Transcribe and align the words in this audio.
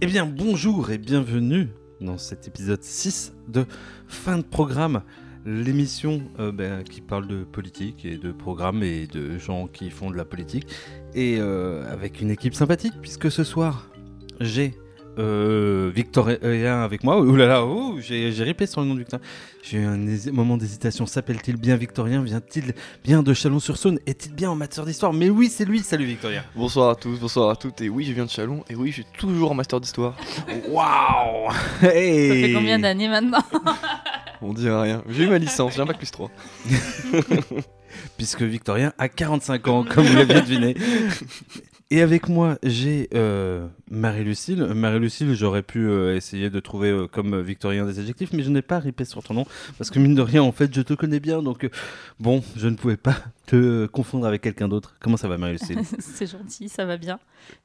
Eh 0.00 0.06
bien, 0.06 0.26
bonjour 0.26 0.90
et 0.90 0.98
bienvenue 0.98 1.68
dans 2.00 2.18
cet 2.18 2.48
épisode 2.48 2.82
6 2.82 3.32
de 3.48 3.64
Fin 4.08 4.38
de 4.38 4.42
Programme, 4.42 5.02
l'émission 5.44 6.22
euh, 6.38 6.52
ben, 6.52 6.82
qui 6.84 7.00
parle 7.00 7.26
de 7.26 7.44
politique 7.44 8.04
et 8.04 8.16
de 8.16 8.32
programme 8.32 8.82
et 8.82 9.06
de 9.06 9.38
gens 9.38 9.66
qui 9.66 9.90
font 9.90 10.10
de 10.10 10.16
la 10.16 10.24
politique, 10.24 10.66
et 11.14 11.36
euh, 11.38 11.90
avec 11.92 12.20
une 12.20 12.30
équipe 12.30 12.54
sympathique, 12.54 12.92
puisque 13.00 13.30
ce 13.30 13.44
soir, 13.44 13.88
j'ai 14.40 14.74
euh, 15.18 15.90
Victorien 15.94 16.80
avec 16.82 17.04
moi. 17.04 17.20
Ouh 17.20 17.36
là 17.36 17.46
là, 17.46 17.66
j'ai 18.00 18.32
j'ai 18.32 18.44
ripé 18.44 18.66
sur 18.66 18.80
le 18.80 18.86
nom 18.86 18.94
de 18.94 19.00
Victorien. 19.00 19.22
J'ai 19.62 19.76
eu 19.78 19.84
un 19.84 19.98
hési- 20.06 20.30
moment 20.32 20.56
d'hésitation. 20.56 21.04
S'appelle-t-il 21.04 21.58
bien 21.58 21.76
Victorien? 21.76 22.22
Vient-il 22.22 22.72
bien 23.04 23.22
de 23.22 23.34
Chalon-sur-Saône? 23.34 23.98
Est-il 24.06 24.34
bien 24.34 24.50
en 24.50 24.56
matière 24.56 24.86
d'histoire? 24.86 25.12
Mais 25.12 25.28
oui, 25.28 25.48
c'est 25.50 25.66
lui. 25.66 25.80
Salut 25.80 26.06
Victorien. 26.06 26.42
Bonsoir 26.56 26.88
à 26.88 26.94
tous, 26.94 27.20
bonsoir 27.20 27.50
à 27.50 27.56
toutes, 27.56 27.82
et 27.82 27.90
oui, 27.90 28.04
je 28.04 28.12
viens 28.14 28.24
de 28.24 28.30
Chalon, 28.30 28.64
et 28.70 28.74
oui, 28.74 28.88
je 28.88 29.02
suis 29.02 29.06
toujours 29.18 29.50
en 29.50 29.54
master 29.54 29.80
d'histoire. 29.80 30.16
Waouh 30.70 31.50
Ça 31.82 31.90
fait 31.90 32.52
combien 32.54 32.78
d'années 32.78 33.08
maintenant? 33.08 33.42
On 34.42 34.52
dit 34.52 34.68
rien. 34.68 35.02
J'ai 35.08 35.24
eu 35.24 35.28
ma 35.28 35.38
licence, 35.38 35.74
j'ai 35.74 35.82
un 35.82 35.86
bac 35.86 35.98
plus 35.98 36.10
3. 36.10 36.30
puisque 38.16 38.42
Victorien 38.42 38.92
a 38.98 39.08
45 39.08 39.68
ans, 39.68 39.84
comme 39.84 40.04
vous 40.04 40.16
l'avez 40.16 40.40
deviné. 40.40 40.74
Et 41.92 42.00
avec 42.00 42.30
moi, 42.30 42.56
j'ai 42.62 43.10
euh, 43.14 43.68
Marie-Lucille. 43.90 44.64
Marie-Lucille, 44.64 45.34
j'aurais 45.34 45.62
pu 45.62 45.86
euh, 45.86 46.16
essayer 46.16 46.48
de 46.48 46.58
trouver 46.58 46.88
euh, 46.88 47.06
comme 47.06 47.38
Victorien 47.42 47.84
des 47.84 47.98
adjectifs, 47.98 48.32
mais 48.32 48.42
je 48.42 48.48
n'ai 48.48 48.62
pas 48.62 48.78
ripé 48.78 49.04
sur 49.04 49.22
ton 49.22 49.34
nom, 49.34 49.44
parce 49.76 49.90
que 49.90 49.98
mine 49.98 50.14
de 50.14 50.22
rien, 50.22 50.42
en 50.42 50.52
fait, 50.52 50.74
je 50.74 50.80
te 50.80 50.94
connais 50.94 51.20
bien, 51.20 51.42
donc 51.42 51.64
euh, 51.64 51.70
bon, 52.18 52.42
je 52.56 52.68
ne 52.68 52.76
pouvais 52.76 52.96
pas 52.96 53.16
te 53.46 53.56
euh, 53.56 53.88
confondre 53.88 54.26
avec 54.26 54.40
quelqu'un 54.40 54.68
d'autre. 54.68 54.96
Comment 55.00 55.18
ça 55.18 55.28
va, 55.28 55.36
Marie-Lucille? 55.36 55.80
C'est 55.98 56.30
gentil, 56.30 56.70
ça 56.70 56.86
va 56.86 56.96
bien. 56.96 57.18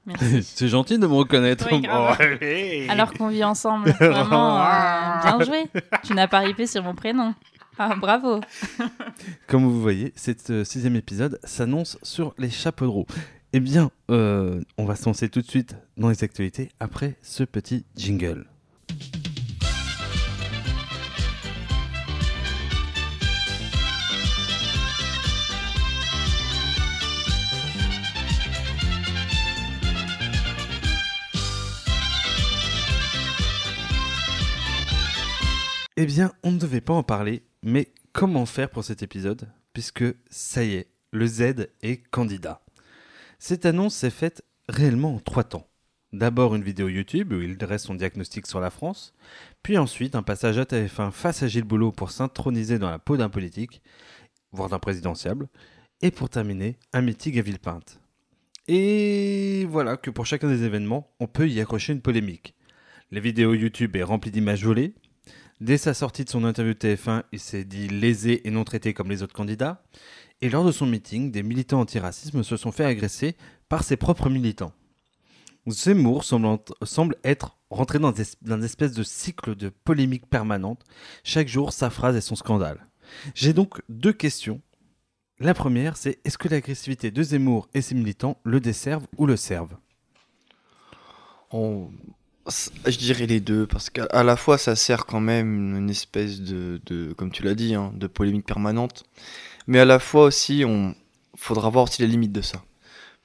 Merci. 0.06 0.44
C'est 0.56 0.68
gentil 0.68 1.00
de 1.00 1.08
me 1.08 1.14
reconnaître. 1.14 1.66
Oui. 1.72 1.88
Oh. 1.90 2.92
Alors 2.92 3.14
qu'on 3.14 3.30
vit 3.30 3.46
ensemble, 3.46 3.92
vraiment, 3.92 4.60
euh, 4.60 5.22
bien 5.24 5.46
joué. 5.46 5.64
Tu 6.04 6.14
n'as 6.14 6.28
pas 6.28 6.40
ripé 6.40 6.68
sur 6.68 6.84
mon 6.84 6.96
prénom. 6.96 7.34
Ah, 7.80 7.96
bravo. 7.96 8.42
Comme 9.48 9.64
vous 9.64 9.82
voyez, 9.82 10.12
cet 10.16 10.50
euh, 10.50 10.64
sixième 10.64 10.96
épisode 10.96 11.40
s'annonce 11.44 12.00
sur 12.02 12.34
les 12.40 12.50
chapeaux 12.50 12.86
de 12.86 12.90
roue. 12.90 13.06
Eh 13.54 13.62
bien, 13.62 13.92
euh, 14.12 14.62
on 14.78 14.84
va 14.84 14.98
se 14.98 15.06
lancer 15.06 15.30
tout 15.30 15.42
de 15.42 15.48
suite 15.48 15.78
dans 15.96 16.10
les 16.10 16.24
actualités 16.24 16.70
après 16.82 17.16
ce 17.22 17.44
petit 17.46 17.86
jingle. 17.96 18.46
Eh 36.00 36.06
bien, 36.06 36.34
on 36.44 36.52
ne 36.52 36.60
devait 36.60 36.82
pas 36.82 36.94
en 36.94 37.02
parler, 37.02 37.44
mais 37.64 37.94
comment 38.12 38.46
faire 38.46 38.70
pour 38.70 38.84
cet 38.84 39.02
épisode 39.04 39.50
Puisque 39.72 40.04
ça 40.30 40.66
y 40.66 40.74
est, 40.76 40.88
le 41.12 41.26
Z 41.26 41.70
est 41.82 42.04
candidat. 42.12 42.62
Cette 43.40 43.68
annonce 43.68 43.96
s'est 43.96 44.10
faite 44.10 44.44
réellement 44.68 45.16
en 45.16 45.20
trois 45.20 45.44
temps. 45.44 45.68
D'abord 46.12 46.56
une 46.56 46.64
vidéo 46.64 46.88
YouTube 46.88 47.34
où 47.34 47.42
il 47.42 47.58
dresse 47.58 47.84
son 47.84 47.94
diagnostic 47.94 48.48
sur 48.48 48.60
la 48.60 48.72
France, 48.72 49.14
puis 49.62 49.78
ensuite 49.78 50.16
un 50.16 50.24
passage 50.24 50.58
à 50.58 50.64
TF1 50.64 51.12
face 51.12 51.44
à 51.44 51.48
Gilles 51.48 51.64
Boulot 51.64 51.92
pour 51.92 52.10
s'introniser 52.12 52.80
dans 52.80 52.90
la 52.90 52.98
peau 52.98 53.16
d'un 53.16 53.30
politique, 53.30 53.82
voire 54.52 54.70
d'un 54.70 54.80
présidentiable, 54.80 55.50
et 56.02 56.10
pour 56.10 56.30
terminer, 56.30 56.80
un 56.94 57.02
meeting 57.02 57.38
à 57.38 57.42
Villepinte. 57.44 58.00
Et 58.68 59.66
voilà 59.70 59.98
que 59.98 60.10
pour 60.10 60.26
chacun 60.26 60.48
des 60.48 60.64
événements, 60.64 61.14
on 61.20 61.28
peut 61.28 61.48
y 61.48 61.62
accrocher 61.62 61.94
une 61.94 62.02
polémique. 62.02 62.56
La 63.12 63.20
vidéo 63.20 63.54
YouTube 63.54 63.96
est 63.96 64.04
remplie 64.04 64.32
d'images 64.32 64.66
volées, 64.66 64.94
Dès 65.60 65.78
sa 65.78 65.96
sortie 65.96 66.24
de 66.24 66.30
son 66.30 66.44
interview 66.44 66.74
TF1, 66.74 67.24
il 67.32 67.40
s'est 67.40 67.64
dit 67.64 67.88
lésé 67.88 68.48
et 68.48 68.52
non 68.52 68.64
traité 68.64 68.94
comme 68.94 69.10
les 69.10 69.24
autres 69.24 69.34
candidats. 69.34 69.84
Et 70.42 70.50
lors 70.50 70.64
de 70.64 70.72
son 70.72 70.86
meeting, 70.86 71.32
des 71.32 71.42
militants 71.42 71.80
antiracisme 71.80 72.44
se 72.44 72.58
sont 72.58 72.72
fait 72.72 72.86
agresser 72.86 73.36
par 73.70 73.84
ses 73.84 73.98
propres 73.98 74.30
militants. 74.30 74.72
Zemmour 75.66 76.24
semble, 76.24 77.16
être 77.24 77.58
rentré 77.70 78.00
dans, 78.00 78.14
une 78.14 78.64
espèce 78.64 78.94
de 78.94 79.04
cycle 79.04 79.56
de 79.56 79.70
polémique 79.70 80.28
permanente. 80.30 80.84
Chaque 81.24 81.48
jour, 81.48 81.74
sa 81.74 81.90
phrase 81.90 82.16
et 82.16 82.22
son 82.22 82.36
scandale. 82.36 82.88
J'ai 83.34 83.54
donc 83.54 83.82
deux 83.90 84.14
questions. 84.14 84.62
La 85.40 85.54
première, 85.54 85.98
c'est 85.98 86.20
est-ce 86.24 86.38
que 86.38 86.48
l'agressivité 86.48 87.12
de 87.12 87.24
Zemmour 87.24 87.68
et 87.74 87.82
ses 87.82 87.96
militants 87.96 88.40
le 88.44 88.60
desservent 88.60 89.08
ou 89.18 89.26
le 89.26 89.36
servent? 89.36 89.78
Je 92.50 92.98
dirais 92.98 93.26
les 93.26 93.40
deux, 93.42 93.68
parce 93.68 93.90
qu'à 93.90 94.24
la 94.24 94.36
fois 94.38 94.58
ça 94.58 94.76
sert 94.76 95.06
quand 95.06 95.20
même 95.20 95.76
une 95.76 95.90
espèce 95.90 96.40
de, 96.42 96.80
de 96.86 97.14
comme 97.14 97.32
tu 97.32 97.44
l'as 97.44 97.56
dit, 97.56 97.76
hein, 97.76 97.92
de 97.96 98.08
polémique 98.08 98.46
permanente, 98.46 99.04
mais 99.68 99.80
à 99.80 99.86
la 99.86 100.00
fois 100.00 100.24
aussi, 100.24 100.64
on 100.66 100.96
faudra 101.36 101.70
voir 101.70 101.84
aussi 101.84 102.02
les 102.02 102.08
limites 102.08 102.32
de 102.32 102.42
ça. 102.42 102.64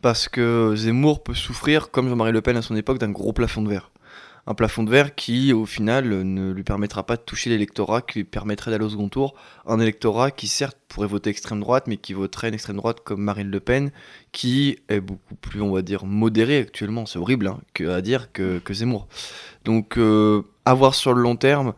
Parce 0.00 0.28
que 0.28 0.74
Zemmour 0.76 1.22
peut 1.22 1.34
souffrir, 1.34 1.92
comme 1.92 2.08
Jean-Marie 2.08 2.32
Le 2.32 2.42
Pen 2.42 2.56
à 2.56 2.62
son 2.62 2.74
époque, 2.74 2.98
d'un 2.98 3.10
gros 3.10 3.32
plafond 3.32 3.62
de 3.62 3.68
verre. 3.68 3.91
Un 4.46 4.54
plafond 4.54 4.82
de 4.82 4.90
verre 4.90 5.14
qui, 5.14 5.52
au 5.52 5.66
final, 5.66 6.08
ne 6.08 6.50
lui 6.50 6.64
permettra 6.64 7.06
pas 7.06 7.16
de 7.16 7.22
toucher 7.22 7.48
l'électorat 7.48 8.02
qui 8.02 8.20
lui 8.20 8.24
permettrait 8.24 8.72
d'aller 8.72 8.84
au 8.84 8.88
second 8.88 9.08
tour. 9.08 9.34
Un 9.66 9.78
électorat 9.78 10.32
qui, 10.32 10.48
certes, 10.48 10.76
pourrait 10.88 11.06
voter 11.06 11.30
extrême 11.30 11.60
droite, 11.60 11.84
mais 11.86 11.96
qui 11.96 12.12
voterait 12.12 12.48
une 12.48 12.54
extrême 12.54 12.76
droite 12.76 12.98
comme 13.04 13.20
Marine 13.22 13.50
Le 13.50 13.60
Pen, 13.60 13.92
qui 14.32 14.78
est 14.88 15.00
beaucoup 15.00 15.36
plus, 15.36 15.62
on 15.62 15.70
va 15.70 15.82
dire, 15.82 16.06
modérée 16.06 16.58
actuellement. 16.58 17.06
C'est 17.06 17.20
horrible 17.20 17.46
hein, 17.46 17.60
à 17.88 18.00
dire 18.00 18.32
que, 18.32 18.58
que 18.58 18.74
Zemmour. 18.74 19.06
Donc, 19.64 19.96
euh, 19.96 20.42
à 20.64 20.74
voir 20.74 20.94
sur 20.94 21.14
le 21.14 21.22
long 21.22 21.36
terme. 21.36 21.74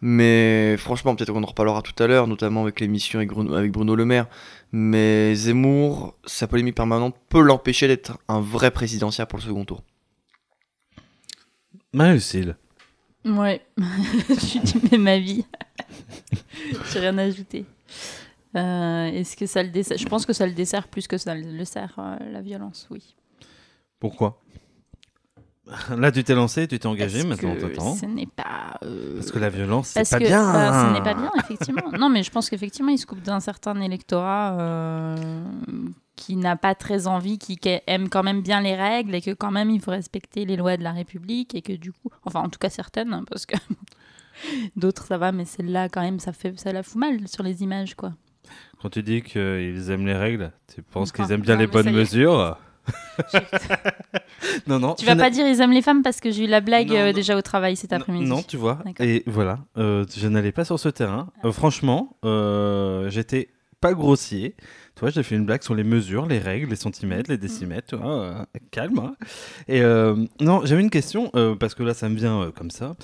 Mais 0.00 0.76
franchement, 0.76 1.14
peut-être 1.14 1.32
qu'on 1.32 1.42
en 1.42 1.46
reparlera 1.46 1.82
tout 1.82 2.02
à 2.02 2.06
l'heure, 2.06 2.26
notamment 2.26 2.62
avec 2.62 2.80
l'émission 2.80 3.18
avec 3.18 3.30
avec 3.32 3.72
Bruno 3.72 3.94
Le 3.94 4.04
Maire. 4.04 4.26
Mais 4.72 5.34
Zemmour, 5.34 6.14
sa 6.24 6.46
polémique 6.46 6.74
permanente 6.76 7.16
peut 7.28 7.42
l'empêcher 7.42 7.88
d'être 7.88 8.18
un 8.28 8.40
vrai 8.40 8.70
présidentiel 8.70 9.26
pour 9.26 9.38
le 9.38 9.44
second 9.44 9.64
tour. 9.64 9.82
Marie-Lucille. 11.92 12.56
Ouais, 13.24 13.64
je 14.28 14.34
suis 14.34 14.60
du 14.60 14.80
même 14.90 15.06
avis. 15.06 15.44
J'ai 16.92 17.00
rien 17.00 17.16
à 17.18 17.22
ajouter. 17.22 17.64
Euh, 18.56 19.06
Est-ce 19.06 19.36
que 19.36 19.46
ça 19.46 19.62
le 19.62 19.68
dessert? 19.70 19.98
Je 19.98 20.06
pense 20.06 20.24
que 20.24 20.32
ça 20.32 20.46
le 20.46 20.52
dessert 20.52 20.88
plus 20.88 21.06
que 21.06 21.18
ça 21.18 21.34
le 21.34 21.64
sert, 21.64 21.94
euh, 21.98 22.16
la 22.30 22.40
violence, 22.40 22.86
oui. 22.90 23.14
Pourquoi? 24.00 24.40
Là, 25.96 26.10
tu 26.10 26.24
t'es 26.24 26.34
lancé, 26.34 26.66
tu 26.66 26.78
t'es 26.78 26.86
engagé, 26.86 27.24
Parce 27.24 27.42
maintenant 27.42 27.60
t'attends. 27.60 27.94
Ce 27.94 28.06
n'est 28.06 28.26
pas. 28.26 28.78
euh, 28.84 29.16
Parce 29.16 29.30
que 29.32 29.38
la 29.38 29.50
violence, 29.50 29.88
c'est 29.88 30.08
pas 30.08 30.18
que 30.18 30.24
bien. 30.24 30.54
euh, 30.54 30.88
ce 30.88 30.92
n'est 30.94 31.02
pas 31.02 31.14
bien, 31.14 31.30
effectivement. 31.44 31.90
non, 31.98 32.08
mais 32.08 32.22
je 32.22 32.30
pense 32.30 32.48
qu'effectivement, 32.48 32.90
il 32.90 32.98
se 32.98 33.04
coupe 33.06 33.22
d'un 33.22 33.40
certain 33.40 33.78
électorat 33.80 34.56
euh, 34.58 35.16
qui 36.18 36.34
n'a 36.34 36.56
pas 36.56 36.74
très 36.74 37.06
envie, 37.06 37.38
qui, 37.38 37.56
qui 37.56 37.78
aime 37.86 38.08
quand 38.08 38.24
même 38.24 38.42
bien 38.42 38.60
les 38.60 38.74
règles 38.74 39.14
et 39.14 39.22
que 39.22 39.30
quand 39.30 39.52
même 39.52 39.70
il 39.70 39.80
faut 39.80 39.92
respecter 39.92 40.44
les 40.44 40.56
lois 40.56 40.76
de 40.76 40.82
la 40.82 40.90
République 40.92 41.54
et 41.54 41.62
que 41.62 41.72
du 41.72 41.92
coup, 41.92 42.10
enfin 42.24 42.40
en 42.40 42.48
tout 42.48 42.58
cas 42.58 42.70
certaines, 42.70 43.12
hein, 43.14 43.24
parce 43.30 43.46
que 43.46 43.56
d'autres 44.76 45.06
ça 45.06 45.16
va, 45.16 45.30
mais 45.30 45.44
celle-là 45.44 45.88
quand 45.88 46.02
même 46.02 46.18
ça 46.18 46.32
fait, 46.32 46.58
ça 46.58 46.72
la 46.72 46.82
fout 46.82 46.96
mal 46.96 47.28
sur 47.28 47.44
les 47.44 47.62
images 47.62 47.94
quoi. 47.94 48.12
Quand 48.82 48.90
tu 48.90 49.02
dis 49.02 49.22
qu'ils 49.22 49.90
aiment 49.90 50.06
les 50.06 50.16
règles, 50.16 50.50
tu 50.74 50.82
penses 50.82 51.12
Ah, 51.14 51.16
qu'ils 51.16 51.32
aiment 51.32 51.42
bien 51.42 51.54
non, 51.54 51.60
les 51.60 51.66
bonnes 51.68 51.92
mesures 51.92 52.58
Non, 54.66 54.78
non. 54.78 54.94
Tu 54.94 55.04
vas 55.04 55.14
pas 55.16 55.30
dire 55.30 55.46
ils 55.46 55.60
aiment 55.60 55.72
les 55.72 55.82
femmes 55.82 56.02
parce 56.02 56.20
que 56.20 56.30
j'ai 56.30 56.44
eu 56.44 56.48
la 56.48 56.60
blague 56.60 56.88
Non, 56.88 56.96
euh, 56.96 57.12
déjà 57.12 57.36
au 57.36 57.42
travail 57.42 57.76
cet 57.76 57.92
après-midi. 57.92 58.26
Non, 58.26 58.42
tu 58.42 58.56
vois. 58.56 58.78
Et 58.98 59.22
voilà, 59.26 59.60
euh, 59.76 60.04
je 60.16 60.26
n'allais 60.26 60.52
pas 60.52 60.64
sur 60.64 60.80
ce 60.80 60.88
terrain. 60.88 61.28
Euh, 61.44 61.52
franchement, 61.52 62.16
j'étais 63.08 63.50
pas 63.80 63.92
grossier. 63.94 64.56
Tu 64.98 65.02
vois, 65.02 65.10
j'ai 65.10 65.22
fait 65.22 65.36
une 65.36 65.44
blague 65.44 65.62
sur 65.62 65.76
les 65.76 65.84
mesures, 65.84 66.26
les 66.26 66.40
règles, 66.40 66.70
les 66.70 66.74
centimètres, 66.76 67.30
les 67.30 67.38
décimètres. 67.38 67.86
Tu 67.86 67.94
vois, 67.94 68.20
euh, 68.20 68.44
calme. 68.72 68.98
hein. 68.98 69.14
Et 69.68 69.80
euh, 69.80 70.16
non, 70.40 70.62
j'avais 70.64 70.82
une 70.82 70.90
question, 70.90 71.30
euh, 71.36 71.54
parce 71.54 71.76
que 71.76 71.84
là, 71.84 71.94
ça 71.94 72.08
me 72.08 72.16
vient 72.16 72.50
comme 72.56 72.72
ça. 72.72 72.96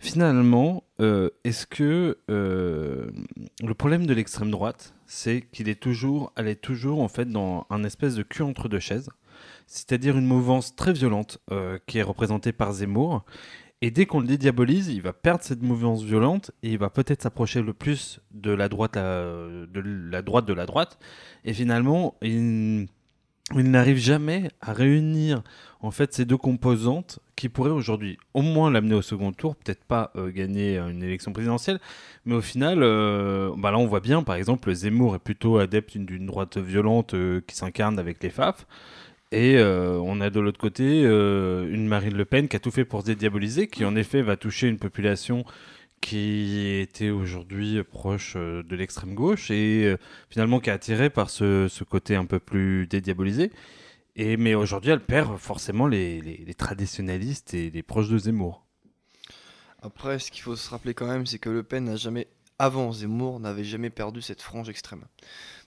Finalement, 0.00 0.82
euh, 1.00 1.30
est-ce 1.44 1.64
que 1.68 2.18
euh, 2.30 3.06
le 3.62 3.74
problème 3.74 4.06
de 4.06 4.12
l'extrême 4.12 4.50
droite, 4.50 4.92
c'est 5.06 5.42
qu'il 5.52 5.68
est 5.68 5.80
toujours, 5.80 6.32
elle 6.34 6.48
est 6.48 6.60
toujours 6.60 7.00
en 7.00 7.06
fait 7.06 7.30
dans 7.30 7.64
un 7.70 7.84
espèce 7.84 8.16
de 8.16 8.24
cul 8.24 8.42
entre 8.42 8.68
deux 8.68 8.80
chaises, 8.80 9.08
c'est-à-dire 9.68 10.18
une 10.18 10.26
mouvance 10.26 10.74
très 10.74 10.92
violente 10.92 11.38
euh, 11.52 11.78
qui 11.86 11.98
est 11.98 12.02
représentée 12.02 12.50
par 12.52 12.72
Zemmour 12.72 13.24
Et 13.82 13.90
dès 13.90 14.06
qu'on 14.06 14.20
le 14.20 14.26
dédiabolise, 14.26 14.88
il 14.88 15.02
va 15.02 15.12
perdre 15.12 15.44
cette 15.44 15.62
mouvance 15.62 16.02
violente 16.02 16.50
et 16.62 16.70
il 16.70 16.78
va 16.78 16.88
peut-être 16.88 17.22
s'approcher 17.22 17.60
le 17.60 17.74
plus 17.74 18.20
de 18.32 18.50
la 18.50 18.68
droite, 18.68 18.94
de 18.94 19.82
la 20.10 20.22
droite 20.22 20.46
de 20.46 20.54
la 20.54 20.64
droite. 20.64 20.98
Et 21.44 21.52
finalement, 21.52 22.14
il, 22.22 22.88
il 23.54 23.70
n'arrive 23.70 23.98
jamais 23.98 24.50
à 24.60 24.72
réunir 24.72 25.42
en 25.80 25.90
fait 25.92 26.12
ces 26.12 26.24
deux 26.24 26.36
composantes 26.36 27.20
qui 27.36 27.48
pourraient 27.48 27.70
aujourd'hui 27.70 28.18
au 28.34 28.42
moins 28.42 28.70
l'amener 28.70 28.94
au 28.94 29.02
second 29.02 29.32
tour, 29.32 29.54
peut-être 29.56 29.84
pas 29.84 30.10
euh, 30.16 30.32
gagner 30.32 30.78
une 30.78 31.02
élection 31.02 31.32
présidentielle, 31.32 31.78
mais 32.24 32.34
au 32.34 32.40
final, 32.40 32.82
euh, 32.82 33.52
bah 33.56 33.70
là 33.70 33.78
on 33.78 33.86
voit 33.86 34.00
bien, 34.00 34.22
par 34.22 34.34
exemple, 34.34 34.72
Zemmour 34.74 35.14
est 35.14 35.20
plutôt 35.20 35.58
adepte 35.58 35.96
d'une 35.96 36.26
droite 36.26 36.56
violente 36.56 37.14
euh, 37.14 37.40
qui 37.46 37.54
s'incarne 37.54 37.98
avec 37.98 38.22
les 38.22 38.30
FAF. 38.30 38.66
Et 39.32 39.58
on 39.60 40.20
a 40.20 40.30
de 40.30 40.40
l'autre 40.40 40.58
côté 40.60 41.02
une 41.02 41.88
Marine 41.88 42.16
Le 42.16 42.24
Pen 42.24 42.48
qui 42.48 42.56
a 42.56 42.60
tout 42.60 42.70
fait 42.70 42.84
pour 42.84 43.00
se 43.00 43.06
dédiaboliser, 43.06 43.66
qui 43.66 43.84
en 43.84 43.96
effet 43.96 44.22
va 44.22 44.36
toucher 44.36 44.68
une 44.68 44.78
population 44.78 45.44
qui 46.00 46.78
était 46.78 47.10
aujourd'hui 47.10 47.82
proche 47.82 48.36
de 48.36 48.76
l'extrême 48.76 49.14
gauche 49.14 49.50
et 49.50 49.96
finalement 50.30 50.60
qui 50.60 50.70
est 50.70 50.72
attirée 50.72 51.10
par 51.10 51.30
ce, 51.30 51.82
côté 51.84 52.14
un 52.14 52.24
peu 52.24 52.38
plus 52.38 52.86
dédiabolisé. 52.86 53.50
Et, 54.16 54.38
mais 54.38 54.54
aujourd'hui, 54.54 54.90
elle 54.90 55.04
perd 55.04 55.36
forcément 55.36 55.86
les, 55.86 56.54
traditionnalistes 56.56 57.52
et 57.52 57.70
les 57.70 57.82
proches 57.82 58.08
de 58.08 58.16
Zemmour. 58.16 58.64
Après, 59.82 60.18
ce 60.18 60.30
qu'il 60.30 60.42
faut 60.42 60.56
se 60.56 60.70
rappeler 60.70 60.94
quand 60.94 61.06
même, 61.06 61.26
c'est 61.26 61.38
que 61.38 61.50
Le 61.50 61.62
Pen 61.62 61.84
n'a 61.84 61.96
jamais, 61.96 62.26
avant 62.58 62.90
Zemmour, 62.92 63.40
n'avait 63.40 63.62
jamais 63.62 63.90
perdu 63.90 64.22
cette 64.22 64.40
frange 64.40 64.70
extrême. 64.70 65.04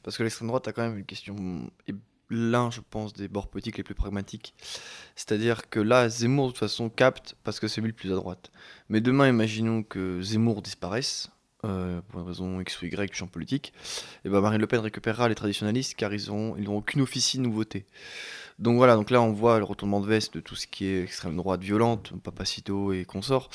Parce 0.01 0.17
que 0.17 0.23
l'extrême 0.23 0.47
droite 0.47 0.67
a 0.67 0.73
quand 0.73 0.81
même 0.81 0.97
une 0.97 1.05
question, 1.05 1.69
l'un, 2.29 2.71
je 2.71 2.81
pense, 2.87 3.13
des 3.13 3.27
bords 3.27 3.47
politiques 3.47 3.77
les 3.77 3.83
plus 3.83 3.95
pragmatiques. 3.95 4.53
C'est-à-dire 5.15 5.69
que 5.69 5.79
là, 5.79 6.09
Zemmour, 6.09 6.47
de 6.47 6.51
toute 6.51 6.59
façon, 6.59 6.89
capte 6.89 7.35
parce 7.43 7.59
que 7.59 7.67
c'est 7.67 7.81
lui 7.81 7.87
le 7.87 7.93
plus 7.93 8.11
à 8.11 8.15
droite. 8.15 8.51
Mais 8.89 9.01
demain, 9.01 9.27
imaginons 9.27 9.83
que 9.83 10.21
Zemmour 10.21 10.61
disparaisse, 10.61 11.29
euh, 11.65 11.99
pour 12.07 12.21
une 12.21 12.27
raison 12.27 12.61
X 12.61 12.81
ou 12.81 12.85
Y, 12.85 13.13
champ 13.13 13.27
politique, 13.27 13.73
et 14.23 14.29
ben 14.29 14.39
Marine 14.39 14.61
Le 14.61 14.67
Pen 14.67 14.79
récupérera 14.79 15.27
les 15.27 15.35
traditionalistes 15.35 15.93
car 15.95 16.13
ils 16.13 16.29
n'ont 16.29 16.55
ils 16.55 16.69
aucune 16.69 17.01
officine 17.01 17.41
nouveauté. 17.41 17.85
Donc 18.59 18.77
voilà, 18.77 18.95
donc 18.95 19.09
là 19.09 19.21
on 19.21 19.33
voit 19.33 19.57
le 19.57 19.65
retournement 19.65 19.99
de 19.99 20.07
veste 20.07 20.35
de 20.35 20.39
tout 20.39 20.55
ce 20.55 20.67
qui 20.67 20.85
est 20.85 21.03
extrême 21.03 21.35
droite 21.35 21.61
violente, 21.61 22.13
Papacito 22.23 22.93
et 22.93 23.03
consorts, 23.03 23.49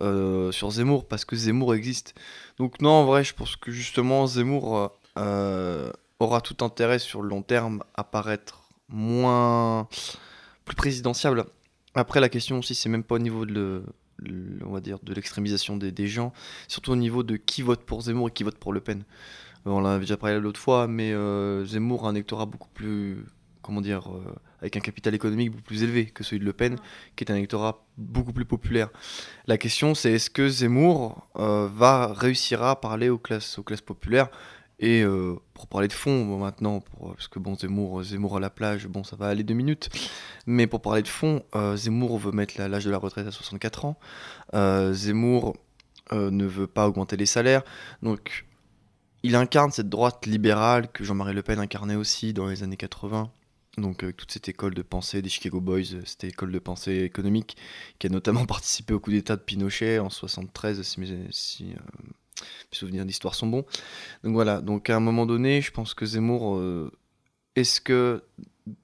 euh, 0.00 0.52
sur 0.52 0.70
Zemmour, 0.70 1.08
parce 1.08 1.24
que 1.24 1.34
Zemmour 1.34 1.74
existe. 1.74 2.14
Donc 2.58 2.80
non, 2.80 2.90
en 2.90 3.04
vrai, 3.04 3.24
je 3.24 3.34
pense 3.34 3.56
que 3.56 3.72
justement 3.72 4.28
Zemmour 4.28 4.92
euh, 5.16 5.90
aura 6.20 6.40
tout 6.40 6.64
intérêt 6.64 6.98
sur 6.98 7.22
le 7.22 7.28
long 7.28 7.42
terme 7.42 7.82
à 7.94 8.04
paraître 8.04 8.62
moins... 8.88 9.88
plus 10.64 10.76
présidentiable. 10.76 11.44
Après, 11.94 12.20
la 12.20 12.28
question 12.28 12.58
aussi, 12.58 12.74
c'est 12.74 12.88
même 12.88 13.04
pas 13.04 13.16
au 13.16 13.20
niveau 13.20 13.46
de 13.46 13.52
le, 13.52 14.58
on 14.64 14.72
va 14.72 14.80
dire, 14.80 14.98
de 15.02 15.14
l'extrémisation 15.14 15.76
des, 15.76 15.92
des, 15.92 16.08
gens, 16.08 16.32
surtout 16.66 16.92
au 16.92 16.96
niveau 16.96 17.22
de 17.22 17.36
qui 17.36 17.62
vote 17.62 17.84
pour 17.84 18.02
Zemmour 18.02 18.28
et 18.28 18.32
qui 18.32 18.42
vote 18.42 18.58
pour 18.58 18.72
Le 18.72 18.80
Pen. 18.80 19.04
on 19.64 19.80
l'a 19.80 19.98
déjà 19.98 20.16
parlé 20.16 20.40
l'autre 20.40 20.58
fois, 20.58 20.88
mais 20.88 21.12
euh, 21.12 21.64
Zemmour 21.64 22.04
a 22.06 22.10
un 22.10 22.14
électorat 22.14 22.46
beaucoup 22.46 22.68
plus 22.74 23.24
comment 23.68 23.82
dire, 23.82 24.10
euh, 24.10 24.34
avec 24.62 24.78
un 24.78 24.80
capital 24.80 25.14
économique 25.14 25.50
beaucoup 25.50 25.64
plus 25.64 25.82
élevé 25.82 26.06
que 26.06 26.24
celui 26.24 26.40
de 26.40 26.46
Le 26.46 26.54
Pen, 26.54 26.76
qui 27.16 27.24
est 27.24 27.30
un 27.30 27.34
électorat 27.34 27.84
beaucoup 27.98 28.32
plus 28.32 28.46
populaire. 28.46 28.88
La 29.46 29.58
question, 29.58 29.94
c'est 29.94 30.12
est-ce 30.12 30.30
que 30.30 30.48
Zemmour 30.48 31.28
euh, 31.36 31.68
va 31.68 32.14
réussir 32.14 32.62
à 32.62 32.80
parler 32.80 33.10
aux 33.10 33.18
classes, 33.18 33.58
aux 33.58 33.62
classes 33.62 33.82
populaires 33.82 34.30
et 34.78 35.02
euh, 35.02 35.36
pour 35.54 35.66
parler 35.66 35.88
de 35.88 35.92
fond 35.92 36.38
maintenant, 36.38 36.82
parce 37.00 37.28
que 37.28 37.38
bon 37.38 37.56
Zemmour, 37.56 38.02
Zemmour 38.02 38.36
à 38.36 38.40
la 38.40 38.50
plage, 38.50 38.86
bon 38.86 39.04
ça 39.04 39.16
va 39.16 39.26
aller 39.26 39.42
deux 39.42 39.54
minutes. 39.54 39.88
Mais 40.46 40.66
pour 40.66 40.80
parler 40.80 41.02
de 41.02 41.08
fond, 41.08 41.42
Zemmour 41.74 42.18
veut 42.18 42.32
mettre 42.32 42.60
l'âge 42.60 42.84
de 42.84 42.90
la 42.90 42.98
retraite 42.98 43.26
à 43.26 43.32
64 43.32 43.84
ans. 43.84 43.98
Zemmour 44.92 45.56
ne 46.12 46.44
veut 46.46 46.68
pas 46.68 46.86
augmenter 46.88 47.16
les 47.16 47.26
salaires. 47.26 47.62
Donc 48.02 48.46
il 49.24 49.34
incarne 49.34 49.72
cette 49.72 49.88
droite 49.88 50.26
libérale 50.26 50.92
que 50.92 51.02
Jean-Marie 51.02 51.34
Le 51.34 51.42
Pen 51.42 51.58
incarnait 51.58 51.96
aussi 51.96 52.32
dans 52.32 52.46
les 52.46 52.62
années 52.62 52.76
80 52.76 53.30
donc 53.80 54.04
toute 54.16 54.30
cette 54.30 54.48
école 54.48 54.74
de 54.74 54.82
pensée 54.82 55.22
des 55.22 55.28
Chicago 55.28 55.60
Boys, 55.60 55.94
euh, 55.94 56.02
cette 56.04 56.24
école 56.24 56.52
de 56.52 56.58
pensée 56.58 57.02
économique 57.02 57.56
qui 57.98 58.06
a 58.06 58.10
notamment 58.10 58.44
participé 58.46 58.94
au 58.94 59.00
coup 59.00 59.10
d'État 59.10 59.36
de 59.36 59.42
Pinochet 59.42 59.98
en 59.98 60.10
73, 60.10 60.82
si 60.82 61.00
mes, 61.00 61.26
si, 61.30 61.74
euh, 62.42 62.44
souvenirs 62.72 63.04
d'histoire 63.04 63.34
sont 63.34 63.46
bons. 63.46 63.64
Donc 64.24 64.34
voilà, 64.34 64.60
donc 64.60 64.90
à 64.90 64.96
un 64.96 65.00
moment 65.00 65.26
donné, 65.26 65.60
je 65.60 65.70
pense 65.70 65.94
que 65.94 66.06
Zemmour, 66.06 66.56
euh, 66.56 66.90
est-ce 67.56 67.80
que, 67.80 68.22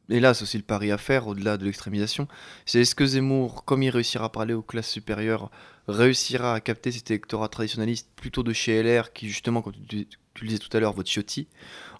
et 0.08 0.20
là 0.20 0.34
c'est 0.34 0.42
aussi 0.42 0.56
le 0.56 0.64
pari 0.64 0.90
à 0.90 0.98
faire 0.98 1.26
au-delà 1.26 1.56
de 1.56 1.64
l'extrémisation, 1.64 2.28
c'est 2.66 2.80
est-ce 2.80 2.94
que 2.94 3.06
Zemmour, 3.06 3.64
comme 3.64 3.82
il 3.82 3.90
réussira 3.90 4.26
à 4.26 4.28
parler 4.28 4.54
aux 4.54 4.62
classes 4.62 4.90
supérieures, 4.90 5.50
réussira 5.88 6.54
à 6.54 6.60
capter 6.60 6.92
cet 6.92 7.10
électorat 7.10 7.48
traditionnaliste 7.48 8.08
plutôt 8.16 8.42
de 8.42 8.52
chez 8.52 8.82
LR 8.82 9.12
qui 9.12 9.28
justement, 9.28 9.62
comme 9.62 9.74
tu, 9.88 10.06
tu 10.06 10.44
le 10.44 10.48
disais 10.48 10.58
tout 10.58 10.74
à 10.76 10.80
l'heure, 10.80 10.92
vote 10.92 11.06
Ciotti, 11.06 11.48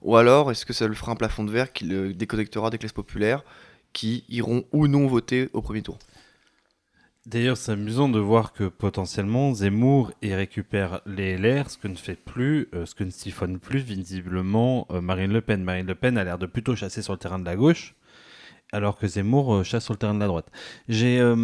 ou 0.03 0.17
alors, 0.17 0.51
est-ce 0.51 0.67
que 0.67 0.75
ça 0.75 0.87
le 0.87 0.95
fera 0.95 1.13
un 1.13 1.17
plafond 1.17 1.45
de 1.45 1.51
verre 1.51 1.73
qui 1.73 1.85
le 1.85 2.13
déconnectera 2.13 2.71
des 2.71 2.79
classes 2.79 2.93
populaires 2.93 3.43
qui 3.95 4.25
iront 4.29 4.65
ou 4.73 4.87
non 4.87 5.07
voter 5.07 5.49
au 5.55 5.63
premier 5.63 5.83
tour? 5.83 5.99
D'ailleurs, 7.27 7.57
c'est 7.57 7.73
amusant 7.73 8.11
de 8.11 8.19
voir 8.19 8.53
que 8.53 8.65
potentiellement 8.65 9.55
Zemmour 9.55 10.13
y 10.21 10.35
récupère 10.35 11.01
les 11.07 11.39
LR, 11.39 11.71
ce 11.71 11.79
que 11.79 11.89
ne 11.89 11.95
fait 11.95 12.23
plus, 12.23 12.69
euh, 12.75 12.85
ce 12.85 12.95
que 12.95 13.03
ne 13.03 13.09
siphonne 13.11 13.59
plus 13.59 13.79
visiblement 13.79 14.87
euh, 14.91 15.01
Marine 15.01 15.33
Le 15.33 15.41
Pen. 15.41 15.65
Marine 15.65 15.87
Le 15.87 15.95
Pen 15.95 16.19
a 16.19 16.25
l'air 16.25 16.37
de 16.37 16.45
plutôt 16.45 16.77
chasser 16.77 17.01
sur 17.01 17.15
le 17.15 17.19
terrain 17.19 17.39
de 17.39 17.47
la 17.47 17.57
gauche 17.57 17.95
alors 18.75 18.99
que 18.99 19.07
Zemmour 19.07 19.55
euh, 19.55 19.63
chasse 19.63 19.85
sur 19.85 19.95
le 19.95 19.99
terrain 19.99 20.15
de 20.15 20.19
la 20.19 20.27
droite. 20.27 20.51
J'ai 20.89 21.21
euh, 21.21 21.35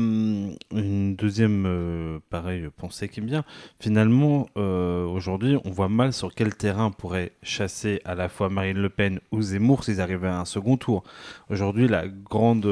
une 0.73 1.15
deuxième 1.15 1.65
euh, 1.65 2.19
pareille 2.29 2.69
pensée 2.77 3.09
qui 3.09 3.21
me 3.21 3.29
vient. 3.29 3.45
Finalement, 3.79 4.49
aujourd'hui, 4.57 5.57
on 5.65 5.71
voit 5.71 5.89
mal 5.89 6.13
sur 6.13 6.35
quel 6.35 6.55
terrain 6.55 6.91
pourrait 6.91 7.33
chasser 7.43 8.01
à 8.05 8.15
la 8.15 8.29
fois 8.29 8.49
Marine 8.49 8.79
Le 8.79 8.89
Pen 8.89 9.21
ou 9.31 9.41
Zemmour 9.41 9.85
s'ils 9.85 10.01
arrivaient 10.01 10.29
à 10.29 10.41
un 10.41 10.45
second 10.45 10.77
tour. 10.77 11.05
Aujourd'hui, 11.49 11.87
la 11.87 12.09
grande 12.09 12.67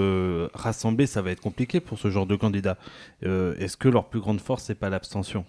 rassemblée, 0.55 1.07
ça 1.07 1.23
va 1.23 1.31
être 1.31 1.41
compliqué 1.41 1.81
pour 1.81 1.99
ce 1.99 2.11
genre 2.11 2.27
de 2.27 2.37
candidat. 2.37 2.77
Est-ce 3.23 3.77
que 3.77 3.89
leur 3.89 4.09
plus 4.09 4.21
grande 4.21 4.41
force, 4.41 4.65
c'est 4.65 4.75
pas 4.75 4.91
l'abstention? 4.91 5.45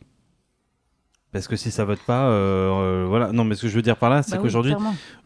Parce 1.31 1.47
que 1.47 1.55
si 1.55 1.71
ça 1.71 1.85
vote 1.85 1.99
pas, 1.99 2.29
euh, 2.29 3.03
euh, 3.03 3.05
voilà. 3.07 3.31
Non, 3.31 3.43
mais 3.43 3.55
ce 3.55 3.63
que 3.63 3.67
je 3.67 3.75
veux 3.75 3.81
dire 3.81 3.97
par 3.97 4.09
là, 4.09 4.23
c'est 4.23 4.35
bah 4.35 4.41
qu'aujourd'hui, 4.41 4.73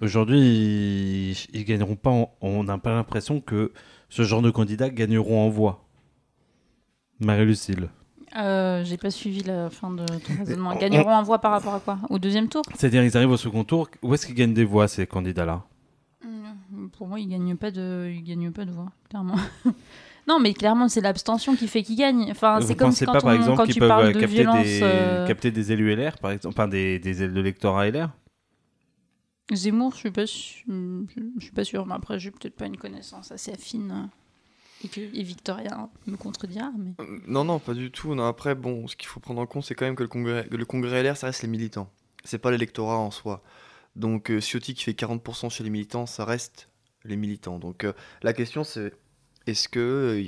aujourd'hui, 0.02 0.40
ils, 0.40 1.38
ils, 1.54 1.64
gagneront 1.64 1.96
pas. 1.96 2.12
on 2.42 2.64
n'a 2.64 2.78
pas 2.78 2.94
l'impression 2.94 3.40
que 3.40 3.72
ce 4.10 4.24
genre 4.24 4.42
de 4.42 4.52
candidats 4.52 4.90
gagneront 4.90 5.46
en 5.46 5.50
voix. 5.50 5.86
Marie-Lucille. 7.20 7.90
Euh, 8.36 8.84
J'ai 8.84 8.98
pas 8.98 9.12
suivi 9.12 9.44
la 9.44 9.70
fin 9.70 9.92
de 9.92 10.06
ton 10.06 10.34
raisonnement. 10.40 10.76
Gagneront 10.76 11.14
en 11.14 11.24
voix 11.24 11.40
par 11.40 11.52
rapport 11.52 11.76
à 11.76 11.80
quoi? 11.80 12.00
Au 12.10 12.20
deuxième 12.20 12.50
tour? 12.50 12.64
C'est-à-dire, 12.76 13.04
ils 13.04 13.16
arrivent 13.16 13.32
au 13.32 13.38
second 13.38 13.64
tour. 13.64 13.90
Où 14.02 14.14
est-ce 14.14 14.26
qu'ils 14.26 14.36
gagnent 14.36 14.54
des 14.54 14.66
voix, 14.66 14.88
ces 14.88 15.08
candidats-là? 15.08 15.64
Pour 16.98 17.08
moi, 17.08 17.20
ils 17.20 17.28
gagnent 17.28 17.56
pas 17.56 17.72
de, 17.72 18.12
ils 18.14 18.24
gagnent 18.24 18.52
pas 18.52 18.66
de 18.66 18.72
voix, 18.72 18.92
clairement. 19.10 19.36
Non, 20.28 20.40
mais 20.40 20.54
clairement, 20.54 20.88
c'est 20.88 21.02
l'abstention 21.02 21.56
qui 21.56 21.68
fait 21.68 21.84
qu'il 21.84 21.98
gagne. 21.98 22.30
Enfin, 22.32 22.60
c'est 22.62 22.76
comme 22.76 22.94
quand, 22.94 23.06
pas, 23.06 23.22
par 23.22 23.34
exemple, 23.34 23.58
quand 23.58 23.68
tu 23.68 23.80
parles 23.80 24.14
de 24.14 24.20
capter 24.20 24.36
violence. 24.36 24.64
Des, 24.64 24.80
euh... 24.84 25.28
capter 25.28 25.52
des 25.52 25.72
élus 25.72 25.96
LR, 25.96 26.18
par 26.20 26.32
exemple, 26.32 26.56
enfin 26.58 26.68
des, 26.68 27.00
des 27.00 27.16
de 27.16 27.26
l'électorat 27.26 27.90
LR 27.90 28.10
Zemmour, 29.52 29.92
je 29.94 29.98
suis 29.98 30.12
pas, 30.12 30.26
je, 30.26 30.64
je 30.68 31.44
suis 31.44 31.52
pas 31.52 31.66
sûr. 31.66 31.86
Mais 31.86 31.96
après, 31.96 32.20
j'ai 32.20 32.32
peut-être 32.32 32.56
pas 32.56 32.66
une 32.66 32.78
connaissance 32.78 33.32
assez 33.32 33.52
affine. 33.52 33.92
Euh, 33.92 34.08
et, 34.86 34.88
que, 34.88 35.02
et 35.02 35.24
Victoria 35.24 35.90
me 36.08 36.18
contredira. 36.18 36.72
Mais... 36.78 36.92
Euh, 37.00 37.20
non, 37.28 37.44
non, 37.44 37.60
pas 37.60 37.74
du 37.74 37.92
tout. 37.92 38.16
Non, 38.16 38.26
après, 38.26 38.56
bon, 38.56 38.88
ce 38.88 38.96
qu'il 38.96 39.08
faut 39.08 39.20
prendre 39.20 39.42
en 39.42 39.46
compte, 39.46 39.64
c'est 39.64 39.76
quand 39.76 39.86
même 39.86 39.96
que 39.96 40.04
le 40.04 40.10
congrès, 40.10 40.48
le 40.50 40.66
congrès 40.66 41.04
LR, 41.04 41.18
ça 41.18 41.28
reste 41.28 41.42
les 41.42 41.48
militants. 41.48 41.90
C'est 42.24 42.38
pas 42.38 42.52
l'électorat 42.52 42.98
en 42.98 43.12
soi. 43.12 43.44
Donc, 43.96 44.32
euh, 44.32 44.40
Ciotti 44.40 44.74
qui 44.74 44.84
fait 44.84 44.94
40% 44.94 45.50
chez 45.50 45.64
les 45.64 45.70
militants, 45.70 46.06
ça 46.06 46.26
reste 46.26 46.70
les 47.04 47.16
militants. 47.16 47.60
Donc, 47.60 47.84
euh, 47.84 47.94
la 48.22 48.34
question, 48.34 48.64
c'est 48.64 48.94
est-ce 49.48 49.68
que, 49.68 50.22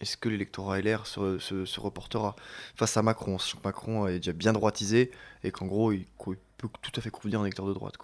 est 0.00 0.16
que 0.20 0.28
l'électorat 0.28 0.80
LR 0.80 1.06
se, 1.06 1.80
reportera 1.80 2.36
face 2.74 2.96
à 2.96 3.02
Macron? 3.02 3.38
Sachant 3.38 3.58
que 3.58 3.64
Macron 3.64 4.06
est 4.06 4.18
déjà 4.18 4.32
bien 4.32 4.52
droitisé 4.52 5.10
et 5.42 5.50
qu'en 5.50 5.66
gros, 5.66 5.92
il, 5.92 6.06
peut 6.16 6.68
tout 6.82 6.92
à 6.96 7.00
fait 7.00 7.10
convenir 7.10 7.40
un 7.40 7.44
électeur 7.44 7.66
de 7.66 7.74
droite. 7.74 7.94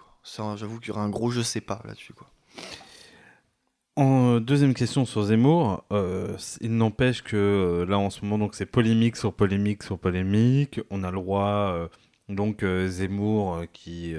J'avoue 0.55 0.79
qu'il 0.79 0.89
y 0.89 0.91
aura 0.91 1.01
un 1.01 1.09
gros 1.09 1.31
je 1.31 1.41
sais 1.41 1.61
pas 1.61 1.81
là-dessus. 1.85 2.13
En 3.97 4.39
deuxième 4.39 4.73
question 4.73 5.05
sur 5.05 5.23
Zemmour, 5.23 5.83
euh, 5.91 6.37
il 6.61 6.77
n'empêche 6.77 7.23
que 7.23 7.35
euh, 7.35 7.85
là 7.85 7.99
en 7.99 8.09
ce 8.09 8.21
moment 8.23 8.37
donc 8.37 8.55
c'est 8.55 8.65
polémique 8.65 9.17
sur 9.17 9.33
polémique 9.33 9.83
sur 9.83 9.99
polémique. 9.99 10.79
On 10.89 11.03
a 11.03 11.11
le 11.11 11.17
roi 11.17 11.73
euh, 11.73 11.87
donc 12.35 12.63
euh, 12.63 12.87
Zemmour 12.87 13.55
euh, 13.55 13.65
qui 13.71 14.15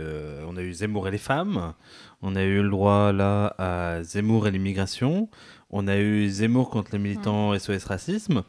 on 0.47 0.57
a 0.57 0.63
eu 0.63 0.73
Zemmour 0.73 1.09
et 1.09 1.11
les 1.11 1.19
femmes, 1.19 1.75
on 2.23 2.37
a 2.37 2.43
eu 2.43 2.63
le 2.63 2.71
droit 2.71 3.13
là 3.13 3.55
à 3.59 4.03
Zemmour 4.03 4.47
et 4.47 4.51
l'immigration, 4.51 5.29
on 5.71 5.89
a 5.89 5.97
eu 5.97 6.29
Zemmour 6.29 6.71
contre 6.71 6.93
les 6.93 6.99
militants 6.99 7.59
SOS 7.59 7.85
racisme. 7.85 8.43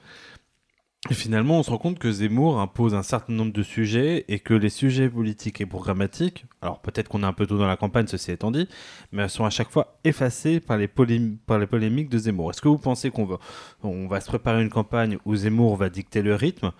Et 1.10 1.16
finalement, 1.16 1.60
on 1.60 1.64
se 1.64 1.70
rend 1.70 1.80
compte 1.80 2.00
que 2.00 2.10
Zemmour 2.10 2.62
impose 2.62 2.96
un 2.96 3.04
certain 3.04 3.34
nombre 3.34 3.52
de 3.52 3.62
sujets 3.62 4.24
et 4.30 4.40
que 4.40 4.54
les 4.54 4.70
sujets 4.70 5.10
politiques 5.10 5.60
et 5.60 5.66
programmatiques, 5.66 6.46
alors 6.62 6.80
peut-être 6.80 7.10
qu'on 7.10 7.24
est 7.24 7.26
un 7.26 7.34
peu 7.34 7.46
tôt 7.46 7.58
dans 7.58 7.68
la 7.68 7.76
campagne, 7.76 8.08
ceci 8.08 8.32
étant 8.32 8.52
dit, 8.52 8.70
mais 9.12 9.28
sont 9.28 9.44
à 9.44 9.50
chaque 9.50 9.70
fois 9.70 9.98
effacées 10.06 10.62
par 10.62 10.78
les, 10.78 10.88
polémiques 10.88 12.10
de 12.10 12.18
Zemmour. 12.18 12.52
Est-ce 12.52 12.62
que 12.62 12.70
vous 12.70 12.78
pensez 12.78 13.12
qu'on 13.12 13.26
va, 13.26 13.38
on 13.84 14.08
va 14.08 14.22
se 14.22 14.28
préparer 14.28 14.62
une 14.62 14.70
campagne 14.70 15.18
où 15.26 15.36
Zemmour 15.36 15.76
va 15.76 15.90
dicter 15.90 16.22
le 16.22 16.36
rythme? 16.36 16.72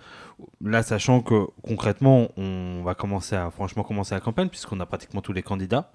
Là, 0.62 0.82
sachant 0.82 1.20
que 1.20 1.46
concrètement, 1.62 2.28
on 2.38 2.82
va 2.82 2.94
commencer 2.94 3.36
à, 3.36 3.50
franchement 3.50 3.82
commencer 3.82 4.14
la 4.14 4.20
campagne 4.22 4.48
puisqu'on 4.48 4.80
a 4.80 4.86
pratiquement 4.86 5.20
tous 5.20 5.34
les 5.34 5.42
candidats. 5.42 5.92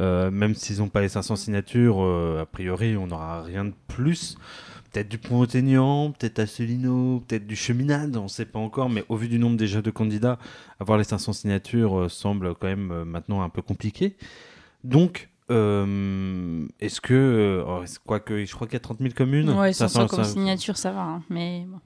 Euh, 0.00 0.30
même 0.32 0.54
s'ils 0.54 0.78
n'ont 0.78 0.88
pas 0.88 1.02
les 1.02 1.08
500 1.08 1.36
signatures, 1.36 2.02
euh, 2.02 2.42
a 2.42 2.46
priori, 2.46 2.96
on 2.96 3.06
n'aura 3.06 3.42
rien 3.42 3.64
de 3.64 3.74
plus. 3.86 4.36
Peut-être 4.92 5.08
du 5.08 5.18
Pont-Aignan, 5.18 6.10
peut-être 6.10 6.40
Asselineau, 6.40 7.22
peut-être 7.28 7.46
du 7.46 7.54
Cheminade, 7.54 8.16
on 8.16 8.24
ne 8.24 8.28
sait 8.28 8.44
pas 8.44 8.58
encore, 8.58 8.90
mais 8.90 9.04
au 9.08 9.16
vu 9.16 9.28
du 9.28 9.38
nombre 9.38 9.56
déjà 9.56 9.82
de 9.82 9.90
candidats, 9.90 10.38
avoir 10.80 10.98
les 10.98 11.04
500 11.04 11.32
signatures 11.32 11.96
euh, 11.98 12.08
semble 12.08 12.54
quand 12.56 12.66
même 12.66 12.90
euh, 12.90 13.04
maintenant 13.04 13.42
un 13.42 13.48
peu 13.50 13.62
compliqué. 13.62 14.16
Donc, 14.82 15.28
euh, 15.50 16.66
est-ce 16.80 17.00
que, 17.00 17.62
oh, 17.66 17.82
est-ce- 17.84 18.00
quoique, 18.04 18.44
je 18.44 18.52
crois 18.54 18.66
qu'il 18.66 18.74
y 18.74 18.76
a 18.76 18.80
30 18.80 18.98
000 18.98 19.10
communes? 19.14 19.50
Ouais, 19.50 19.72
Ça 19.72 19.88
500 19.88 20.08
sent- 20.08 20.16
comme 20.16 20.24
signature, 20.24 20.76
ça 20.76 20.90
va. 20.90 21.02
hein, 21.02 21.22
mais 21.30 21.64
bon. 21.68 21.78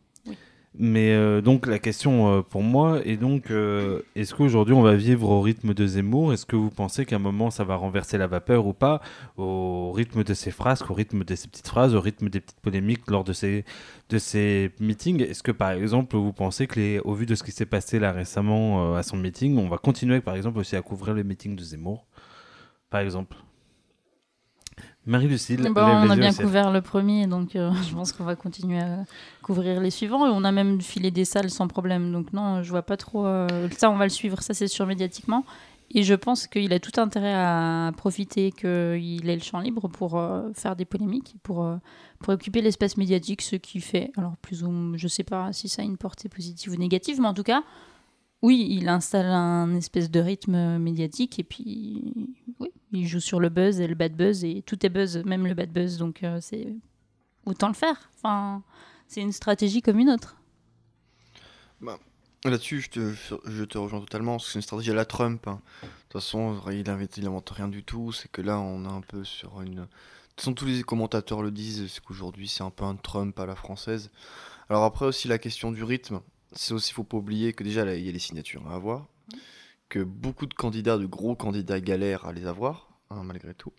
Mais 0.77 1.13
euh, 1.13 1.41
donc 1.41 1.69
la 1.69 1.79
question 1.79 2.39
euh, 2.39 2.43
pour 2.43 2.63
moi 2.65 3.01
est 3.05 3.17
donc 3.17 3.53
euh, 3.53 4.03
est-ce 4.17 4.35
qu'aujourd'hui 4.35 4.75
on 4.75 4.83
va 4.83 4.97
vivre 4.97 5.31
au 5.31 5.41
rythme 5.41 5.73
de 5.73 5.87
Zemmour? 5.87 6.33
Est-ce 6.33 6.47
que 6.47 6.57
vous 6.57 6.71
pensez 6.71 7.07
qu'à 7.07 7.17
un 7.17 7.21
moment 7.21 7.51
ça 7.51 7.63
va 7.63 7.77
renverser 7.77 8.19
la 8.19 8.27
vapeur 8.27 8.67
ou 8.67 8.73
pas? 8.73 9.01
Au 9.37 9.93
rythme 9.93 10.25
de 10.25 10.35
ses 10.35 10.51
phrases, 10.51 10.83
au 10.89 10.93
rythme 10.93 11.23
de 11.23 11.35
ses 11.37 11.47
petites 11.47 11.69
phrases, 11.69 11.95
au 11.95 12.01
rythme 12.01 12.29
des 12.29 12.41
petites 12.41 12.61
polémiques 12.61 13.09
lors 13.09 13.23
de 13.23 13.33
ces, 13.33 13.65
de 14.09 14.19
ces 14.19 14.73
meetings? 14.81 15.23
Est-ce 15.23 15.45
que 15.45 15.53
par 15.53 15.71
exemple 15.71 16.17
vous 16.17 16.33
pensez 16.33 16.67
que 16.67 16.81
les, 16.81 16.99
au 16.99 17.15
vu 17.15 17.27
de 17.27 17.37
ce 17.37 17.45
qui 17.45 17.53
s'est 17.53 17.67
passé 17.67 18.01
là 18.01 18.11
récemment 18.11 18.97
à 18.97 19.05
son 19.05 19.17
meeting, 19.17 19.57
on 19.59 19.69
va 19.69 19.79
continuer 19.79 20.21
par 20.21 20.35
exemple 20.35 20.59
aussi 20.59 20.75
à 20.75 20.83
couvrir 20.83 21.15
les 21.15 21.23
meetings 21.23 21.55
de 21.55 21.63
Zemmour? 21.63 22.05
Par 22.91 23.01
exemple 23.01 23.37
Marie-Lucille, 25.07 25.61
Bon, 25.75 25.83
on 25.83 26.09
a 26.11 26.17
bien 26.17 26.33
couvert 26.33 26.71
le 26.71 26.81
premier, 26.81 27.27
donc 27.27 27.57
euh, 27.57 27.71
je 27.89 27.95
pense 27.95 28.13
qu'on 28.13 28.25
va 28.25 28.37
continuer 28.37 28.81
à 28.81 29.05
couvrir 29.43 29.81
les 29.81 29.91
suivants. 29.91 30.27
Et 30.27 30.31
on 30.33 30.45
a 30.45 30.53
même 30.53 30.81
filé 30.81 31.11
des 31.11 31.25
salles 31.25 31.51
sans 31.51 31.69
problème. 31.69 32.11
Donc 32.13 32.33
non, 32.33 32.63
je 32.63 32.71
vois 32.71 32.83
pas 32.83 32.97
trop. 32.97 33.27
euh, 33.27 33.69
Ça, 33.77 33.91
on 33.91 33.97
va 33.97 34.05
le 34.05 34.11
suivre, 34.11 34.41
ça 34.43 34.55
c'est 34.55 34.69
sûr 34.69 34.87
médiatiquement. 34.87 35.45
Et 35.91 36.03
je 36.03 36.15
pense 36.15 36.47
qu'il 36.47 36.73
a 36.73 36.81
tout 36.81 36.99
intérêt 36.99 37.35
à 37.35 37.93
profiter 37.97 38.51
qu'il 38.51 39.29
ait 39.29 39.37
le 39.37 39.43
champ 39.43 39.61
libre 39.61 39.89
pour 39.89 40.17
euh, 40.19 40.49
faire 40.55 40.75
des 40.75 40.87
polémiques, 40.87 41.35
pour, 41.43 41.69
pour 42.21 42.33
occuper 42.35 42.63
l'espace 42.63 42.97
médiatique, 42.97 43.43
ce 43.43 43.57
qu'il 43.57 43.83
fait. 43.83 44.11
Alors, 44.17 44.37
plus 44.39 44.65
ou 44.65 44.71
moins, 44.71 44.97
je 44.97 45.07
sais 45.07 45.23
pas 45.25 45.53
si 45.53 45.69
ça 45.69 45.83
a 45.83 45.85
une 45.85 45.99
portée 45.99 46.29
positive 46.31 46.73
ou 46.73 46.77
négative, 46.77 47.21
mais 47.21 47.29
en 47.29 47.35
tout 47.35 47.43
cas, 47.43 47.63
oui, 48.45 48.67
il 48.69 48.91
installe 48.91 49.25
un 49.25 49.75
espèce 49.75 50.11
de 50.11 50.21
rythme 50.21 50.77
médiatique 50.77 51.39
et 51.39 51.45
puis, 51.45 52.13
oui, 52.61 52.69
il 52.93 53.09
joue 53.09 53.19
sur 53.19 53.41
le 53.41 53.49
buzz 53.49 53.81
et 53.81 53.87
le 53.87 53.95
bad 53.95 54.15
buzz 54.15 54.45
et 54.45 54.61
tout 54.61 54.85
est 54.85 54.91
buzz, 54.91 55.17
même 55.25 55.47
le 55.47 55.55
bad 55.55 55.73
buzz, 55.73 55.97
donc 55.97 56.23
euh, 56.23 56.39
c'est 56.43 56.75
autant 57.47 57.69
le 57.69 57.75
faire. 57.75 58.11
Enfin, 58.17 58.63
c'est 59.09 59.23
une 59.23 59.33
stratégie 59.33 59.81
comme 59.81 59.99
une 59.99 60.11
autre. 60.11 60.37
Là-dessus, 62.45 62.83
je 62.83 63.65
te, 63.65 63.79
rejoins 63.79 64.01
totalement, 64.01 64.39
c'est 64.39 64.57
une 64.57 64.63
stratégie 64.63 64.91
à 64.91 64.95
la 64.95 65.07
Trump. 65.07 65.49
hein. 65.49 65.63
De 65.83 65.89
toute 65.89 66.13
façon, 66.13 66.61
il 66.71 66.91
invente, 66.91 67.17
il 67.17 67.27
invente 67.27 67.49
rien 67.49 67.69
du 67.69 67.83
tout. 67.83 68.13
C'est 68.13 68.31
que 68.31 68.43
là, 68.43 68.59
on 68.59 68.85
est 68.85 68.93
un 68.93 69.01
peu 69.01 69.25
sur 69.25 69.63
une. 69.63 69.77
De 69.77 69.81
toute 69.81 70.41
façon, 70.41 70.53
tous 70.53 70.67
les 70.67 70.83
commentateurs 70.83 71.41
le 71.41 71.51
disent, 71.51 71.91
c'est 71.91 72.05
qu'aujourd'hui, 72.05 72.49
c'est 72.49 72.63
un 72.63 72.69
peu 72.69 72.85
un 72.85 72.97
Trump 72.97 73.41
à 73.41 73.47
la 73.47 73.57
française. 73.57 74.11
Alors 74.69 74.85
après 74.85 75.07
aussi, 75.07 75.27
la 75.27 75.39
question 75.39 75.73
du 75.73 75.83
rythme, 75.83 76.21
c'est 76.55 76.75
aussi, 76.75 76.93
faut 76.93 77.05
pas 77.05 77.17
oublier 77.17 77.53
que 77.53 77.65
déjà, 77.65 77.95
il 77.95 78.05
y 78.05 78.09
a 78.09 78.13
les 78.13 78.19
signatures 78.19 78.67
à 78.69 78.75
avoir, 78.75 79.07
que 79.89 80.01
beaucoup 80.01 80.47
de 80.47 80.55
candidats, 80.55 80.99
de 80.99 81.07
gros 81.07 81.37
candidats 81.37 81.81
galèrent 81.81 82.27
à 82.27 82.33
les 82.33 82.47
avoir, 82.47 82.89
hein, 83.11 83.23
malgré 83.25 83.55
tout, 83.55 83.73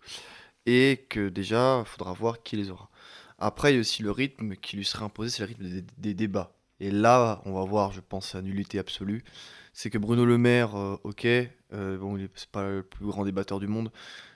et 0.66 1.06
que 1.08 1.28
déjà, 1.28 1.80
il 1.84 1.88
faudra 1.88 2.12
voir 2.12 2.42
qui 2.42 2.56
les 2.56 2.70
aura. 2.70 2.90
Après, 3.38 3.72
il 3.72 3.74
y 3.74 3.78
a 3.78 3.80
aussi 3.80 4.02
le 4.02 4.10
rythme 4.10 4.56
qui 4.56 4.76
lui 4.76 4.84
serait 4.84 5.04
imposé, 5.04 5.30
c'est 5.30 5.42
le 5.42 5.48
rythme 5.48 5.82
des, 5.98 6.14
débats. 6.14 6.52
Et 6.80 6.90
là, 6.90 7.42
on 7.44 7.52
va 7.52 7.64
voir, 7.64 7.92
je 7.92 8.00
pense, 8.00 8.34
la 8.34 8.42
nullité 8.42 8.78
absolue. 8.78 9.24
C'est 9.72 9.90
que 9.90 9.98
Bruno 9.98 10.24
Le 10.24 10.38
Maire, 10.38 10.74
euh, 10.74 10.96
ok, 11.04 11.26
euh, 11.26 11.98
bon, 11.98 12.18
c'est 12.34 12.50
pas 12.50 12.66
le 12.68 12.82
plus 12.82 13.06
grand 13.06 13.24
débatteur 13.24 13.60
du 13.60 13.66
monde, 13.66 13.90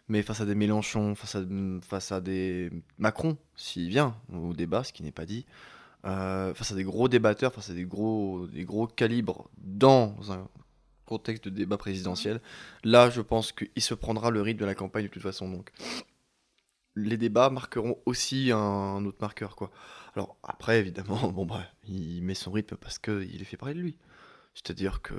mais 0.08 0.22
face 0.22 0.40
à 0.42 0.46
des 0.46 0.54
Mélenchon, 0.54 1.14
face 1.14 1.34
à, 1.36 1.42
face 1.82 2.12
à 2.12 2.20
des 2.20 2.70
Macron, 2.98 3.38
s'il 3.56 3.88
vient 3.88 4.16
au 4.32 4.52
débat, 4.52 4.84
ce 4.84 4.92
qui 4.92 5.02
n'est 5.02 5.12
pas 5.12 5.24
dit, 5.24 5.46
face 6.02 6.72
à 6.72 6.74
des 6.74 6.84
gros 6.84 7.08
débatteurs, 7.08 7.52
face 7.52 7.70
à 7.70 7.74
des 7.74 7.84
gros, 7.84 8.46
des 8.46 8.64
gros 8.64 8.86
calibres 8.86 9.50
dans 9.58 10.16
un 10.30 10.48
contexte 11.04 11.44
de 11.44 11.50
débat 11.50 11.76
présidentiel, 11.76 12.40
là, 12.84 13.10
je 13.10 13.20
pense 13.20 13.52
qu'il 13.52 13.82
se 13.82 13.94
prendra 13.94 14.30
le 14.30 14.42
rythme 14.42 14.60
de 14.60 14.64
la 14.64 14.74
campagne 14.74 15.04
de 15.04 15.08
toute 15.08 15.22
façon. 15.22 15.50
Donc, 15.50 15.72
les 16.96 17.16
débats 17.16 17.50
marqueront 17.50 17.98
aussi 18.06 18.50
un 18.52 19.04
autre 19.04 19.18
marqueur, 19.20 19.56
quoi. 19.56 19.70
Alors 20.14 20.36
après, 20.42 20.78
évidemment, 20.78 21.28
bon 21.32 21.46
bah, 21.46 21.62
il 21.88 22.22
met 22.22 22.34
son 22.34 22.50
rythme 22.50 22.76
parce 22.76 22.98
qu'il 22.98 23.40
est 23.40 23.44
fait 23.44 23.56
parler 23.56 23.74
de 23.74 23.80
lui. 23.80 23.96
C'est-à-dire 24.54 25.00
que, 25.00 25.14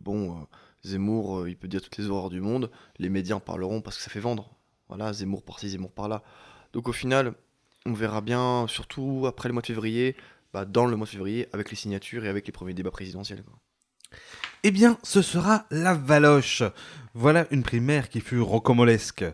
bon, 0.00 0.32
euh, 0.32 0.44
Zemmour, 0.84 1.40
euh, 1.40 1.50
il 1.50 1.56
peut 1.56 1.68
dire 1.68 1.80
toutes 1.80 1.96
les 1.96 2.08
horreurs 2.08 2.30
du 2.30 2.40
monde, 2.40 2.70
les 2.98 3.08
médias 3.08 3.36
en 3.36 3.40
parleront 3.40 3.80
parce 3.80 3.96
que 3.96 4.02
ça 4.02 4.10
fait 4.10 4.20
vendre. 4.20 4.56
Voilà, 4.88 5.12
Zemmour 5.12 5.44
par-ci, 5.44 5.70
Zemmour 5.70 5.92
par-là. 5.92 6.22
Donc 6.72 6.88
au 6.88 6.92
final, 6.92 7.34
on 7.86 7.92
verra 7.92 8.20
bien, 8.20 8.66
surtout 8.68 9.24
après 9.26 9.48
le 9.48 9.52
mois 9.52 9.62
de 9.62 9.66
février, 9.66 10.16
bah, 10.52 10.64
dans 10.64 10.86
le 10.86 10.96
mois 10.96 11.06
de 11.06 11.10
février, 11.10 11.48
avec 11.52 11.70
les 11.70 11.76
signatures 11.76 12.24
et 12.24 12.28
avec 12.28 12.46
les 12.46 12.52
premiers 12.52 12.74
débats 12.74 12.90
présidentiels. 12.90 13.42
Eh 14.62 14.70
bien, 14.70 14.98
ce 15.02 15.20
sera 15.22 15.66
la 15.70 15.94
Valoche. 15.94 16.62
Voilà 17.12 17.46
une 17.50 17.62
primaire 17.62 18.08
qui 18.08 18.20
fut 18.20 18.40
rocambolesque. 18.40 19.24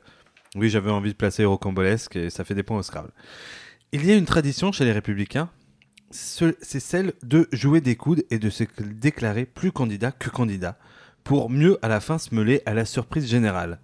Oui, 0.57 0.69
j'avais 0.69 0.90
envie 0.90 1.12
de 1.12 1.16
placer 1.16 1.45
rocambolesque 1.45 2.16
et 2.16 2.30
ça 2.30 2.45
fait 2.45 2.54
des 2.54 2.62
points 2.64 2.78
au 2.78 2.83
Scrabble. 2.83 3.12
Il 3.92 4.04
y 4.04 4.11
a 4.11 4.16
une 4.16 4.25
tradition 4.25 4.73
chez 4.73 4.85
les 4.85 4.92
Républicains, 4.92 5.50
ce- 6.11 6.57
c'est 6.62 6.80
celle 6.80 7.12
de 7.23 7.49
jouer 7.52 7.80
des 7.80 7.95
coudes 7.97 8.25
et 8.30 8.38
de 8.38 8.50
se 8.50 8.64
déclarer 8.80 9.45
plus 9.47 9.71
candidat 9.71 10.11
que 10.11 10.28
candidat, 10.30 10.78
pour 11.23 11.50
mieux 11.50 11.78
à 11.83 11.88
la 11.88 12.00
fin 12.00 12.19
se 12.19 12.35
mêler 12.35 12.62
à 12.66 12.75
la 12.75 12.85
surprise 12.85 13.28
générale. 13.28 13.80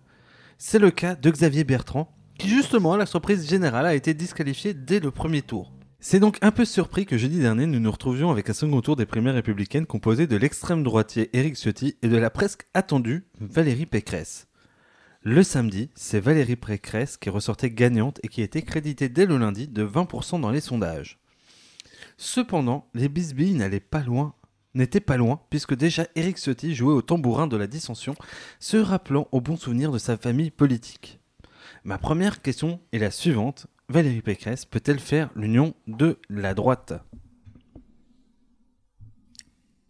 C'est 0.58 0.78
le 0.80 0.90
cas 0.90 1.14
de 1.14 1.30
Xavier 1.30 1.64
Bertrand, 1.64 2.15
qui 2.38 2.48
justement, 2.48 2.94
à 2.94 2.96
la 2.96 3.06
surprise 3.06 3.48
générale, 3.48 3.86
a 3.86 3.94
été 3.94 4.14
disqualifié 4.14 4.74
dès 4.74 5.00
le 5.00 5.10
premier 5.10 5.42
tour. 5.42 5.72
C'est 5.98 6.20
donc 6.20 6.38
un 6.42 6.52
peu 6.52 6.64
surpris 6.64 7.06
que 7.06 7.16
jeudi 7.16 7.40
dernier, 7.40 7.66
nous 7.66 7.80
nous 7.80 7.90
retrouvions 7.90 8.30
avec 8.30 8.50
un 8.50 8.52
second 8.52 8.80
tour 8.80 8.96
des 8.96 9.06
primaires 9.06 9.34
républicaines 9.34 9.86
composé 9.86 10.26
de 10.26 10.36
l'extrême 10.36 10.82
droitier 10.82 11.36
Éric 11.36 11.56
Ciotti 11.56 11.96
et 12.02 12.08
de 12.08 12.16
la 12.16 12.30
presque 12.30 12.66
attendue 12.74 13.26
Valérie 13.40 13.86
Pécresse. 13.86 14.46
Le 15.22 15.42
samedi, 15.42 15.90
c'est 15.96 16.20
Valérie 16.20 16.54
Pécresse 16.54 17.16
qui 17.16 17.30
ressortait 17.30 17.70
gagnante 17.70 18.20
et 18.22 18.28
qui 18.28 18.42
était 18.42 18.62
créditée 18.62 19.08
dès 19.08 19.26
le 19.26 19.38
lundi 19.38 19.66
de 19.66 19.84
20% 19.84 20.40
dans 20.40 20.50
les 20.50 20.60
sondages. 20.60 21.18
Cependant, 22.18 22.88
les 22.94 23.08
bisbilles 23.08 23.54
n'allaient 23.54 23.80
pas 23.80 24.02
loin, 24.02 24.34
n'étaient 24.74 25.00
pas 25.00 25.16
loin, 25.16 25.40
puisque 25.50 25.74
déjà 25.74 26.06
Éric 26.14 26.36
Ciotti 26.38 26.74
jouait 26.74 26.94
au 26.94 27.02
tambourin 27.02 27.48
de 27.48 27.56
la 27.56 27.66
dissension, 27.66 28.14
se 28.60 28.76
rappelant 28.76 29.26
au 29.32 29.40
bon 29.40 29.56
souvenir 29.56 29.90
de 29.90 29.98
sa 29.98 30.16
famille 30.16 30.50
politique. 30.50 31.18
Ma 31.86 31.98
première 31.98 32.42
question 32.42 32.80
est 32.92 32.98
la 32.98 33.12
suivante. 33.12 33.68
Valérie 33.88 34.20
Pécresse 34.20 34.64
peut-elle 34.64 34.98
faire 34.98 35.30
l'union 35.36 35.72
de 35.86 36.18
la 36.28 36.52
droite? 36.52 36.94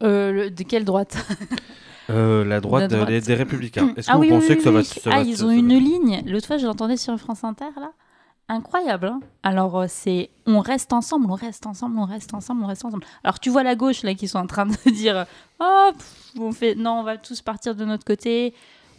Euh, 0.02 0.30
le- 0.30 0.50
de 0.50 0.62
quelle 0.62 0.84
droite? 0.84 1.16
Euh, 2.10 2.44
La 2.44 2.60
droite, 2.60 2.82
La 2.82 2.88
droite. 2.88 3.08
Des, 3.08 3.20
des 3.22 3.34
Républicains. 3.34 3.94
Est-ce 3.96 4.08
que 4.08 4.12
Ah 4.12 4.16
vous 4.16 4.20
oui, 4.20 4.28
oui, 4.30 4.34
pensez 4.34 4.50
oui, 4.50 4.56
que 4.58 4.62
ça 4.62 4.70
va... 4.70 4.84
ça 4.84 5.00
Ah, 5.06 5.10
va- 5.16 5.22
ils 5.22 5.38
ça 5.38 5.46
ont 5.46 5.50
une 5.50 5.74
ligne. 5.76 6.22
L'autre 6.26 6.46
fois, 6.46 6.58
je 6.58 6.66
l'entendais 6.66 6.98
sur 6.98 7.18
France 7.18 7.42
Inter, 7.44 7.70
là. 7.80 7.92
Incroyable. 8.48 9.06
hein. 9.06 9.20
Alors, 9.42 9.76
euh, 9.80 9.86
c'est 9.88 10.28
on 10.46 10.60
reste 10.60 10.92
ensemble, 10.92 11.28
on 11.30 11.34
reste 11.34 11.66
ensemble, 11.66 11.98
on 11.98 12.04
reste 12.04 12.32
ensemble, 12.34 12.62
on 12.62 12.66
reste 12.66 12.84
ensemble. 12.84 13.04
Alors, 13.24 13.40
tu 13.40 13.48
vois 13.50 13.62
la 13.64 13.74
gauche, 13.74 14.02
là, 14.02 14.14
qui 14.14 14.28
sont 14.28 14.38
en 14.38 14.46
train 14.46 14.66
de 14.66 14.90
dire 14.90 15.26
Oh, 15.58 15.90
pff, 15.94 16.32
on 16.38 16.52
fait, 16.52 16.74
non, 16.74 17.00
on 17.00 17.02
va 17.02 17.16
tous 17.16 17.40
partir 17.40 17.74
de 17.74 17.84
notre 17.86 18.04
côté. 18.04 18.52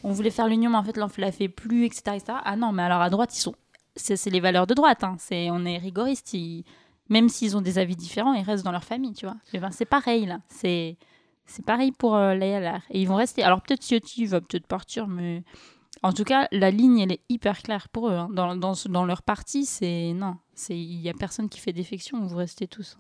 On 0.08 0.12
voulait 0.14 0.30
faire 0.32 0.48
l'union, 0.48 0.72
mais 0.72 0.78
en 0.78 0.84
fait, 0.84 0.98
on 0.98 1.10
la 1.18 1.32
fait 1.34 1.50
plus, 1.50 1.84
etc.. 1.86 2.28
Ah 2.46 2.56
non, 2.56 2.72
mais 2.72 2.82
alors 2.84 3.02
à 3.02 3.10
droite, 3.10 3.36
ils 3.38 3.42
sont. 3.42 3.56
C'est 3.98 4.30
les 4.30 4.40
valeurs 4.40 4.66
de 4.66 4.74
droite. 4.74 5.04
hein. 5.04 5.18
C'est 5.20 5.52
On 5.52 5.66
est 5.66 5.78
rigoriste. 5.78 6.34
Même 7.10 7.28
s'ils 7.28 7.58
ont 7.58 7.62
des 7.62 7.78
avis 7.78 7.98
différents, 7.98 8.34
ils 8.34 8.44
restent 8.44 8.64
dans 8.64 8.72
leur 8.72 8.86
famille, 8.86 9.14
tu 9.14 9.26
vois. 9.26 9.36
Eh 9.54 9.60
ben, 9.60 9.70
c'est 9.72 9.86
pareil, 9.86 10.26
là. 10.26 10.40
C'est. 10.48 10.96
C'est 11.46 11.66
pareil 11.66 11.92
pour 11.92 12.16
euh, 12.16 12.36
LR. 12.36 12.82
Et 12.90 13.02
ils 13.02 13.08
vont 13.08 13.16
rester. 13.16 13.44
Alors 13.44 13.62
peut-être 13.62 13.82
Ciotti 13.84 14.26
va 14.26 14.40
peut-être 14.40 14.68
partir, 14.68 15.08
mais 15.08 15.44
en 16.04 16.14
tout 16.14 16.24
cas, 16.24 16.48
la 16.54 16.72
ligne, 16.72 17.00
elle 17.00 17.12
est 17.12 17.22
hyper 17.28 17.62
claire 17.62 17.90
pour 17.90 18.10
eux. 18.10 18.14
hein. 18.14 18.30
Dans, 18.32 18.56
dans, 18.56 19.06
leur 19.06 19.22
parti, 19.24 19.66
c'est. 19.66 20.14
Non. 20.14 20.36
Il 20.70 21.02
n'y 21.02 21.10
a 21.10 21.14
personne 21.14 21.50
qui 21.50 21.60
fait 21.60 21.74
défection, 21.74 22.26
vous 22.26 22.38
restez 22.38 22.68
tous. 22.68 22.98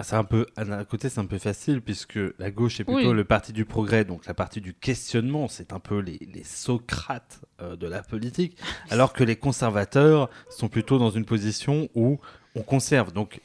Ah, 0.00 0.04
C'est 0.04 0.14
un 0.14 0.22
peu, 0.24 0.46
d'un 0.56 0.84
côté, 0.84 1.08
c'est 1.08 1.18
un 1.18 1.26
peu 1.26 1.38
facile 1.38 1.82
puisque 1.82 2.18
la 2.38 2.50
gauche 2.52 2.78
est 2.78 2.84
plutôt 2.84 3.10
Oui. 3.10 3.12
le 3.14 3.24
parti 3.24 3.52
du 3.52 3.64
progrès, 3.64 4.04
donc 4.04 4.26
la 4.26 4.34
partie 4.34 4.60
du 4.60 4.72
questionnement, 4.72 5.48
c'est 5.48 5.72
un 5.72 5.80
peu 5.80 5.98
les, 5.98 6.18
les 6.32 6.44
Socrates 6.44 7.40
euh, 7.60 7.74
de 7.74 7.88
la 7.88 8.02
politique, 8.02 8.56
alors 8.90 9.12
que 9.12 9.24
les 9.24 9.34
conservateurs 9.34 10.30
sont 10.50 10.68
plutôt 10.68 10.98
dans 10.98 11.10
une 11.10 11.24
position 11.24 11.88
où 11.96 12.20
on 12.54 12.62
conserve. 12.62 13.12
Donc, 13.12 13.40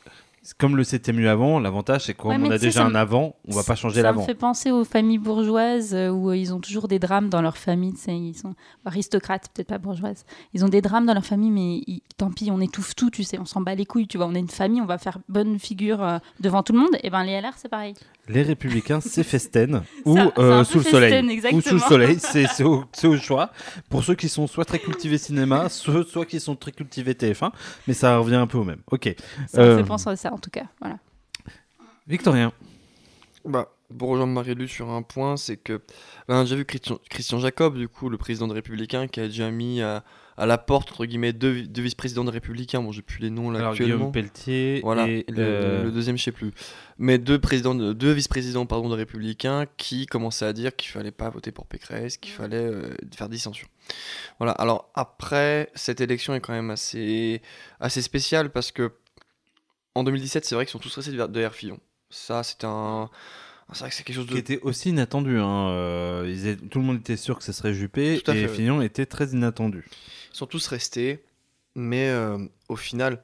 comme 0.57 0.75
le 0.75 0.83
c'était 0.83 1.13
mieux 1.13 1.29
avant, 1.29 1.59
l'avantage 1.59 2.05
c'est 2.05 2.13
qu'on 2.13 2.29
Ouais, 2.29 2.37
mais 2.37 2.51
a 2.51 2.57
déjà 2.57 2.83
un 2.85 2.95
avant, 2.95 3.35
on 3.47 3.55
va 3.55 3.63
pas 3.63 3.75
changer 3.75 3.95
Ça 3.95 4.01
me 4.01 4.03
l'avant. 4.17 4.25
fait 4.25 4.35
penser 4.35 4.71
aux 4.71 4.83
familles 4.83 5.17
bourgeoises 5.17 5.93
euh, 5.93 6.09
où 6.09 6.29
euh, 6.31 6.37
ils 6.37 6.53
ont 6.53 6.59
toujours 6.59 6.87
des 6.87 6.99
drames 6.99 7.29
dans 7.29 7.41
leur 7.41 7.57
famille. 7.57 7.93
Ils 8.07 8.35
sont 8.37 8.53
aristocrates, 8.85 9.47
peut-être 9.53 9.69
pas 9.69 9.77
bourgeoises. 9.77 10.25
Ils 10.53 10.65
ont 10.65 10.69
des 10.69 10.81
drames 10.81 11.05
dans 11.05 11.13
leur 11.13 11.25
famille, 11.25 11.51
mais 11.51 11.81
ils- 11.87 12.01
tant 12.17 12.29
pis, 12.31 12.49
on 12.51 12.59
étouffe 12.59 12.95
tout, 12.95 13.09
tu 13.09 13.23
sais, 13.23 13.39
on 13.39 13.45
s'en 13.45 13.61
bat 13.61 13.75
les 13.75 13.85
couilles, 13.85 14.07
tu 14.07 14.17
vois. 14.17 14.27
On 14.27 14.35
est 14.35 14.39
une 14.39 14.49
famille, 14.49 14.81
on 14.81 14.85
va 14.85 14.97
faire 14.97 15.19
bonne 15.29 15.59
figure 15.59 16.03
euh, 16.03 16.17
devant 16.39 16.63
tout 16.63 16.73
le 16.73 16.79
monde. 16.79 16.95
Et 17.03 17.09
ben 17.09 17.23
les 17.23 17.39
LR, 17.39 17.53
c'est 17.55 17.69
pareil. 17.69 17.93
Les 18.29 18.41
républicains, 18.43 19.01
c'est 19.01 19.23
Festen 19.25 19.83
ou 20.05 20.17
euh, 20.37 20.63
sous 20.63 20.77
le 20.77 20.83
soleil. 20.83 21.41
Ou 21.51 21.61
sous 21.61 21.73
le 21.73 21.79
soleil, 21.79 22.17
c'est 22.19 22.63
au, 22.63 23.17
choix. 23.17 23.51
Pour 23.89 24.03
ceux 24.03 24.15
qui 24.15 24.29
sont 24.29 24.47
soit 24.47 24.65
très 24.65 24.79
cultivés 24.79 25.17
cinéma, 25.17 25.67
soit, 25.69 26.07
soit 26.07 26.25
qui 26.25 26.39
sont 26.39 26.55
très 26.55 26.71
cultivés 26.71 27.13
TF1, 27.13 27.51
mais 27.87 27.93
ça 27.93 28.17
revient 28.17 28.35
un 28.35 28.47
peu 28.47 28.57
au 28.57 28.63
même. 28.63 28.81
Ok. 28.91 29.13
Ça 29.47 29.61
me 29.61 29.67
Euh, 29.67 29.77
fait 29.77 29.83
penser 29.83 30.09
à 30.09 30.15
ça, 30.15 30.33
en 30.33 30.37
tout 30.37 30.49
cas. 30.49 30.65
Voilà. 30.79 30.99
Victorien. 32.07 32.53
Bah, 33.45 33.69
pour 33.97 34.09
rejoindre 34.09 34.33
Marie-Lu 34.33 34.67
sur 34.67 34.89
un 34.89 35.01
point, 35.01 35.37
c'est 35.37 35.57
que 35.57 35.81
on 36.27 36.35
a 36.35 36.43
déjà 36.43 36.55
vu 36.55 36.65
Christian, 36.65 36.99
Christian 37.09 37.39
Jacob, 37.39 37.77
du 37.77 37.87
coup, 37.87 38.09
le 38.09 38.17
président 38.17 38.47
des 38.47 38.53
Républicains, 38.53 39.07
qui 39.07 39.19
a 39.19 39.27
déjà 39.27 39.51
mis 39.51 39.81
à, 39.81 40.03
à 40.37 40.45
la 40.45 40.57
porte, 40.57 40.91
entre 40.91 41.05
guillemets, 41.05 41.33
deux, 41.33 41.63
deux 41.63 41.81
vice-présidents 41.83 42.23
des 42.23 42.31
Républicains. 42.31 42.81
Bon, 42.81 42.91
j'ai 42.91 43.01
plus 43.01 43.19
les 43.19 43.29
noms 43.29 43.51
là 43.51 43.59
Alors, 43.59 43.71
actuellement. 43.71 43.95
Guillaume 43.97 44.11
Pelletier 44.11 44.81
Voilà, 44.83 45.07
et 45.07 45.25
le, 45.29 45.35
euh, 45.39 45.83
le 45.83 45.91
deuxième, 45.91 46.17
je 46.17 46.23
sais 46.23 46.31
plus. 46.31 46.51
Mais 46.97 47.17
deux 47.17 47.39
présidents, 47.39 47.75
de- 47.75 47.93
deux 47.93 48.11
vice-présidents 48.11 48.65
pardon 48.65 48.89
de 48.89 48.95
républicains 48.95 49.65
qui 49.77 50.05
commençaient 50.05 50.45
à 50.45 50.53
dire 50.53 50.75
qu'il 50.75 50.89
fallait 50.89 51.11
pas 51.11 51.29
voter 51.29 51.51
pour 51.51 51.65
Pécresse, 51.67 52.17
qu'il 52.17 52.31
fallait 52.33 52.57
euh, 52.57 52.93
faire 53.15 53.29
dissension. 53.29 53.67
Voilà. 54.39 54.53
Alors 54.53 54.89
après, 54.95 55.69
cette 55.75 56.01
élection 56.01 56.33
est 56.33 56.39
quand 56.39 56.53
même 56.53 56.69
assez 56.71 57.41
assez 57.79 58.01
spéciale 58.01 58.49
parce 58.51 58.71
que 58.71 58.91
en 59.95 60.03
2017, 60.03 60.45
c'est 60.45 60.55
vrai 60.55 60.65
qu'ils 60.65 60.71
sont 60.71 60.79
tous 60.79 60.95
restés 60.95 61.11
de- 61.11 61.25
derrière 61.27 61.53
Fillon. 61.53 61.79
Ça, 62.09 62.43
c'est 62.43 62.63
un, 62.63 63.09
c'est 63.73 63.79
vrai 63.81 63.89
que 63.89 63.95
c'est 63.95 64.03
quelque 64.03 64.15
chose 64.15 64.27
qui 64.27 64.33
de 64.33 64.39
était 64.39 64.59
aussi 64.61 64.89
inattendu. 64.89 65.37
hein. 65.39 65.69
Euh, 65.69 66.25
ils 66.27 66.47
étaient- 66.47 66.65
tout 66.67 66.79
le 66.79 66.85
monde 66.85 66.97
était 66.99 67.17
sûr 67.17 67.37
que 67.37 67.43
ce 67.43 67.51
serait 67.51 67.73
Juppé 67.73 68.19
Tout 68.23 68.31
à 68.31 68.35
et 68.35 68.41
fait, 68.43 68.47
ouais. 68.49 68.55
Fillon 68.55 68.81
était 68.81 69.05
très 69.05 69.27
inattendu. 69.27 69.85
Sont 70.33 70.45
tous 70.47 70.67
restés, 70.67 71.23
mais 71.75 72.09
euh, 72.09 72.37
au 72.67 72.75
final, 72.75 73.23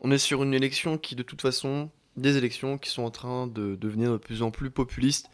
on 0.00 0.10
est 0.12 0.18
sur 0.18 0.42
une 0.44 0.54
élection 0.54 0.96
qui, 0.98 1.16
de 1.16 1.22
toute 1.24 1.40
façon, 1.42 1.90
des 2.16 2.36
élections 2.36 2.78
qui 2.78 2.90
sont 2.90 3.02
en 3.02 3.10
train 3.10 3.46
de 3.46 3.76
devenir 3.76 4.12
de 4.12 4.16
plus 4.18 4.42
en 4.42 4.50
plus 4.50 4.70
populistes 4.70 5.30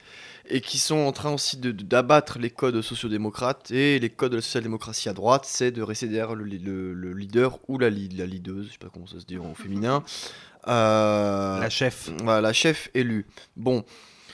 et 0.49 0.61
qui 0.61 0.79
sont 0.79 0.97
en 0.99 1.13
train 1.13 1.33
aussi 1.33 1.57
d'abattre 1.57 2.39
les 2.39 2.51
codes 2.51 2.81
sociodémocrates 2.83 3.71
et 3.71 3.99
les 3.99 4.11
codes 4.11 4.33
de 4.33 4.37
la 4.37 4.43
social-démocratie 4.43 5.09
à 5.09 5.15
droite, 5.15 5.47
c'est 5.47 5.71
de 5.73 5.83
rester 5.83 6.07
derrière 6.09 6.35
le, 6.35 6.45
le- 6.45 6.93
le 6.95 7.13
leader 7.15 7.59
ou 7.69 7.79
la, 7.79 7.89
la 7.91 8.27
leaduse, 8.27 8.67
je 8.69 8.73
sais 8.73 8.79
pas 8.79 8.91
comment 8.93 9.07
ça 9.07 9.19
se 9.21 9.25
dit 9.27 9.37
au 9.39 9.55
féminin. 9.55 10.03
Euh, 10.67 11.61
La 11.61 11.69
chef. 11.69 12.09
voilà, 12.23 12.41
la 12.41 12.55
chef 12.55 12.89
élue. 12.95 13.27
Bon, 13.55 13.85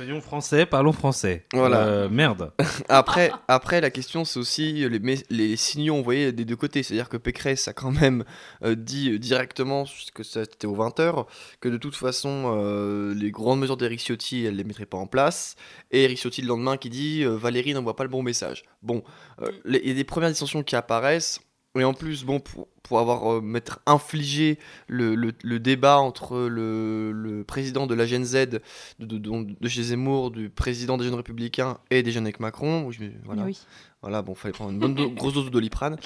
Soyons 0.01 0.23
français, 0.23 0.65
parlons 0.65 0.93
français. 0.93 1.45
Voilà. 1.53 1.85
Euh, 1.85 2.09
merde. 2.09 2.55
Après, 2.89 3.31
après, 3.49 3.83
la 3.83 3.91
question, 3.91 4.25
c'est 4.25 4.39
aussi 4.39 4.89
les, 4.89 5.19
les 5.29 5.57
signaux 5.57 5.95
envoyés 5.97 6.33
des 6.33 6.47
deux 6.47 6.57
côtés. 6.57 6.83
C'est-à-dire 6.83 7.11
que 7.11 7.19
Pécresse 7.19 7.69
a 7.69 7.75
quand 7.75 7.91
même 7.91 8.25
euh, 8.65 8.75
dit 8.75 9.19
directement, 9.19 9.85
puisque 9.85 10.25
c'était 10.25 10.67
aux 10.67 10.75
20h, 10.75 11.27
que 11.61 11.69
de 11.69 11.77
toute 11.77 11.95
façon, 11.97 12.45
euh, 12.57 13.13
les 13.15 13.31
grandes 13.31 13.61
mesures 13.61 13.77
d'Eric 13.77 14.01
Ciotti, 14.01 14.47
elle 14.47 14.57
les 14.57 14.65
mettrait 14.65 14.87
pas 14.87 14.97
en 14.97 15.07
place. 15.07 15.55
Et 15.91 16.05
Eric 16.05 16.17
Ciotti, 16.19 16.41
le 16.41 16.49
lendemain, 16.49 16.79
qui 16.79 16.89
dit 16.89 17.23
euh, 17.23 17.37
Valérie 17.37 17.75
n'envoie 17.75 17.95
pas 17.95 18.05
le 18.05 18.09
bon 18.11 18.23
message. 18.23 18.65
Bon, 18.81 19.05
euh, 19.43 19.51
les- 19.67 19.81
il 19.83 19.89
y 19.89 19.91
a 19.91 19.95
des 19.95 20.05
premières 20.05 20.31
dissensions 20.31 20.63
qui 20.63 20.77
apparaissent. 20.77 21.41
Et 21.79 21.85
en 21.85 21.95
plus, 21.95 22.25
bon, 22.25 22.41
pour, 22.41 22.67
pour 22.83 22.99
avoir 22.99 23.35
euh, 23.35 23.41
m'être 23.41 23.79
infligé 23.87 24.59
le, 24.89 25.15
le- 25.15 25.33
le 25.45 25.61
débat 25.61 25.99
entre 25.99 26.37
le, 26.37 27.13
le 27.13 27.45
président 27.45 27.87
de 27.87 27.95
la 27.95 28.07
Gen 28.07 28.25
Z 28.25 28.47
de, 28.49 28.61
de, 28.99 29.19
de- 29.19 29.55
de 29.61 29.69
chez 29.69 29.85
Zemmour, 29.85 30.33
du 30.33 30.51
président 30.51 30.97
des 30.99 31.05
Jeunes 31.05 31.15
Républicains 31.15 31.79
et 31.91 32.03
des 32.03 32.11
Jeunes 32.11 32.25
avec 32.25 32.41
Macron, 32.41 32.85
où 32.87 32.91
je- 32.93 33.05
voilà, 33.25 33.45
Oui. 33.45 33.57
voilà, 34.03 34.21
bon, 34.23 34.35
fallait 34.35 34.53
prendre 34.53 34.73
une 34.73 34.81
bonne 34.81 34.95
do- 34.97 35.11
grosse 35.11 35.35
dose 35.35 35.45
de 35.45 35.51
doliprane. 35.51 35.97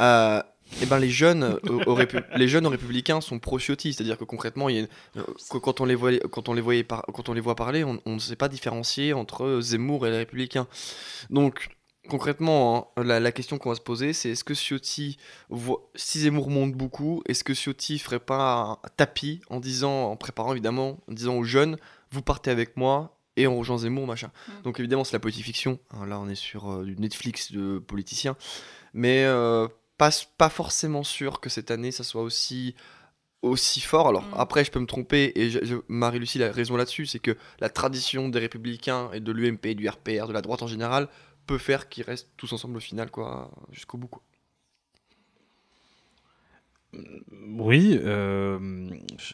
Euh, 0.00 0.42
et 0.82 0.86
ben 0.86 0.98
les 0.98 1.10
jeunes, 1.10 1.44
euh, 1.44 2.06
les 2.34 2.48
jeunes 2.48 2.66
aux 2.66 2.70
républicains 2.70 3.20
sont 3.20 3.38
pro-Ciotti, 3.38 3.92
c'est-à-dire 3.92 4.18
que 4.18 4.24
concrètement, 4.24 4.68
il 4.68 4.74
y 4.74 4.78
a 4.78 4.80
une- 4.80 5.22
que 5.48 5.58
quand 5.58 5.80
on 5.80 5.84
les 5.84 5.94
voit, 5.94 6.10
quand 6.32 6.48
on 6.48 6.54
les 6.54 6.62
voyait 6.62 6.82
par- 6.82 7.04
quand 7.14 7.28
on 7.28 7.34
les 7.34 7.40
voit 7.40 7.54
parler, 7.54 7.84
on, 7.84 8.00
on 8.06 8.14
ne 8.14 8.18
sait 8.18 8.34
pas 8.34 8.48
différencier 8.48 9.12
entre 9.12 9.60
Zemmour 9.60 10.08
et 10.08 10.10
les 10.10 10.16
républicains. 10.16 10.66
Donc 11.30 11.68
concrètement, 12.08 12.92
hein, 12.96 13.02
la, 13.04 13.20
la 13.20 13.32
question 13.32 13.58
qu'on 13.58 13.70
va 13.70 13.74
se 13.74 13.80
poser, 13.80 14.12
c'est 14.12 14.30
est-ce 14.30 14.44
que 14.44 14.54
Ciotti, 14.54 15.16
voit- 15.48 15.88
si 15.94 16.20
Zemmour 16.20 16.50
monte 16.50 16.72
beaucoup, 16.72 17.22
est-ce 17.26 17.44
que 17.44 17.54
Ciotti 17.54 17.98
ferait 17.98 18.20
pas 18.20 18.78
un 18.84 18.88
tapis 18.96 19.40
en 19.50 19.60
disant, 19.60 20.10
en 20.10 20.16
préparant 20.16 20.52
évidemment, 20.52 20.98
en 21.08 21.12
disant 21.12 21.34
aux 21.36 21.44
jeunes, 21.44 21.76
vous 22.10 22.22
partez 22.22 22.50
avec 22.50 22.76
moi 22.76 23.16
et 23.36 23.46
on 23.46 23.58
rejoint 23.58 23.78
Zemmour, 23.78 24.06
machin. 24.06 24.30
Mm. 24.48 24.62
Donc 24.62 24.78
évidemment, 24.80 25.04
c'est 25.04 25.12
la 25.14 25.18
politique 25.20 25.44
fiction. 25.44 25.78
hein, 25.90 26.06
là, 26.06 26.20
on 26.20 26.28
est 26.28 26.34
sur 26.36 26.70
euh, 26.70 26.84
du 26.84 26.96
Netflix 26.96 27.52
de 27.52 27.78
politiciens, 27.78 28.36
mais 28.92 29.24
euh, 29.24 29.66
pas, 29.98 30.10
pas 30.38 30.48
forcément 30.50 31.02
sûr 31.04 31.40
que 31.40 31.48
cette 31.50 31.70
année, 31.70 31.90
ça 31.92 32.04
soit 32.04 32.22
aussi 32.22 32.74
aussi 33.42 33.80
fort. 33.82 34.08
Alors 34.08 34.22
Mm. 34.22 34.34
après, 34.38 34.64
je 34.64 34.70
peux 34.70 34.80
me 34.80 34.86
tromper 34.86 35.30
et 35.36 35.50
Marie-Lucie 35.88 36.42
a 36.42 36.50
raison 36.50 36.76
là-dessus, 36.76 37.04
c'est 37.04 37.18
que 37.18 37.36
la 37.60 37.68
tradition 37.68 38.30
des 38.30 38.38
républicains 38.38 39.10
et 39.12 39.20
de 39.20 39.32
l'UMP, 39.32 39.74
du 39.74 39.86
RPR, 39.86 40.28
de 40.28 40.32
la 40.32 40.40
droite 40.40 40.62
en 40.62 40.66
général, 40.66 41.08
peut 41.46 41.58
faire 41.58 41.88
qu'ils 41.88 42.04
restent 42.04 42.30
tous 42.36 42.52
ensemble 42.52 42.76
au 42.76 42.80
final, 42.80 43.10
quoi, 43.10 43.50
jusqu'au 43.70 43.98
bout. 43.98 44.08
Quoi. 44.08 44.22
Oui, 47.48 47.98
euh, 48.02 48.88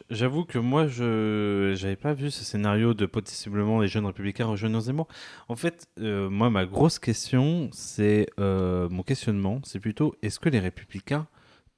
j'avoue 0.09 0.45
que 0.45 0.57
moi, 0.57 0.87
je 0.87 1.73
j'avais 1.75 1.95
pas 1.95 2.13
vu 2.13 2.31
ce 2.31 2.43
scénario 2.43 2.93
de 2.93 3.05
possiblement 3.05 3.79
les 3.79 3.87
jeunes 3.87 4.05
républicains 4.05 4.45
rejoignant 4.45 4.79
Zemmour. 4.79 5.07
En 5.47 5.55
fait, 5.55 5.87
euh, 5.99 6.29
moi, 6.29 6.49
ma 6.49 6.65
grosse 6.65 6.99
question, 6.99 7.69
c'est 7.71 8.27
euh, 8.39 8.89
mon 8.89 9.03
questionnement, 9.03 9.61
c'est 9.63 9.79
plutôt 9.79 10.15
est-ce 10.21 10.39
que 10.39 10.49
les 10.49 10.59
républicains 10.59 11.27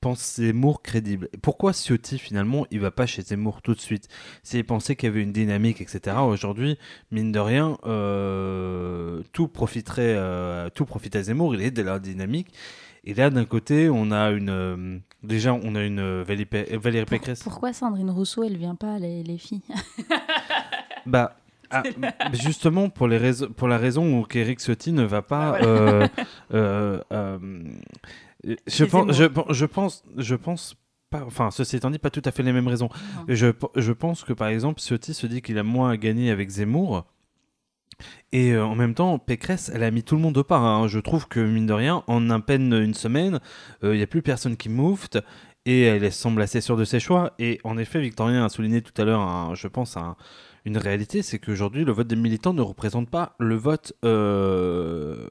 pensent 0.04 0.36
Zemmour 0.36 0.82
crédible 0.82 1.30
Pourquoi 1.42 1.72
Ciotti, 1.74 2.20
finalement, 2.20 2.66
il 2.72 2.80
va 2.80 2.92
pas 2.92 3.06
chez 3.06 3.22
Zemmour 3.22 3.62
tout 3.62 3.74
de 3.74 3.80
suite? 3.80 4.08
S'il 4.44 4.64
pensait 4.66 4.96
qu'il 4.96 5.08
y 5.08 5.12
avait 5.12 5.22
une 5.24 5.32
dynamique, 5.32 5.82
etc. 5.82 6.18
Aujourd'hui, 6.28 6.78
mine 7.12 7.32
de 7.32 7.40
rien, 7.40 7.78
euh, 7.86 9.22
tout 9.32 9.48
profiterait, 9.48 10.16
euh, 10.18 10.70
tout 10.70 10.86
profite 10.86 11.16
à 11.16 11.24
Zemmour. 11.24 11.56
Il 11.56 11.62
est 11.62 11.72
de 11.72 11.82
la 11.82 12.00
dynamique. 12.00 12.48
Et 13.06 13.14
là, 13.14 13.30
d'un 13.30 13.46
côté, 13.46 13.90
on 13.90 14.12
a 14.12 14.30
une. 14.32 14.50
euh, 14.50 14.98
déjà, 15.24 15.54
on 15.54 15.76
a 15.76 15.84
une 15.84 16.22
Valérie, 16.22 16.46
Pé- 16.46 16.78
Valérie 16.78 17.06
Pour- 17.06 17.20
Pécresse. 17.20 17.44
pourquoi 17.44 17.74
Sandrine 17.74 18.10
Rousseau, 18.12 18.44
elle 18.44 18.58
vient 18.58 18.76
pas, 18.76 19.00
les, 19.00 19.24
les 19.24 19.38
filles? 19.38 19.62
Bah. 21.06 21.36
ah, 21.70 21.84
justement, 22.32 22.90
pour, 22.90 23.10
les 23.10 23.18
raisons, 23.18 23.48
pour 23.50 23.68
la 23.68 23.78
raison 23.78 24.20
où 24.20 24.24
qu'Éric 24.24 24.60
Ciotti 24.62 24.94
ne 24.94 25.04
va 25.04 25.22
pas. 25.22 25.58
Ah, 25.60 26.10
voilà. 26.50 27.40
euh, 28.46 28.52
euh, 28.52 28.54
euh, 28.54 28.56
je, 28.68 28.86
pense, 28.86 29.16
je, 29.52 29.66
pense. 29.66 30.04
Je 30.18 30.36
pense 30.36 30.76
pas. 31.10 31.24
Enfin, 31.26 31.52
ceci 31.52 31.76
étant 31.76 31.90
dit, 31.92 32.00
pas 32.00 32.10
tout 32.10 32.22
à 32.26 32.32
fait 32.32 32.44
les 32.44 32.54
mêmes 32.54 32.68
raisons. 32.68 32.90
Je, 33.28 33.48
pe- 33.52 33.68
je 33.76 33.92
pense 33.92 34.24
que 34.24 34.34
par 34.34 34.48
exemple, 34.48 34.80
Ciotti 34.82 35.14
se 35.14 35.28
dit 35.28 35.42
qu'il 35.42 35.58
a 35.58 35.64
moins 35.64 35.92
à 35.92 35.98
gagner 35.98 36.32
avec 36.32 36.50
Zemmour. 36.50 37.06
Et 38.32 38.52
euh, 38.54 38.66
en 38.66 38.76
même 38.76 38.96
temps, 38.96 39.20
Pécresse, 39.20 39.72
elle 39.74 39.84
a 39.84 39.92
mis 39.92 40.04
tout 40.04 40.16
le 40.16 40.22
monde 40.22 40.38
au 40.38 40.44
pas. 40.44 40.58
hein. 40.58 40.88
Je 40.88 41.00
trouve 41.00 41.28
que, 41.28 41.40
mine 41.40 41.68
de 41.68 41.74
rien, 41.74 42.04
en 42.08 42.30
à 42.32 42.40
peine 42.40 42.74
une 42.74 42.96
semaine, 42.96 43.40
euh, 43.84 43.94
il 43.94 43.98
n'y 43.98 44.04
a 44.04 44.08
plus 44.08 44.22
personne 44.24 44.58
qui 44.58 44.70
moufte. 44.70 45.20
Et 45.66 45.84
elle 45.84 46.12
semble 46.12 46.42
assez 46.42 46.60
sûre 46.60 46.76
de 46.76 46.84
ses 46.84 47.00
choix. 47.00 47.34
Et 47.40 47.62
en 47.64 47.78
effet, 47.78 48.02
Victorien 48.02 48.44
a 48.44 48.50
souligné 48.50 48.82
tout 48.82 49.00
à 49.02 49.06
l'heure, 49.06 49.56
je 49.56 49.68
pense, 49.68 49.96
un- 49.96 50.16
une 50.66 50.78
réalité 50.78 51.22
c'est 51.22 51.40
qu'aujourd'hui, 51.40 51.86
le 51.86 51.92
vote 51.92 52.08
des 52.08 52.16
militants 52.16 52.54
ne 52.54 52.62
représente 52.62 53.10
pas 53.10 53.36
le 53.38 53.56
vote 53.56 53.94
euh, 54.06 55.28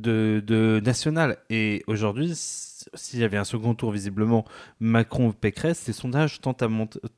de, 0.00 0.80
national. 0.84 1.38
Et 1.50 1.82
aujourd'hui, 1.86 2.32
s'il 2.34 3.20
y 3.20 3.24
avait 3.24 3.36
un 3.36 3.44
second 3.44 3.74
tour, 3.74 3.90
visiblement, 3.90 4.44
Macron-Pécresse, 4.80 5.86
les 5.86 5.92
sondages 5.92 6.40
tendent 6.40 6.62
à, 6.62 6.68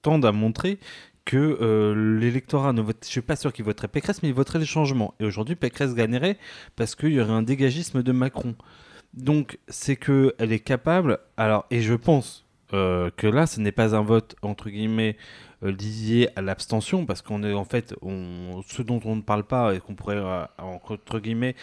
tendent 0.03 0.27
à 0.27 0.33
montrer 0.33 0.79
que 1.25 1.59
euh, 1.61 2.19
l'électorat 2.19 2.73
ne 2.73 2.81
vote. 2.81 2.99
Je 3.03 3.09
suis 3.09 3.21
pas 3.21 3.37
sûr 3.37 3.53
qu'il 3.53 3.65
voterait 3.65 3.89
Pécresse, 3.89 4.23
mais 4.23 4.29
il 4.29 4.35
voterait 4.35 4.61
les 4.61 4.67
changements. 4.67 5.15
Et 5.19 5.25
aujourd'hui, 5.25 5.57
Pécresse 5.57 5.95
gagnerait 5.95 6.39
parce 6.77 6.95
qu'il 6.95 7.12
y 7.12 7.21
aurait 7.21 7.33
un 7.33 7.43
dégagisme 7.43 8.03
de 8.03 8.12
Macron. 8.12 8.55
Donc, 9.15 9.59
c'est 9.69 9.97
que 9.97 10.35
elle 10.39 10.53
est 10.53 10.61
capable. 10.61 11.19
Alors, 11.37 11.67
et 11.71 11.81
je 11.81 11.95
pense 11.95 12.47
euh, 12.73 13.11
que 13.17 13.27
là, 13.27 13.47
ce 13.47 13.61
n'est 13.61 13.73
pas 13.73 13.95
un 13.95 14.03
vote 14.03 14.35
entre 14.43 14.71
guillemets 14.71 15.17
euh, 15.62 15.71
lié 15.71 16.29
à 16.35 16.43
l'abstention, 16.43 17.07
parce 17.07 17.23
qu'on 17.23 17.43
est 17.45 17.55
en 17.55 17.65
fait, 17.65 17.95
ce 18.67 18.83
dont 18.83 19.01
on 19.05 19.17
ne 19.17 19.23
parle 19.23 19.45
pas 19.45 19.75
et 19.75 19.79
qu'on 19.79 19.95
pourrait 19.95 20.17
euh, 20.17 20.45
entre 20.59 21.21
guillemets 21.21 21.55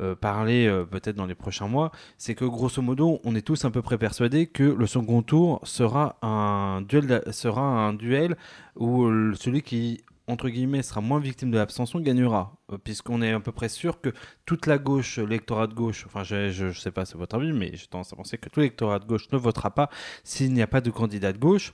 euh, 0.00 0.14
parler 0.14 0.66
euh, 0.66 0.84
peut-être 0.84 1.16
dans 1.16 1.26
les 1.26 1.34
prochains 1.34 1.68
mois, 1.68 1.92
c'est 2.18 2.34
que 2.34 2.44
grosso 2.44 2.80
modo, 2.82 3.20
on 3.24 3.34
est 3.34 3.42
tous 3.42 3.64
à 3.64 3.70
peu 3.70 3.82
près 3.82 3.98
persuadés 3.98 4.46
que 4.46 4.62
le 4.64 4.86
second 4.86 5.22
tour 5.22 5.60
sera 5.64 6.16
un 6.22 6.82
duel, 6.82 7.22
sera 7.32 7.62
un 7.62 7.92
duel 7.94 8.36
où 8.76 9.08
celui 9.34 9.62
qui 9.62 10.02
entre 10.26 10.48
guillemets 10.48 10.82
sera 10.82 11.00
moins 11.00 11.18
victime 11.20 11.50
de 11.50 11.58
l'abstention 11.58 12.00
gagnera, 12.00 12.56
Euh, 12.72 12.78
puisqu'on 12.78 13.20
est 13.22 13.32
à 13.32 13.40
peu 13.40 13.52
près 13.52 13.68
sûr 13.68 14.00
que 14.00 14.10
toute 14.46 14.66
la 14.66 14.78
gauche, 14.78 15.18
l'électorat 15.18 15.66
de 15.66 15.74
gauche, 15.74 16.04
enfin 16.06 16.22
je, 16.24 16.50
je 16.50 16.72
sais 16.72 16.92
pas 16.92 17.04
c'est 17.04 17.18
votre 17.18 17.36
avis, 17.36 17.52
mais 17.52 17.70
j'ai 17.74 17.86
tendance 17.86 18.12
à 18.12 18.16
penser 18.16 18.38
que 18.38 18.48
tout 18.48 18.60
l'électorat 18.60 18.98
de 19.00 19.06
gauche 19.06 19.28
ne 19.32 19.38
votera 19.38 19.70
pas 19.74 19.90
s'il 20.24 20.52
n'y 20.52 20.62
a 20.62 20.66
pas 20.68 20.80
de 20.80 20.90
candidat 20.90 21.32
de 21.32 21.38
gauche. 21.38 21.72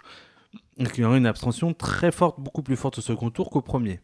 qu'il 0.93 1.03
y 1.03 1.05
aura 1.05 1.17
une 1.19 1.27
abstention 1.27 1.75
très 1.75 2.13
forte, 2.13 2.41
beaucoup 2.41 2.63
plus 2.63 2.77
forte 2.77 2.99
au 2.99 3.03
second 3.03 3.31
tour 3.31 3.51
qu'au 3.51 3.63
premier. 3.63 4.01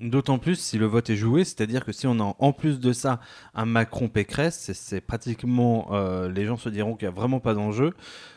D'autant 0.00 0.38
plus 0.38 0.58
si 0.58 0.78
le 0.78 0.86
vote 0.86 1.10
est 1.10 1.16
joué, 1.16 1.44
c'est-à-dire 1.44 1.84
que 1.84 1.92
si 1.92 2.06
on 2.06 2.18
a 2.20 2.34
en 2.38 2.52
plus 2.52 2.80
de 2.80 2.92
ça 2.94 3.20
un 3.54 3.66
Macron-Pécresse, 3.66 4.72
c'est 4.72 5.02
pratiquement, 5.02 5.88
euh, 5.92 6.30
les 6.30 6.46
gens 6.46 6.56
se 6.56 6.70
diront 6.70 6.96
qu'il 6.96 7.06
n'y 7.06 7.14
a 7.14 7.14
vraiment 7.14 7.38
pas 7.38 7.52
d'enjeu. 7.52 7.92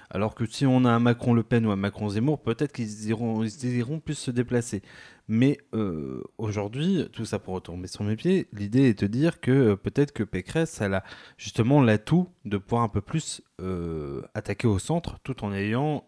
Alors 0.09 0.35
que 0.35 0.45
si 0.45 0.65
on 0.65 0.83
a 0.83 0.89
un 0.89 0.99
Macron-Le 0.99 1.43
Pen 1.43 1.65
ou 1.65 1.71
un 1.71 1.77
Macron-Zemmour, 1.77 2.41
peut-être 2.41 2.73
qu'ils 2.73 3.07
iront, 3.07 3.43
ils 3.43 3.77
iront 3.77 4.01
plus 4.01 4.15
se 4.15 4.29
déplacer. 4.29 4.81
Mais 5.27 5.59
euh, 5.73 6.21
aujourd'hui, 6.37 7.07
tout 7.13 7.25
ça 7.25 7.39
pour 7.39 7.53
retomber 7.53 7.87
sur 7.87 8.03
mes 8.03 8.15
pieds, 8.15 8.47
l'idée 8.53 8.89
est 8.89 9.01
de 9.01 9.07
dire 9.07 9.39
que 9.39 9.51
euh, 9.51 9.75
peut-être 9.75 10.11
que 10.11 10.23
Pécresse, 10.23 10.81
elle 10.81 10.95
a 10.95 11.03
justement 11.37 11.81
l'atout 11.81 12.27
de 12.43 12.57
pouvoir 12.57 12.83
un 12.83 12.89
peu 12.89 13.01
plus 13.01 13.41
euh, 13.61 14.23
attaquer 14.33 14.67
au 14.67 14.79
centre, 14.79 15.19
tout 15.23 15.45
en 15.45 15.53
ayant 15.53 16.03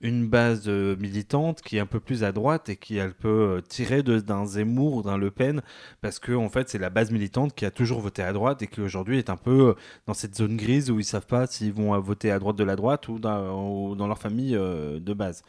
une 0.00 0.28
base 0.28 0.68
militante 0.68 1.62
qui 1.62 1.76
est 1.76 1.80
un 1.80 1.86
peu 1.86 2.00
plus 2.00 2.24
à 2.24 2.32
droite 2.32 2.68
et 2.68 2.76
qui 2.76 2.96
elle 2.96 3.14
peut 3.14 3.62
tirer 3.68 4.02
d'un 4.02 4.46
Zemmour 4.46 4.94
ou 4.94 5.02
d'un 5.02 5.16
Le 5.16 5.30
Pen, 5.30 5.62
parce 6.00 6.18
que 6.18 6.32
en 6.32 6.48
fait 6.48 6.68
c'est 6.68 6.78
la 6.78 6.90
base 6.90 7.10
militante 7.10 7.54
qui 7.54 7.64
a 7.64 7.70
toujours 7.70 8.00
voté 8.00 8.22
à 8.22 8.32
droite 8.32 8.62
et 8.62 8.66
qui 8.66 8.80
aujourd'hui 8.80 9.18
est 9.18 9.30
un 9.30 9.36
peu 9.36 9.74
dans 10.06 10.14
cette 10.14 10.36
zone 10.36 10.56
grise 10.56 10.90
où 10.90 10.98
ils 10.98 11.04
savent 11.04 11.26
pas 11.26 11.46
s'ils 11.46 11.72
vont 11.72 11.98
voter 12.00 12.30
à 12.30 12.38
droite 12.38 12.56
de 12.56 12.64
la 12.64 12.76
droite 12.76 13.08
ou 13.08 13.18
dans, 13.18 13.88
ou 13.88 13.96
dans 13.96 14.06
leur 14.06 14.18
famille 14.18 14.52
de 14.52 15.14
base 15.14 15.42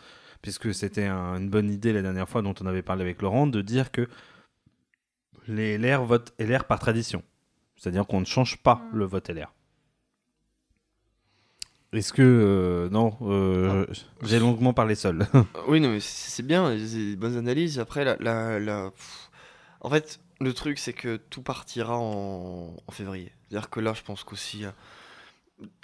puisque 0.44 0.74
c'était 0.74 1.08
une 1.08 1.50
bonne 1.50 1.72
idée 1.72 1.94
la 1.94 2.04
dernière 2.04 2.30
fois 2.30 2.44
dont 2.44 2.54
on 2.62 2.68
avait 2.68 2.84
parlé 2.84 3.02
avec 3.02 3.22
Laurent, 3.22 3.48
de 3.48 3.62
dire 3.62 3.92
que 3.92 4.08
les 5.48 5.78
LR 5.78 6.04
votent 6.04 6.34
LR 6.38 6.66
par 6.66 6.80
tradition. 6.80 7.24
C'est-à-dire 7.78 8.06
qu'on 8.06 8.20
ne 8.20 8.26
change 8.26 8.58
pas 8.58 8.76
mm. 8.76 8.98
le 8.98 9.06
vote 9.06 9.30
LR. 9.30 9.54
Est-ce 11.94 12.12
que. 12.12 12.22
Euh, 12.22 12.90
non, 12.90 13.16
euh, 13.22 13.86
ah. 13.88 13.94
j'ai 14.24 14.40
longuement 14.40 14.74
parlé 14.74 14.96
seul. 14.96 15.28
oui, 15.68 15.80
non, 15.80 15.92
mais 15.92 16.00
c'est 16.02 16.46
bien, 16.46 16.78
c'est 16.78 17.12
des 17.12 17.16
bonnes 17.16 17.38
analyses. 17.38 17.80
Après, 17.80 18.04
la, 18.04 18.60
la, 18.60 18.92
en 19.80 19.90
fait, 19.90 20.20
le 20.42 20.54
truc, 20.54 20.78
c'est 20.78 20.94
que 20.94 21.18
tout 21.18 21.42
partira 21.42 21.98
en, 21.98 22.76
en 22.86 22.92
février. 22.92 23.32
C'est-à-dire 23.48 23.70
que 23.70 23.80
là, 23.80 23.94
je 23.94 24.02
pense 24.02 24.24
qu'aussi. 24.24 24.66
Euh, 24.66 24.72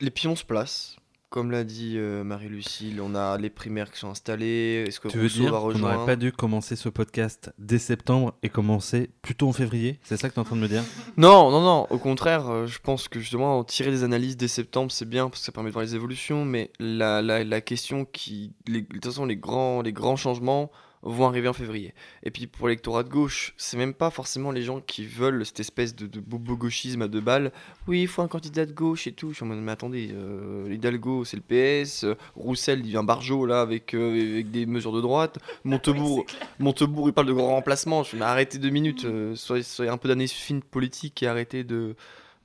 les 0.02 0.12
pions 0.12 0.36
se 0.36 0.44
placent. 0.44 0.98
Comme 1.30 1.52
l'a 1.52 1.64
dit 1.64 1.94
euh, 1.98 2.24
Marie-Lucille, 2.24 3.00
on 3.02 3.14
a 3.14 3.38
les 3.38 3.52
primaires 3.52 3.92
qui 3.92 4.00
sont 4.00 4.10
installées. 4.10 4.86
Est-ce 4.88 5.00
que 5.00 5.10
tu 5.10 5.20
veux 5.20 5.28
dire 5.28 5.52
qu'on 5.52 5.78
n'aurait 5.78 6.04
pas 6.04 6.16
dû 6.16 6.32
commencer 6.32 6.76
ce 6.76 6.90
podcast 6.90 7.52
dès 7.60 7.78
septembre 7.78 8.34
et 8.42 8.50
commencer 8.50 9.12
plutôt 9.22 9.48
en 9.48 9.54
février? 9.54 10.00
C'est 10.02 10.18
ça 10.18 10.28
que 10.28 10.34
tu 10.34 10.40
es 10.40 10.42
en 10.42 10.46
train 10.46 10.56
de 10.56 10.62
me 10.62 10.68
dire? 10.68 10.84
Non, 11.18 11.52
non, 11.52 11.62
non. 11.62 11.86
Au 11.92 12.00
contraire, 12.00 12.50
euh, 12.50 12.66
je 12.66 12.80
pense 12.80 13.08
que 13.08 13.20
justement, 13.20 13.64
tirer 13.64 13.92
des 13.92 14.04
analyses 14.04 14.38
dès 14.38 14.48
septembre, 14.48 14.92
c'est 14.92 15.08
bien 15.08 15.30
parce 15.30 15.42
que 15.42 15.46
ça 15.46 15.52
permet 15.52 15.70
de 15.70 15.74
voir 15.74 15.86
les 15.86 15.94
évolutions. 15.94 16.46
Mais 16.46 16.72
la, 16.80 17.22
la, 17.22 17.44
la 17.44 17.62
question 17.62 18.06
qui. 18.06 18.56
de 18.68 18.80
toute 18.80 19.06
façon, 19.06 19.28
les 19.28 19.38
grands, 19.38 19.84
les 19.84 19.94
grands 19.94 20.16
changements 20.16 20.72
vont 21.02 21.28
arriver 21.28 21.48
en 21.48 21.54
février. 21.54 21.94
Et 22.24 22.32
puis 22.32 22.48
pour 22.48 22.68
l'électorat 22.68 23.04
de 23.04 23.10
gauche, 23.10 23.54
c'est 23.58 23.78
même 23.78 23.94
pas 23.94 24.10
forcément 24.10 24.52
les 24.52 24.62
gens 24.62 24.82
qui 24.82 25.06
veulent 25.06 25.46
cette 25.46 25.60
espèce 25.60 25.96
de, 25.96 26.08
de 26.08 26.20
bobo-gauchisme 26.20 27.02
à 27.02 27.08
deux 27.08 27.22
balles. 27.22 27.52
Oui, 27.88 28.02
il 28.02 28.08
faut 28.08 28.22
un 28.22 28.28
candidat 28.28 28.66
de 28.66 28.74
gauche 28.74 29.08
et 29.08 29.12
tout. 29.12 29.30
Je 29.30 29.36
suis 29.36 29.44
en 29.44 29.48
mode, 29.48 29.60
mais 29.60 29.72
attendez, 29.72 30.10
euh, 30.14 30.72
Hidalgo 30.72 31.26
c'est 31.26 31.38
le 31.38 31.44
PS, 31.44 32.06
Roussel 32.36 32.80
il 32.80 32.92
vient 32.92 33.04
Barjot 33.04 33.46
là 33.46 33.62
avec, 33.62 33.94
euh, 33.94 34.34
avec 34.34 34.52
des 34.52 34.66
mesures 34.66 34.94
de 34.94 35.02
droite, 35.02 35.40
Montebourg, 35.64 36.26
Montebourg 36.60 37.10
il 37.10 37.14
parle 37.14 37.28
de 37.28 37.34
grand 37.34 37.56
remplacement. 37.56 38.04
Je 38.04 38.16
me 38.16 38.22
arrêtez 38.22 38.58
deux 38.58 38.70
minutes, 38.70 39.06
euh, 39.06 39.36
soyez, 39.36 39.64
soyez, 39.64 39.92
un 39.92 39.98
peu 39.98 40.10
d'année 40.10 40.28
fine 40.28 40.62
politique 40.62 41.24
et 41.24 41.28
arrêtez 41.28 41.64
de 41.64 41.96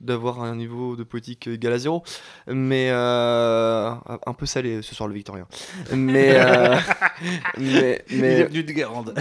d'avoir 0.01 0.41
un 0.41 0.55
niveau 0.55 0.95
de 0.95 1.03
politique 1.03 1.47
égal 1.47 1.73
à 1.73 1.77
zéro. 1.77 2.03
Mais 2.47 2.89
euh, 2.89 3.91
un 4.25 4.33
peu 4.33 4.45
salé 4.45 4.81
ce 4.81 4.95
soir 4.95 5.07
le 5.07 5.15
Victorien. 5.15 5.47
Mais, 5.93 6.33
euh, 6.35 6.77
mais, 7.57 8.03
mais, 8.11 8.43
de 8.45 8.71
Guérande. 8.71 9.13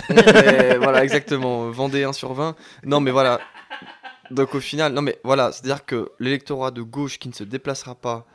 voilà, 0.81 1.05
exactement. 1.05 1.71
Vendée 1.71 2.05
1 2.05 2.13
sur 2.13 2.33
20. 2.33 2.57
Non, 2.85 3.01
mais 3.01 3.11
voilà. 3.11 3.41
Donc 4.31 4.55
au 4.55 4.61
final, 4.61 4.93
non, 4.93 5.03
mais 5.03 5.19
voilà, 5.23 5.53
c'est-à-dire 5.53 5.85
que 5.85 6.11
l'électorat 6.19 6.71
de 6.71 6.83
gauche 6.83 7.19
qui 7.19 7.29
ne 7.29 7.35
se 7.35 7.45
déplacera 7.45 7.95
pas 7.95 8.27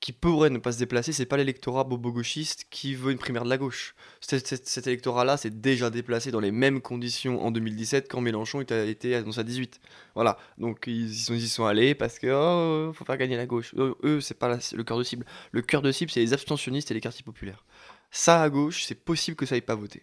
qui 0.00 0.12
pourrait 0.12 0.50
ne 0.50 0.58
pas 0.58 0.72
se 0.72 0.78
déplacer, 0.78 1.12
c'est 1.12 1.24
pas 1.24 1.36
l'électorat 1.36 1.84
bobo-gauchiste 1.84 2.66
qui 2.68 2.94
veut 2.94 3.10
une 3.10 3.18
primaire 3.18 3.44
de 3.44 3.48
la 3.48 3.56
gauche. 3.56 3.94
Cet, 4.20 4.86
électorat-là 4.86 5.36
s'est 5.36 5.50
déjà 5.50 5.88
déplacé 5.88 6.30
dans 6.30 6.40
les 6.40 6.50
mêmes 6.50 6.82
conditions 6.82 7.42
en 7.42 7.50
2017 7.50 8.08
quand 8.10 8.20
Mélenchon 8.20 8.60
était, 8.60 8.90
était 8.90 9.14
annoncé 9.14 9.40
à 9.40 9.44
18. 9.44 9.80
Voilà, 10.14 10.36
donc 10.58 10.84
ils 10.86 11.10
y 11.10 11.18
sont, 11.18 11.34
ils 11.34 11.48
sont 11.48 11.64
allés 11.64 11.94
parce 11.94 12.18
que 12.18 12.26
oh, 12.26 12.92
faut 12.92 13.04
faire 13.04 13.16
gagner 13.16 13.36
la 13.36 13.46
gauche. 13.46 13.74
Eux, 13.76 14.20
c'est 14.20 14.38
pas 14.38 14.58
le 14.74 14.84
cœur 14.84 14.98
de 14.98 15.04
cible. 15.04 15.24
Le 15.52 15.62
cœur 15.62 15.80
de 15.80 15.90
cible, 15.90 16.10
c'est 16.10 16.20
les 16.20 16.34
abstentionnistes 16.34 16.90
et 16.90 16.94
les 16.94 17.00
quartiers 17.00 17.24
populaires. 17.24 17.64
Ça, 18.10 18.42
à 18.42 18.50
gauche, 18.50 18.84
c'est 18.84 18.94
possible 18.94 19.36
que 19.36 19.46
ça 19.46 19.54
aille 19.54 19.62
pas 19.62 19.74
voter. 19.74 20.02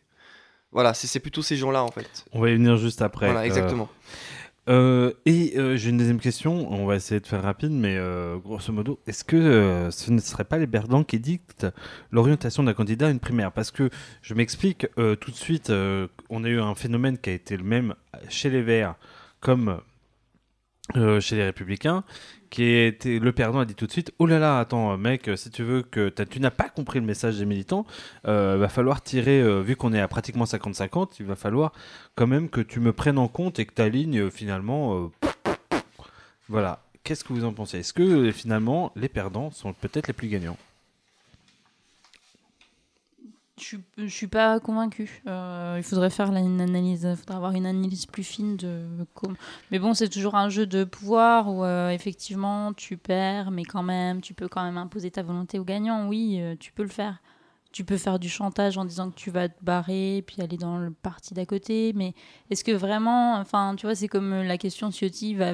Voilà, 0.72 0.94
c'est 0.94 1.20
plutôt 1.20 1.42
ces 1.42 1.58
gens-là 1.58 1.84
en 1.84 1.92
fait. 1.92 2.26
On 2.32 2.40
va 2.40 2.50
y 2.50 2.54
venir 2.54 2.78
juste 2.78 3.02
après. 3.02 3.26
Voilà, 3.26 3.46
exactement. 3.46 3.90
Euh, 3.92 4.41
et 4.68 5.54
euh, 5.58 5.76
j'ai 5.76 5.90
une 5.90 5.98
deuxième 5.98 6.20
question, 6.20 6.72
on 6.72 6.86
va 6.86 6.96
essayer 6.96 7.20
de 7.20 7.28
faire 7.28 7.42
rapide, 7.42 7.72
mais 7.72 7.96
euh, 7.98 8.38
grosso 8.38 8.72
modo, 8.72 9.00
est-ce 9.08 9.24
que 9.24 9.90
ce 9.92 10.12
ne 10.12 10.20
serait 10.20 10.44
pas 10.44 10.58
les 10.58 10.68
perdants 10.68 11.04
qui 11.04 11.20
dictent 11.20 11.68
l'orientation 12.12 12.64
d'un 12.64 12.74
candidat 12.74 13.08
à 13.08 13.10
une 13.10 13.20
primaire? 13.20 13.52
Parce 13.52 13.72
que 13.72 13.90
je 14.22 14.34
m'explique, 14.34 14.88
tout 14.96 15.32
de 15.32 15.36
suite, 15.36 15.72
on 16.30 16.44
a 16.44 16.48
eu 16.48 16.60
un 16.60 16.76
phénomène 16.76 17.18
qui 17.18 17.30
a 17.30 17.34
été 17.34 17.58
le 17.58 17.64
même 17.64 17.96
chez 18.30 18.50
les 18.50 18.62
Verts 18.62 18.96
comme 19.40 19.82
chez 21.20 21.36
les 21.36 21.46
Républicains, 21.46 22.04
qui 22.50 22.66
était 22.66 23.20
le 23.20 23.32
perdant 23.32 23.60
a 23.60 23.66
dit 23.66 23.76
tout 23.76 23.88
de 23.88 23.92
suite 23.92 24.12
oh 24.20 24.26
là 24.26 24.38
là 24.38 24.60
attends 24.60 24.98
mec 24.98 25.30
si 25.38 25.50
tu 25.50 25.64
veux 25.64 25.84
que 25.84 26.10
tu 26.10 26.40
n'as 26.42 26.52
pas 26.52 26.68
compris 26.68 27.00
le 27.00 27.06
message 27.06 27.38
des 27.38 27.46
militants 27.46 27.86
euh, 28.28 28.58
va 28.58 28.68
falloir 28.68 29.02
tirer 29.02 29.40
euh, 29.40 29.62
vu 29.62 29.78
qu'on 29.78 29.94
est 29.94 30.02
à 30.02 30.08
pratiquement 30.10 30.44
50-50 30.44 31.12
il 31.22 31.26
va 31.26 31.38
falloir 31.38 31.72
quand 32.16 32.28
même 32.28 32.50
que 32.50 32.60
tu 32.60 32.82
me 32.82 32.92
prennes 32.92 33.18
en 33.18 33.30
compte 33.30 33.58
et 33.60 33.66
que 33.66 33.74
ta 33.74 33.88
ligne 33.88 34.20
euh, 34.20 34.30
finalement 34.30 35.12
voilà. 36.52 36.84
Qu'est-ce 37.06 37.24
que 37.24 37.32
vous 37.32 37.46
en 37.46 37.54
pensez? 37.54 37.80
Est-ce 37.80 37.94
que 37.94 38.30
finalement 38.32 38.92
les 38.98 39.08
perdants 39.08 39.52
sont 39.52 39.72
peut-être 39.72 40.08
les 40.08 40.14
plus 40.14 40.28
gagnants? 40.28 40.58
Je 43.62 43.78
ne 43.98 44.08
suis 44.08 44.28
pas 44.28 44.60
convaincue. 44.60 45.22
Euh, 45.28 45.76
il 45.78 45.84
faudrait 45.84 46.10
faire 46.10 46.30
une 46.36 46.62
analyse, 46.62 47.08
il 47.10 47.16
faudrait 47.16 47.36
avoir 47.36 47.54
une 47.54 47.66
analyse 47.66 48.06
plus 48.06 48.24
fine 48.24 48.58
de. 48.58 48.86
Mais 49.72 49.80
bon, 49.80 49.94
c'est 49.94 50.10
toujours 50.10 50.36
un 50.36 50.50
jeu 50.50 50.66
de 50.66 50.84
pouvoir 50.84 51.50
où 51.50 51.64
euh, 51.64 51.90
effectivement 51.90 52.74
tu 52.74 52.98
perds, 52.98 53.52
mais 53.52 53.64
quand 53.64 53.84
même, 53.84 54.22
tu 54.22 54.34
peux 54.34 54.48
quand 54.48 54.64
même 54.64 54.78
imposer 54.78 55.12
ta 55.12 55.24
volonté 55.24 55.60
au 55.60 55.64
gagnant. 55.64 56.08
Oui, 56.08 56.38
euh, 56.40 56.56
tu 56.60 56.72
peux 56.72 56.84
le 56.84 56.90
faire. 56.90 57.22
Tu 57.72 57.86
peux 57.86 57.98
faire 57.98 58.20
du 58.20 58.28
chantage 58.28 58.78
en 58.78 58.84
disant 58.84 59.10
que 59.10 59.16
tu 59.16 59.32
vas 59.32 59.48
te 59.48 59.64
barrer, 59.64 60.24
puis 60.28 60.42
aller 60.42 60.58
dans 60.58 60.78
le 60.78 60.92
parti 60.92 61.34
d'à 61.34 61.46
côté. 61.46 61.94
Mais 61.96 62.14
est-ce 62.50 62.66
que 62.66 62.72
vraiment, 62.72 63.36
enfin, 63.36 63.76
tu 63.78 63.86
vois, 63.86 63.96
c'est 63.96 64.10
comme 64.10 64.42
la 64.42 64.58
question 64.58 64.92
Ciotti 64.92 65.36
va 65.36 65.54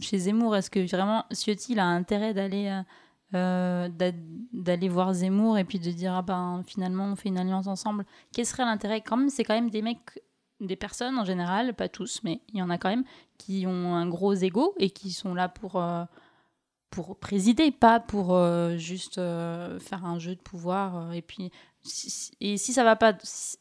chez 0.00 0.18
Zemmour. 0.18 0.56
Est-ce 0.56 0.70
que 0.70 0.84
vraiment 0.88 1.24
Ciotti 1.30 1.78
a 1.78 1.84
intérêt 1.84 2.34
d'aller 2.34 2.82
euh, 3.34 3.88
d'aller 4.52 4.88
voir 4.88 5.12
Zemmour 5.12 5.58
et 5.58 5.64
puis 5.64 5.78
de 5.78 5.90
dire 5.90 6.14
ah 6.14 6.22
ben 6.22 6.62
finalement 6.66 7.06
on 7.06 7.16
fait 7.16 7.28
une 7.28 7.38
alliance 7.38 7.66
ensemble. 7.66 8.04
Quel 8.32 8.46
serait 8.46 8.64
l'intérêt? 8.64 9.00
Quand 9.00 9.16
même, 9.16 9.30
c'est 9.30 9.44
quand 9.44 9.54
même 9.54 9.70
des 9.70 9.82
mecs, 9.82 10.22
des 10.60 10.76
personnes 10.76 11.18
en 11.18 11.24
général, 11.24 11.74
pas 11.74 11.88
tous, 11.88 12.20
mais 12.22 12.40
il 12.52 12.58
y 12.58 12.62
en 12.62 12.70
a 12.70 12.78
quand 12.78 12.88
même 12.88 13.04
qui 13.38 13.66
ont 13.66 13.94
un 13.94 14.08
gros 14.08 14.34
ego 14.34 14.74
et 14.78 14.90
qui 14.90 15.10
sont 15.10 15.34
là 15.34 15.48
pour 15.48 15.76
euh, 15.76 16.04
pour 16.90 17.18
présider, 17.18 17.72
pas 17.72 18.00
pour 18.00 18.34
euh, 18.34 18.76
juste 18.76 19.16
faire 19.16 20.04
un 20.04 20.18
jeu 20.18 20.34
de 20.36 20.40
pouvoir. 20.40 21.12
et 21.12 21.22
puis 21.22 21.50
et 22.40 22.56
si 22.56 22.72
ça 22.72 22.84
va 22.84 22.96
pas, 22.96 23.12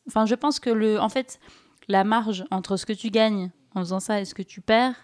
enfin 0.07 0.25
je 0.25 0.35
pense 0.35 0.59
que 0.59 0.69
le, 0.69 0.99
en 0.99 1.09
fait, 1.09 1.39
la 1.87 2.03
marge 2.03 2.45
entre 2.51 2.77
ce 2.77 2.85
que 2.85 2.93
tu 2.93 3.09
gagnes 3.09 3.51
en 3.75 3.81
faisant 3.81 3.99
ça 3.99 4.19
et 4.21 4.25
ce 4.25 4.33
que 4.33 4.41
tu 4.41 4.61
perds, 4.61 4.95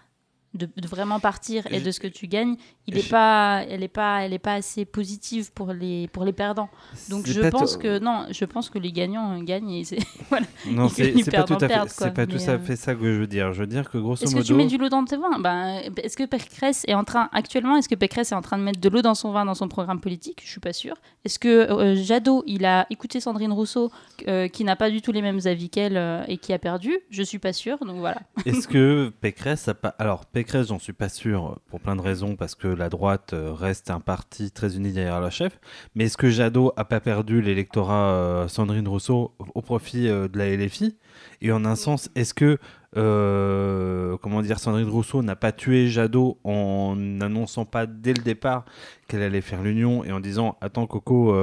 de, 0.54 0.68
vraiment 0.86 1.20
partir 1.20 1.66
et 1.70 1.80
de 1.80 1.90
ce 1.90 2.00
que 2.00 2.08
tu 2.08 2.26
gagnes, 2.26 2.56
il 2.86 2.98
est 2.98 3.08
pas, 3.08 3.64
elle 3.68 3.80
n'est 3.80 3.88
pas, 3.88 4.22
elle 4.22 4.32
est 4.32 4.38
pas 4.38 4.54
assez 4.54 4.84
positive 4.84 5.52
pour 5.52 5.72
les, 5.72 6.08
pour 6.08 6.24
les 6.24 6.32
perdants. 6.32 6.68
Donc 7.08 7.26
je 7.26 7.40
pense 7.48 7.76
que 7.76 7.98
non, 7.98 8.26
je 8.30 8.44
pense 8.44 8.70
que 8.70 8.78
les 8.78 8.92
gagnants 8.92 9.40
gagnent 9.42 9.70
et 9.70 9.84
c'est 9.84 9.98
voilà. 10.28 10.46
Non, 10.66 10.88
c'est 10.88 11.30
pas 11.30 11.44
tout 11.44 11.54
à 11.60 11.68
fait, 11.68 11.88
c'est 11.88 12.14
pas 12.14 12.26
tout 12.26 12.36
à 12.46 12.58
fait 12.58 12.76
ça 12.76 12.94
que 12.94 13.04
je 13.04 13.20
veux 13.20 13.26
dire. 13.26 13.52
Je 13.52 13.60
veux 13.60 13.66
dire 13.66 13.90
que 13.90 13.98
grosso 13.98 14.24
modo. 14.24 14.38
Est-ce 14.38 14.42
que 14.42 14.46
tu 14.46 14.54
mets 14.54 14.66
du 14.66 14.78
l'eau 14.78 14.88
dans 14.88 15.04
tes 15.04 15.16
vins? 15.16 15.38
Ben, 15.38 15.82
est-ce 15.96 16.16
que 16.16 16.24
Pécresse 16.24 16.84
est 16.86 16.94
en 16.94 17.04
train 17.04 17.28
actuellement, 17.32 17.76
est-ce 17.76 17.88
que 17.88 17.94
Pécresse 17.94 18.32
est 18.32 18.34
en 18.34 18.42
train 18.42 18.58
de 18.58 18.62
mettre 18.62 18.80
de 18.80 18.88
l'eau 18.88 19.02
dans 19.02 19.14
son 19.14 19.32
vin 19.32 19.44
dans 19.44 19.54
son 19.54 19.68
programme 19.68 20.00
politique? 20.00 20.42
Je 20.44 20.50
suis 20.50 20.60
pas 20.60 20.72
sûre. 20.72 20.96
Est-ce 21.24 21.38
que 21.38 21.48
euh, 21.48 21.94
Jadot, 21.94 22.42
il 22.46 22.64
a 22.64 22.86
écouté 22.90 23.20
Sandrine 23.20 23.52
Rousseau, 23.52 23.90
euh, 24.28 24.48
qui 24.48 24.64
n'a 24.64 24.76
pas 24.76 24.90
du 24.90 25.02
tout 25.02 25.12
les 25.12 25.22
mêmes 25.22 25.40
avis 25.44 25.70
qu'elle 25.70 25.96
euh, 25.96 26.24
et 26.28 26.38
qui 26.38 26.52
a 26.52 26.58
perdu? 26.58 26.98
Je 27.10 27.22
suis 27.22 27.38
pas 27.38 27.52
sûre. 27.52 27.78
Donc 27.78 27.98
voilà. 27.98 28.20
Est-ce 28.44 28.68
que 28.68 29.12
Pécresse 29.20 29.68
a 29.68 29.74
pas 29.74 29.94
alors 29.98 30.26
Pécresse, 30.26 30.41
j'en 30.50 30.78
suis 30.78 30.92
pas 30.92 31.08
sûr 31.08 31.58
pour 31.68 31.80
plein 31.80 31.96
de 31.96 32.00
raisons, 32.00 32.36
parce 32.36 32.54
que 32.54 32.68
la 32.68 32.88
droite 32.88 33.32
euh, 33.32 33.52
reste 33.52 33.90
un 33.90 34.00
parti 34.00 34.50
très 34.50 34.76
uni 34.76 34.92
derrière 34.92 35.20
la 35.20 35.30
chef. 35.30 35.58
Mais 35.94 36.04
est-ce 36.04 36.16
que 36.16 36.30
Jadot 36.30 36.72
a 36.76 36.84
pas 36.84 37.00
perdu 37.00 37.40
l'électorat 37.42 38.12
euh, 38.12 38.48
Sandrine 38.48 38.88
Rousseau 38.88 39.32
au 39.54 39.62
profit 39.62 40.08
euh, 40.08 40.28
de 40.28 40.38
la 40.38 40.54
LFI 40.56 40.96
Et 41.40 41.52
en 41.52 41.64
un 41.64 41.76
sens, 41.76 42.10
est-ce 42.14 42.34
que 42.34 42.58
comment 42.94 44.42
dire, 44.42 44.58
Sandrine 44.58 44.88
Rousseau 44.88 45.22
n'a 45.22 45.34
pas 45.36 45.52
tué 45.52 45.88
Jadot 45.88 46.38
en 46.44 46.94
n'annonçant 46.94 47.64
pas 47.64 47.86
dès 47.86 48.12
le 48.12 48.22
départ 48.22 48.66
qu'elle 49.08 49.22
allait 49.22 49.40
faire 49.40 49.62
l'union 49.62 50.04
et 50.04 50.12
en 50.12 50.20
disant 50.20 50.58
attends 50.60 50.86
Coco 50.86 51.34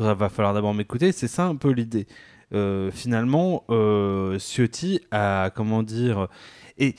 il 0.00 0.06
va 0.06 0.28
falloir 0.30 0.54
d'abord 0.54 0.72
m'écouter? 0.72 1.12
C'est 1.12 1.28
ça 1.28 1.44
un 1.44 1.56
peu 1.56 1.70
l'idée. 1.70 2.06
Euh, 2.54 2.90
finalement, 2.90 3.64
euh, 3.70 4.38
Ciotti 4.38 5.00
a, 5.10 5.50
comment 5.54 5.82
dire, 5.82 6.28
et 6.78 6.94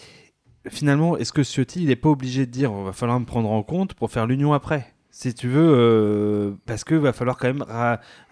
finalement, 0.69 1.17
est-ce 1.17 1.33
que 1.33 1.43
Ciotti, 1.43 1.83
il 1.83 1.87
n'est 1.87 1.95
pas 1.95 2.09
obligé 2.09 2.45
de 2.45 2.51
dire, 2.51 2.71
il 2.77 2.85
va 2.85 2.93
falloir 2.93 3.19
me 3.19 3.25
prendre 3.25 3.49
en 3.49 3.63
compte 3.63 3.93
pour 3.93 4.11
faire 4.11 4.27
l'union 4.27 4.53
après? 4.53 4.93
Si 5.15 5.35
tu 5.35 5.47
veux, 5.47 5.71
euh, 5.75 6.55
parce 6.65 6.83
qu'il 6.83 6.97
va 6.97 7.13
falloir 7.13 7.37
quand 7.37 7.47
même 7.47 7.63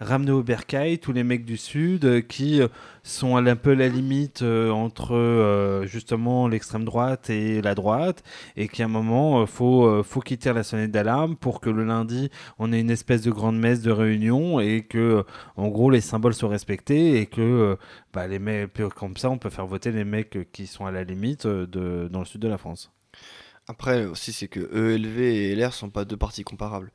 ramener 0.00 0.32
au 0.32 0.42
bercail 0.42 0.98
tous 0.98 1.12
les 1.12 1.22
mecs 1.22 1.44
du 1.44 1.56
Sud 1.56 2.04
euh, 2.04 2.20
qui 2.20 2.60
euh, 2.60 2.66
sont 3.04 3.36
un 3.36 3.54
peu 3.54 3.72
la 3.72 3.86
limite 3.88 4.42
entre 4.42 5.84
justement 5.86 6.48
l'extrême 6.48 6.84
droite 6.84 7.30
et 7.30 7.62
la 7.62 7.76
droite, 7.76 8.24
et 8.56 8.66
qu'à 8.66 8.86
un 8.86 8.88
moment, 8.88 9.46
faut, 9.46 10.02
faut 10.02 10.20
qu'ils 10.20 10.38
tirent 10.38 10.54
la 10.54 10.64
sonnette 10.64 10.90
d'alarme 10.90 11.36
pour 11.36 11.60
que 11.60 11.70
le 11.70 11.84
lundi, 11.84 12.30
on 12.58 12.72
ait 12.72 12.80
une 12.80 12.90
espèce 12.90 13.22
de 13.22 13.30
grande 13.30 13.58
messe 13.58 13.82
de 13.82 13.92
réunion 13.92 14.60
et 14.60 14.82
que, 14.82 15.24
en 15.56 15.68
gros, 15.68 15.90
les 15.90 16.00
symboles 16.00 16.34
soient 16.34 16.48
respectés 16.48 17.20
et 17.20 17.26
que 17.26 17.76
bah, 18.12 18.26
les 18.26 18.38
mecs, 18.38 18.72
comme 18.96 19.16
ça, 19.16 19.30
on 19.30 19.38
peut 19.38 19.50
faire 19.50 19.66
voter 19.66 19.92
les 19.92 20.04
mecs 20.04 20.50
qui 20.52 20.66
sont 20.66 20.86
à 20.86 20.90
la 20.90 21.04
limite 21.04 21.46
de, 21.46 22.08
dans 22.10 22.20
le 22.20 22.26
sud 22.26 22.40
de 22.40 22.48
la 22.48 22.58
France. 22.58 22.92
Après 23.68 24.06
aussi, 24.06 24.32
c'est 24.32 24.48
que 24.48 24.60
ELV 24.60 25.20
et 25.20 25.54
LR 25.54 25.72
sont 25.72 25.90
pas 25.90 26.04
deux 26.04 26.16
partis 26.16 26.42
comparables. 26.42 26.90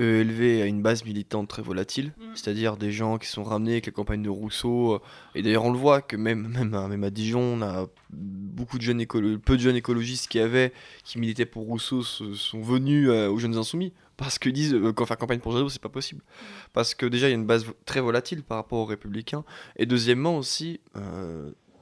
ELV 0.00 0.62
a 0.62 0.66
une 0.66 0.80
base 0.80 1.04
militante 1.04 1.48
très 1.48 1.62
volatile, 1.62 2.12
mm. 2.18 2.34
c'est-à-dire 2.34 2.76
des 2.76 2.92
gens 2.92 3.18
qui 3.18 3.26
sont 3.26 3.42
ramenés 3.42 3.72
avec 3.72 3.86
les 3.86 3.92
campagnes 3.92 4.22
de 4.22 4.28
Rousseau. 4.28 4.94
Euh, 4.94 5.00
et 5.34 5.42
d'ailleurs, 5.42 5.64
on 5.64 5.72
le 5.72 5.78
voit 5.78 6.02
que 6.02 6.16
même, 6.16 6.48
même, 6.56 6.74
à, 6.74 6.88
même 6.88 7.04
à 7.04 7.10
Dijon, 7.10 7.40
on 7.40 7.62
a 7.62 7.86
beaucoup 8.10 8.78
de 8.78 8.82
jeunes 8.82 9.04
peu 9.06 9.56
de 9.56 9.60
jeunes 9.60 9.76
écologistes 9.76 10.28
qui 10.28 10.38
avaient, 10.38 10.72
qui 11.04 11.18
militaient 11.18 11.46
pour 11.46 11.66
Rousseau, 11.66 12.02
sont 12.02 12.62
venus 12.62 13.08
euh, 13.08 13.28
aux 13.28 13.38
Jeunes 13.38 13.56
Insoumis 13.56 13.92
parce 14.16 14.38
qu'ils 14.38 14.52
disent 14.52 14.74
euh, 14.74 14.92
qu'en 14.92 15.06
faire 15.06 15.18
campagne 15.18 15.40
pour 15.40 15.52
Jadot, 15.52 15.68
c'est 15.68 15.82
pas 15.82 15.88
possible. 15.88 16.22
Mm. 16.22 16.44
Parce 16.72 16.94
que 16.94 17.06
déjà, 17.06 17.28
il 17.28 17.30
y 17.30 17.34
a 17.34 17.36
une 17.36 17.46
base 17.46 17.64
très 17.84 18.00
volatile 18.00 18.44
par 18.44 18.56
rapport 18.56 18.78
aux 18.78 18.86
Républicains. 18.86 19.44
Et 19.76 19.86
deuxièmement 19.86 20.36
aussi, 20.36 20.80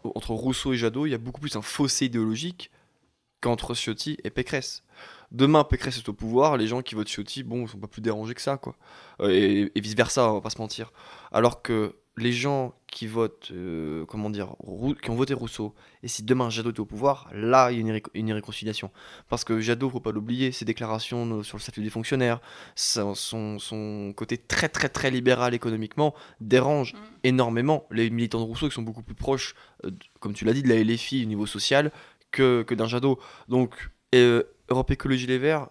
entre 0.03 0.31
Rousseau 0.33 0.73
et 0.73 0.77
Jadot, 0.77 1.07
il 1.07 1.11
y 1.11 1.15
a 1.15 1.19
beaucoup 1.19 1.41
plus 1.41 1.57
un 1.57 1.63
fossé 1.63 2.07
idéologique 2.07 2.71
qu'entre 3.47 3.75
Ciotti 3.75 4.19
et 4.25 4.31
Pécresse. 4.31 4.83
Demain, 5.31 5.63
Pécresse 5.63 5.99
est 5.99 6.09
au 6.09 6.13
pouvoir, 6.13 6.57
les 6.57 6.67
gens 6.67 6.83
qui 6.83 6.97
votent 6.97 7.09
Ciotti, 7.09 7.45
bon, 7.45 7.63
ils 7.63 7.69
sont 7.69 7.79
pas 7.79 7.87
plus 7.87 8.03
dérangés 8.03 8.35
que 8.35 8.41
ça, 8.41 8.57
quoi. 8.57 8.75
Euh, 9.21 9.69
et, 9.73 9.81
vice 9.81 9.95
versa, 9.95 10.29
on 10.31 10.35
va 10.35 10.41
pas 10.41 10.51
se 10.51 10.59
mentir. 10.59 10.93
Alors 11.31 11.63
que 11.63 11.95
les 12.17 12.33
gens 12.33 12.75
qui 12.89 13.07
votent, 13.07 13.51
euh, 13.53 14.05
comment 14.07 14.31
dire, 14.31 14.57
qui 15.01 15.11
ont 15.11 15.15
voté 15.15 15.33
Rousseau, 15.33 15.75
et 16.03 16.09
si 16.09 16.25
demain 16.25 16.51
Jadot 16.51 16.73
est 16.73 16.81
au 16.81 16.87
pouvoir, 16.87 17.29
là, 17.33 17.71
il 17.71 17.77
y 17.77 17.91
a 17.91 18.01
une, 18.15 18.29
irréconciliation. 18.29 18.91
Parce 19.29 19.45
que 19.45 19.61
Jadot, 19.61 19.91
faut 19.91 20.01
pas 20.01 20.13
l'oublier, 20.13 20.51
ses 20.51 20.65
déclarations 20.65 21.45
sur 21.45 21.59
le 21.59 21.63
statut 21.63 21.83
des 21.83 21.91
fonctionnaires, 21.91 22.41
son, 22.75 23.15
son, 23.15 24.13
côté 24.17 24.39
très 24.39 24.69
très 24.69 24.89
très 24.89 25.13
libéral 25.13 25.55
économiquement 25.55 26.15
dérange 26.41 26.95
mm. 26.95 26.99
énormément 27.25 27.87
les 27.93 28.11
militants 28.11 28.41
de 28.41 28.45
Rousseau 28.45 28.69
qui 28.69 28.75
sont 28.75 28.83
beaucoup 28.83 29.03
plus 29.03 29.15
proches, 29.15 29.55
euh, 29.85 29.91
comme 30.19 30.33
tu 30.33 30.45
l'as 30.45 30.55
dit, 30.55 30.63
de 30.63 30.69
la 30.69 30.83
LFI 30.83 31.23
au 31.23 31.29
niveau 31.29 31.47
social 31.47 31.93
que, 32.37 32.75
d'un 32.75 32.87
Jadot. 32.87 33.19
Donc, 33.49 33.91
euh, 34.15 34.43
Europe 34.69 34.91
Écologie 34.91 35.27
Les 35.27 35.39
Verts 35.39 35.69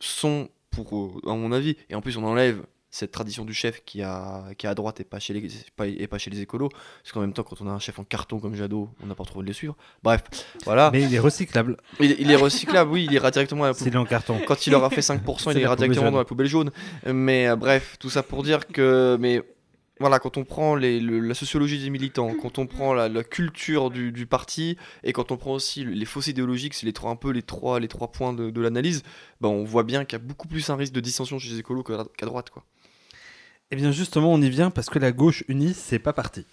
sont, 0.00 0.48
pour, 0.70 1.20
euh, 1.24 1.30
à 1.30 1.34
mon 1.34 1.52
avis, 1.52 1.76
et 1.88 1.94
en 1.94 2.00
plus 2.00 2.16
on 2.16 2.24
enlève 2.24 2.62
cette 2.90 3.10
tradition 3.10 3.44
du 3.44 3.52
chef 3.52 3.84
qui 3.84 4.02
a, 4.02 4.44
qui 4.56 4.66
a 4.66 4.70
à 4.70 4.74
droite 4.74 5.00
et 5.00 5.04
pas 5.04 5.18
chez 5.18 5.34
les, 5.34 5.46
pas, 5.76 5.86
et 5.86 6.06
pas 6.06 6.16
chez 6.16 6.30
les 6.30 6.40
écolos, 6.40 6.70
parce 6.70 7.12
qu'en 7.12 7.20
même 7.20 7.34
temps, 7.34 7.42
quand 7.42 7.60
on 7.60 7.68
a 7.68 7.70
un 7.70 7.78
chef 7.78 7.98
en 7.98 8.04
carton 8.04 8.38
comme 8.38 8.54
Jadot, 8.54 8.88
on 9.02 9.06
n'a 9.06 9.14
pas 9.14 9.24
trop 9.24 9.42
de 9.42 9.46
les 9.46 9.52
suivre. 9.52 9.76
Bref, 10.02 10.22
voilà. 10.64 10.90
Mais 10.92 11.02
il 11.02 11.14
est 11.14 11.18
recyclable. 11.18 11.76
Il, 12.00 12.30
est 12.30 12.36
recyclable, 12.36 12.90
oui, 12.90 13.04
il 13.04 13.12
ira 13.12 13.30
directement 13.30 13.64
à 13.64 13.68
la 13.68 13.74
poubelle. 13.74 13.98
en 13.98 14.06
carton. 14.06 14.40
Quand 14.46 14.66
il 14.66 14.74
aura 14.74 14.88
fait 14.88 15.02
5%, 15.02 15.52
il 15.52 15.60
ira 15.60 15.76
directement 15.76 16.10
dans 16.10 16.18
la 16.18 16.24
poubelle 16.24 16.46
jaune. 16.46 16.70
Mais 17.06 17.48
euh, 17.48 17.56
bref, 17.56 17.96
tout 18.00 18.10
ça 18.10 18.22
pour 18.22 18.42
dire 18.42 18.66
que. 18.66 19.18
Mais 19.20 19.42
voilà, 19.98 20.18
quand 20.18 20.36
on 20.36 20.44
prend 20.44 20.76
la 20.76 21.34
sociologie 21.34 21.82
des 21.82 21.88
militants, 21.88 22.34
quand 22.34 22.58
on 22.58 22.66
prend 22.66 22.92
la, 22.92 23.08
culture 23.24 23.90
du, 23.90 24.26
parti 24.26 24.76
et 25.02 25.12
quand 25.12 25.32
on 25.32 25.36
prend 25.36 25.52
aussi 25.52 25.84
les 25.84 26.04
fausses 26.04 26.26
idéologiques, 26.26 26.74
c'est 26.74 26.86
les 26.86 26.92
trois, 26.92 27.10
un 27.10 27.16
peu 27.16 27.30
les 27.30 27.42
trois, 27.42 27.80
les 27.80 27.88
trois 27.88 28.12
points 28.12 28.32
de, 28.32 28.60
l'analyse, 28.60 29.02
ben 29.40 29.48
on 29.48 29.64
voit 29.64 29.84
bien 29.84 30.04
qu'il 30.04 30.18
y 30.18 30.22
a 30.22 30.24
beaucoup 30.24 30.48
plus 30.48 30.68
un 30.68 30.76
risque 30.76 30.92
de 30.92 31.00
dissension 31.00 31.38
chez 31.38 31.50
les 31.50 31.60
écolos 31.60 31.82
qu'à 31.82 32.26
droite. 32.26 32.50
Quoi. 32.50 32.64
Eh 33.70 33.76
bien 33.76 33.90
justement, 33.90 34.32
on 34.32 34.40
y 34.40 34.50
vient 34.50 34.70
parce 34.70 34.90
que 34.90 34.98
la 34.98 35.12
gauche 35.12 35.44
unie, 35.48 35.74
c'est 35.74 35.98
pas 35.98 36.12
parti. 36.12 36.44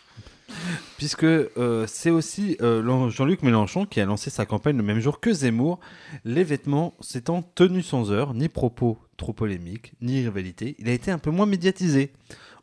Puisque 0.98 1.24
euh, 1.24 1.86
c'est 1.88 2.10
aussi 2.10 2.58
euh, 2.62 3.10
Jean-Luc 3.10 3.44
Mélenchon 3.44 3.86
qui 3.86 4.00
a 4.00 4.06
lancé 4.06 4.30
sa 4.30 4.46
campagne 4.46 4.78
le 4.78 4.84
même 4.84 5.00
jour 5.00 5.20
que 5.20 5.34
Zemmour, 5.34 5.80
les 6.24 6.44
vêtements 6.44 6.96
s'étant 7.02 7.42
tenus 7.42 7.88
sans 7.88 8.12
heure, 8.12 8.34
ni 8.34 8.48
propos 8.48 8.98
trop 9.18 9.34
polémiques, 9.34 9.94
ni 10.02 10.22
rivalité, 10.22 10.76
il 10.80 10.90
a 10.90 10.94
été 10.94 11.12
un 11.12 11.20
peu 11.20 11.30
moins 11.30 11.46
médiatisé. 11.46 12.14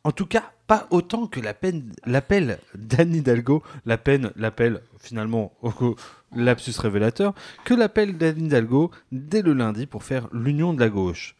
En 0.04 0.12
tout 0.12 0.26
cas, 0.26 0.52
pas 0.66 0.86
autant 0.90 1.26
que 1.26 1.40
l'appel 1.40 2.58
d'Anne 2.74 3.14
Hidalgo, 3.14 3.62
l'appel, 3.84 4.32
l'appel 4.36 4.80
finalement, 4.98 5.52
lapsus 6.34 6.78
révélateur, 6.78 7.34
que 7.64 7.74
l'appel 7.74 8.16
d'Anne 8.16 8.46
Hidalgo 8.46 8.90
dès 9.12 9.42
le 9.42 9.52
lundi 9.52 9.86
pour 9.86 10.04
faire 10.04 10.28
l'union 10.32 10.72
de 10.72 10.80
la 10.80 10.88
gauche. 10.88 11.36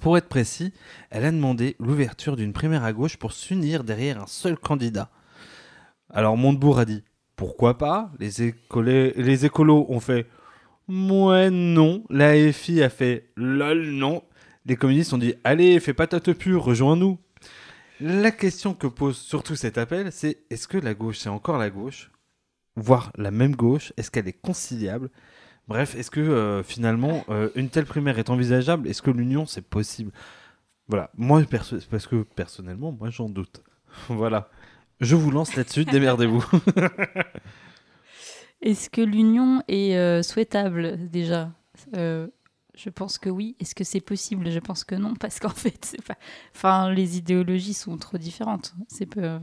Pour 0.00 0.16
être 0.16 0.28
précis, 0.28 0.72
elle 1.10 1.24
a 1.24 1.30
demandé 1.30 1.76
l'ouverture 1.78 2.36
d'une 2.36 2.52
primaire 2.52 2.84
à 2.84 2.92
gauche 2.92 3.16
pour 3.16 3.32
s'unir 3.32 3.84
derrière 3.84 4.22
un 4.22 4.26
seul 4.26 4.56
candidat. 4.56 5.10
Alors 6.10 6.36
Montebourg 6.36 6.78
a 6.78 6.84
dit 6.84 7.02
pourquoi 7.36 7.78
pas? 7.78 8.10
Les, 8.18 9.44
écolos 9.44 9.86
ont 9.88 10.00
fait 10.00 10.26
ouais 10.88 11.50
non. 11.50 12.04
La 12.10 12.52
FI 12.52 12.82
a 12.82 12.90
fait 12.90 13.30
lol 13.36 13.90
non. 13.90 14.22
Les 14.66 14.76
communistes 14.76 15.12
ont 15.12 15.18
dit 15.18 15.34
allez 15.44 15.80
fais 15.80 15.94
pas 15.94 16.06
ta 16.06 16.20
pure 16.20 16.64
rejoins-nous. 16.64 17.18
La 18.00 18.30
question 18.30 18.74
que 18.74 18.86
pose 18.86 19.16
surtout 19.16 19.56
cet 19.56 19.76
appel, 19.76 20.12
c'est 20.12 20.38
est-ce 20.50 20.68
que 20.68 20.78
la 20.78 20.94
gauche, 20.94 21.18
c'est 21.18 21.28
encore 21.28 21.58
la 21.58 21.70
gauche 21.70 22.10
Voire 22.76 23.10
la 23.16 23.32
même 23.32 23.56
gauche 23.56 23.92
Est-ce 23.96 24.10
qu'elle 24.10 24.28
est 24.28 24.40
conciliable? 24.40 25.10
Bref, 25.66 25.96
est-ce 25.96 26.10
que 26.10 26.20
euh, 26.20 26.62
finalement, 26.62 27.24
euh, 27.28 27.50
une 27.56 27.70
telle 27.70 27.86
primaire 27.86 28.18
est 28.18 28.30
envisageable? 28.30 28.88
Est-ce 28.88 29.02
que 29.02 29.10
l'union, 29.10 29.46
c'est 29.46 29.66
possible? 29.66 30.12
Voilà, 30.86 31.10
moi, 31.16 31.42
parce 31.50 32.06
que 32.06 32.22
personnellement, 32.22 32.92
moi, 32.92 33.10
j'en 33.10 33.28
doute. 33.28 33.62
voilà. 34.08 34.48
Je 35.00 35.16
vous 35.16 35.30
lance 35.30 35.56
là-dessus, 35.56 35.84
démerdez-vous. 35.84 36.44
Est-ce 38.62 38.90
que 38.90 39.00
l'union 39.00 39.62
est 39.68 39.96
euh, 39.96 40.22
souhaitable 40.22 41.08
déjà? 41.10 41.50
Je 42.78 42.90
pense 42.90 43.18
que 43.18 43.28
oui. 43.28 43.56
Est-ce 43.60 43.74
que 43.74 43.84
c'est 43.84 44.00
possible? 44.00 44.50
Je 44.50 44.58
pense 44.60 44.84
que 44.84 44.94
non, 44.94 45.14
parce 45.20 45.40
qu'en 45.40 45.48
fait, 45.50 45.78
c'est 45.84 46.02
pas. 46.02 46.16
Enfin, 46.54 46.90
les 46.90 47.18
idéologies 47.18 47.74
sont 47.74 47.96
trop 47.98 48.18
différentes. 48.18 48.74
C'est 48.88 49.06
peu. 49.06 49.38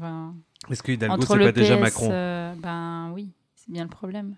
Est-ce 0.69 0.81
que 0.81 0.91
Hidalgo 0.93 1.21
c'est 1.21 1.39
pas 1.39 1.51
déjà 1.51 1.77
Macron? 1.77 2.09
euh, 2.11 2.53
Ben 2.57 3.11
oui, 3.13 3.31
c'est 3.55 3.71
bien 3.71 3.83
le 3.83 3.89
problème. 3.89 4.35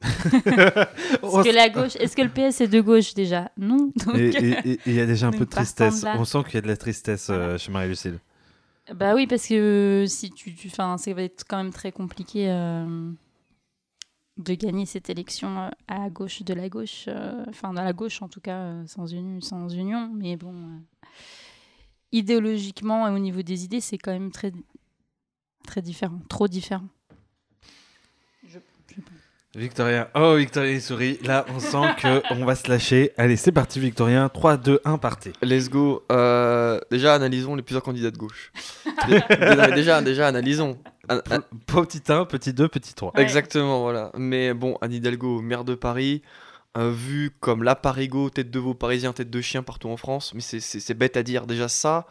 est-ce 0.04 1.42
que 1.42 1.54
la 1.54 1.68
gauche, 1.70 1.96
est-ce 1.96 2.14
que 2.14 2.22
le 2.22 2.28
PS 2.28 2.60
est 2.60 2.68
de 2.68 2.80
gauche 2.80 3.14
déjà? 3.14 3.50
Non. 3.58 3.90
Et 4.14 4.78
il 4.86 4.94
y 4.94 5.00
a 5.00 5.06
déjà 5.06 5.26
un 5.26 5.30
peu 5.32 5.44
de 5.44 5.50
tristesse. 5.50 6.04
On 6.14 6.24
sent 6.24 6.44
qu'il 6.44 6.54
y 6.54 6.58
a 6.58 6.60
de 6.60 6.68
la 6.68 6.76
tristesse 6.76 7.28
euh, 7.30 7.58
chez 7.58 7.72
Marie-Lucille. 7.72 8.20
Bah 8.94 9.14
oui, 9.14 9.26
parce 9.26 9.46
que 9.46 10.04
si 10.06 10.30
tu, 10.30 10.54
tu, 10.54 10.70
ça 10.70 10.96
va 10.96 11.22
être 11.22 11.44
quand 11.48 11.58
même 11.58 11.72
très 11.72 11.92
compliqué. 11.92 12.46
De 14.38 14.54
gagner 14.54 14.86
cette 14.86 15.10
élection 15.10 15.58
euh, 15.58 15.68
à 15.88 16.08
gauche 16.10 16.42
de 16.42 16.54
la 16.54 16.68
gauche, 16.68 17.06
euh, 17.08 17.44
enfin 17.48 17.72
dans 17.72 17.82
la 17.82 17.92
gauche 17.92 18.22
en 18.22 18.28
tout 18.28 18.40
cas, 18.40 18.58
euh, 18.58 18.86
sans, 18.86 19.12
union, 19.12 19.40
sans 19.40 19.68
union. 19.68 20.10
Mais 20.14 20.36
bon, 20.36 20.80
idéologiquement 22.12 23.08
et 23.08 23.10
au 23.10 23.18
niveau 23.18 23.42
des 23.42 23.64
idées, 23.64 23.80
c'est 23.80 23.98
quand 23.98 24.12
même 24.12 24.30
très, 24.30 24.52
très 25.66 25.82
différent, 25.82 26.20
trop 26.28 26.46
différent. 26.46 26.86
Victorien, 29.56 30.08
oh 30.14 30.34
Victorien 30.36 30.78
sourit. 30.78 31.18
Là, 31.24 31.46
on 31.54 31.58
sent 31.58 31.94
que 32.00 32.22
on 32.34 32.44
va 32.44 32.54
se 32.54 32.68
lâcher. 32.68 33.12
Allez, 33.16 33.36
c'est 33.36 33.52
parti, 33.52 33.80
Victorien. 33.80 34.28
3, 34.28 34.56
2, 34.58 34.80
1, 34.84 34.98
partez. 34.98 35.32
Let's 35.42 35.70
go. 35.70 36.04
déjà, 36.90 37.14
analysons 37.14 37.54
les 37.54 37.62
plusieurs 37.62 37.82
candidats 37.82 38.10
de 38.10 38.18
gauche. 38.18 38.52
déjà, 39.74 40.02
déjà, 40.02 40.26
analysons. 40.26 40.78
Petit 41.66 42.02
1, 42.06 42.26
petit 42.26 42.52
2, 42.52 42.68
petit 42.68 42.94
3. 42.94 43.12
Exactement, 43.16 43.80
voilà. 43.80 44.12
Mais 44.16 44.52
bon, 44.52 44.76
Anne 44.82 44.92
Hidalgo, 44.92 45.40
maire 45.40 45.64
de 45.64 45.74
Paris, 45.74 46.22
euh, 46.76 46.90
vu 46.90 47.30
comme 47.40 47.62
la 47.62 47.74
Parigo, 47.74 48.28
tête 48.30 48.50
de 48.50 48.58
veau 48.58 48.74
parisien, 48.74 49.12
tête 49.12 49.30
de 49.30 49.40
chien 49.40 49.62
partout 49.62 49.88
en 49.88 49.96
France. 49.96 50.32
Mais 50.34 50.40
c'est 50.42 50.94
bête 50.94 51.16
à 51.16 51.22
dire. 51.22 51.46
Déjà, 51.46 51.68
ça, 51.68 52.06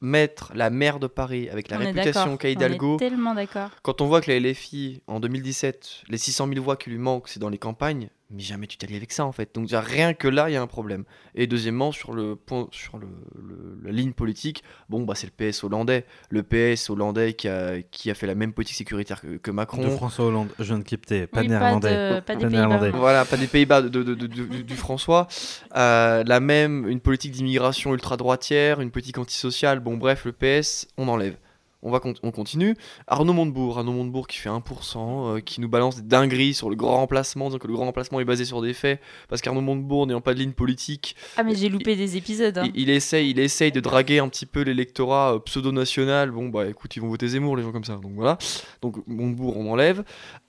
mettre 0.00 0.52
la 0.54 0.70
maire 0.70 0.98
de 0.98 1.06
Paris 1.06 1.48
avec 1.48 1.68
la 1.68 1.78
réputation 1.78 2.36
qu'a 2.36 2.50
Hidalgo. 2.50 2.96
tellement 2.98 3.34
d'accord. 3.34 3.70
Quand 3.82 4.00
on 4.00 4.06
voit 4.06 4.20
que 4.20 4.30
la 4.30 4.38
LFI, 4.38 5.02
en 5.06 5.20
2017, 5.20 6.02
les 6.08 6.18
600 6.18 6.48
000 6.48 6.62
voix 6.62 6.76
qui 6.76 6.90
lui 6.90 6.98
manquent, 6.98 7.28
c'est 7.28 7.40
dans 7.40 7.48
les 7.48 7.58
campagnes, 7.58 8.08
mais 8.34 8.42
jamais 8.42 8.66
tu 8.66 8.76
t'allies 8.76 8.96
avec 8.96 9.12
ça 9.12 9.24
en 9.24 9.32
fait. 9.32 9.54
Donc 9.54 9.64
déjà, 9.64 9.80
rien 9.80 10.12
que 10.14 10.28
là, 10.28 10.50
il 10.50 10.52
y 10.52 10.56
a 10.56 10.62
un 10.62 10.66
problème. 10.66 11.04
Et 11.34 11.46
deuxièmement, 11.46 11.92
sur 11.92 12.12
le 12.12 12.36
point, 12.36 12.68
sur 12.72 12.98
le, 12.98 13.06
le- 13.40 13.78
la 13.84 13.92
ligne 13.92 14.12
politique, 14.12 14.62
bon 14.88 15.02
bah 15.04 15.14
c'est 15.14 15.28
le 15.38 15.50
PS 15.50 15.64
hollandais, 15.64 16.04
le 16.30 16.42
PS 16.42 16.90
hollandais 16.90 17.34
qui 17.34 17.48
a, 17.48 17.80
qui 17.90 18.10
a 18.10 18.14
fait 18.14 18.26
la 18.26 18.34
même 18.34 18.52
politique 18.52 18.76
sécuritaire 18.76 19.20
que, 19.20 19.36
que 19.36 19.50
Macron. 19.50 19.82
De 19.82 19.88
François 19.90 20.26
Hollande, 20.26 20.48
je 20.58 20.64
viens 20.64 20.78
de 20.78 20.84
capter, 20.84 21.26
pas 21.26 21.40
Oui, 21.42 21.48
néerlandais. 21.48 21.90
de- 22.16 22.20
pas 22.20 22.20
des 22.20 22.20
Pas 22.20 22.34
Pays-Bas. 22.34 22.48
néerlandais. 22.50 22.90
Voilà, 22.90 23.24
pas 23.24 23.36
des 23.36 23.46
Pays-Bas, 23.46 23.82
de, 23.82 23.88
de- 23.88 24.02
de- 24.02 24.14
de- 24.14 24.26
du, 24.26 24.64
du 24.64 24.74
François. 24.76 25.28
Euh, 25.76 26.24
la 26.26 26.40
même, 26.40 26.88
une 26.88 27.00
politique 27.00 27.32
d'immigration 27.32 27.92
ultra-droitière, 27.94 28.80
une 28.80 28.90
politique 28.90 29.18
antisociale. 29.18 29.80
Bon, 29.80 29.96
bref, 29.96 30.24
le 30.24 30.32
PS, 30.32 30.86
on 30.96 31.08
enlève. 31.08 31.36
On, 31.84 31.90
va 31.92 32.00
on 32.22 32.30
continue. 32.30 32.74
Arnaud 33.06 33.32
Montebourg, 33.32 33.78
Arnaud 33.78 33.92
Montebourg 33.92 34.26
qui 34.26 34.38
fait 34.38 34.48
1%, 34.48 34.58
euh, 35.36 35.40
qui 35.40 35.60
nous 35.60 35.68
balance 35.68 35.96
des 35.96 36.02
dingueries 36.02 36.54
sur 36.54 36.70
le 36.70 36.76
grand 36.76 36.96
remplacement, 36.96 37.46
disant 37.46 37.58
que 37.58 37.66
le 37.68 37.74
grand 37.74 37.84
remplacement 37.84 38.20
est 38.20 38.24
basé 38.24 38.44
sur 38.44 38.62
des 38.62 38.72
faits, 38.72 39.00
parce 39.28 39.40
qu'Arnaud 39.42 39.60
Montebourg, 39.60 40.06
n'ayant 40.06 40.20
pas 40.20 40.34
de 40.34 40.38
ligne 40.40 40.52
politique, 40.52 41.14
Ah, 41.36 41.42
mais 41.42 41.54
j'ai 41.54 41.68
loupé 41.68 41.94
des 41.94 42.16
épisodes. 42.16 42.56
hein. 42.58 42.64
il, 42.74 42.80
il 42.82 42.90
essaye, 42.90 43.30
il 43.30 43.38
essaye 43.38 43.70
de 43.70 43.80
draguer 43.80 44.18
un 44.18 44.28
petit 44.28 44.46
peu 44.46 44.62
l'électorat 44.62 45.34
euh, 45.34 45.38
pseudo-national. 45.38 46.30
Bon, 46.30 46.48
bah 46.48 46.66
écoute, 46.66 46.96
ils 46.96 47.00
vont 47.00 47.08
voter 47.08 47.28
Zemmour, 47.28 47.56
les 47.56 47.62
gens 47.62 47.72
comme 47.72 47.84
ça. 47.84 47.96
Donc 47.96 48.12
voilà. 48.14 48.38
Donc 48.82 48.96
Montebourg, 49.06 49.56
on 49.56 49.70
enlève. 49.70 50.04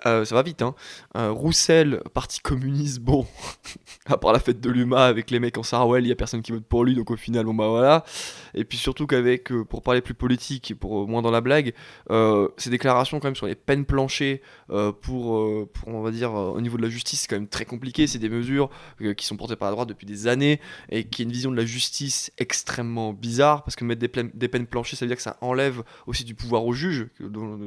Euh, 0.05 0.23
ça 0.25 0.35
va 0.35 0.41
vite, 0.41 0.61
hein. 0.61 0.73
Roussel, 1.15 2.01
parti 2.13 2.39
communiste, 2.39 2.99
bon. 2.99 3.25
à 4.05 4.17
part 4.17 4.33
la 4.33 4.39
fête 4.39 4.61
de 4.61 4.69
l'UMA 4.69 5.03
avec 5.05 5.31
les 5.31 5.39
mecs 5.39 5.57
en 5.57 5.63
Sarwell, 5.63 6.03
il 6.05 6.09
y 6.09 6.11
a 6.11 6.15
personne 6.15 6.41
qui 6.41 6.51
vote 6.51 6.63
pour 6.65 6.83
lui. 6.85 6.95
Donc 6.95 7.11
au 7.11 7.15
final, 7.17 7.45
bon 7.45 7.53
bah 7.53 7.67
voilà. 7.67 8.03
Et 8.55 8.63
puis 8.63 8.77
surtout 8.77 9.05
qu'avec, 9.05 9.51
euh, 9.51 9.63
pour 9.63 9.81
parler 9.83 10.01
plus 10.01 10.13
politique 10.13 10.73
pour 10.79 11.03
euh, 11.03 11.05
moins 11.05 11.21
dans 11.21 11.31
la 11.31 11.41
blague, 11.41 11.73
euh, 12.09 12.47
ces 12.57 12.69
déclarations 12.69 13.19
quand 13.19 13.27
même 13.27 13.35
sur 13.35 13.45
les 13.45 13.55
peines 13.55 13.85
planchées 13.85 14.41
pour, 14.67 15.67
pour, 15.73 15.87
on 15.87 16.01
va 16.01 16.11
dire, 16.11 16.33
au 16.33 16.59
niveau 16.61 16.77
de 16.77 16.81
la 16.81 16.89
justice, 16.89 17.21
c'est 17.21 17.27
quand 17.27 17.35
même 17.35 17.47
très 17.47 17.65
compliqué. 17.65 18.07
C'est 18.07 18.19
des 18.19 18.29
mesures 18.29 18.69
qui 19.17 19.25
sont 19.25 19.37
portées 19.37 19.55
par 19.55 19.69
la 19.69 19.73
droite 19.73 19.89
depuis 19.89 20.05
des 20.05 20.27
années 20.27 20.59
et 20.89 21.03
qui 21.03 21.21
a 21.21 21.25
une 21.25 21.31
vision 21.31 21.51
de 21.51 21.57
la 21.57 21.65
justice 21.65 22.31
extrêmement 22.37 23.13
bizarre 23.13 23.63
parce 23.63 23.75
que 23.75 23.83
mettre 23.85 24.01
des, 24.01 24.23
des 24.33 24.47
peines 24.47 24.67
planchées, 24.67 24.95
ça 24.95 25.05
veut 25.05 25.09
dire 25.09 25.17
que 25.17 25.23
ça 25.23 25.37
enlève 25.41 25.83
aussi 26.07 26.23
du 26.23 26.35
pouvoir 26.35 26.65
au 26.65 26.73
juge. 26.73 27.07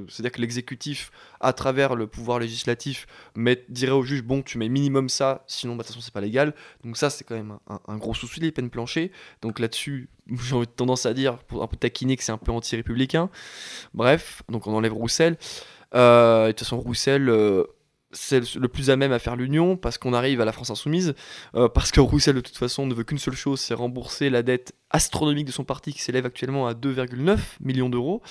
C'est-à-dire 0.08 0.32
que 0.32 0.40
l'exécutif, 0.40 1.10
à 1.40 1.52
travers 1.52 1.94
le 1.94 2.06
pouvoir 2.06 2.38
législatif, 2.38 3.06
met, 3.34 3.64
dirait 3.68 3.92
au 3.92 4.02
juge 4.02 4.22
bon, 4.22 4.42
tu 4.42 4.58
mets 4.58 4.68
minimum 4.68 5.08
ça, 5.08 5.44
sinon 5.46 5.76
bah, 5.76 5.82
de 5.82 5.88
toute 5.88 5.96
façon 5.96 6.04
c'est 6.04 6.14
pas 6.14 6.20
légal. 6.20 6.54
Donc 6.84 6.96
ça, 6.96 7.10
c'est 7.10 7.24
quand 7.24 7.36
même 7.36 7.58
un, 7.68 7.80
un 7.86 7.96
gros 7.96 8.14
souci 8.14 8.40
les 8.40 8.52
peines 8.52 8.70
planchées. 8.70 9.12
Donc 9.42 9.58
là-dessus, 9.58 10.08
j'ai 10.30 10.66
tendance 10.66 11.06
à 11.06 11.14
dire, 11.14 11.38
pour 11.38 11.62
un 11.62 11.66
peu 11.66 11.76
taquiner, 11.76 12.16
que 12.16 12.24
c'est 12.24 12.32
un 12.32 12.38
peu 12.38 12.52
anti-républicain. 12.52 13.30
Bref, 13.94 14.42
donc 14.48 14.66
on 14.66 14.74
enlève 14.74 14.92
Roussel. 14.92 15.36
Euh, 15.94 16.48
de 16.48 16.52
toute 16.52 16.60
façon, 16.60 16.78
Roussel. 16.78 17.28
euh, 17.28 17.64
c'est 18.10 18.54
le 18.54 18.68
plus 18.68 18.88
à 18.88 18.96
même 18.96 19.12
à 19.12 19.18
faire 19.18 19.36
l'union 19.36 19.76
parce 19.76 19.98
qu'on 19.98 20.14
arrive 20.14 20.40
à 20.40 20.46
la 20.46 20.52
France 20.52 20.70
insoumise 20.70 21.12
euh, 21.54 21.68
parce 21.68 21.90
que 21.90 22.00
Roussel 22.00 22.36
de 22.36 22.40
toute 22.40 22.56
façon 22.56 22.86
ne 22.86 22.94
veut 22.94 23.04
qu'une 23.04 23.18
seule 23.18 23.36
chose 23.36 23.60
c'est 23.60 23.74
rembourser 23.74 24.30
la 24.30 24.42
dette 24.42 24.72
astronomique 24.88 25.44
de 25.44 25.52
son 25.52 25.62
parti 25.62 25.92
qui 25.92 26.00
s'élève 26.00 26.24
actuellement 26.24 26.66
à 26.66 26.72
2,9 26.72 27.38
millions 27.60 27.90
d'euros 27.90 28.22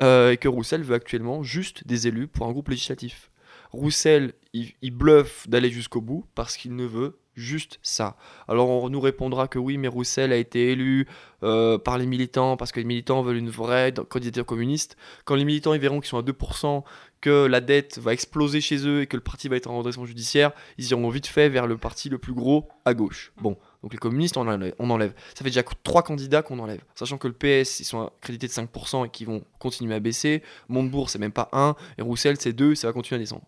et 0.00 0.38
que 0.40 0.48
Roussel 0.48 0.82
veut 0.82 0.94
actuellement 0.94 1.42
juste 1.42 1.86
des 1.86 2.08
élus 2.08 2.26
pour 2.26 2.46
un 2.46 2.52
groupe 2.52 2.70
législatif 2.70 3.30
Roussel 3.70 4.32
il, 4.54 4.72
il 4.80 4.92
bluffe 4.92 5.46
d'aller 5.46 5.68
jusqu'au 5.68 6.00
bout 6.00 6.24
parce 6.34 6.56
qu'il 6.56 6.74
ne 6.74 6.86
veut 6.86 7.18
juste 7.38 7.78
ça 7.82 8.16
alors 8.48 8.68
on 8.68 8.88
nous 8.90 9.00
répondra 9.00 9.48
que 9.48 9.58
oui 9.58 9.78
mais 9.78 9.88
Roussel 9.88 10.32
a 10.32 10.36
été 10.36 10.72
élu 10.72 11.06
euh, 11.42 11.78
par 11.78 11.98
les 11.98 12.06
militants 12.06 12.56
parce 12.56 12.72
que 12.72 12.80
les 12.80 12.86
militants 12.86 13.22
veulent 13.22 13.36
une 13.36 13.50
vraie 13.50 13.94
candidature 14.08 14.44
communiste 14.44 14.96
quand 15.24 15.34
les 15.34 15.44
militants 15.44 15.74
ils 15.74 15.80
verront 15.80 16.00
qu'ils 16.00 16.08
sont 16.08 16.18
à 16.18 16.22
2% 16.22 16.82
que 17.20 17.46
la 17.46 17.60
dette 17.60 17.98
va 17.98 18.12
exploser 18.12 18.60
chez 18.60 18.86
eux 18.86 19.02
et 19.02 19.06
que 19.06 19.16
le 19.16 19.22
parti 19.22 19.48
va 19.48 19.56
être 19.56 19.68
en 19.68 19.78
redressement 19.78 20.04
judiciaire, 20.04 20.52
ils 20.78 20.90
iront 20.90 21.08
vite 21.08 21.26
fait 21.26 21.48
vers 21.48 21.66
le 21.66 21.76
parti 21.76 22.08
le 22.08 22.18
plus 22.18 22.32
gros 22.32 22.68
à 22.84 22.94
gauche. 22.94 23.32
Bon, 23.40 23.56
donc 23.82 23.92
les 23.92 23.98
communistes, 23.98 24.36
on 24.36 24.46
enlève. 24.46 25.14
Ça 25.34 25.38
fait 25.38 25.44
déjà 25.44 25.62
trois 25.82 26.02
candidats 26.02 26.42
qu'on 26.42 26.58
enlève. 26.58 26.80
Sachant 26.94 27.18
que 27.18 27.28
le 27.28 27.34
PS, 27.34 27.80
ils 27.80 27.84
sont 27.84 28.10
crédités 28.20 28.46
de 28.46 28.52
5% 28.52 29.06
et 29.06 29.10
qu'ils 29.10 29.26
vont 29.26 29.44
continuer 29.58 29.94
à 29.94 30.00
baisser. 30.00 30.42
Montebourg, 30.68 31.10
c'est 31.10 31.18
même 31.18 31.32
pas 31.32 31.48
1. 31.52 31.74
Et 31.98 32.02
Roussel, 32.02 32.36
c'est 32.38 32.52
2, 32.52 32.74
ça 32.74 32.88
va 32.88 32.92
continuer 32.92 33.16
à 33.16 33.22
descendre. 33.22 33.44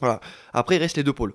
Voilà. 0.00 0.20
Après, 0.52 0.76
il 0.76 0.78
reste 0.78 0.96
les 0.96 1.04
deux 1.04 1.12
pôles. 1.12 1.34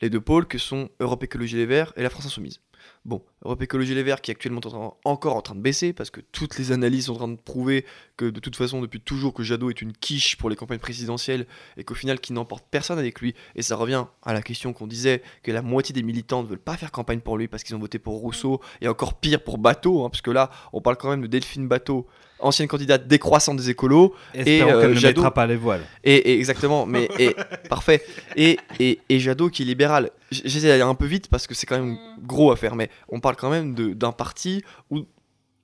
Les 0.00 0.10
deux 0.10 0.20
pôles 0.20 0.46
que 0.46 0.58
sont 0.58 0.90
Europe 1.00 1.22
Écologie 1.24 1.56
Les 1.56 1.66
Verts 1.66 1.92
et 1.96 2.02
la 2.02 2.10
France 2.10 2.26
Insoumise. 2.26 2.60
Bon, 3.04 3.22
Europe 3.44 3.62
Écologie 3.62 3.94
Les 3.94 4.02
Verts 4.02 4.20
qui 4.20 4.30
est 4.30 4.34
actuellement 4.34 4.60
encore 5.04 5.36
en 5.36 5.42
train 5.42 5.54
de 5.54 5.60
baisser 5.60 5.92
parce 5.92 6.10
que 6.10 6.20
toutes 6.20 6.58
les 6.58 6.72
analyses 6.72 7.06
sont 7.06 7.14
en 7.14 7.18
train 7.18 7.28
de 7.28 7.36
prouver 7.36 7.84
que 8.16 8.26
de 8.26 8.40
toute 8.40 8.56
façon 8.56 8.80
depuis 8.80 9.00
toujours 9.00 9.34
que 9.34 9.42
Jadot 9.42 9.70
est 9.70 9.82
une 9.82 9.92
quiche 9.92 10.36
pour 10.36 10.50
les 10.50 10.56
campagnes 10.56 10.78
présidentielles 10.78 11.46
et 11.76 11.84
qu'au 11.84 11.94
final 11.94 12.20
qui 12.20 12.32
n'emporte 12.32 12.64
personne 12.70 12.98
avec 12.98 13.20
lui 13.20 13.34
et 13.56 13.62
ça 13.62 13.76
revient 13.76 14.06
à 14.22 14.32
la 14.32 14.42
question 14.42 14.72
qu'on 14.72 14.86
disait 14.86 15.22
que 15.42 15.50
la 15.50 15.62
moitié 15.62 15.92
des 15.92 16.02
militants 16.02 16.42
ne 16.42 16.48
veulent 16.48 16.58
pas 16.58 16.76
faire 16.76 16.92
campagne 16.92 17.20
pour 17.20 17.38
lui 17.38 17.48
parce 17.48 17.64
qu'ils 17.64 17.74
ont 17.74 17.80
voté 17.80 17.98
pour 17.98 18.14
Rousseau 18.20 18.60
et 18.80 18.88
encore 18.88 19.14
pire 19.14 19.42
pour 19.42 19.58
Bateau 19.58 20.04
hein, 20.04 20.10
parce 20.10 20.22
que 20.22 20.30
là 20.30 20.50
on 20.72 20.80
parle 20.80 20.96
quand 20.96 21.10
même 21.10 21.22
de 21.22 21.26
Delphine 21.26 21.66
Bateau 21.66 22.06
ancienne 22.42 22.68
candidate 22.68 23.06
décroissante 23.06 23.56
des 23.56 23.70
écolos 23.70 24.14
Espérons 24.34 24.70
euh, 24.72 24.80
qu'elle 24.80 24.90
ne 24.90 24.94
Jadot- 24.96 25.20
mettra 25.20 25.34
pas 25.34 25.46
les 25.46 25.56
voiles. 25.56 25.82
et, 26.04 26.14
et 26.32 26.38
exactement, 26.38 26.84
mais 26.86 27.08
et, 27.18 27.34
parfait. 27.68 28.04
Et, 28.36 28.58
et, 28.80 29.00
et 29.08 29.18
Jadot 29.20 29.48
qui 29.48 29.62
est 29.62 29.66
libéral. 29.66 30.10
J'essaie 30.30 30.68
d'aller 30.68 30.82
un 30.82 30.94
peu 30.94 31.06
vite 31.06 31.28
parce 31.28 31.46
que 31.46 31.54
c'est 31.54 31.66
quand 31.66 31.78
même 31.78 31.96
gros 32.22 32.50
à 32.52 32.56
faire, 32.56 32.74
mais 32.76 32.90
on 33.08 33.20
parle 33.20 33.36
quand 33.36 33.50
même 33.50 33.74
d'un 33.74 34.12
parti 34.12 34.62
où 34.90 35.00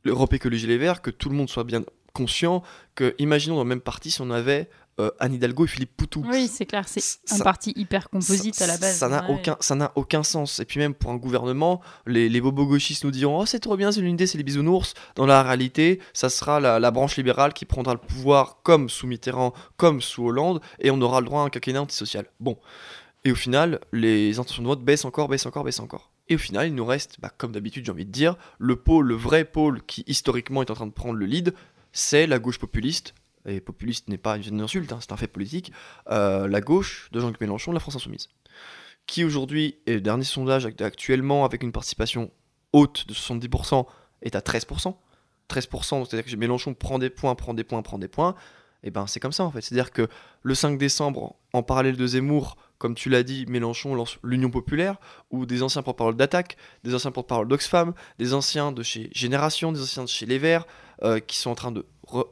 l'Europe 0.04 0.32
Écologie 0.32 0.66
Les 0.66 0.78
Verts, 0.78 1.02
que 1.02 1.10
tout 1.10 1.28
le 1.28 1.34
monde 1.36 1.50
soit 1.50 1.64
bien 1.64 1.82
conscient 2.14 2.62
que, 2.94 3.14
imaginons 3.18 3.56
dans 3.56 3.62
le 3.64 3.68
même 3.68 3.80
parti 3.80 4.10
si 4.10 4.20
on 4.22 4.30
avait 4.30 4.68
euh, 5.00 5.10
Anne 5.20 5.34
Hidalgo 5.34 5.64
et 5.64 5.68
Philippe 5.68 5.96
Poutou. 5.96 6.24
Oui, 6.28 6.48
c'est 6.48 6.66
clair, 6.66 6.86
c'est 6.88 7.00
un 7.30 7.38
parti 7.38 7.72
hyper 7.76 8.10
composite 8.10 8.54
ça- 8.54 8.64
à 8.64 8.66
la 8.66 8.78
base. 8.78 8.96
Ça 8.96 9.08
n'a 9.08 9.24
ouais. 9.28 9.34
aucun, 9.34 9.56
ça 9.60 9.74
n'a 9.74 9.92
aucun 9.94 10.22
sens. 10.22 10.60
Et 10.60 10.64
puis 10.64 10.80
même 10.80 10.94
pour 10.94 11.10
un 11.10 11.16
gouvernement, 11.16 11.80
les, 12.06 12.28
les 12.28 12.40
bobos 12.40 12.66
gauchistes 12.66 13.04
nous 13.04 13.10
diront 13.10 13.38
oh 13.40 13.46
c'est 13.46 13.60
trop 13.60 13.76
bien, 13.76 13.92
c'est 13.92 14.00
l'unité, 14.00 14.26
c'est 14.26 14.38
les 14.38 14.44
bisounours. 14.44 14.94
Dans 15.14 15.26
la 15.26 15.42
réalité, 15.42 16.00
ça 16.12 16.28
sera 16.30 16.60
la, 16.60 16.78
la 16.80 16.90
branche 16.90 17.16
libérale 17.16 17.52
qui 17.52 17.64
prendra 17.64 17.92
le 17.94 18.00
pouvoir 18.00 18.58
comme 18.62 18.88
sous 18.88 19.06
Mitterrand, 19.06 19.52
comme 19.76 20.00
sous 20.00 20.24
Hollande, 20.26 20.60
et 20.80 20.90
on 20.90 21.00
aura 21.00 21.20
le 21.20 21.26
droit 21.26 21.42
à 21.42 21.44
un 21.44 21.50
quinquennat 21.50 21.82
antisocial. 21.82 22.26
Bon. 22.40 22.58
Et 23.24 23.32
au 23.32 23.34
final, 23.34 23.80
les 23.92 24.38
intentions 24.38 24.62
de 24.62 24.68
vote 24.68 24.82
baissent 24.84 25.04
encore, 25.04 25.28
baissent 25.28 25.44
encore, 25.46 25.64
baissent 25.64 25.80
encore. 25.80 26.12
Et 26.28 26.36
au 26.36 26.38
final, 26.38 26.68
il 26.68 26.74
nous 26.74 26.84
reste, 26.84 27.16
bah, 27.20 27.30
comme 27.36 27.52
d'habitude, 27.52 27.84
j'ai 27.84 27.90
envie 27.90 28.04
de 28.04 28.12
dire, 28.12 28.36
le 28.58 28.76
pôle, 28.76 29.06
le 29.06 29.14
vrai 29.16 29.44
pôle 29.44 29.82
qui 29.86 30.04
historiquement 30.06 30.62
est 30.62 30.70
en 30.70 30.74
train 30.74 30.86
de 30.86 30.92
prendre 30.92 31.14
le 31.14 31.26
lead, 31.26 31.52
c'est 31.92 32.26
la 32.26 32.38
gauche 32.38 32.58
populiste. 32.58 33.14
Et 33.48 33.60
populiste 33.60 34.08
n'est 34.08 34.18
pas 34.18 34.36
une 34.36 34.60
insulte, 34.60 34.92
hein, 34.92 34.98
c'est 35.00 35.12
un 35.12 35.16
fait 35.16 35.26
politique. 35.26 35.72
Euh, 36.10 36.46
la 36.46 36.60
gauche 36.60 37.08
de 37.12 37.20
Jean-Luc 37.20 37.40
Mélenchon, 37.40 37.72
la 37.72 37.80
France 37.80 37.96
Insoumise. 37.96 38.28
Qui 39.06 39.24
aujourd'hui, 39.24 39.78
et 39.86 39.94
le 39.94 40.00
dernier 40.00 40.24
sondage 40.24 40.66
act- 40.66 40.82
actuellement, 40.82 41.44
avec 41.44 41.62
une 41.62 41.72
participation 41.72 42.30
haute 42.72 43.08
de 43.08 43.14
70%, 43.14 43.86
est 44.22 44.36
à 44.36 44.40
13%. 44.40 44.96
13%, 45.48 46.04
c'est-à-dire 46.04 46.30
que 46.30 46.36
Mélenchon 46.36 46.74
prend 46.74 46.98
des 46.98 47.08
points, 47.08 47.34
prend 47.34 47.54
des 47.54 47.64
points, 47.64 47.80
prend 47.82 47.98
des 47.98 48.08
points. 48.08 48.34
Et 48.84 48.90
ben 48.90 49.06
c'est 49.06 49.18
comme 49.18 49.32
ça 49.32 49.44
en 49.44 49.50
fait. 49.50 49.60
C'est-à-dire 49.60 49.90
que 49.90 50.08
le 50.42 50.54
5 50.54 50.78
décembre, 50.78 51.36
en 51.52 51.62
parallèle 51.62 51.96
de 51.96 52.06
Zemmour, 52.06 52.56
comme 52.78 52.94
tu 52.94 53.08
l'as 53.08 53.24
dit, 53.24 53.44
Mélenchon 53.48 53.94
lance 53.94 54.18
l'Union 54.22 54.50
Populaire, 54.50 54.98
où 55.30 55.46
des 55.46 55.62
anciens 55.64 55.82
porte-parole 55.82 56.16
d'Attaque, 56.16 56.56
des 56.84 56.94
anciens 56.94 57.10
porte-parole 57.10 57.48
d'Oxfam, 57.48 57.92
des 58.18 58.34
anciens 58.34 58.70
de 58.70 58.82
chez 58.84 59.10
Génération, 59.12 59.72
des 59.72 59.80
anciens 59.82 60.04
de 60.04 60.08
chez 60.08 60.26
Les 60.26 60.38
Verts, 60.38 60.64
euh, 61.02 61.20
qui 61.20 61.38
sont 61.38 61.50
en 61.50 61.54
train 61.54 61.72
de, 61.72 61.84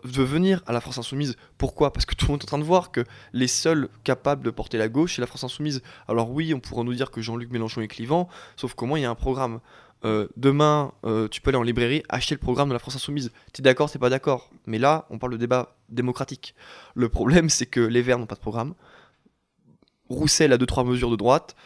de 0.04 0.22
venir 0.22 0.62
à 0.66 0.72
la 0.72 0.80
France 0.80 0.98
Insoumise. 0.98 1.36
Pourquoi? 1.58 1.92
Parce 1.92 2.06
que 2.06 2.14
tout 2.14 2.26
le 2.26 2.32
monde 2.32 2.40
est 2.40 2.44
en 2.44 2.46
train 2.46 2.58
de 2.58 2.64
voir 2.64 2.90
que 2.90 3.04
les 3.32 3.48
seuls 3.48 3.88
capables 4.04 4.44
de 4.44 4.50
porter 4.50 4.78
la 4.78 4.88
gauche, 4.88 5.16
c'est 5.16 5.20
la 5.20 5.26
France 5.26 5.44
Insoumise. 5.44 5.82
Alors 6.08 6.30
oui, 6.30 6.54
on 6.54 6.60
pourra 6.60 6.82
nous 6.82 6.94
dire 6.94 7.10
que 7.10 7.20
Jean-Luc 7.20 7.50
Mélenchon 7.50 7.80
est 7.80 7.88
clivant, 7.88 8.28
sauf 8.56 8.74
qu'au 8.74 8.86
moins 8.86 8.98
il 8.98 9.02
y 9.02 9.06
a 9.06 9.10
un 9.10 9.14
programme. 9.14 9.60
Euh, 10.04 10.28
demain, 10.36 10.92
euh, 11.04 11.26
tu 11.26 11.40
peux 11.40 11.50
aller 11.50 11.58
en 11.58 11.62
librairie, 11.62 12.02
acheter 12.08 12.34
le 12.34 12.40
programme 12.40 12.68
de 12.68 12.74
la 12.74 12.78
France 12.78 12.96
Insoumise. 12.96 13.32
T'es 13.52 13.62
d'accord, 13.62 13.90
t'es 13.90 13.98
pas 13.98 14.10
d'accord? 14.10 14.50
Mais 14.66 14.78
là, 14.78 15.06
on 15.10 15.18
parle 15.18 15.32
de 15.32 15.38
débat 15.38 15.74
démocratique. 15.88 16.54
Le 16.94 17.08
problème, 17.08 17.48
c'est 17.48 17.66
que 17.66 17.80
les 17.80 18.02
Verts 18.02 18.18
n'ont 18.18 18.26
pas 18.26 18.34
de 18.34 18.40
programme. 18.40 18.74
Roussel 20.08 20.52
a 20.52 20.58
deux 20.58 20.66
trois 20.66 20.84
mesures 20.84 21.10
de 21.10 21.16
droite 21.16 21.56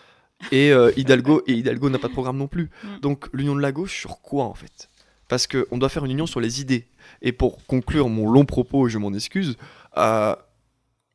et 0.52 0.72
euh, 0.72 0.92
Hidalgo 0.96 1.42
et 1.46 1.52
Hidalgo 1.54 1.90
n'a 1.90 1.98
pas 1.98 2.08
de 2.08 2.12
programme 2.12 2.38
non 2.38 2.48
plus. 2.48 2.70
Mm. 2.82 3.00
Donc 3.00 3.28
l'union 3.32 3.54
de 3.54 3.60
la 3.60 3.72
gauche 3.72 3.98
sur 3.98 4.20
quoi 4.22 4.44
en 4.44 4.54
fait? 4.54 4.88
Parce 5.30 5.46
que 5.46 5.68
on 5.70 5.78
doit 5.78 5.88
faire 5.88 6.04
une 6.04 6.10
union 6.10 6.26
sur 6.26 6.40
les 6.40 6.60
idées. 6.60 6.88
Et 7.22 7.30
pour 7.30 7.64
conclure 7.66 8.08
mon 8.08 8.28
long 8.28 8.44
propos, 8.44 8.88
et 8.88 8.90
je 8.90 8.98
m'en 8.98 9.14
excuse, 9.14 9.56
euh, 9.96 10.34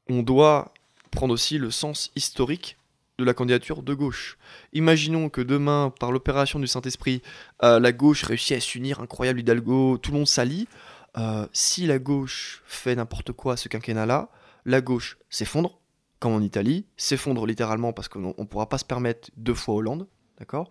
on 0.10 0.24
doit 0.24 0.74
prendre 1.12 1.34
aussi 1.34 1.58
le 1.58 1.70
sens 1.70 2.12
historique 2.16 2.78
de 3.18 3.26
la 3.26 3.34
candidature 3.34 3.84
de 3.84 3.94
gauche. 3.94 4.38
Imaginons 4.72 5.28
que 5.28 5.42
demain, 5.42 5.94
par 6.00 6.14
l'opération 6.14 6.60
du 6.60 6.68
Saint-Esprit, 6.68 7.22
euh, 7.62 7.78
la 7.78 7.92
gauche 7.92 8.24
réussit 8.24 8.56
à 8.56 8.62
s'unir, 8.62 9.02
incroyable 9.02 9.42
Hidalgo, 9.42 9.98
tout 9.98 10.12
le 10.12 10.18
monde 10.20 10.28
s'allie. 10.28 10.70
Euh, 11.18 11.46
si 11.52 11.86
la 11.86 12.00
gauche 12.00 12.64
fait 12.66 12.96
n'importe 12.96 13.34
quoi 13.34 13.58
ce 13.58 13.68
quinquennat-là, 13.68 14.30
la 14.64 14.80
gauche 14.80 15.18
s'effondre, 15.30 15.82
comme 16.22 16.32
en 16.32 16.42
Italie, 16.42 16.86
s'effondre 16.96 17.46
littéralement 17.46 17.92
parce 17.92 18.08
qu'on 18.08 18.34
ne 18.38 18.46
pourra 18.46 18.70
pas 18.70 18.78
se 18.78 18.86
permettre 18.86 19.30
deux 19.36 19.54
fois 19.54 19.76
Hollande, 19.76 20.08
d'accord? 20.40 20.70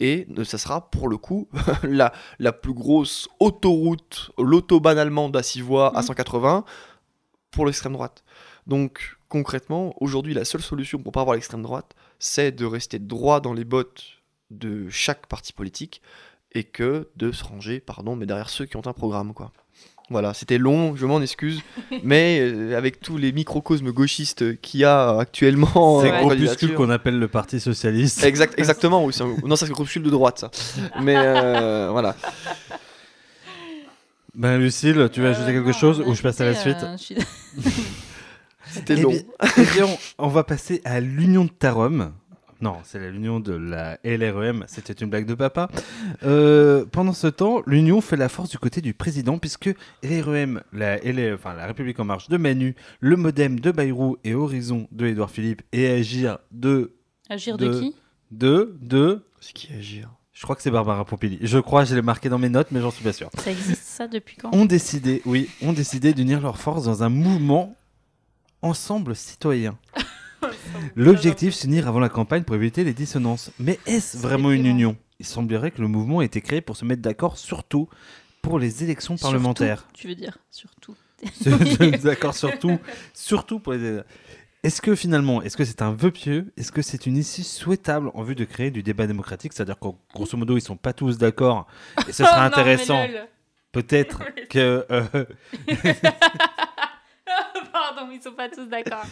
Et 0.00 0.26
ça 0.44 0.58
sera 0.58 0.90
pour 0.90 1.08
le 1.08 1.16
coup 1.16 1.48
la, 1.82 2.12
la 2.38 2.52
plus 2.52 2.72
grosse 2.74 3.28
autoroute, 3.40 4.30
l'autobahn 4.38 4.98
allemande 4.98 5.36
à 5.36 5.42
6 5.42 5.60
voies 5.60 5.88
à 5.96 6.00
Mhm. 6.00 6.06
180 6.06 6.64
pour 7.50 7.66
l'extrême 7.66 7.92
droite. 7.92 8.24
Donc 8.66 9.16
concrètement, 9.28 9.94
aujourd'hui, 10.00 10.34
la 10.34 10.44
seule 10.44 10.62
solution 10.62 10.98
pour 10.98 11.12
pas 11.12 11.20
avoir 11.22 11.34
l'extrême 11.34 11.62
droite, 11.62 11.94
c'est 12.18 12.52
de 12.52 12.64
rester 12.64 12.98
droit 12.98 13.40
dans 13.40 13.52
les 13.52 13.64
bottes 13.64 14.04
de 14.50 14.88
chaque 14.90 15.26
parti 15.26 15.52
politique 15.52 16.02
et 16.52 16.64
que 16.64 17.08
de 17.16 17.32
se 17.32 17.42
ranger, 17.44 17.80
pardon, 17.80 18.14
mais 18.16 18.26
derrière 18.26 18.50
ceux 18.50 18.66
qui 18.66 18.76
ont 18.76 18.86
un 18.86 18.92
programme, 18.92 19.32
quoi. 19.32 19.52
Voilà, 20.12 20.32
c'était 20.34 20.58
long, 20.58 20.94
je 20.94 21.04
m'en 21.06 21.20
excuse, 21.20 21.60
mais 22.04 22.38
euh, 22.40 22.78
avec 22.78 23.00
tous 23.00 23.16
les 23.18 23.32
microcosmes 23.32 23.90
gauchistes 23.90 24.60
qu'il 24.60 24.80
y 24.80 24.84
a 24.84 25.18
actuellement 25.18 26.00
C'est 26.02 26.12
en 26.12 26.20
groupuscule 26.20 26.28
candidature- 26.28 26.74
qu'on 26.76 26.90
appelle 26.90 27.18
le 27.18 27.26
Parti 27.28 27.58
Socialiste. 27.58 28.22
Exact, 28.22 28.54
exactement, 28.58 29.04
oui, 29.04 29.12
c'est 29.12 29.24
un- 29.24 29.34
non, 29.44 29.56
ça, 29.56 29.66
c'est 29.66 29.70
le 29.70 29.74
groupuscule 29.74 30.02
de 30.04 30.10
droite, 30.10 30.38
ça. 30.38 30.50
Mais 31.02 31.16
euh, 31.16 31.88
voilà. 31.92 32.14
Ben 34.34 34.56
Lucille, 34.58 35.10
tu 35.12 35.20
veux 35.20 35.26
Euh, 35.26 35.30
ajouter 35.32 35.52
quelque 35.52 35.66
non, 35.66 35.72
chose 35.72 36.02
ou 36.06 36.14
je 36.14 36.22
passe 36.22 36.40
à 36.40 36.46
la 36.46 36.54
suite 36.54 36.76
euh, 36.82 36.96
suis- 36.96 37.16
C'était 38.70 38.94
Eh 38.96 39.02
long. 39.02 39.10
bien, 39.10 39.20
eh 39.58 39.62
bien, 39.74 39.84
on, 40.18 40.24
on 40.24 40.28
va 40.28 40.44
passer 40.44 40.80
à 40.84 41.00
l'Union 41.00 41.44
de 41.44 41.50
Tarom. 41.50 42.12
Non, 42.62 42.76
c'est 42.84 42.98
la- 43.00 43.10
l'union 43.10 43.40
de 43.40 43.52
la 43.52 43.98
LREM, 44.04 44.64
c'était 44.68 44.92
une 44.92 45.10
blague 45.10 45.26
de 45.26 45.34
papa. 45.34 45.68
Euh, 46.22 46.84
pendant 46.86 47.12
ce 47.12 47.26
temps, 47.26 47.60
l'union 47.66 48.00
fait 48.00 48.16
la 48.16 48.28
force 48.28 48.48
du 48.50 48.58
côté 48.58 48.80
du 48.80 48.94
président, 48.94 49.36
puisque 49.38 49.68
LREM, 50.02 50.62
la, 50.72 50.96
LR, 50.98 51.34
enfin, 51.34 51.54
la 51.54 51.66
République 51.66 51.98
en 52.00 52.04
marche 52.04 52.28
de 52.28 52.36
Manu, 52.36 52.74
le 53.00 53.16
Modem 53.16 53.58
de 53.60 53.70
Bayrou 53.72 54.16
et 54.24 54.34
Horizon 54.34 54.86
de 54.92 55.06
Édouard 55.06 55.30
Philippe, 55.30 55.62
et 55.72 55.88
Agir 55.90 56.38
de... 56.52 56.92
Agir 57.28 57.58
de 57.58 57.66
De- 57.68 57.80
qui? 57.80 57.94
de... 58.30 58.76
de... 58.80 59.24
C'est 59.40 59.52
qui 59.52 59.72
agir? 59.74 60.08
Je 60.32 60.42
crois 60.44 60.54
que 60.56 60.62
c'est 60.62 60.70
Barbara 60.70 61.04
Pompili. 61.04 61.38
Je 61.42 61.58
crois, 61.58 61.84
je 61.84 61.94
l'ai 61.96 62.02
marqué 62.02 62.28
dans 62.28 62.38
mes 62.38 62.48
notes, 62.48 62.68
mais 62.70 62.80
j'en 62.80 62.90
suis 62.92 63.02
pas 63.04 63.12
sûr. 63.12 63.28
Ça 63.38 63.50
existe 63.50 63.82
ça 63.82 64.06
depuis 64.08 64.36
quand? 64.36 64.54
Ont 64.54 64.64
décidé, 64.66 65.20
oui, 65.26 65.50
ont 65.62 65.72
décidé 65.72 66.14
d'unir 66.14 66.40
leurs 66.40 66.58
forces 66.58 66.84
dans 66.84 67.02
un 67.02 67.08
mouvement 67.08 67.76
ensemble 68.62 69.16
citoyen. 69.16 69.76
L'objectif, 70.96 71.54
s'unir 71.54 71.88
avant 71.88 72.00
la 72.00 72.08
campagne 72.08 72.42
pour 72.42 72.56
éviter 72.56 72.84
les 72.84 72.94
dissonances. 72.94 73.50
Mais 73.58 73.78
est-ce 73.86 74.16
vraiment 74.18 74.50
une 74.50 74.66
union? 74.66 74.96
Il 75.20 75.26
semblerait 75.26 75.70
que 75.70 75.80
le 75.80 75.88
mouvement 75.88 76.22
ait 76.22 76.26
été 76.26 76.40
créé 76.40 76.60
pour 76.60 76.76
se 76.76 76.84
mettre 76.84 77.02
d'accord 77.02 77.36
surtout 77.36 77.88
pour 78.42 78.58
les 78.58 78.82
élections 78.82 79.16
parlementaires. 79.16 79.86
Tu 79.94 80.08
veux 80.08 80.14
dire 80.14 80.38
surtout. 80.50 80.96
d'accord, 82.02 82.34
surtout, 82.34 82.78
surtout 83.14 83.60
pour 83.60 83.74
les. 83.74 84.00
Est-ce 84.64 84.80
que 84.80 84.94
finalement, 84.94 85.42
est-ce 85.42 85.56
que 85.56 85.64
c'est 85.64 85.82
un 85.82 85.92
vœu 85.92 86.10
pieux? 86.12 86.52
Est-ce 86.56 86.70
que 86.70 86.82
c'est 86.82 87.06
une 87.06 87.16
issue 87.16 87.42
souhaitable 87.42 88.10
en 88.14 88.22
vue 88.22 88.36
de 88.36 88.44
créer 88.44 88.70
du 88.70 88.82
débat 88.84 89.06
démocratique? 89.08 89.52
C'est-à-dire 89.52 89.78
qu'en 89.78 89.98
grosso 90.14 90.36
modo, 90.36 90.56
ils 90.56 90.60
sont 90.60 90.76
pas 90.76 90.92
tous 90.92 91.18
d'accord. 91.18 91.66
Et 92.08 92.12
ce 92.12 92.22
Oh 92.22 92.26
serait 92.26 92.36
non, 92.36 92.42
mais 92.42 92.46
intéressant, 92.46 93.06
peut-être, 93.72 94.22
que 94.48 94.86
euh, 94.90 95.24
Pardon, 97.72 98.10
ils 98.12 98.20
sont 98.22 98.32
pas 98.32 98.48
tous 98.48 98.66
d'accord. 98.66 99.02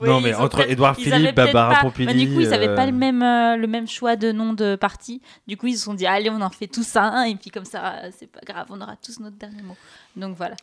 Non, 0.00 0.20
mais 0.20 0.34
entre 0.34 0.68
Édouard 0.70 0.96
Philippe, 0.96 1.34
Barbara 1.34 1.74
pas- 1.74 1.80
Pompili, 1.82 2.06
Bah, 2.06 2.12
du 2.14 2.32
coup, 2.34 2.40
ils 2.40 2.48
n'avaient 2.48 2.68
euh, 2.68 2.76
pas 2.76 2.86
le 2.86 2.92
même, 2.92 3.22
euh, 3.22 3.56
le 3.56 3.66
même 3.66 3.86
choix 3.86 4.16
de 4.16 4.32
nom 4.32 4.52
de 4.52 4.76
parti. 4.76 5.20
Du 5.46 5.56
coup, 5.56 5.66
ils 5.66 5.76
se 5.76 5.84
sont 5.84 5.94
dit, 5.94 6.06
allez, 6.06 6.30
on 6.30 6.40
en 6.40 6.50
fait 6.50 6.66
tous 6.66 6.96
un, 6.96 7.24
et 7.24 7.34
puis 7.34 7.50
comme 7.50 7.64
ça, 7.64 7.94
euh, 8.04 8.10
c'est 8.18 8.30
pas 8.30 8.40
grave, 8.46 8.66
on 8.70 8.80
aura 8.80 8.96
tous 8.96 9.20
notre 9.20 9.36
dernier 9.36 9.62
mot. 9.62 9.76
Donc 10.16 10.36
voilà. 10.36 10.56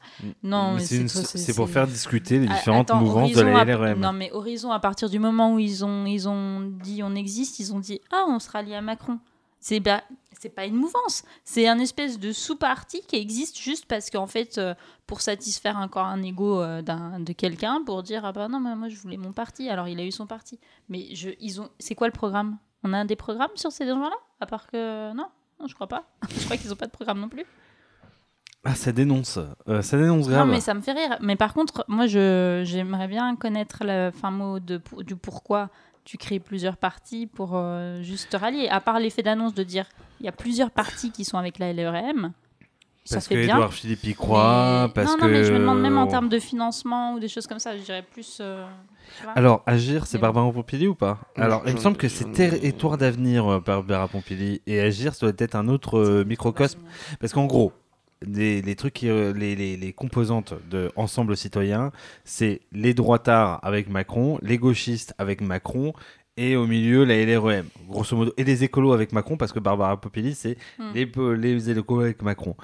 Non, 0.43 0.71
mais 0.73 0.79
mais 0.79 0.85
c'est 0.85 0.97
une- 0.97 1.53
pour 1.55 1.69
faire 1.69 1.87
discuter 1.87 2.39
les 2.39 2.47
Ah, 2.49 2.55
différentes 2.55 2.89
attends, 2.89 2.99
mouvances 2.99 3.31
de 3.31 3.41
la 3.41 3.59
à- 3.59 3.65
LREM. 3.65 3.99
Non, 3.99 4.11
mais 4.13 4.31
Horizon, 4.31 4.71
à 4.71 4.79
partir 4.79 5.09
du 5.09 5.19
moment 5.19 5.53
où 5.53 5.59
ils 5.59 5.85
ont, 5.85 6.05
ils 6.05 6.27
ont 6.27 6.61
dit 6.61 7.01
on 7.03 7.15
existe, 7.15 7.59
ils 7.59 7.73
ont 7.73 7.79
dit 7.79 8.01
ah, 8.11 8.25
on 8.27 8.39
sera 8.39 8.61
lié 8.61 8.75
à 8.75 8.81
Macron. 8.81 9.19
C'est 9.59 9.79
bah, 9.79 10.03
c'est 10.39 10.49
pas 10.49 10.65
une 10.65 10.75
mouvance, 10.75 11.23
c'est 11.43 11.67
un 11.67 11.79
espèce 11.79 12.19
de 12.19 12.31
sous-parti 12.31 13.01
qui 13.07 13.15
existe 13.15 13.57
juste 13.59 13.85
parce 13.87 14.11
qu'en 14.11 14.27
fait, 14.27 14.59
euh, 14.59 14.75
pour 15.07 15.21
satisfaire 15.21 15.77
encore 15.77 16.05
un 16.05 16.21
ego 16.21 16.61
euh, 16.61 16.83
d'un- 16.83 17.19
de 17.19 17.33
quelqu'un, 17.33 17.81
pour 17.83 18.03
dire 18.03 18.23
ah 18.23 18.31
bah 18.31 18.47
non, 18.47 18.59
mais 18.59 18.75
moi 18.75 18.87
je 18.87 18.97
voulais 18.97 19.17
mon 19.17 19.33
parti, 19.33 19.67
alors 19.69 19.87
il 19.87 19.99
a 19.99 20.03
eu 20.05 20.11
son 20.11 20.27
parti. 20.27 20.59
Mais 20.89 21.15
je, 21.15 21.31
ils 21.39 21.59
ont, 21.59 21.69
c'est 21.79 21.95
quoi 21.95 22.07
le 22.07 22.13
programme? 22.13 22.57
On 22.83 22.93
a 22.93 23.03
des 23.03 23.15
programmes 23.15 23.49
sur 23.55 23.71
ces 23.71 23.87
gens-là? 23.87 24.15
À 24.39 24.45
part 24.45 24.67
que 24.67 25.11
non, 25.13 25.25
non, 25.59 25.67
je 25.67 25.73
crois 25.73 25.87
pas. 25.87 26.03
je 26.29 26.45
crois 26.45 26.55
qu'ils 26.57 26.71
ont 26.71 26.75
pas 26.77 26.85
de 26.85 26.91
programme 26.91 27.19
non 27.19 27.29
plus. 27.29 27.45
Ah, 28.63 28.75
ça 28.75 28.91
dénonce. 28.91 29.39
Euh, 29.69 29.81
ça 29.81 29.97
dénonce 29.97 30.27
grave. 30.27 30.45
Non, 30.45 30.51
mais 30.51 30.59
ça 30.61 30.73
me 30.73 30.81
fait 30.81 30.91
rire. 30.91 31.17
Mais 31.21 31.35
par 31.35 31.53
contre, 31.53 31.85
moi, 31.87 32.05
je, 32.05 32.63
j'aimerais 32.65 33.07
bien 33.07 33.35
connaître 33.37 33.79
le 33.83 34.11
fin 34.11 34.29
mot 34.29 34.59
de, 34.59 34.81
du 34.99 35.15
pourquoi 35.15 35.69
tu 36.07 36.17
crées 36.17 36.39
plusieurs 36.39 36.77
partis 36.77 37.27
pour 37.27 37.51
euh, 37.55 38.01
juste 38.01 38.29
te 38.29 38.37
rallier. 38.37 38.69
À 38.69 38.79
part 38.79 38.97
l'effet 38.99 39.23
d'annonce 39.23 39.53
de 39.53 39.63
dire 39.63 39.85
il 40.21 40.25
y 40.25 40.29
a 40.29 40.31
plusieurs 40.31 40.71
partis 40.71 41.11
qui 41.11 41.25
sont 41.25 41.37
avec 41.37 41.59
la 41.59 41.73
LRM, 41.73 42.31
ça 43.03 43.17
parce 43.17 43.27
fait 43.27 43.35
que 43.35 43.41
bien. 43.41 43.55
Édouard 43.55 43.73
Philippe 43.73 44.03
y 44.05 44.13
croit, 44.15 44.87
Mais- 44.87 44.93
parce 44.93 45.11
non, 45.11 45.17
que... 45.17 45.21
non, 45.25 45.27
mais 45.27 45.43
je 45.43 45.51
me 45.53 45.59
demande 45.59 45.81
même 45.81 45.97
en 45.97 46.07
termes 46.07 46.29
de 46.29 46.39
financement 46.39 47.13
ou 47.13 47.19
des 47.19 47.27
choses 47.27 47.45
comme 47.45 47.59
ça, 47.59 47.75
je 47.77 47.81
dirais 47.83 48.03
plus. 48.09 48.37
euh. 48.39 48.65
Alors, 49.35 49.63
Agir, 49.65 50.05
c'est 50.07 50.17
Mais 50.17 50.21
Barbara 50.21 50.49
Pompili 50.51 50.87
ou 50.87 50.95
pas? 50.95 51.19
Alors, 51.35 51.61
je- 51.65 51.71
il 51.71 51.75
me 51.75 51.79
semble 51.79 51.97
que 51.97 52.07
c'est 52.07 52.31
Territoire 52.31 52.97
d'avenir, 52.97 53.45
euh, 53.45 53.59
Barbara 53.59 54.07
Pompili, 54.07 54.61
et 54.65 54.79
Agir, 54.79 55.13
ça 55.13 55.25
doit 55.29 55.35
être 55.37 55.55
un 55.55 55.67
autre 55.67 55.97
euh, 55.99 56.23
microcosme. 56.25 56.79
Parce 57.19 57.33
qu'en 57.33 57.45
gros, 57.45 57.71
les, 58.21 58.61
les 58.61 58.75
trucs, 58.75 58.93
qui, 58.95 59.09
euh, 59.09 59.33
les, 59.33 59.55
les- 59.55 59.77
les 59.77 59.93
composantes 59.93 60.53
de 60.69 60.91
Ensemble 60.95 61.35
citoyen, 61.37 61.91
c'est 62.25 62.61
les 62.71 62.93
droitards 62.93 63.59
avec 63.63 63.89
Macron, 63.89 64.39
les 64.41 64.57
gauchistes 64.57 65.13
avec 65.17 65.41
Macron, 65.41 65.93
et 66.35 66.55
au 66.55 66.67
milieu, 66.67 67.03
la 67.03 67.15
LREM, 67.25 67.65
grosso 67.87 68.15
modo, 68.15 68.31
et 68.37 68.43
les 68.43 68.63
écolos 68.63 68.93
avec 68.93 69.11
Macron, 69.11 69.37
parce 69.37 69.51
que 69.51 69.59
Barbara 69.59 69.99
Pompili, 69.99 70.35
c'est 70.35 70.57
Hmm. 70.77 70.91
les, 70.93 71.05
les 71.37 71.69
écolos 71.71 72.01
avec 72.01 72.21
Macron. 72.21 72.55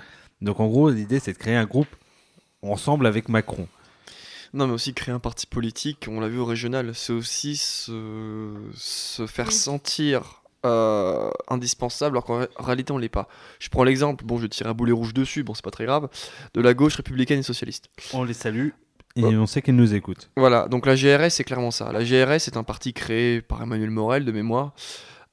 Donc, 0.41 0.59
en 0.59 0.67
gros, 0.67 0.89
l'idée, 0.89 1.19
c'est 1.19 1.33
de 1.33 1.37
créer 1.37 1.55
un 1.55 1.65
groupe 1.65 1.87
ensemble 2.61 3.05
avec 3.07 3.29
Macron. 3.29 3.67
Non, 4.53 4.67
mais 4.67 4.73
aussi 4.73 4.93
créer 4.93 5.13
un 5.15 5.19
parti 5.19 5.47
politique, 5.47 6.05
on 6.07 6.19
l'a 6.19 6.27
vu 6.27 6.37
au 6.37 6.45
régional, 6.45 6.93
c'est 6.93 7.13
aussi 7.13 7.55
se, 7.55 8.53
se 8.75 9.25
faire 9.25 9.47
Oui. 9.47 9.53
sentir 9.53 10.42
euh, 10.65 11.29
indispensable, 11.49 12.15
alors 12.17 12.25
qu'en 12.25 12.39
ré- 12.39 12.47
réalité 12.57 12.91
on 12.93 12.97
l'est 12.97 13.09
pas. 13.09 13.27
Je 13.59 13.69
prends 13.69 13.83
l'exemple, 13.83 14.23
bon 14.25 14.37
je 14.39 14.47
tire 14.47 14.67
un 14.67 14.73
boulet 14.73 14.91
rouge 14.91 15.13
dessus, 15.13 15.43
bon 15.43 15.53
c'est 15.53 15.63
pas 15.63 15.71
très 15.71 15.85
grave, 15.85 16.09
de 16.53 16.61
la 16.61 16.73
gauche 16.73 16.95
républicaine 16.95 17.39
et 17.39 17.43
socialiste. 17.43 17.89
On 18.13 18.23
les 18.23 18.33
salue, 18.33 18.69
et 19.15 19.23
on 19.23 19.45
sait 19.45 19.61
qu'ils 19.61 19.75
nous 19.75 19.93
écoutent. 19.93 20.29
Voilà, 20.37 20.67
donc 20.67 20.85
la 20.85 20.95
GRS 20.95 21.29
c'est 21.29 21.43
clairement 21.43 21.71
ça. 21.71 21.91
La 21.91 22.03
GRS 22.03 22.47
est 22.47 22.57
un 22.57 22.63
parti 22.63 22.93
créé 22.93 23.41
par 23.41 23.61
Emmanuel 23.61 23.91
Morel 23.91 24.25
de 24.25 24.31
mémoire, 24.31 24.73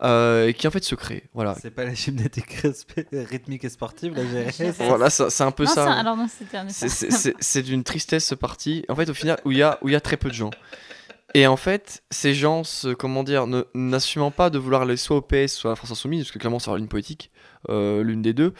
euh, 0.02 0.46
et 0.48 0.54
qui 0.54 0.66
en 0.66 0.70
fait 0.70 0.82
se 0.84 0.94
crée. 0.94 1.24
Voilà, 1.34 1.54
C'est 1.60 1.70
pas 1.70 1.84
la 1.84 1.92
gymnastique 1.94 2.50
rythmique 3.12 3.64
et 3.64 3.68
sportive, 3.68 4.14
la 4.14 4.24
GRS 4.24 4.72
voilà 4.88 5.10
c'est 5.10 5.42
un 5.42 5.50
peu 5.50 5.64
non, 5.64 5.70
ça. 5.70 5.84
hein. 5.86 5.92
alors 5.98 6.16
non, 6.16 6.26
C'est- 6.68 6.88
c'est- 6.88 7.10
C'est 7.10 7.34
c'est 7.38 7.62
d'une 7.62 7.84
tristesse 7.84 8.26
ce 8.26 8.34
parti. 8.34 8.84
En 8.88 8.94
fait, 8.96 9.08
au 9.10 9.14
final, 9.14 9.38
où 9.44 9.52
il 9.52 9.58
y 9.58 9.62
a, 9.62 9.78
où 9.82 9.88
il 9.88 9.92
y 9.92 9.96
a 9.96 10.00
très 10.00 10.16
peu 10.16 10.28
de 10.28 10.34
gens. 10.34 10.50
Et 11.34 11.46
en 11.46 11.56
fait, 11.56 12.02
ces 12.10 12.34
gens, 12.34 12.64
se- 12.64 12.92
comment 12.92 13.22
dire, 13.22 13.46
n'assumant 13.74 14.30
pas 14.32 14.50
de 14.50 14.58
vouloir 14.58 14.82
aller 14.82 14.96
soit 14.96 15.16
au 15.18 15.20
PS, 15.22 15.54
soit 15.54 15.70
à 15.70 15.72
la 15.72 15.76
France 15.76 15.92
Insoumise, 15.92 16.24
parce 16.24 16.32
que 16.32 16.38
clairement, 16.38 16.58
c'est 16.58 16.70
une 16.72 16.88
politique, 16.88 17.30
euh, 17.68 18.02
l'une 18.02 18.20
des 18.22 18.32
deux. 18.32 18.52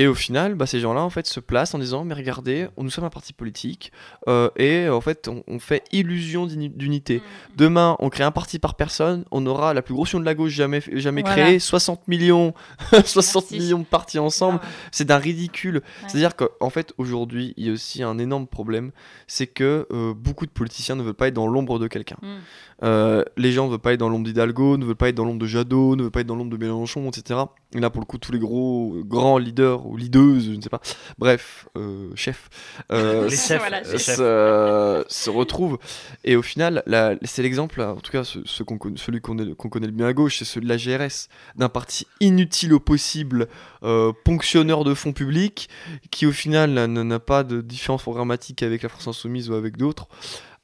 Et 0.00 0.06
au 0.06 0.14
final, 0.14 0.54
bah, 0.54 0.66
ces 0.66 0.78
gens-là, 0.78 1.00
en 1.02 1.10
fait, 1.10 1.26
se 1.26 1.40
placent 1.40 1.74
en 1.74 1.78
disant, 1.80 2.04
mais 2.04 2.14
regardez, 2.14 2.68
nous 2.78 2.88
sommes 2.88 3.02
un 3.04 3.10
parti 3.10 3.32
politique, 3.32 3.90
euh, 4.28 4.48
et 4.56 4.88
en 4.88 5.00
fait, 5.00 5.26
on, 5.26 5.42
on 5.48 5.58
fait 5.58 5.82
illusion 5.90 6.46
d'uni- 6.46 6.68
d'unité. 6.68 7.20
Demain, 7.56 7.96
on 7.98 8.08
crée 8.08 8.22
un 8.22 8.30
parti 8.30 8.60
par 8.60 8.74
personne, 8.76 9.24
on 9.32 9.44
aura 9.44 9.74
la 9.74 9.82
plus 9.82 9.94
grosse 9.94 10.12
union 10.12 10.20
de 10.20 10.24
la 10.26 10.34
gauche 10.36 10.52
jamais, 10.52 10.80
jamais 10.92 11.22
Voilà. 11.22 11.42
créée, 11.42 11.58
60 11.58 12.06
millions, 12.06 12.54
60 13.04 13.50
Merci. 13.50 13.58
millions 13.58 13.80
de 13.80 13.84
partis 13.84 14.20
ensemble. 14.20 14.60
Ah, 14.62 14.66
C'est 14.92 15.04
d'un 15.04 15.18
ridicule. 15.18 15.76
Ouais. 15.78 15.82
C'est-à-dire 16.06 16.36
qu'en 16.36 16.70
fait, 16.70 16.92
aujourd'hui, 16.98 17.54
il 17.56 17.66
y 17.66 17.70
a 17.70 17.72
aussi 17.72 18.04
un 18.04 18.18
énorme 18.18 18.46
problème, 18.46 18.92
c'est 19.26 19.48
que 19.48 19.86
euh, 19.90 20.14
beaucoup 20.14 20.46
de 20.46 20.52
politiciens 20.52 20.94
ne 20.94 21.02
veulent 21.02 21.14
pas 21.14 21.26
être 21.26 21.34
dans 21.34 21.48
l'ombre 21.48 21.80
de 21.80 21.88
quelqu'un. 21.88 22.18
Mm. 22.22 22.36
Euh, 22.84 23.24
les 23.36 23.50
gens 23.52 23.66
ne 23.66 23.70
veulent 23.72 23.80
pas 23.80 23.92
être 23.92 24.00
dans 24.00 24.08
l'ombre 24.08 24.24
d'Hidalgo, 24.26 24.76
ne 24.76 24.84
veulent 24.84 24.94
pas 24.94 25.08
être 25.08 25.16
dans 25.16 25.24
l'ombre 25.24 25.40
de 25.40 25.46
Jadot, 25.46 25.96
ne 25.96 26.02
veulent 26.04 26.10
pas 26.12 26.20
être 26.20 26.26
dans 26.28 26.36
l'ombre 26.36 26.50
de 26.52 26.56
Mélenchon, 26.56 27.08
etc. 27.08 27.40
Et 27.74 27.80
là, 27.80 27.90
pour 27.90 28.00
le 28.00 28.06
coup, 28.06 28.18
tous 28.18 28.30
les 28.32 28.38
gros, 28.38 28.94
grands 29.04 29.36
leaders 29.38 29.84
ou 29.86 29.96
leaders, 29.96 30.40
je 30.40 30.52
ne 30.52 30.60
sais 30.60 30.68
pas, 30.70 30.80
bref, 31.18 31.68
euh, 31.76 32.10
chefs, 32.14 32.48
euh, 32.92 33.28
Voilà, 33.58 33.84
se, 33.84 33.96
chefs. 33.98 34.16
se 34.16 35.28
retrouvent. 35.30 35.78
Et 36.24 36.36
au 36.36 36.42
final, 36.42 36.82
c'est 37.24 37.42
l'exemple, 37.42 37.80
en 37.82 37.96
tout 37.96 38.12
cas 38.12 38.24
ce, 38.24 38.38
ce 38.44 38.62
qu'on 38.62 38.78
conna- 38.78 38.96
celui 38.96 39.20
qu'on 39.20 39.36
connaît 39.68 39.86
le 39.86 39.92
mieux 39.92 40.06
à 40.06 40.12
gauche, 40.12 40.38
c'est 40.38 40.44
celui 40.44 40.66
de 40.66 40.72
la 40.72 40.76
GRS, 40.78 41.28
d'un 41.56 41.68
parti 41.68 42.06
inutile 42.20 42.72
au 42.74 42.80
possible, 42.80 43.48
euh, 43.82 44.12
ponctionneur 44.24 44.84
de 44.84 44.94
fonds 44.94 45.12
publics, 45.12 45.68
qui 46.10 46.26
au 46.26 46.32
final 46.32 46.70
n'a- 46.70 46.86
n'a 46.86 47.18
pas 47.18 47.42
de 47.44 47.60
différence 47.60 48.02
programmatique 48.02 48.62
avec 48.62 48.82
la 48.82 48.88
France 48.88 49.08
Insoumise 49.08 49.50
ou 49.50 49.54
avec 49.54 49.76
d'autres, 49.76 50.08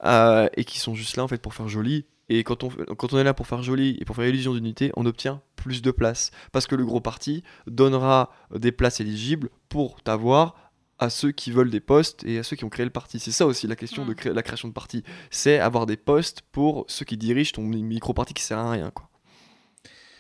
euh, 0.05 0.49
et 0.57 0.65
qui 0.65 0.79
sont 0.79 0.95
juste 0.95 1.17
là 1.17 1.25
en 1.25 1.29
fait 1.29 1.39
pour 1.43 1.55
faire 1.55 1.69
joli. 1.69 2.07
Et 2.31 2.43
quand 2.43 2.65
on, 2.65 2.69
quand 2.71 3.13
on 3.13 3.19
est 3.19 3.25
là 3.25 3.35
pour 3.35 3.47
faire 3.47 3.63
joli 3.63 3.99
et 4.01 4.05
pour 4.07 4.17
faire 4.17 4.27
illusion 4.27 4.55
d'unité, 4.55 4.91
on 4.97 5.05
obtient 5.05 5.43
plus 5.57 5.83
de 5.83 5.91
places. 5.91 6.31
Parce 6.53 6.67
que 6.67 6.75
le 6.75 6.85
gros 6.87 7.01
parti 7.01 7.43
donnera 7.67 8.31
des 8.55 8.73
places 8.73 9.01
éligibles 9.01 9.51
pour 9.69 10.01
t'avoir 10.03 10.55
à 10.99 11.11
ceux 11.11 11.33
qui 11.33 11.51
veulent 11.51 11.71
des 11.71 11.81
postes 11.81 12.25
et 12.25 12.39
à 12.39 12.43
ceux 12.43 12.57
qui 12.57 12.65
ont 12.65 12.71
créé 12.71 12.85
le 12.87 12.91
parti. 12.93 13.19
C'est 13.19 13.33
ça 13.33 13.47
aussi 13.47 13.67
la 13.67 13.77
question 13.77 14.07
de 14.07 14.13
Mm. 14.13 14.33
la 14.33 14.43
création 14.43 14.69
de 14.69 14.73
parti. 14.73 15.03
C'est 15.31 15.59
avoir 15.59 15.85
des 15.87 15.97
postes 15.99 16.43
pour 16.53 16.85
ceux 16.89 17.05
qui 17.05 17.17
dirigent 17.19 17.53
ton 17.53 17.63
micro-parti 17.63 18.33
qui 18.33 18.43
sert 18.43 18.59
à 18.59 18.71
rien. 18.71 18.91
Quoi. 18.91 19.09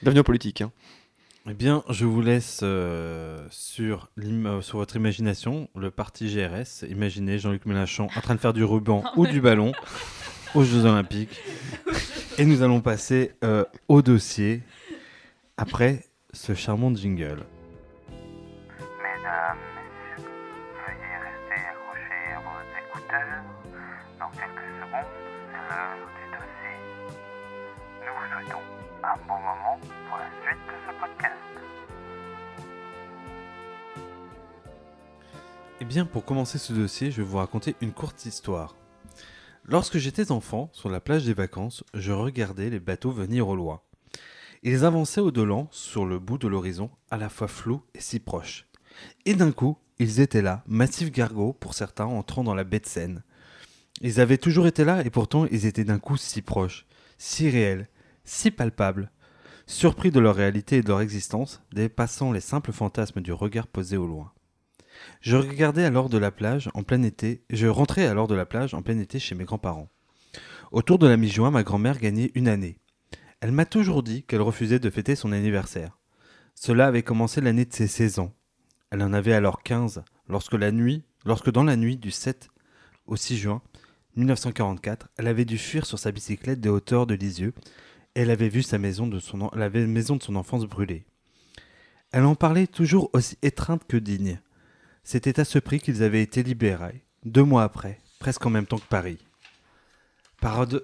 Bienvenue 0.03 0.21
en 0.21 0.25
politique. 0.25 0.61
hein. 0.61 0.73
Eh 1.47 1.53
bien, 1.53 1.85
je 1.91 2.07
vous 2.07 2.23
laisse 2.23 2.61
euh, 2.63 3.47
sur, 3.51 4.09
euh, 4.19 4.63
sur 4.63 4.79
votre 4.79 4.97
imagination 4.97 5.69
le 5.77 5.91
parti 5.91 6.35
GRS. 6.35 6.87
Imaginez 6.89 7.39
Jean-Luc 7.39 7.67
Mélenchon 7.67 8.09
en 8.17 8.21
train 8.23 8.35
de 8.35 8.41
faire 8.41 8.55
du 8.55 8.65
ruban 8.65 9.05
ou 9.17 9.27
du 9.27 9.43
ballon. 9.43 9.73
aux 10.55 10.65
Jeux 10.65 10.87
Olympiques. 10.87 11.39
Et 12.39 12.47
nous 12.47 12.63
allons 12.63 12.81
passer 12.81 13.33
euh, 13.45 13.65
au 13.89 14.01
dossier 14.01 14.63
après 15.59 16.07
ce 16.33 16.55
charmant 16.55 16.95
jingle. 16.95 17.45
Eh 35.85 35.87
bien, 35.87 36.07
pour 36.07 36.25
commencer 36.25 36.57
ce 36.57 36.73
dossier, 36.73 37.11
je 37.11 37.19
vais 37.19 37.29
vous 37.29 37.37
raconter 37.37 37.77
une 37.83 37.93
courte 37.93 38.25
histoire. 38.25 38.75
Lorsque 39.67 39.99
j'étais 39.99 40.33
enfant, 40.33 40.71
sur 40.73 40.89
la 40.89 40.99
plage 40.99 41.27
des 41.27 41.35
vacances, 41.35 41.85
je 41.93 42.11
regardais 42.11 42.71
les 42.71 42.81
bateaux 42.81 43.11
venir 43.11 43.49
au 43.49 43.55
loin. 43.55 43.83
Ils 44.63 44.87
avançaient 44.87 45.21
au-delà, 45.21 45.67
sur 45.73 46.07
le 46.07 46.19
bout 46.19 46.39
de 46.39 46.49
l'horizon, 46.49 46.91
à 47.11 47.19
la 47.19 47.29
fois 47.29 47.49
flous 47.49 47.83
et 47.95 48.01
si 48.01 48.19
proches. 48.19 48.67
Et 49.27 49.35
d'un 49.35 49.53
coup, 49.53 49.77
ils 49.99 50.21
étaient 50.21 50.41
là, 50.41 50.65
massifs 50.67 51.13
gargots 51.13 51.53
pour 51.53 51.75
certains 51.75 52.07
entrant 52.07 52.45
dans 52.45 52.55
la 52.55 52.65
baie 52.65 52.81
de 52.81 52.87
Seine. 52.87 53.23
Ils 54.01 54.21
avaient 54.21 54.39
toujours 54.39 54.67
été 54.67 54.87
là 54.87 55.05
et 55.05 55.11
pourtant 55.11 55.45
ils 55.51 55.67
étaient 55.67 55.85
d'un 55.85 55.99
coup 55.99 56.17
si 56.17 56.41
proches, 56.41 56.87
si 57.19 57.51
réels, 57.51 57.91
si 58.25 58.51
palpables. 58.51 59.11
Surpris 59.67 60.11
de 60.11 60.21
leur 60.21 60.35
réalité 60.35 60.79
et 60.79 60.83
de 60.83 60.89
leur 60.89 61.03
existence, 61.03 61.61
dépassant 61.75 62.33
les 62.33 62.41
simples 62.41 62.73
fantasmes 62.73 63.21
du 63.21 63.35
regard 63.35 63.67
posé 63.67 63.99
au 63.99 64.07
loin. 64.07 64.33
Je 65.21 65.37
regardais 65.37 65.85
alors 65.85 66.09
de 66.09 66.19
la 66.19 66.31
plage 66.31 66.71
en 66.75 66.83
plein 66.83 67.03
été, 67.03 67.43
je 67.51 67.67
rentrais 67.67 68.07
alors 68.07 68.29
de 68.29 68.35
la 68.35 68.47
plage 68.47 68.75
en 68.75 68.83
plein 68.83 68.99
été 68.99 69.19
chez 69.19 69.35
mes 69.35 69.45
grands-parents. 69.45 69.89
Autour 70.73 70.99
de 70.99 71.07
la 71.07 71.17
mi-juin, 71.17 71.51
ma 71.51 71.63
grand-mère 71.63 71.99
gagnait 71.99 72.33
une 72.35 72.49
année. 72.49 72.79
Elle 73.41 73.53
m'a 73.53 73.67
toujours 73.67 74.03
dit 74.03 74.23
qu'elle 74.25 74.43
refusait 74.43 74.79
de 74.79 74.91
fêter 74.91 75.15
son 75.17 75.33
anniversaire. 75.33 75.99
Cela 76.55 76.87
avait 76.87 77.03
commencé 77.03 77.41
l'année 77.41 77.65
de 77.65 77.73
ses 77.75 77.87
16 77.87 78.19
ans. 78.19 78.33
Elle 78.91 79.03
en 79.03 79.13
avait 79.13 79.35
alors 79.35 79.63
15 79.63 80.03
lorsque 80.29 80.55
la 80.55 80.73
nuit, 80.73 81.05
lorsque 81.25 81.51
dans 81.51 81.65
la 81.65 81.77
nuit 81.77 81.97
du 81.97 82.11
7 82.11 82.49
au 83.07 83.17
6 83.17 83.37
juin 83.37 83.63
1944, 84.17 85.09
elle 85.17 85.27
avait 85.27 85.45
dû 85.45 85.59
fuir 85.59 85.87
sur 85.87 85.99
sa 85.99 86.13
bicyclette 86.13 86.61
des 86.61 86.69
hauteurs 86.69 87.07
de 87.07 87.15
Lisieux 87.15 87.53
et 88.15 88.21
elle 88.21 88.31
avait 88.31 88.49
vu 88.49 88.63
sa 88.63 88.79
maison 88.79 89.07
de 89.07 89.19
son, 89.19 89.43
en- 89.43 89.51
la 89.57 89.69
maison 89.71 90.17
de 90.17 90.23
son 90.23 90.37
enfance 90.37 90.65
brûler. 90.65 91.05
Elle 92.13 92.25
en 92.25 92.37
parlait 92.37 92.69
toujours 92.69 93.11
aussi 93.13 93.37
étreinte 93.43 93.83
que 93.89 93.97
digne. 93.97 94.41
C'était 95.05 95.39
à 95.39 95.45
ce 95.45 95.59
prix 95.59 95.81
qu'ils 95.81 96.03
avaient 96.03 96.23
été 96.23 96.43
libérés, 96.43 97.05
deux 97.25 97.45
mois 97.45 97.63
après, 97.63 98.01
presque 98.19 98.45
en 98.47 98.51
même 98.51 98.67
temps 98.67 98.79
que 98.79 98.87
Paris. 98.87 99.19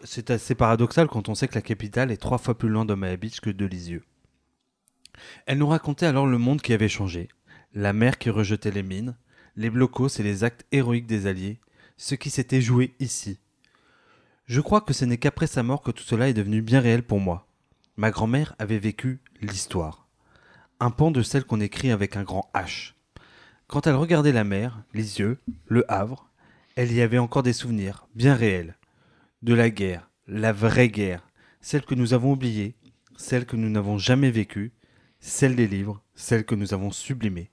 C'est 0.05 0.31
assez 0.31 0.55
paradoxal 0.55 1.09
quand 1.09 1.29
on 1.29 1.35
sait 1.35 1.49
que 1.49 1.55
la 1.55 1.63
capitale 1.63 2.11
est 2.11 2.17
trois 2.17 2.39
fois 2.39 2.57
plus 2.57 2.69
loin 2.69 2.85
d'Omaha 2.85 3.17
Beach 3.17 3.41
que 3.41 3.51
de 3.51 3.67
Lisieux. 3.67 4.05
Elle 5.47 5.59
nous 5.59 5.67
racontait 5.67 6.07
alors 6.07 6.27
le 6.27 6.39
monde 6.39 6.63
qui 6.63 6.73
avait 6.73 6.89
changé, 6.89 7.29
la 7.75 7.93
mer 7.93 8.19
qui 8.19 8.31
rejetait 8.31 8.71
les 8.71 8.83
mines, 8.83 9.17
les 9.57 9.69
blocos 9.69 10.09
et 10.09 10.23
les 10.23 10.45
actes 10.45 10.65
héroïques 10.73 11.07
des 11.07 11.27
Alliés, 11.27 11.61
ce 11.97 12.15
qui 12.15 12.31
s'était 12.31 12.63
joué 12.63 12.95
ici. 13.01 13.39
Je 14.47 14.61
crois 14.61 14.81
que 14.81 14.95
ce 14.95 15.05
n'est 15.05 15.19
qu'après 15.19 15.47
sa 15.47 15.63
mort 15.63 15.83
que 15.83 15.91
tout 15.91 16.03
cela 16.03 16.29
est 16.29 16.35
devenu 16.35 16.63
bien 16.63 16.81
réel 16.81 17.03
pour 17.03 17.21
moi. 17.21 17.47
Ma 17.97 18.11
grand-mère 18.11 18.55
avait 18.59 18.79
vécu 18.79 19.21
l'histoire. 19.41 20.09
Un 20.79 20.91
pan 20.91 21.11
de 21.11 21.23
celle 21.23 21.45
qu'on 21.45 21.61
écrit 21.61 21.91
avec 21.91 22.17
un 22.17 22.23
grand 22.23 22.51
H. 22.55 22.95
Quand 23.71 23.87
elle 23.87 23.95
regardait 23.95 24.33
la 24.33 24.43
mer, 24.43 24.83
les 24.95 25.21
yeux, 25.21 25.39
le 25.69 25.85
Havre, 25.89 26.29
elle 26.75 26.91
y 26.91 27.03
avait 27.03 27.19
encore 27.19 27.45
des 27.45 27.53
souvenirs, 27.53 28.09
bien 28.17 28.35
réels. 28.35 28.77
De 29.43 29.55
la 29.55 29.71
guerre, 29.71 30.11
la 30.27 30.53
vraie 30.53 30.89
guerre, 30.89 31.29
celle 31.61 31.85
que 31.85 31.95
nous 31.95 32.13
avons 32.13 32.33
oubliée, 32.33 32.75
celle 33.17 33.47
que 33.47 33.55
nous 33.55 33.71
n'avons 33.71 33.97
jamais 33.97 34.33
vécue, 34.33 34.73
celle 35.21 35.55
des 35.55 35.69
livres, 35.69 36.03
celle 36.17 36.45
que 36.45 36.57
nous 36.57 36.75
avons 36.75 36.91
sublimée. 36.91 37.49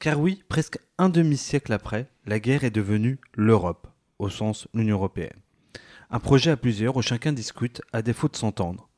Car 0.00 0.18
oui, 0.18 0.42
presque 0.48 0.80
un 0.98 1.10
demi-siècle 1.10 1.72
après, 1.72 2.10
la 2.26 2.40
guerre 2.40 2.64
est 2.64 2.70
devenue 2.72 3.20
l'Europe, 3.36 3.86
au 4.18 4.28
sens 4.28 4.66
l'Union 4.74 4.96
européenne. 4.96 5.38
Un 6.10 6.18
projet 6.18 6.50
à 6.50 6.56
plusieurs 6.56 6.96
où 6.96 7.02
chacun 7.02 7.32
discute 7.32 7.82
à 7.92 8.02
défaut 8.02 8.26
de 8.26 8.34
s'entendre. 8.34 8.88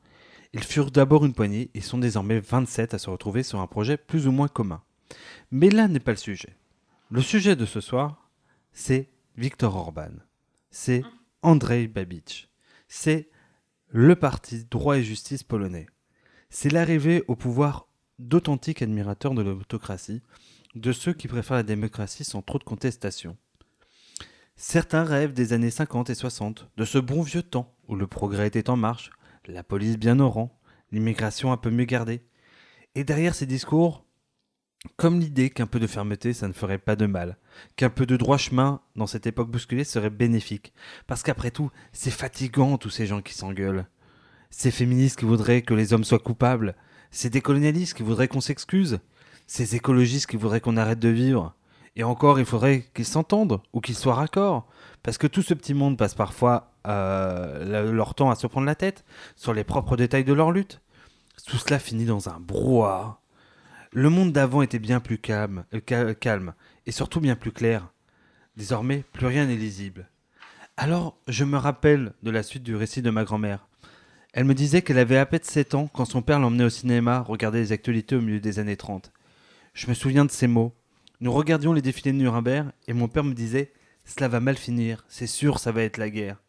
Ils 0.53 0.63
furent 0.63 0.89
d'abord 0.89 1.27
une 1.27 1.35
poignée 1.35 1.69
et 1.75 1.81
sont 1.81 1.99
désormais 1.99 2.39
27 2.39 2.95
à 2.95 2.97
se 2.97 3.11
retrouver 3.11 3.43
sur 3.43 3.59
un 3.59 3.67
projet 3.67 3.97
plus 3.97 4.25
ou 4.25 4.31
moins 4.31 4.47
commun. 4.47 4.81
Mais 5.51 5.69
là 5.69 5.87
n'est 5.87 5.99
pas 5.99 6.11
le 6.11 6.17
sujet. 6.17 6.55
Le 7.11 7.21
sujet 7.21 7.55
de 7.55 7.65
ce 7.65 7.81
soir, 7.81 8.29
c'est 8.71 9.09
Viktor 9.35 9.75
Orban. 9.75 10.11
C'est 10.71 11.03
Andrzej 11.41 11.87
Babic. 11.87 12.49
C'est 12.87 13.29
le 13.87 14.15
parti 14.15 14.65
droit 14.65 14.97
et 14.97 15.03
justice 15.03 15.43
polonais. 15.43 15.87
C'est 16.49 16.71
l'arrivée 16.71 17.23
au 17.27 17.35
pouvoir 17.35 17.87
d'authentiques 18.19 18.81
admirateurs 18.81 19.33
de 19.33 19.41
l'autocratie, 19.41 20.21
de 20.75 20.91
ceux 20.91 21.13
qui 21.13 21.27
préfèrent 21.27 21.57
la 21.57 21.63
démocratie 21.63 22.23
sans 22.23 22.41
trop 22.41 22.59
de 22.59 22.63
contestation. 22.63 23.37
Certains 24.55 25.03
rêvent 25.03 25.33
des 25.33 25.53
années 25.53 25.71
50 25.71 26.09
et 26.09 26.15
60, 26.15 26.69
de 26.75 26.85
ce 26.85 26.97
bon 26.97 27.21
vieux 27.21 27.43
temps 27.43 27.73
où 27.87 27.95
le 27.95 28.07
progrès 28.07 28.47
était 28.47 28.69
en 28.69 28.75
marche, 28.75 29.09
la 29.47 29.63
police 29.63 29.97
bien 29.97 30.19
au 30.19 30.29
rang, 30.29 30.59
l'immigration 30.91 31.51
un 31.51 31.57
peu 31.57 31.71
mieux 31.71 31.85
gardée. 31.85 32.21
Et 32.93 33.03
derrière 33.03 33.35
ces 33.35 33.45
discours, 33.45 34.05
comme 34.95 35.19
l'idée 35.19 35.49
qu'un 35.49 35.67
peu 35.67 35.79
de 35.79 35.87
fermeté, 35.87 36.33
ça 36.33 36.47
ne 36.47 36.53
ferait 36.53 36.77
pas 36.77 36.95
de 36.95 37.05
mal, 37.05 37.37
qu'un 37.75 37.89
peu 37.89 38.05
de 38.05 38.15
droit 38.15 38.37
chemin 38.37 38.81
dans 38.95 39.07
cette 39.07 39.27
époque 39.27 39.51
bousculée 39.51 39.83
serait 39.83 40.09
bénéfique, 40.09 40.73
parce 41.05 41.23
qu'après 41.23 41.51
tout, 41.51 41.69
c'est 41.91 42.11
fatigant 42.11 42.77
tous 42.77 42.89
ces 42.89 43.05
gens 43.05 43.21
qui 43.21 43.33
s'engueulent. 43.33 43.85
Ces 44.51 44.71
féministes 44.71 45.19
qui 45.19 45.25
voudraient 45.25 45.61
que 45.61 45.73
les 45.73 45.93
hommes 45.93 46.05
soient 46.05 46.19
coupables, 46.19 46.75
ces 47.11 47.29
décolonialistes 47.29 47.93
qui 47.93 48.03
voudraient 48.03 48.27
qu'on 48.27 48.41
s'excuse, 48.41 48.99
ces 49.47 49.75
écologistes 49.75 50.27
qui 50.27 50.37
voudraient 50.37 50.61
qu'on 50.61 50.77
arrête 50.77 50.99
de 50.99 51.09
vivre. 51.09 51.55
Et 51.95 52.03
encore, 52.03 52.39
il 52.39 52.45
faudrait 52.45 52.85
qu'ils 52.93 53.05
s'entendent 53.05 53.61
ou 53.73 53.81
qu'ils 53.81 53.95
soient 53.95 54.15
raccords, 54.15 54.65
parce 55.03 55.17
que 55.17 55.27
tout 55.27 55.41
ce 55.41 55.53
petit 55.53 55.73
monde 55.73 55.97
passe 55.97 56.15
parfois 56.15 56.71
euh, 56.87 57.91
leur 57.91 58.15
temps 58.15 58.31
à 58.31 58.35
se 58.35 58.47
prendre 58.47 58.67
la 58.67 58.75
tête 58.75 59.03
sur 59.35 59.53
les 59.53 59.65
propres 59.65 59.97
détails 59.97 60.23
de 60.23 60.33
leur 60.33 60.51
lutte. 60.51 60.81
Tout 61.47 61.57
cela 61.57 61.79
finit 61.79 62.05
dans 62.05 62.29
un 62.29 62.39
brouhaha. 62.39 63.18
Le 63.91 64.09
monde 64.09 64.31
d'avant 64.31 64.61
était 64.61 64.79
bien 64.79 64.99
plus 64.99 65.17
calme, 65.17 65.65
euh, 65.73 65.79
cal- 65.79 66.15
calme 66.15 66.53
et 66.85 66.91
surtout 66.91 67.19
bien 67.19 67.35
plus 67.35 67.51
clair. 67.51 67.91
Désormais, 68.55 69.03
plus 69.13 69.25
rien 69.25 69.45
n'est 69.45 69.55
lisible. 69.55 70.09
Alors, 70.77 71.17
je 71.27 71.43
me 71.43 71.57
rappelle 71.57 72.13
de 72.23 72.31
la 72.31 72.43
suite 72.43 72.63
du 72.63 72.75
récit 72.75 73.01
de 73.01 73.09
ma 73.09 73.23
grand-mère. 73.23 73.67
Elle 74.33 74.45
me 74.45 74.53
disait 74.53 74.81
qu'elle 74.81 74.99
avait 74.99 75.17
à 75.17 75.25
peine 75.25 75.43
7 75.43 75.73
ans 75.75 75.87
quand 75.91 76.05
son 76.05 76.21
père 76.21 76.39
l'emmenait 76.39 76.65
au 76.65 76.69
cinéma 76.69 77.19
regarder 77.21 77.59
les 77.59 77.71
actualités 77.71 78.15
au 78.15 78.21
milieu 78.21 78.39
des 78.39 78.59
années 78.59 78.77
30. 78.77 79.11
Je 79.73 79.87
me 79.87 79.93
souviens 79.93 80.25
de 80.25 80.31
ces 80.31 80.47
mots. 80.47 80.73
Nous 81.19 81.31
regardions 81.33 81.73
les 81.73 81.81
défilés 81.81 82.11
de 82.13 82.17
Nuremberg 82.17 82.69
et 82.87 82.93
mon 82.93 83.07
père 83.07 83.23
me 83.23 83.33
disait 83.33 83.73
Cela 84.05 84.27
va 84.27 84.39
mal 84.39 84.55
finir, 84.55 85.03
c'est 85.09 85.27
sûr, 85.27 85.57
ça 85.59 85.71
va 85.71 85.81
être 85.83 85.97
la 85.97 86.09
guerre. 86.09 86.41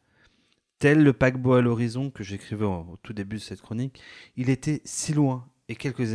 Tel 0.78 1.02
le 1.02 1.12
paquebot 1.12 1.54
à 1.54 1.62
l'horizon 1.62 2.10
que 2.10 2.22
j'écrivais 2.22 2.64
au 2.64 2.98
tout 3.02 3.12
début 3.12 3.36
de 3.36 3.42
cette 3.42 3.62
chronique, 3.62 4.00
il 4.36 4.50
était 4.50 4.82
si 4.84 5.12
loin 5.12 5.48
et 5.70 5.76
quelques, 5.76 6.14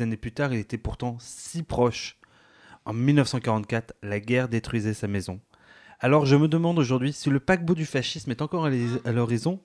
années 0.00 0.16
plus 0.16 0.32
tard, 0.32 0.52
il 0.52 0.58
était 0.58 0.76
pourtant 0.76 1.16
si 1.20 1.62
proche. 1.62 2.18
En 2.84 2.92
1944, 2.92 3.94
la 4.02 4.18
guerre 4.18 4.48
détruisait 4.48 4.92
sa 4.92 5.06
maison. 5.06 5.40
Alors 6.00 6.26
je 6.26 6.34
me 6.34 6.48
demande 6.48 6.80
aujourd'hui 6.80 7.12
si 7.12 7.30
le 7.30 7.38
paquebot 7.38 7.76
du 7.76 7.86
fascisme 7.86 8.32
est 8.32 8.42
encore 8.42 8.66
à 8.66 9.12
l'horizon 9.12 9.60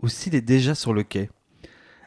ou 0.00 0.08
s'il 0.08 0.34
est 0.34 0.40
déjà 0.40 0.74
sur 0.74 0.94
le 0.94 1.02
quai. 1.02 1.28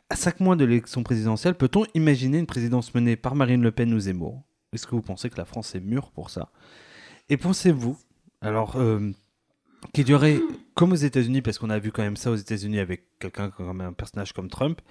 À 0.09 0.15
cinq 0.15 0.39
mois 0.39 0.55
de 0.55 0.65
l'élection 0.65 1.03
présidentielle, 1.03 1.53
peut-on 1.53 1.85
imaginer 1.93 2.39
une 2.39 2.47
présidence 2.47 2.95
menée 2.95 3.15
par 3.15 3.35
Marine 3.35 3.61
Le 3.61 3.71
Pen 3.71 3.93
ou 3.93 3.99
Zemmour? 3.99 4.41
Est-ce 4.73 4.87
que 4.87 4.95
vous 4.95 5.03
pensez 5.03 5.29
que 5.29 5.37
la 5.37 5.45
France 5.45 5.75
est 5.75 5.79
mûre 5.79 6.09
pour 6.09 6.31
ça? 6.31 6.49
Et 7.29 7.37
pensez-vous, 7.37 7.95
alors, 8.41 8.75
euh, 8.77 9.11
qu'il 9.93 10.09
y 10.09 10.13
aurait, 10.13 10.39
comme 10.73 10.91
aux 10.91 10.95
États-Unis, 10.95 11.41
parce 11.41 11.57
qu'on 11.57 11.69
a 11.69 11.79
vu 11.79 11.91
quand 11.91 12.03
même 12.03 12.17
ça 12.17 12.31
aux 12.31 12.35
États-Unis 12.35 12.79
avec 12.79 13.03
quelqu'un 13.19 13.49
comme 13.49 13.81
un 13.81 13.93
personnage 13.93 14.33
comme 14.33 14.49
Trump, 14.49 14.81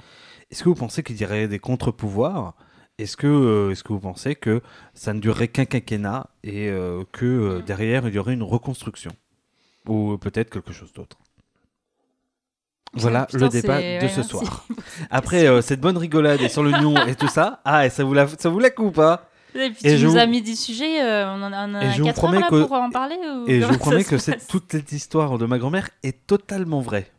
est-ce 0.51 0.63
que 0.63 0.69
vous 0.69 0.75
pensez 0.75 1.03
qu'il 1.03 1.21
y 1.21 1.25
aurait 1.25 1.49
des 1.49 1.59
contre-pouvoirs? 1.59 2.55
Est-ce 2.99 3.17
que, 3.17 3.27
euh, 3.27 3.71
est-ce 3.71 3.83
que 3.83 3.93
vous 3.93 4.01
pensez 4.01 4.37
que 4.37 4.63
ça 4.95 5.13
ne 5.15 5.21
durerait 5.21 5.49
qu'un 5.49 5.65
quinquennat 5.65 6.29
et 6.45 6.69
euh, 6.69 7.03
que 7.11 7.25
euh, 7.25 7.63
derrière 7.63 8.07
il 8.07 8.15
y 8.15 8.19
aurait 8.19 8.35
une 8.35 8.43
reconstruction? 8.45 9.11
Ou 9.89 10.17
peut-être 10.17 10.51
quelque 10.51 10.73
chose 10.73 10.93
d'autre? 10.93 11.19
Voilà 12.97 13.27
Putain, 13.27 13.39
le 13.39 13.49
débat 13.49 13.79
de 13.79 14.03
ouais, 14.03 14.09
ce 14.09 14.23
soir. 14.23 14.67
Après 15.11 15.47
euh, 15.47 15.63
cette 15.63 15.81
bonne 15.81 15.99
rigolade 15.99 16.41
et 16.41 16.49
sur 16.49 16.63
l'oignon 16.63 16.95
et 17.07 17.15
tout 17.15 17.29
ça, 17.29 17.61
ah, 17.65 17.87
et 17.87 17.91
ça 17.91 18.05
vous 18.05 18.15
la, 18.15 18.29
ça 18.29 18.49
vous 18.49 18.61
la 18.61 18.71
coupe, 18.71 18.99
hein 18.99 19.19
Et 19.55 19.71
puis 19.71 19.81
Et 19.87 19.97
tu 19.97 20.05
nous 20.05 20.11
vous- 20.13 20.17
as 20.19 20.27
mis 20.27 20.43
des 20.43 20.57
sujets, 20.57 21.03
euh, 21.03 21.29
on 21.33 21.43
en 21.43 21.53
a, 21.53 21.69
on 21.69 21.81
Et 21.81 21.87
a 21.87 21.91
je 21.91 21.99
vous 22.01 22.07
4 22.07 22.17
promets 22.17 22.37
heures 22.39 22.43
là 22.45 22.49
que- 22.51 22.63
pour 22.65 22.73
en 22.73 22.91
parler 22.91 23.17
ou 23.17 23.49
Et 23.49 23.61
je 23.61 23.67
vous 23.67 23.79
promets 23.79 24.03
que 24.05 24.17
passe 24.17 24.47
toute 24.49 24.65
cette 24.73 24.91
histoire 24.93 25.39
de 25.39 25.47
ma 25.47 25.59
grand-mère 25.59 25.89
est 26.03 26.27
totalement 26.27 26.81
vraie. 26.81 27.11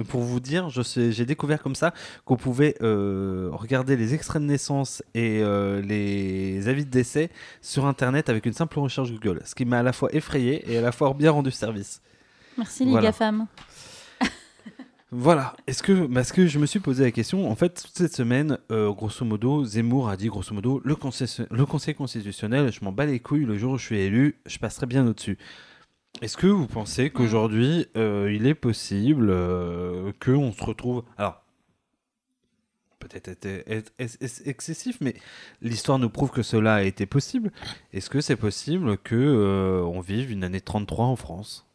Et 0.00 0.04
Pour 0.04 0.22
vous 0.22 0.40
dire, 0.40 0.68
j'ai 0.70 1.26
découvert 1.26 1.62
comme 1.62 1.74
ça 1.74 1.92
qu'on 2.24 2.36
pouvait 2.36 2.74
euh, 2.80 3.50
regarder 3.52 3.96
les 3.96 4.14
extraits 4.14 4.40
de 4.40 4.46
naissance 4.46 5.02
et 5.14 5.40
euh, 5.42 5.82
les 5.82 6.68
avis 6.68 6.86
de 6.86 6.90
décès 6.90 7.28
sur 7.60 7.84
Internet 7.84 8.30
avec 8.30 8.46
une 8.46 8.54
simple 8.54 8.78
recherche 8.78 9.10
Google, 9.12 9.42
ce 9.44 9.54
qui 9.54 9.66
m'a 9.66 9.80
à 9.80 9.82
la 9.82 9.92
fois 9.92 10.08
effrayé 10.14 10.64
et 10.72 10.78
à 10.78 10.80
la 10.80 10.92
fois 10.92 11.12
bien 11.12 11.30
rendu 11.32 11.50
service. 11.50 12.00
Merci 12.56 12.84
les 12.86 12.92
Voilà. 12.92 13.08
GAFAM. 13.08 13.46
Voilà. 15.12 15.56
Est-ce 15.66 15.82
que, 15.82 16.06
parce 16.06 16.30
que 16.30 16.46
je 16.46 16.58
me 16.60 16.66
suis 16.66 16.78
posé 16.78 17.02
la 17.04 17.10
question, 17.10 17.50
en 17.50 17.56
fait, 17.56 17.82
toute 17.82 17.96
cette 17.96 18.14
semaine, 18.14 18.58
euh, 18.70 18.92
grosso 18.92 19.24
modo, 19.24 19.64
Zemmour 19.64 20.08
a 20.08 20.16
dit, 20.16 20.28
grosso 20.28 20.54
modo, 20.54 20.80
le 20.84 20.94
conseil, 20.94 21.26
le 21.50 21.66
conseil 21.66 21.94
constitutionnel, 21.94 22.70
je 22.72 22.84
m'en 22.84 22.92
bats 22.92 23.06
les 23.06 23.18
couilles, 23.18 23.44
le 23.44 23.58
jour 23.58 23.72
où 23.72 23.78
je 23.78 23.84
suis 23.86 23.98
élu, 23.98 24.40
je 24.46 24.58
passerai 24.58 24.86
bien 24.86 25.06
au-dessus. 25.06 25.36
Est-ce 26.22 26.36
que 26.36 26.46
vous 26.46 26.66
pensez 26.66 27.10
qu'aujourd'hui, 27.10 27.86
euh, 27.96 28.32
il 28.32 28.46
est 28.46 28.54
possible 28.54 29.28
euh, 29.30 30.12
qu'on 30.24 30.52
se 30.52 30.62
retrouve... 30.62 31.02
Alors, 31.18 31.42
peut-être 33.00 33.28
être- 33.28 33.64
être- 33.66 33.92
être 33.98 34.42
excessif, 34.46 34.98
mais 35.00 35.14
l'histoire 35.62 35.98
nous 35.98 36.10
prouve 36.10 36.30
que 36.30 36.42
cela 36.42 36.74
a 36.76 36.82
été 36.82 37.06
possible. 37.06 37.50
Est-ce 37.92 38.10
que 38.10 38.20
c'est 38.20 38.36
possible 38.36 38.98
que 38.98 39.14
euh, 39.16 39.82
on 39.82 40.00
vive 40.00 40.30
une 40.30 40.44
année 40.44 40.60
33 40.60 41.06
en 41.06 41.16
France? 41.16 41.66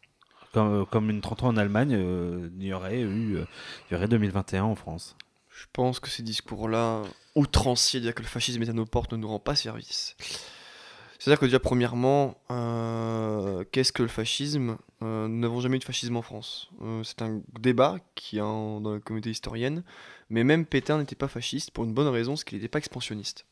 Comme, 0.56 0.72
euh, 0.72 0.84
comme 0.86 1.10
une 1.10 1.20
33 1.20 1.50
en 1.50 1.56
Allemagne, 1.58 1.94
euh, 1.94 2.48
il 2.58 2.64
y 2.64 2.72
aurait 2.72 3.00
eu, 3.00 3.36
euh, 3.36 3.44
y 3.90 3.94
aurait 3.94 4.08
2021 4.08 4.64
en 4.64 4.74
France. 4.74 5.14
Je 5.50 5.66
pense 5.74 6.00
que 6.00 6.08
ces 6.08 6.22
discours-là, 6.22 7.02
outranciers, 7.34 8.00
dire 8.00 8.14
que 8.14 8.22
le 8.22 8.28
fascisme 8.28 8.62
est 8.62 8.70
à 8.70 8.72
nos 8.72 8.86
portes, 8.86 9.12
ne 9.12 9.18
nous 9.18 9.28
rend 9.28 9.38
pas 9.38 9.54
service. 9.54 10.16
C'est-à-dire 11.18 11.40
que 11.40 11.44
déjà, 11.44 11.60
premièrement, 11.60 12.36
qu'est-ce 13.70 13.92
que 13.92 14.02
le 14.02 14.08
fascisme? 14.08 14.76
Nous 15.00 15.28
n'avons 15.28 15.60
jamais 15.60 15.76
eu 15.76 15.78
de 15.78 15.84
fascisme 15.84 16.16
en 16.16 16.22
France. 16.22 16.70
C'est 17.04 17.22
un 17.22 17.40
débat 17.58 17.96
qui 18.14 18.36
est 18.36 18.40
dans 18.40 18.80
la 18.80 19.00
communauté 19.00 19.30
historienne, 19.30 19.82
mais 20.28 20.44
même 20.44 20.66
Pétain 20.66 20.98
n'était 20.98 21.16
pas 21.16 21.28
fasciste 21.28 21.70
pour 21.70 21.84
une 21.84 21.94
bonne 21.94 22.08
raison, 22.08 22.36
c'est 22.36 22.44
qu'il 22.44 22.58
n'était 22.58 22.68
pas 22.68 22.78
expansionniste. 22.78 23.46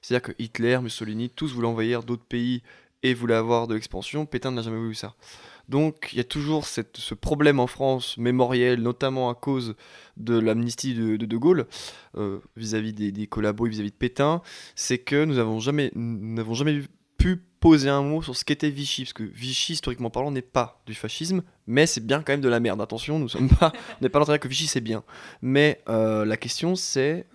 C'est-à-dire 0.00 0.34
que 0.34 0.40
Hitler, 0.40 0.78
Mussolini, 0.80 1.28
tous 1.28 1.52
voulaient 1.52 1.66
envahir 1.66 2.04
d'autres 2.04 2.24
pays 2.24 2.62
et 3.02 3.14
voulaient 3.14 3.34
avoir 3.34 3.66
de 3.66 3.74
l'expansion. 3.74 4.26
Pétain 4.26 4.52
n'a 4.52 4.62
jamais 4.62 4.78
voulu 4.78 4.94
ça. 4.94 5.14
Donc 5.68 6.10
il 6.12 6.18
y 6.18 6.20
a 6.20 6.24
toujours 6.24 6.66
ce 6.66 7.14
problème 7.14 7.60
en 7.60 7.66
France 7.66 8.16
mémoriel, 8.16 8.80
notamment 8.80 9.28
à 9.30 9.34
cause 9.34 9.74
de 10.16 10.38
l'amnistie 10.38 10.94
de, 10.94 11.16
de 11.16 11.36
Gaulle 11.36 11.66
euh, 12.16 12.38
vis-à-vis 12.56 12.92
des, 12.92 13.12
des 13.12 13.26
collabos 13.26 13.66
et 13.66 13.70
vis-à-vis 13.70 13.90
de 13.90 13.96
Pétain, 13.96 14.42
c'est 14.74 14.98
que 14.98 15.24
nous 15.24 15.34
n'avons 15.34 15.60
jamais, 15.60 15.90
nous 15.94 16.34
n'avons 16.34 16.54
jamais 16.54 16.80
pu 17.18 17.36
poser 17.60 17.90
un 17.90 18.02
mot 18.02 18.22
sur 18.22 18.36
ce 18.36 18.44
qu'était 18.44 18.70
Vichy, 18.70 19.02
parce 19.02 19.12
que 19.12 19.24
Vichy, 19.24 19.72
historiquement 19.72 20.10
parlant, 20.10 20.30
n'est 20.30 20.42
pas 20.42 20.80
du 20.86 20.94
fascisme, 20.94 21.42
mais 21.66 21.86
c'est 21.86 22.04
bien 22.04 22.22
quand 22.22 22.32
même 22.32 22.40
de 22.40 22.48
la 22.48 22.60
merde. 22.60 22.80
Attention, 22.80 23.18
nous 23.18 23.28
sommes 23.28 23.48
pas, 23.48 23.72
on 24.00 24.02
n'est 24.04 24.08
pas 24.08 24.20
l'intérêt 24.20 24.38
que 24.38 24.48
Vichy 24.48 24.66
c'est 24.66 24.80
bien. 24.80 25.02
Mais 25.42 25.82
euh, 25.88 26.24
la 26.24 26.36
question 26.36 26.76
c'est 26.76 27.26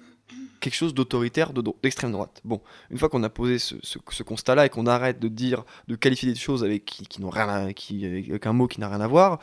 quelque 0.64 0.76
chose 0.76 0.94
d'autoritaire 0.94 1.52
d'extrême 1.84 2.14
droite. 2.14 2.42
Bon, 2.46 2.62
une 2.90 2.98
fois 2.98 3.10
qu'on 3.10 3.22
a 3.24 3.30
posé 3.30 3.60
ce, 3.60 4.24
constat-là 4.24 4.66
et 4.66 4.70
qu'on 4.70 4.88
arrête 4.88 5.20
de 5.20 5.28
dire, 5.28 5.66
de 5.90 5.96
qualifier 5.96 6.30
des 6.32 6.40
choses 6.40 6.64
avec 6.64 6.86
qui, 6.86 7.06
qui 7.06 7.22
n'ont 7.22 7.30
rien, 7.30 7.50
à- 7.50 7.64
avec 7.64 8.48
un 8.48 8.54
mot 8.54 8.68
qui 8.68 8.80
n'a 8.80 8.88
rien 8.88 9.02
à 9.02 9.08
voir, 9.08 9.40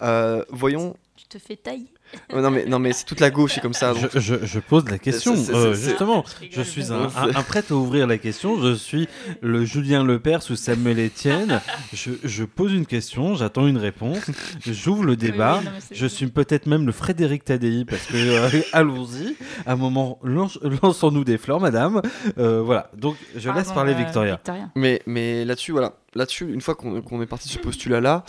euh, 0.00 0.44
voyons. 0.48 0.96
Tu 1.16 1.26
te 1.26 1.38
fais 1.38 1.56
tailler. 1.56 1.91
Oh, 2.32 2.40
non 2.40 2.50
mais 2.50 2.64
non 2.66 2.78
mais 2.78 2.92
c'est 2.92 3.04
toute 3.04 3.20
la 3.20 3.30
gauche 3.30 3.58
est 3.58 3.60
comme 3.60 3.72
ça. 3.74 3.94
donc- 3.94 4.10
Je, 4.14 4.18
je- 4.20 4.44
je 4.46 4.58
pose 4.58 4.88
la 4.88 4.98
question, 4.98 5.34
C'est- 5.36 5.44
c'est- 5.44 5.54
euh, 5.54 5.74
c'est- 5.74 5.88
justement. 5.90 6.24
Je 6.50 6.62
suis 6.62 6.92
un, 6.92 7.06
rigole. 7.08 7.34
un- 7.34 7.38
un 7.38 7.42
prêt 7.42 7.62
à 7.70 7.74
ouvrir 7.74 8.06
la 8.06 8.18
question. 8.18 8.60
Je 8.62 8.74
suis 8.74 9.08
le 9.40 9.64
Julien 9.64 10.04
Lepers 10.04 10.50
ou 10.50 10.56
Samuel 10.56 10.98
Etienne. 11.06 11.60
Je, 11.92 12.10
je 12.24 12.44
pose 12.44 12.72
une 12.72 12.86
question, 12.86 13.34
j'attends 13.34 13.66
une 13.66 13.78
réponse. 13.78 14.18
J'ouvre 14.66 15.04
le 15.04 15.16
débat. 15.16 15.58
oui, 15.60 15.66
non, 15.66 15.70
Je 15.90 16.06
suis 16.06 16.26
peut-être 16.26 16.66
même 16.66 16.86
le 16.86 16.92
Frédéric 16.92 17.44
Tadei 17.44 17.84
parce 17.84 18.04
que 18.06 18.16
euh, 18.16 18.48
allons-y. 18.72 19.36
À 19.66 19.72
un 19.72 19.76
moment, 19.76 20.18
lançons-nous 20.22 21.24
des 21.24 21.38
fleurs, 21.38 21.60
madame. 21.60 22.02
Euh, 22.38 22.62
voilà. 22.62 22.90
Donc 22.96 23.16
je 23.34 23.48
laisse 23.50 23.64
Pardon, 23.68 23.74
parler 23.74 23.92
euh, 23.94 23.96
Victoria. 23.96 24.34
Victoria. 24.36 24.70
Mais, 24.74 25.02
mais 25.06 25.44
là-dessus, 25.44 25.72
voilà. 25.72 25.94
Là-dessus, 26.14 26.52
une 26.52 26.60
fois 26.60 26.74
qu'on 26.74 27.00
qu'on 27.02 27.22
est 27.22 27.26
parti 27.26 27.48
de 27.48 27.52
ce 27.54 27.58
postulat-là, 27.58 28.24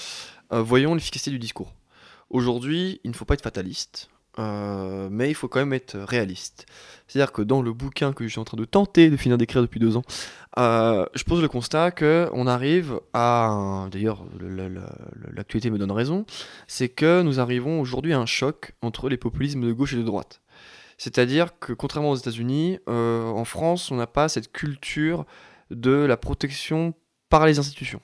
euh, 0.54 0.62
voyons 0.62 0.94
l'efficacité 0.96 1.32
du 1.32 1.40
discours. 1.40 1.74
Aujourd'hui, 2.34 3.00
il 3.04 3.12
ne 3.12 3.16
faut 3.16 3.26
pas 3.26 3.36
être 3.36 3.44
fataliste, 3.44 4.10
euh, 4.40 5.08
mais 5.12 5.30
il 5.30 5.36
faut 5.36 5.48
quand 5.48 5.60
même 5.60 5.74
être 5.74 5.96
réaliste. 6.00 6.66
C'est-à-dire 7.08 7.32
que 7.32 7.44
dans 7.44 7.62
le 7.62 7.72
bouquin 7.74 8.12
que 8.12 8.24
je 8.26 8.30
suis 8.30 8.40
en 8.40 8.44
train 8.44 8.58
de 8.58 8.66
tenter 8.66 9.10
de 9.12 9.18
finir 9.18 9.38
d'écrire 9.38 9.62
depuis 9.62 9.80
deux 9.80 9.96
ans, 9.98 10.02
euh, 10.58 11.06
je 11.14 11.24
pose 11.26 11.42
le 11.44 11.48
constat 11.48 11.92
que 11.92 12.28
on 12.34 12.48
arrive 12.48 13.00
à, 13.14 13.88
d'ailleurs, 13.92 14.26
le- 14.40 14.50
le- 14.50 14.68
le- 14.68 14.82
l'actualité 15.32 15.70
me 15.70 15.78
donne 15.78 15.92
raison, 15.92 16.26
c'est 16.68 16.90
que 16.90 17.22
nous 17.22 17.40
arrivons 17.40 17.80
aujourd'hui 17.80 18.14
à 18.14 18.20
un 18.20 18.26
choc 18.26 18.74
entre 18.82 19.10
les 19.10 19.18
populismes 19.18 19.62
de 19.68 19.72
gauche 19.72 19.94
et 19.94 19.98
de 19.98 20.02
droite. 20.04 20.42
C'est-à-dire 20.98 21.60
que 21.60 21.72
contrairement 21.74 22.12
aux 22.12 22.16
États-Unis, 22.16 22.80
euh, 22.90 23.26
en 23.30 23.46
France, 23.46 23.92
on 23.92 23.96
n'a 23.96 24.08
pas 24.08 24.28
cette 24.28 24.52
culture 24.52 25.26
de 25.70 25.92
la 25.92 26.18
protection 26.18 26.94
par 27.30 27.46
les 27.46 27.60
institutions. 27.60 28.02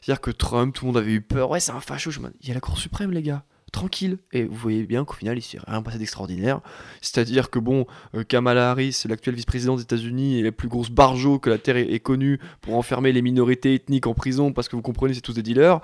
C'est-à-dire 0.00 0.20
que 0.20 0.30
Trump, 0.30 0.74
tout 0.74 0.84
le 0.84 0.88
monde 0.92 0.96
avait 0.98 1.12
eu 1.12 1.22
peur. 1.22 1.50
Ouais, 1.50 1.60
c'est 1.60 1.72
un 1.72 1.80
facho. 1.80 2.10
Je 2.10 2.20
me 2.20 2.28
dis, 2.28 2.34
Il 2.42 2.48
y 2.48 2.50
a 2.50 2.54
la 2.54 2.60
Cour 2.60 2.78
suprême, 2.78 3.10
les 3.10 3.22
gars. 3.22 3.44
Tranquille. 3.74 4.18
Et 4.32 4.44
vous 4.44 4.54
voyez 4.54 4.84
bien 4.84 5.04
qu'au 5.04 5.14
final, 5.14 5.36
il 5.36 5.42
s'est 5.42 5.58
rien 5.66 5.82
passé 5.82 5.98
d'extraordinaire. 5.98 6.60
C'est-à-dire 7.00 7.50
que, 7.50 7.58
bon, 7.58 7.86
euh, 8.14 8.22
Kamala 8.22 8.70
Harris, 8.70 9.02
l'actuelle 9.08 9.34
vice-présidente 9.34 9.78
des 9.78 9.82
États-Unis, 9.82 10.38
est 10.38 10.42
la 10.44 10.52
plus 10.52 10.68
grosse 10.68 10.90
barjo 10.90 11.40
que 11.40 11.50
la 11.50 11.58
Terre 11.58 11.76
ait, 11.76 11.98
connue 11.98 12.38
pour 12.60 12.76
enfermer 12.76 13.10
les 13.10 13.20
minorités 13.20 13.74
ethniques 13.74 14.06
en 14.06 14.14
prison 14.14 14.52
parce 14.52 14.68
que 14.68 14.76
vous 14.76 14.82
comprenez, 14.82 15.12
c'est 15.12 15.22
tous 15.22 15.32
des 15.32 15.42
dealers. 15.42 15.80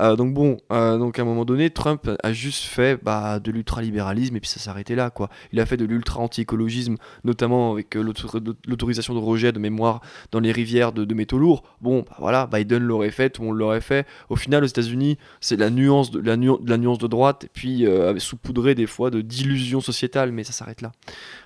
Euh, 0.00 0.16
donc, 0.16 0.34
bon, 0.34 0.56
euh, 0.72 0.98
donc 0.98 1.20
à 1.20 1.22
un 1.22 1.24
moment 1.24 1.44
donné, 1.44 1.70
Trump 1.70 2.10
a 2.20 2.32
juste 2.32 2.64
fait 2.64 3.00
bah, 3.00 3.38
de 3.38 3.52
l'ultralibéralisme 3.52 4.34
et 4.34 4.40
puis 4.40 4.50
ça 4.50 4.58
s'arrêtait 4.58 4.96
là, 4.96 5.10
quoi. 5.10 5.30
Il 5.52 5.60
a 5.60 5.66
fait 5.66 5.76
de 5.76 5.84
l'ultra-anti-écologisme, 5.84 6.96
notamment 7.22 7.70
avec 7.72 7.94
l'autor- 7.94 8.40
l'autorisation 8.66 9.14
de 9.14 9.20
rejet 9.20 9.52
de 9.52 9.60
mémoire 9.60 10.00
dans 10.32 10.40
les 10.40 10.50
rivières 10.50 10.92
de, 10.92 11.14
métaux 11.14 11.38
lourds. 11.38 11.62
Bon, 11.80 12.04
bah 12.08 12.16
voilà, 12.18 12.48
Biden 12.52 12.82
l'aurait 12.82 13.12
fait, 13.12 13.30
tout 13.30 13.42
le 13.42 13.48
monde 13.48 13.58
l'aurait 13.58 13.80
fait. 13.80 14.08
Au 14.28 14.34
final, 14.34 14.64
aux 14.64 14.66
États-Unis, 14.66 15.18
c'est 15.40 15.56
la 15.56 15.70
nuance 15.70 16.10
de 16.10 16.18
la, 16.18 16.36
nu- 16.36 16.50
la 16.66 16.78
nuance 16.78 16.98
de 16.98 17.06
droite, 17.32 17.46
puis 17.52 17.86
euh, 17.86 18.18
saupoudré 18.18 18.74
des 18.74 18.86
fois 18.86 19.10
de 19.10 19.20
d'illusions 19.20 19.80
sociétales, 19.80 20.32
mais 20.32 20.44
ça 20.44 20.52
s'arrête 20.52 20.80
là. 20.80 20.92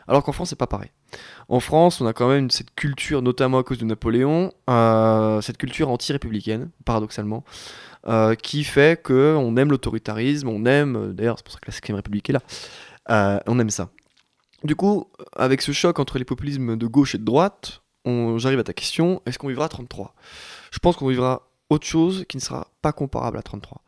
Alors 0.09 0.23
qu'en 0.23 0.33
France, 0.33 0.51
c'est 0.51 0.57
pas 0.57 0.67
pareil. 0.67 0.91
En 1.49 1.61
France, 1.61 2.01
on 2.01 2.07
a 2.07 2.13
quand 2.13 2.29
même 2.29 2.51
cette 2.51 2.75
culture, 2.75 3.23
notamment 3.23 3.59
à 3.59 3.63
cause 3.63 3.79
de 3.79 3.85
Napoléon, 3.85 4.53
euh, 4.71 5.41
cette 5.41 5.59
culture 5.59 5.91
anti-républicaine, 5.91 6.71
paradoxalement, 6.85 7.45
euh, 8.09 8.35
qui 8.35 8.65
fait 8.65 9.03
que 9.03 9.37
on 9.37 9.57
aime 9.57 9.71
l'autoritarisme, 9.71 10.49
on 10.49 10.65
aime, 10.65 10.97
euh, 10.97 11.13
d'ailleurs, 11.13 11.39
c'est 11.39 11.45
pour 11.45 11.53
ça 11.53 11.61
que 11.61 11.71
la 11.71 11.73
5 11.73 11.95
République 11.97 12.31
est 12.31 12.33
là, 12.33 13.43
on 13.47 13.59
aime 13.59 13.71
ça. 13.71 13.91
Du 14.65 14.77
coup, 14.77 15.11
avec 15.37 15.61
ce 15.61 15.73
choc 15.73 15.99
entre 15.99 16.19
les 16.19 16.25
populismes 16.25 16.77
de 16.77 16.87
gauche 16.87 17.15
et 17.15 17.19
de 17.19 17.25
droite, 17.25 17.83
j'arrive 18.05 18.61
à 18.61 18.65
ta 18.65 18.73
question, 18.73 19.21
est-ce 19.27 19.39
qu'on 19.39 19.49
vivra 19.49 19.67
à 19.67 19.69
33 19.69 20.15
Je 20.71 20.79
pense 20.79 20.97
qu'on 20.97 21.09
vivra 21.09 21.49
autre 21.69 21.87
chose 21.87 22.25
qui 22.29 22.37
ne 22.37 22.43
sera 22.43 22.69
pas 22.81 22.93
comparable 22.93 23.39
à 23.39 23.43
33. 23.43 23.83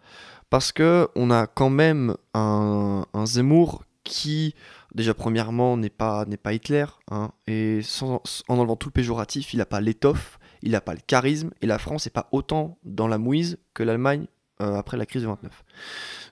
Parce 0.51 0.72
que 0.72 1.09
on 1.16 1.30
a 1.30 1.47
quand 1.47 1.70
même 1.70 2.16
un, 2.34 3.05
Zemmour 3.24 3.84
qui, 4.05 4.55
déjà 4.95 5.14
premièrement, 5.14 5.76
n'est 5.76 5.90
pas, 5.90 6.24
n'est 6.26 6.36
pas 6.36 6.53
Hitler, 6.53 6.84
hein, 7.11 7.32
et 7.47 7.80
en 8.03 8.20
enlevant 8.49 8.76
tout 8.76 8.88
le 8.88 8.92
péjoratif, 8.92 9.55
il 9.55 9.59
n'a 9.59 9.66
pas 9.66 9.80
l'étoffe, 9.80 10.38
il 10.62 10.72
n'a 10.72 10.80
pas 10.80 10.95
le 10.95 11.01
charisme, 11.07 11.51
et 11.62 11.66
la 11.66 11.78
France 11.78 12.07
n'est 12.07 12.12
pas 12.12 12.28
autant 12.32 12.78
dans 12.84 13.09
la 13.09 13.18
mouise 13.18 13.59
que 13.72 13.82
l'Allemagne 13.82 14.26
euh, 14.61 14.76
après 14.76 14.97
la 14.97 15.07
crise 15.07 15.22
de 15.22 15.28
29. 15.28 15.64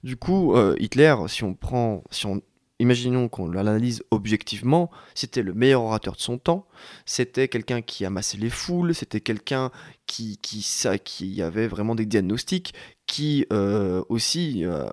Du 0.05 0.17
coup, 0.17 0.55
euh, 0.55 0.77
Hitler, 0.79 1.15
si 1.27 1.43
on 1.45 1.55
prend, 1.55 2.05
si 2.11 2.27
on, 2.27 2.41
imaginons 2.83 3.29
qu'on 3.29 3.49
l'analyse 3.49 4.03
objectivement, 4.11 4.91
c'était 5.15 5.43
le 5.43 5.55
meilleur 5.55 5.83
orateur 5.83 6.15
de 6.15 6.21
son 6.21 6.37
temps, 6.37 6.67
c'était 7.07 7.49
quelqu'un 7.49 7.81
qui 7.81 8.05
amassait 8.05 8.37
les 8.37 8.51
foules, 8.51 8.95
c'était 8.95 9.21
quelqu'un 9.21 9.71
qui, 10.07 10.39
qui, 10.39 10.63
ça, 10.63 10.99
qui 10.99 11.41
avait 11.43 11.69
vraiment 11.69 11.95
des 11.95 12.07
diagnostics, 12.07 12.75
qui 13.07 13.47
euh, 13.53 14.03
aussi 14.09 14.65
euh, 14.65 14.89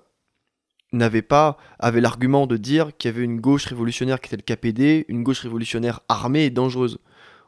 n'avait 0.92 1.22
pas, 1.22 1.58
avait 1.78 2.00
l'argument 2.00 2.46
de 2.46 2.56
dire 2.56 2.96
qu'il 2.96 3.10
y 3.10 3.14
avait 3.14 3.24
une 3.24 3.40
gauche 3.40 3.66
révolutionnaire 3.66 4.20
qui 4.20 4.32
était 4.32 4.42
le 4.48 4.54
KPD, 4.54 5.04
une 5.08 5.22
gauche 5.22 5.40
révolutionnaire 5.40 6.00
armée 6.08 6.44
et 6.44 6.50
dangereuse. 6.50 6.98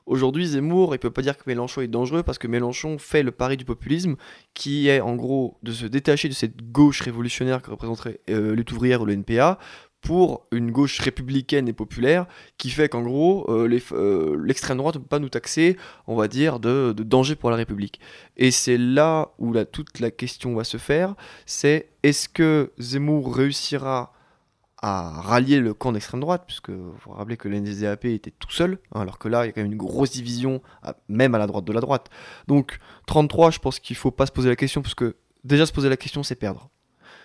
Aujourd'hui, 0.04 0.46
Zemmour, 0.46 0.96
il 0.96 0.98
peut 0.98 1.12
pas 1.12 1.22
dire 1.22 1.38
que 1.38 1.44
Mélenchon 1.46 1.80
est 1.80 1.86
dangereux 1.86 2.24
parce 2.24 2.38
que 2.38 2.48
Mélenchon 2.48 2.98
fait 2.98 3.22
le 3.22 3.30
pari 3.30 3.56
du 3.56 3.64
populisme 3.64 4.16
qui 4.52 4.88
est 4.88 5.00
en 5.00 5.14
gros 5.14 5.58
de 5.62 5.70
se 5.70 5.86
détacher 5.86 6.28
de 6.28 6.34
cette 6.34 6.72
gauche 6.72 7.00
révolutionnaire 7.02 7.62
que 7.62 7.70
représenterait 7.70 8.18
euh, 8.28 8.56
ou 8.56 9.04
le 9.04 9.12
NPA 9.12 9.60
pour 10.02 10.46
une 10.50 10.72
gauche 10.72 10.98
républicaine 10.98 11.68
et 11.68 11.72
populaire 11.72 12.26
qui 12.58 12.70
fait 12.70 12.88
qu'en 12.88 13.02
gros 13.02 13.46
euh, 13.48 13.80
euh, 13.92 14.36
l'extrême 14.44 14.78
droite 14.78 14.96
ne 14.96 15.00
peut 15.00 15.06
pas 15.06 15.20
nous 15.20 15.28
taxer, 15.28 15.76
on 16.08 16.16
va 16.16 16.28
dire, 16.28 16.58
de, 16.58 16.92
danger 16.92 17.36
pour 17.36 17.50
la 17.50 17.56
République. 17.56 18.00
Et 18.36 18.50
c'est 18.50 18.76
là 18.76 19.30
où 19.38 19.52
la, 19.52 19.64
toute 19.64 20.00
la 20.00 20.10
question 20.10 20.54
va 20.54 20.64
se 20.64 20.76
faire, 20.76 21.14
c'est 21.46 21.88
est-ce 22.02 22.28
que 22.28 22.72
Zemmour 22.78 23.34
réussira 23.34 24.12
à 24.82 25.20
rallier 25.20 25.60
le 25.60 25.74
camp 25.74 25.92
d'extrême 25.92 26.20
droite, 26.20 26.42
puisque 26.44 26.70
vous 26.70 26.92
vous 27.04 27.12
rappelez 27.12 27.36
que 27.36 27.48
l'NSDAP 27.48 28.06
était 28.06 28.32
tout 28.32 28.50
seul, 28.50 28.78
hein, 28.92 29.02
alors 29.02 29.20
que 29.20 29.28
là, 29.28 29.44
il 29.44 29.46
y 29.46 29.50
a 29.50 29.52
quand 29.52 29.62
même 29.62 29.70
une 29.70 29.78
grosse 29.78 30.10
division, 30.10 30.60
même 31.08 31.36
à 31.36 31.38
la 31.38 31.46
droite 31.46 31.64
de 31.64 31.72
la 31.72 31.80
droite. 31.80 32.10
Donc, 32.48 32.80
33, 33.06 33.52
je 33.52 33.60
pense 33.60 33.78
qu'il 33.78 33.94
faut 33.94 34.10
pas 34.10 34.26
se 34.26 34.32
poser 34.32 34.48
la 34.48 34.56
question, 34.56 34.82
parce 34.82 34.96
que 34.96 35.14
déjà 35.44 35.66
se 35.66 35.72
poser 35.72 35.88
la 35.88 35.96
question, 35.96 36.24
c'est 36.24 36.34
perdre. 36.34 36.71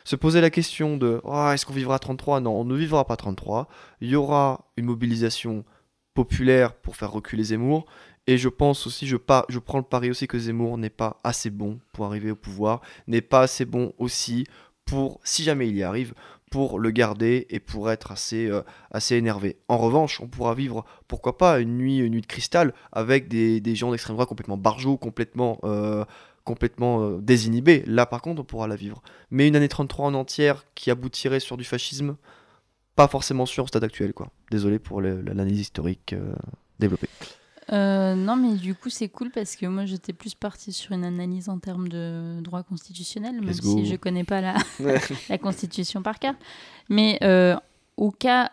Se 0.07 0.15
poser 0.15 0.39
la 0.39 0.49
question 0.49 0.95
de 0.95 1.19
Ah, 1.29 1.51
est-ce 1.53 1.65
qu'on 1.65 1.73
vivra 1.73 1.95
à 1.95 1.99
33 1.99 2.39
Non, 2.39 2.57
on 2.57 2.63
ne 2.63 2.77
vivra 2.77 3.03
pas 3.03 3.15
à 3.15 3.17
33. 3.17 3.67
Il 3.99 4.07
y 4.07 4.15
aura 4.15 4.63
une 4.77 4.85
mobilisation 4.85 5.65
populaire 6.13 6.75
pour 6.75 6.95
faire 6.95 7.11
reculer 7.11 7.43
Zemmour. 7.43 7.85
Et 8.25 8.37
je 8.37 8.47
pense 8.47 8.87
aussi, 8.87 9.05
je, 9.05 9.17
prends 9.17 9.77
le 9.77 9.83
pari 9.83 10.09
aussi 10.09 10.25
que 10.25 10.39
Zemmour 10.39 10.77
n'est 10.77 10.89
pas 10.89 11.19
assez 11.25 11.49
bon 11.49 11.81
pour 11.91 12.05
arriver 12.05 12.31
au 12.31 12.37
pouvoir, 12.37 12.79
n'est 13.07 13.19
pas 13.19 13.41
assez 13.41 13.65
bon 13.65 13.91
aussi 13.97 14.45
pour, 14.85 15.19
si 15.25 15.43
jamais 15.43 15.67
il 15.67 15.75
y 15.75 15.83
arrive, 15.83 16.13
pour 16.51 16.79
le 16.79 16.91
garder 16.91 17.45
et 17.49 17.59
pour 17.59 17.91
être 17.91 18.13
assez, 18.13 18.47
euh, 18.47 18.61
assez 18.91 19.17
énervé. 19.17 19.57
En 19.67 19.77
revanche, 19.77 20.21
on 20.21 20.27
pourra 20.29 20.55
vivre, 20.55 20.85
pourquoi 21.09 21.37
pas, 21.37 21.59
une 21.59 21.77
nuit, 21.77 22.09
de 22.09 22.25
cristal 22.25 22.73
avec 22.93 23.27
des, 23.27 23.59
des 23.59 23.75
gens 23.75 23.91
d'extrême 23.91 24.15
droite 24.15 24.29
complètement 24.29 24.55
barjots, 24.55 24.95
complètement, 24.95 25.59
euh, 25.65 26.05
complètement 26.47 27.03
euh, 27.03 27.19
désinhibés. 27.21 27.83
Là, 27.85 28.05
par 28.05 28.21
contre, 28.21 28.41
on 28.41 28.45
pourra 28.45 28.67
la 28.67 28.75
vivre. 28.75 29.03
Mais 29.29 29.47
une 29.47 29.55
année 29.55 29.67
33 29.67 30.07
en 30.07 30.13
entière 30.13 30.65
qui 30.73 30.89
aboutirait 30.89 31.41
sur 31.41 31.57
du 31.57 31.65
fascisme, 31.65 32.15
pas 32.95 33.07
forcément 33.07 33.45
sûr 33.45 33.65
au 33.65 33.67
stade 33.67 33.83
actuel. 33.83 34.13
Quoi. 34.13 34.29
Désolé 34.49 34.79
pour 34.79 35.01
l'analyse 35.01 35.59
historique 35.59 36.13
euh, 36.13 36.33
développée. 36.79 37.09
Euh, 37.73 38.15
non, 38.15 38.37
mais 38.37 38.53
du 38.55 38.75
coup, 38.75 38.89
c'est 38.89 39.09
cool 39.09 39.29
parce 39.29 39.57
que 39.57 39.65
moi, 39.65 39.85
j'étais 39.85 40.13
plus 40.13 40.35
partie 40.35 40.71
sur 40.71 40.93
une 40.93 41.03
analyse 41.03 41.49
en 41.49 41.59
termes 41.59 41.89
de 41.89 42.39
droit 42.39 42.63
constitutionnel, 42.63 43.35
même 43.35 43.45
Let's 43.45 43.59
go. 43.59 43.77
si 43.77 43.85
je 43.85 43.97
connais 43.97 44.23
pas 44.23 44.39
la, 44.39 44.55
la 45.29 45.37
Constitution 45.37 46.01
par 46.01 46.17
cœur. 46.17 46.33
Mais 46.87 47.19
euh, 47.23 47.57
au 47.97 48.11
cas, 48.11 48.51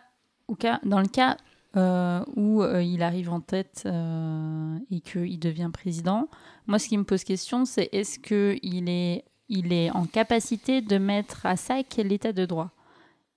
au 0.49 0.55
cas, 0.55 0.81
dans 0.83 0.99
le 0.99 1.07
cas 1.07 1.37
euh, 1.75 2.23
où 2.37 2.63
euh, 2.63 2.81
il 2.81 3.03
arrive 3.03 3.29
en 3.29 3.41
tête 3.41 3.83
euh, 3.85 4.77
et 4.89 5.01
qu'il 5.01 5.39
devient 5.39 5.69
président, 5.73 6.29
moi, 6.67 6.79
ce 6.79 6.87
qui 6.87 6.97
me 6.97 7.03
pose 7.03 7.25
question, 7.25 7.65
c'est 7.65 7.89
est-ce 7.91 8.17
qu'il 8.17 8.89
est, 8.89 9.25
il 9.49 9.73
est 9.73 9.91
en 9.91 10.05
capacité 10.05 10.81
de 10.81 10.97
mettre 10.97 11.45
à 11.45 11.57
sac 11.57 11.97
l'état 11.97 12.31
de 12.31 12.45
droit? 12.45 12.71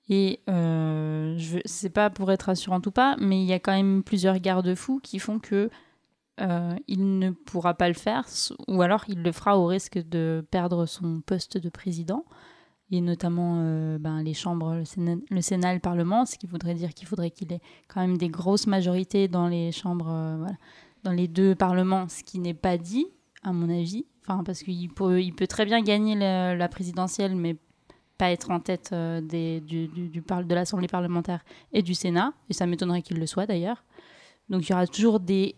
Et 0.08 0.40
je 0.46 1.58
sais 1.66 1.90
pas 1.90 2.08
pour 2.08 2.32
être 2.32 2.44
rassurante 2.44 2.86
ou 2.86 2.90
pas, 2.90 3.16
mais 3.18 3.42
il 3.42 3.46
y 3.46 3.52
a 3.52 3.58
quand 3.58 3.74
même 3.74 4.02
plusieurs 4.02 4.38
garde-fous 4.38 5.00
qui 5.02 5.18
font 5.18 5.38
que 5.38 5.68
il 6.38 7.18
ne 7.18 7.30
pourra 7.30 7.74
pas 7.74 7.88
le 7.88 7.94
faire, 7.94 8.24
ou 8.68 8.80
alors 8.80 9.04
il 9.08 9.22
le 9.22 9.32
fera 9.32 9.58
au 9.58 9.66
risque 9.66 9.98
de 9.98 10.46
perdre 10.50 10.86
son 10.86 11.20
poste 11.20 11.58
de 11.58 11.68
président, 11.68 12.24
et 12.90 13.00
notamment 13.00 13.56
euh, 13.58 13.98
ben, 13.98 14.22
les 14.22 14.34
chambres, 14.34 14.74
le 14.74 14.84
Sénat, 14.84 15.16
le 15.30 15.40
Sénat 15.40 15.72
et 15.72 15.74
le 15.74 15.80
Parlement, 15.80 16.24
ce 16.24 16.36
qui 16.36 16.46
voudrait 16.46 16.74
dire 16.74 16.94
qu'il 16.94 17.06
faudrait 17.06 17.30
qu'il 17.30 17.52
ait 17.52 17.60
quand 17.88 18.00
même 18.00 18.16
des 18.16 18.28
grosses 18.28 18.66
majorités 18.66 19.28
dans 19.28 19.46
les 19.48 19.72
chambres, 19.72 20.08
euh, 20.10 20.46
dans 21.04 21.12
les 21.12 21.28
deux 21.28 21.54
parlements, 21.54 22.08
ce 22.08 22.22
qui 22.24 22.38
n'est 22.38 22.54
pas 22.54 22.78
dit, 22.78 23.06
à 23.42 23.52
mon 23.52 23.68
avis. 23.68 24.06
Enfin, 24.26 24.42
parce 24.44 24.62
qu'il 24.62 24.88
peut, 24.92 25.22
il 25.22 25.32
peut 25.34 25.46
très 25.46 25.64
bien 25.64 25.82
gagner 25.82 26.14
la, 26.14 26.68
présidentielle, 26.68 27.34
mais 27.36 27.56
pas 28.16 28.30
être 28.30 28.50
en 28.50 28.58
tête 28.60 28.90
euh, 28.92 29.20
des, 29.20 29.60
du, 29.60 29.86
du- 29.88 30.08
du 30.08 30.20
de 30.20 30.54
l'Assemblée 30.54 30.88
parlementaire 30.88 31.44
et 31.72 31.82
du 31.82 31.94
Sénat, 31.94 32.32
et 32.50 32.52
ça 32.52 32.66
m'étonnerait 32.66 33.02
qu'il 33.02 33.18
le 33.18 33.26
soit 33.26 33.46
d'ailleurs. 33.46 33.84
Donc 34.48 34.66
il 34.66 34.70
y 34.70 34.74
aura 34.74 34.86
toujours 34.86 35.20
des, 35.20 35.54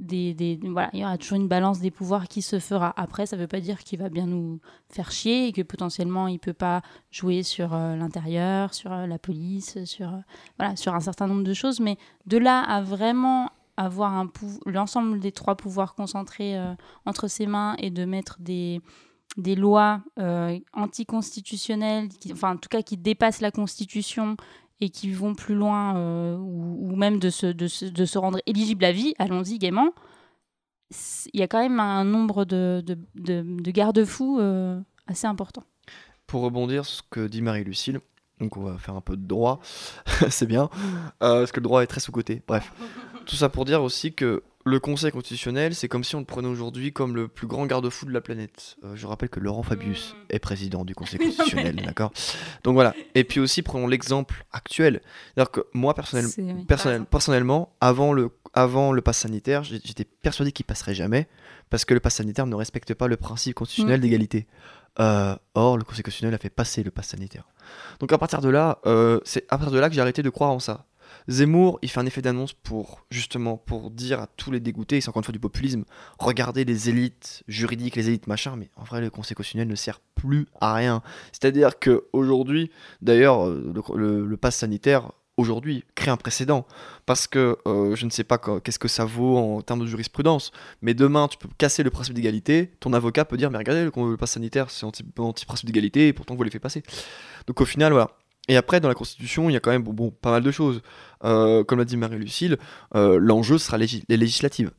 des, 0.00 0.58
voilà, 0.62 0.90
il 0.92 1.00
y 1.00 1.04
aura 1.04 1.18
toujours 1.18 1.36
une 1.36 1.48
balance 1.48 1.80
des 1.80 1.90
pouvoirs 1.90 2.26
qui 2.26 2.42
se 2.42 2.58
fera. 2.58 2.92
Après, 2.96 3.26
ça 3.26 3.36
ne 3.36 3.42
veut 3.42 3.48
pas 3.48 3.60
dire 3.60 3.78
qu'il 3.80 3.98
va 3.98 4.08
bien 4.08 4.26
nous 4.26 4.60
faire 4.88 5.12
chier 5.12 5.48
et 5.48 5.52
que 5.52 5.62
potentiellement 5.62 6.26
il 6.26 6.38
peut 6.38 6.54
pas 6.54 6.82
jouer 7.10 7.42
sur 7.42 7.74
euh, 7.74 7.96
l'intérieur, 7.96 8.72
sur 8.72 8.92
euh, 8.92 9.06
la 9.06 9.18
police, 9.18 9.84
sur 9.84 10.08
euh, 10.08 10.18
voilà, 10.58 10.76
sur 10.76 10.94
un 10.94 11.00
certain 11.00 11.26
nombre 11.26 11.44
de 11.44 11.54
choses. 11.54 11.80
Mais 11.80 11.98
de 12.26 12.38
là 12.38 12.60
à 12.60 12.80
vraiment 12.80 13.50
avoir 13.76 14.26
l'ensemble 14.66 15.20
des 15.20 15.32
trois 15.32 15.56
pouvoirs 15.56 15.94
concentrés 15.94 16.58
entre 17.06 17.28
ses 17.28 17.46
mains 17.46 17.76
et 17.78 17.90
de 17.90 18.04
mettre 18.04 18.36
des 18.38 18.82
des 19.36 19.54
lois 19.54 20.02
anticonstitutionnelles, 20.74 22.08
qui, 22.08 22.32
enfin 22.32 22.54
en 22.54 22.56
tout 22.56 22.68
cas 22.68 22.82
qui 22.82 22.98
dépassent 22.98 23.40
la 23.40 23.50
Constitution 23.50 24.36
et 24.80 24.90
qui 24.90 25.10
vont 25.12 25.34
plus 25.34 25.54
loin, 25.54 25.96
euh, 25.96 26.36
ou, 26.36 26.92
ou 26.92 26.96
même 26.96 27.18
de 27.18 27.30
se, 27.30 27.46
de, 27.46 27.66
se, 27.66 27.84
de 27.84 28.04
se 28.04 28.18
rendre 28.18 28.40
éligible 28.46 28.84
à 28.84 28.92
vie, 28.92 29.14
allons-y 29.18 29.58
gaiement, 29.58 29.92
il 31.32 31.40
y 31.40 31.42
a 31.42 31.48
quand 31.48 31.60
même 31.60 31.78
un 31.78 32.04
nombre 32.04 32.44
de 32.44 32.82
garde-fous 33.70 34.38
euh, 34.40 34.80
assez 35.06 35.26
important. 35.26 35.62
Pour 36.26 36.42
rebondir 36.42 36.84
sur 36.84 36.98
ce 36.98 37.02
que 37.10 37.26
dit 37.26 37.42
Marie-Lucille, 37.42 38.00
donc 38.40 38.56
on 38.56 38.62
va 38.62 38.78
faire 38.78 38.94
un 38.96 39.00
peu 39.00 39.16
de 39.16 39.26
droit, 39.26 39.60
c'est 40.30 40.46
bien, 40.46 40.70
euh, 41.22 41.40
parce 41.40 41.52
que 41.52 41.60
le 41.60 41.64
droit 41.64 41.82
est 41.82 41.86
très 41.86 42.00
sous-côté. 42.00 42.42
Bref, 42.46 42.72
tout 43.26 43.36
ça 43.36 43.48
pour 43.48 43.64
dire 43.64 43.82
aussi 43.82 44.14
que 44.14 44.42
le 44.66 44.78
Conseil 44.78 45.10
constitutionnel, 45.10 45.74
c'est 45.74 45.88
comme 45.88 46.04
si 46.04 46.14
on 46.16 46.18
le 46.20 46.26
prenait 46.26 46.48
aujourd'hui 46.48 46.92
comme 46.92 47.14
le 47.16 47.28
plus 47.28 47.46
grand 47.46 47.64
garde-fou 47.66 48.04
de 48.06 48.12
la 48.12 48.20
planète. 48.20 48.76
Euh, 48.84 48.94
je 48.94 49.06
rappelle 49.06 49.30
que 49.30 49.40
Laurent 49.40 49.62
Fabius 49.62 50.14
est 50.28 50.38
président 50.38 50.84
du 50.84 50.94
Conseil 50.94 51.18
constitutionnel, 51.24 51.76
d'accord? 51.76 52.12
Donc 52.64 52.74
voilà. 52.74 52.94
Et 53.14 53.24
puis 53.24 53.40
aussi, 53.40 53.62
prenons 53.62 53.86
l'exemple 53.86 54.44
actuel. 54.52 55.00
Que 55.52 55.60
moi, 55.72 55.94
personnellement, 55.94 56.30
C'est- 56.34 56.42
oui. 56.42 56.64
Personnel- 56.66 57.04
personnellement, 57.06 57.74
avant 57.80 58.12
le, 58.12 58.30
avant 58.52 58.92
le 58.92 59.00
pass 59.00 59.18
sanitaire, 59.18 59.64
j'étais 59.64 60.04
persuadé 60.04 60.52
qu'il 60.52 60.66
passerait 60.66 60.94
jamais 60.94 61.26
parce 61.70 61.84
que 61.86 61.94
le 61.94 62.00
pass 62.00 62.16
sanitaire 62.16 62.46
ne 62.46 62.54
respecte 62.54 62.92
pas 62.94 63.08
le 63.08 63.16
principe 63.16 63.54
constitutionnel 63.54 64.00
Mm. 64.00 64.02
d'égalité. 64.02 64.46
Euh, 64.98 65.36
or, 65.54 65.78
le 65.78 65.84
Conseil 65.84 66.02
constitutionnel 66.02 66.34
a 66.34 66.38
fait 66.38 66.50
passer 66.50 66.82
le 66.82 66.90
pass 66.90 67.08
sanitaire. 67.08 67.44
Donc 68.00 68.12
à 68.12 68.18
partir 68.18 68.40
de 68.40 68.48
là, 68.50 68.78
euh, 68.84 69.20
c'est 69.24 69.44
à 69.48 69.56
partir 69.56 69.70
de 69.72 69.78
là 69.78 69.88
que 69.88 69.94
j'ai 69.94 70.00
arrêté 70.00 70.22
de 70.22 70.28
croire 70.30 70.50
en 70.50 70.58
ça. 70.58 70.84
Zemmour, 71.28 71.78
il 71.82 71.90
fait 71.90 72.00
un 72.00 72.06
effet 72.06 72.22
d'annonce 72.22 72.52
pour 72.52 73.04
justement 73.10 73.56
pour 73.56 73.90
dire 73.90 74.20
à 74.20 74.26
tous 74.26 74.50
les 74.50 74.60
dégoûtés, 74.60 75.00
c'est 75.00 75.08
encore 75.08 75.20
une 75.20 75.24
fois 75.24 75.32
du 75.32 75.40
populisme, 75.40 75.84
regardez 76.18 76.64
les 76.64 76.88
élites 76.88 77.42
juridiques, 77.48 77.96
les 77.96 78.08
élites 78.08 78.26
machin, 78.26 78.56
mais 78.56 78.70
en 78.76 78.84
vrai 78.84 79.00
le 79.00 79.10
Conseil 79.10 79.34
constitutionnel 79.34 79.68
ne 79.68 79.74
sert 79.74 80.00
plus 80.14 80.46
à 80.60 80.74
rien. 80.74 81.02
C'est-à-dire 81.32 81.78
que 81.78 82.04
aujourd'hui, 82.12 82.70
d'ailleurs, 83.02 83.46
euh, 83.46 83.72
le, 83.94 84.26
le, 84.26 84.36
pass 84.36 84.56
sanitaire 84.56 85.12
aujourd'hui 85.36 85.84
crée 85.94 86.10
un 86.10 86.16
précédent 86.16 86.66
parce 87.06 87.26
que 87.26 87.58
euh, 87.66 87.96
je 87.96 88.04
ne 88.04 88.10
sais 88.10 88.24
pas 88.24 88.38
qu'est-ce 88.38 88.78
que 88.78 88.88
ça 88.88 89.04
vaut 89.04 89.36
en 89.36 89.62
termes 89.62 89.80
de 89.80 89.86
jurisprudence, 89.86 90.52
mais 90.82 90.94
demain 90.94 91.28
tu 91.28 91.38
peux 91.38 91.48
casser 91.58 91.82
le 91.82 91.90
principe 91.90 92.14
d'égalité, 92.14 92.72
ton 92.80 92.92
avocat 92.92 93.24
peut 93.24 93.36
dire 93.36 93.50
mais 93.50 93.58
regardez 93.58 93.84
le, 93.84 94.10
le 94.10 94.16
pass 94.16 94.32
sanitaire 94.32 94.70
c'est 94.70 94.84
anti, 94.84 95.04
anti-principe 95.18 95.66
d'égalité 95.66 96.08
et 96.08 96.12
pourtant 96.12 96.34
vous 96.34 96.42
les 96.42 96.50
fait 96.50 96.58
passer. 96.58 96.82
Donc 97.46 97.60
au 97.60 97.64
final 97.64 97.92
voilà. 97.92 98.19
Et 98.50 98.56
après 98.56 98.80
dans 98.80 98.88
la 98.88 98.96
Constitution 98.96 99.48
il 99.48 99.52
y 99.52 99.56
a 99.56 99.60
quand 99.60 99.70
même 99.70 99.84
bon, 99.84 99.92
bon, 99.92 100.10
pas 100.10 100.32
mal 100.32 100.42
de 100.42 100.50
choses. 100.50 100.82
Euh, 101.22 101.62
comme 101.62 101.78
l'a 101.78 101.84
dit 101.84 101.96
Marie-Lucille, 101.96 102.58
euh, 102.96 103.16
l'enjeu 103.20 103.58
sera 103.58 103.78
les 103.78 104.02
législatives. 104.08 104.72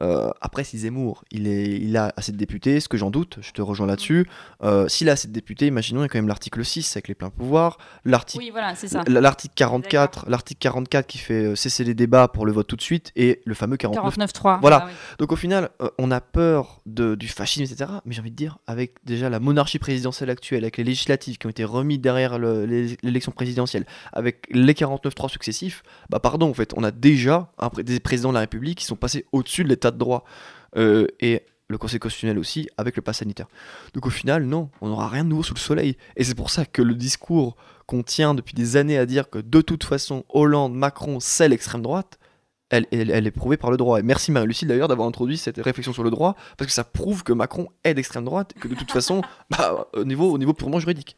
Euh, 0.00 0.30
après, 0.40 0.62
si 0.64 0.78
Zemmour, 0.78 1.24
il, 1.30 1.46
est, 1.48 1.78
il 1.78 1.96
a 1.96 2.12
assez 2.16 2.32
de 2.32 2.36
députés, 2.36 2.80
ce 2.80 2.88
que 2.88 2.96
j'en 2.96 3.10
doute, 3.10 3.38
je 3.40 3.52
te 3.52 3.62
rejoins 3.62 3.86
là-dessus. 3.86 4.28
Euh, 4.62 4.88
S'il 4.88 5.08
a 5.08 5.12
assez 5.12 5.28
de 5.28 5.32
députés, 5.32 5.66
imaginons, 5.66 6.00
il 6.00 6.04
y 6.04 6.06
a 6.06 6.08
quand 6.08 6.18
même 6.18 6.28
l'article 6.28 6.64
6 6.64 6.96
avec 6.96 7.08
les 7.08 7.14
pleins 7.14 7.30
pouvoirs, 7.30 7.78
l'article 8.04 8.44
Oui, 8.44 8.50
voilà, 8.50 8.74
c'est 8.74 8.88
ça. 8.88 9.02
L- 9.06 9.14
L'article 9.14 9.54
44, 9.56 10.26
l'article 10.28 10.58
44 10.60 11.06
qui 11.06 11.18
fait 11.18 11.44
euh, 11.46 11.54
cesser 11.56 11.84
les 11.84 11.94
débats 11.94 12.28
pour 12.28 12.46
le 12.46 12.52
vote 12.52 12.66
tout 12.66 12.76
de 12.76 12.82
suite 12.82 13.12
et 13.16 13.40
le 13.44 13.54
fameux 13.54 13.76
49. 13.76 14.16
49.3. 14.18 14.60
Voilà. 14.60 14.80
Ah 14.82 14.86
oui. 14.88 14.92
Donc 15.18 15.32
au 15.32 15.36
final, 15.36 15.70
euh, 15.82 15.88
on 15.98 16.10
a 16.10 16.20
peur 16.20 16.80
de, 16.86 17.14
du 17.14 17.28
fascisme, 17.28 17.62
etc. 17.64 17.90
Mais 18.04 18.14
j'ai 18.14 18.20
envie 18.20 18.30
de 18.30 18.36
dire, 18.36 18.58
avec 18.66 18.94
déjà 19.04 19.30
la 19.30 19.40
monarchie 19.40 19.78
présidentielle 19.78 20.30
actuelle, 20.30 20.64
avec 20.64 20.76
les 20.76 20.84
législatives 20.84 21.38
qui 21.38 21.46
ont 21.46 21.50
été 21.50 21.64
remis 21.64 21.98
derrière 21.98 22.38
le- 22.38 22.64
l'é- 22.66 22.96
l'élection 23.02 23.32
présidentielle, 23.32 23.86
avec 24.12 24.46
les 24.50 24.74
49-3 24.74 25.28
successifs, 25.30 25.82
bah 26.10 26.20
pardon, 26.20 26.50
en 26.50 26.54
fait, 26.54 26.72
on 26.76 26.84
a 26.84 26.90
déjà 26.90 27.52
un 27.58 27.70
des 27.82 28.00
présidents 28.00 28.28
de 28.30 28.34
la 28.34 28.40
République 28.40 28.78
qui 28.78 28.84
sont 28.84 28.96
passés 28.96 29.26
au-dessus 29.32 29.64
de 29.64 29.68
l'état 29.68 29.85
de 29.90 29.98
droit. 29.98 30.24
Euh, 30.76 31.06
et 31.20 31.42
le 31.68 31.78
Conseil 31.78 31.98
constitutionnel 31.98 32.38
aussi, 32.38 32.68
avec 32.76 32.96
le 32.96 33.02
pass 33.02 33.18
sanitaire. 33.18 33.48
Donc 33.94 34.06
au 34.06 34.10
final, 34.10 34.44
non, 34.44 34.70
on 34.80 34.88
n'aura 34.88 35.08
rien 35.08 35.24
de 35.24 35.30
nouveau 35.30 35.42
sous 35.42 35.54
le 35.54 35.58
soleil. 35.58 35.96
Et 36.16 36.24
c'est 36.24 36.34
pour 36.34 36.50
ça 36.50 36.64
que 36.64 36.82
le 36.82 36.94
discours 36.94 37.56
qu'on 37.86 38.02
tient 38.02 38.34
depuis 38.34 38.54
des 38.54 38.76
années 38.76 38.98
à 38.98 39.06
dire 39.06 39.30
que 39.30 39.38
de 39.38 39.60
toute 39.60 39.84
façon, 39.84 40.24
Hollande, 40.28 40.74
Macron, 40.74 41.18
c'est 41.20 41.48
l'extrême 41.48 41.82
droite, 41.82 42.18
elle, 42.70 42.86
est 42.90 43.30
prouvée 43.30 43.56
par 43.56 43.70
le 43.70 43.76
droit. 43.76 44.00
Et 44.00 44.02
merci 44.02 44.32
Marie-Lucille 44.32 44.68
d'ailleurs 44.68 44.88
d'avoir 44.88 45.06
introduit 45.06 45.38
cette 45.38 45.58
réflexion 45.58 45.92
sur 45.92 46.02
le 46.02 46.10
droit, 46.10 46.34
parce 46.56 46.66
que 46.66 46.72
ça 46.72 46.84
prouve 46.84 47.22
que 47.22 47.32
Macron 47.32 47.68
est 47.84 47.94
d'extrême 47.94 48.24
droite, 48.24 48.52
et 48.56 48.60
que 48.60 48.68
de 48.68 48.74
toute 48.74 48.90
façon, 48.90 49.22
bah, 49.50 49.88
au, 49.92 50.04
niveau, 50.04 50.30
au 50.30 50.38
niveau 50.38 50.52
purement 50.52 50.80
juridique. 50.80 51.16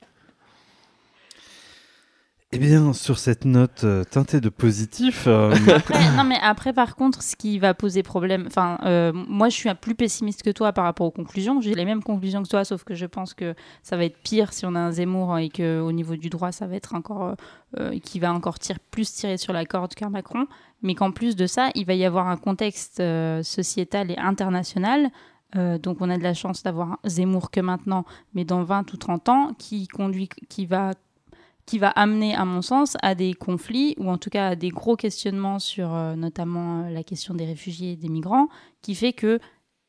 Eh 2.51 2.59
bien, 2.59 2.95
sur 2.95 3.19
cette 3.19 3.45
note 3.45 3.85
euh, 3.85 4.05
teintée 4.05 4.41
de 4.41 4.49
positif, 4.49 5.25
euh, 5.27 5.55
Après, 5.77 6.17
non, 6.17 6.25
mais 6.25 6.39
après, 6.41 6.73
par 6.73 6.97
contre, 6.97 7.23
ce 7.23 7.37
qui 7.37 7.59
va 7.59 7.75
poser 7.75 8.03
problème, 8.03 8.45
enfin, 8.47 8.79
euh, 8.85 9.13
moi, 9.13 9.51
je 9.51 9.55
suis 9.55 9.69
un 9.69 9.75
plus 9.75 9.95
pessimiste 9.95 10.43
que 10.43 10.51
toi 10.51 10.73
par 10.73 10.85
rapport 10.85 11.07
aux 11.07 11.11
conclusions. 11.11 11.61
J'ai 11.61 11.75
les 11.75 11.85
mêmes 11.85 12.03
conclusions 12.03 12.43
que 12.43 12.49
toi, 12.49 12.65
sauf 12.65 12.85
que 12.85 12.95
je 12.95 13.05
pense 13.05 13.35
que 13.35 13.55
ça 13.83 13.99
va 13.99 14.05
être 14.07 14.17
pire 14.23 14.55
si 14.55 14.65
on 14.65 14.75
a 14.75 14.81
un 14.81 14.93
Zemmour 14.93 15.37
et 15.39 15.51
que 15.51 15.81
au 15.81 15.93
niveau 15.93 16.17
du 16.17 16.31
droit, 16.31 16.51
ça 16.51 16.67
va 16.67 16.77
être 16.77 16.95
encore, 16.95 17.35
qui 18.03 18.19
va 18.19 18.33
encore 18.33 18.59
tirer, 18.59 18.79
plus 18.91 19.13
tirer 19.13 19.37
sur 19.37 19.53
la 19.53 19.67
corde 19.67 19.95
qu'un 19.95 20.09
Macron, 20.09 20.47
mais 20.83 20.95
qu'en 20.95 21.11
plus 21.11 21.37
de 21.37 21.47
ça, 21.47 21.71
il 21.75 21.85
va 21.87 21.95
y 21.95 22.05
avoir 22.05 22.29
un 22.29 22.37
contexte 22.37 23.01
euh, 23.01 23.43
sociétal 23.43 24.11
et 24.11 24.19
international. 24.19 25.11
euh, 25.57 25.79
donc, 25.79 25.99
on 26.01 26.11
a 26.11 26.19
de 26.19 26.23
la 26.23 26.35
chance 26.35 26.63
d'avoir 26.63 26.93
un 26.93 26.99
Zemmour 27.09 27.51
que 27.51 27.61
maintenant, 27.61 28.05
mais 28.35 28.45
dans 28.45 28.63
20 28.63 28.93
ou 28.93 28.97
30 28.97 29.29
ans, 29.29 29.53
qui 29.59 29.89
conduit, 29.89 30.29
qui 30.49 30.67
va 30.67 30.93
qui 31.69 31.79
va 31.79 31.91
amener, 31.91 32.35
à 32.35 32.47
mon 32.47 32.63
sens, 32.63 32.97
à 33.03 33.15
des 33.15 33.35
conflits 33.35 33.95
ou 33.99 34.09
en 34.09 34.17
tout 34.17 34.31
cas 34.31 34.49
à 34.49 34.57
des 34.57 34.71
gros 34.71 34.97
questionnements 34.97 35.59
sur 35.59 35.95
euh, 35.95 36.17
notamment 36.17 36.85
euh, 36.85 36.91
la 36.91 37.03
question 37.03 37.35
des 37.35 37.45
réfugiés 37.45 37.93
et 37.93 37.97
des 37.97 38.09
migrants, 38.09 38.49
qui 38.81 38.95
fait 38.95 39.13
que 39.13 39.39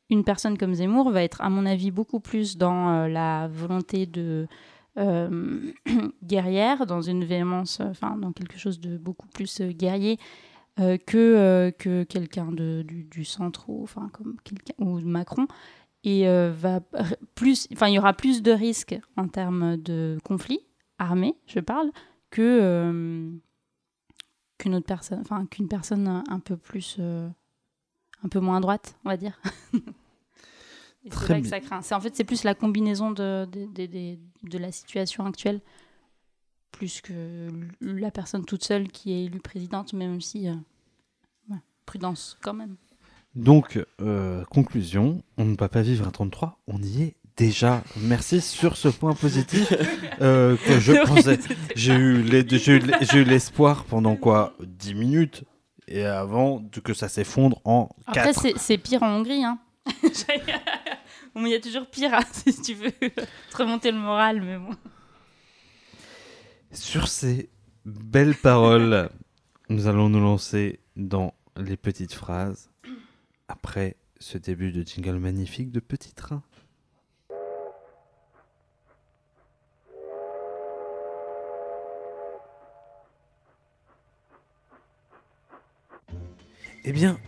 une 0.09 0.25
personne 0.25 0.57
comme 0.57 0.73
Zemmour 0.73 1.09
va 1.09 1.23
être, 1.23 1.39
à 1.39 1.49
mon 1.49 1.65
avis, 1.65 1.89
beaucoup 1.89 2.19
plus 2.19 2.57
dans 2.57 2.89
euh, 2.89 3.07
la 3.07 3.47
volonté 3.47 4.05
de 4.05 4.47
guerrière, 6.25 6.85
dans 6.85 7.01
une 7.01 7.23
véhémence, 7.23 7.79
enfin 7.79 8.17
dans 8.17 8.33
quelque 8.33 8.57
chose 8.57 8.81
de 8.81 8.97
beaucoup 8.97 9.27
plus 9.27 9.61
guerrier 9.61 10.17
que, 10.75 11.69
que 11.77 12.03
quelqu'un 12.03 12.51
du, 12.51 13.05
du 13.05 13.23
centre 13.23 13.69
ou 13.69 13.83
enfin 13.83 14.09
comme 14.11 14.35
ou 14.77 14.99
Macron. 14.99 15.47
Et 16.03 16.25
va 16.27 16.81
plus, 17.35 17.69
enfin 17.71 17.87
il 17.87 17.93
y 17.93 17.99
aura 17.99 18.11
plus 18.11 18.41
de 18.41 18.51
risques 18.51 18.99
en 19.15 19.29
termes 19.29 19.77
de 19.77 20.17
conflits 20.25 20.59
armée, 20.99 21.35
je 21.47 21.59
parle, 21.59 21.91
que 22.29 22.41
euh, 22.41 23.31
qu'une 24.57 24.75
autre 24.75 24.85
personne, 24.85 25.19
enfin 25.21 25.45
qu'une 25.47 25.67
personne 25.67 26.07
un- 26.07 26.23
un 26.29 26.39
peu 26.39 26.57
plus, 26.57 26.97
euh, 26.99 27.27
un 28.23 28.29
peu 28.29 28.39
moins 28.39 28.57
à 28.57 28.59
droite, 28.59 28.97
on 29.05 29.09
va 29.09 29.17
dire. 29.17 29.39
Et 31.05 31.11
c'est 31.11 31.29
là 31.29 31.41
que 31.41 31.47
ça 31.47 31.59
craint. 31.61 31.81
C'est 31.81 31.95
en 31.95 32.01
fait 32.01 32.13
c'est 32.15 32.25
plus 32.25 32.43
la 32.43 32.53
combinaison 32.53 33.11
de, 33.11 33.45
de, 33.51 33.65
de- 33.65 33.85
de- 33.85 34.19
de 34.43 34.57
la 34.57 34.71
situation 34.71 35.25
actuelle, 35.25 35.61
plus 36.71 36.99
que 37.01 37.47
la 37.81 38.11
personne 38.11 38.43
toute 38.45 38.63
seule 38.65 38.89
qui 38.89 39.13
est 39.13 39.25
élue 39.25 39.39
présidente, 39.39 39.93
même 39.93 40.19
si 40.21 40.49
euh, 40.49 40.55
ouais, 41.49 41.57
prudence 41.85 42.37
quand 42.41 42.53
même. 42.53 42.75
Donc, 43.35 43.79
conclusion, 44.49 45.23
on 45.37 45.45
ne 45.45 45.55
va 45.55 45.69
pas 45.69 45.81
vivre 45.83 46.07
à 46.07 46.11
33, 46.11 46.59
on 46.67 46.81
y 46.81 47.03
est 47.03 47.15
déjà. 47.39 47.83
Merci 47.95 48.41
sur 48.41 48.75
ce 48.75 48.89
point 48.89 49.13
positif 49.13 49.73
euh, 50.21 50.57
que 50.57 50.79
je 50.79 50.91
pensais. 51.07 51.39
J'ai 51.75 51.93
eu 51.95 53.23
l'espoir 53.23 53.85
pendant 53.85 54.17
quoi 54.17 54.53
10 54.61 54.93
minutes 54.93 55.43
et 55.87 56.05
avant 56.05 56.61
que 56.83 56.93
ça 56.93 57.07
s'effondre 57.07 57.61
en 57.63 57.89
Après, 58.05 58.33
4. 58.33 58.41
c'est 58.41 58.57
c'est 58.57 58.77
pire 58.77 59.01
en 59.01 59.17
Hongrie. 59.17 59.43
Hein. 59.43 59.57
Bon, 61.35 61.45
Il 61.45 61.51
y 61.51 61.55
a 61.55 61.59
toujours 61.59 61.85
pire 61.87 62.11
hein, 62.13 62.23
si 62.31 62.59
tu 62.59 62.73
veux 62.73 62.91
te 62.91 63.57
remonter 63.57 63.91
le 63.91 63.99
moral, 63.99 64.41
mais 64.41 64.57
bon. 64.57 64.75
Sur 66.71 67.07
ces 67.07 67.49
belles 67.85 68.33
paroles, 68.35 69.09
nous 69.69 69.85
allons 69.85 70.09
nous 70.09 70.19
lancer 70.19 70.79
dans 70.95 71.35
les 71.55 71.77
petites 71.77 72.13
phrases 72.13 72.71
après 73.47 73.95
ce 74.19 74.39
début 74.39 74.71
de 74.71 74.81
jingle 74.81 75.19
magnifique 75.19 75.71
de 75.71 75.79
Petit 75.79 76.13
Train. 76.13 76.41
Eh 86.85 86.91
bien, 86.91 87.19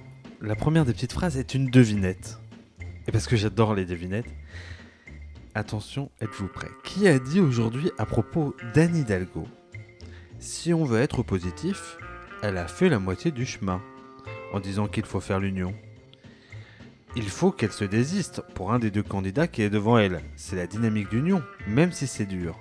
la 0.41 0.55
première 0.55 0.85
des 0.85 0.93
petites 0.93 1.13
phrases 1.13 1.37
est 1.37 1.53
une 1.53 1.69
devinette. 1.69 2.39
Et 3.07 3.11
parce 3.11 3.27
que 3.27 3.35
j'adore 3.35 3.75
les 3.75 3.85
devinettes, 3.85 4.33
Attention, 5.53 6.09
êtes-vous 6.21 6.47
prêts? 6.47 6.71
Qui 6.85 7.09
a 7.09 7.19
dit 7.19 7.41
aujourd'hui 7.41 7.91
à 7.97 8.05
propos 8.05 8.55
d'Anne 8.73 8.95
Hidalgo 8.95 9.45
Si 10.39 10.73
on 10.73 10.85
veut 10.85 11.01
être 11.01 11.23
positif, 11.23 11.97
elle 12.41 12.57
a 12.57 12.67
fait 12.67 12.87
la 12.87 12.99
moitié 12.99 13.31
du 13.31 13.45
chemin 13.45 13.81
en 14.53 14.61
disant 14.61 14.87
qu'il 14.87 15.03
faut 15.03 15.19
faire 15.19 15.41
l'union. 15.41 15.73
Il 17.17 17.27
faut 17.27 17.51
qu'elle 17.51 17.73
se 17.73 17.83
désiste 17.83 18.41
pour 18.55 18.71
un 18.71 18.79
des 18.79 18.91
deux 18.91 19.03
candidats 19.03 19.49
qui 19.49 19.61
est 19.61 19.69
devant 19.69 19.97
elle. 19.97 20.21
C'est 20.37 20.55
la 20.55 20.67
dynamique 20.67 21.09
d'union, 21.09 21.43
même 21.67 21.91
si 21.91 22.07
c'est 22.07 22.25
dur. 22.25 22.57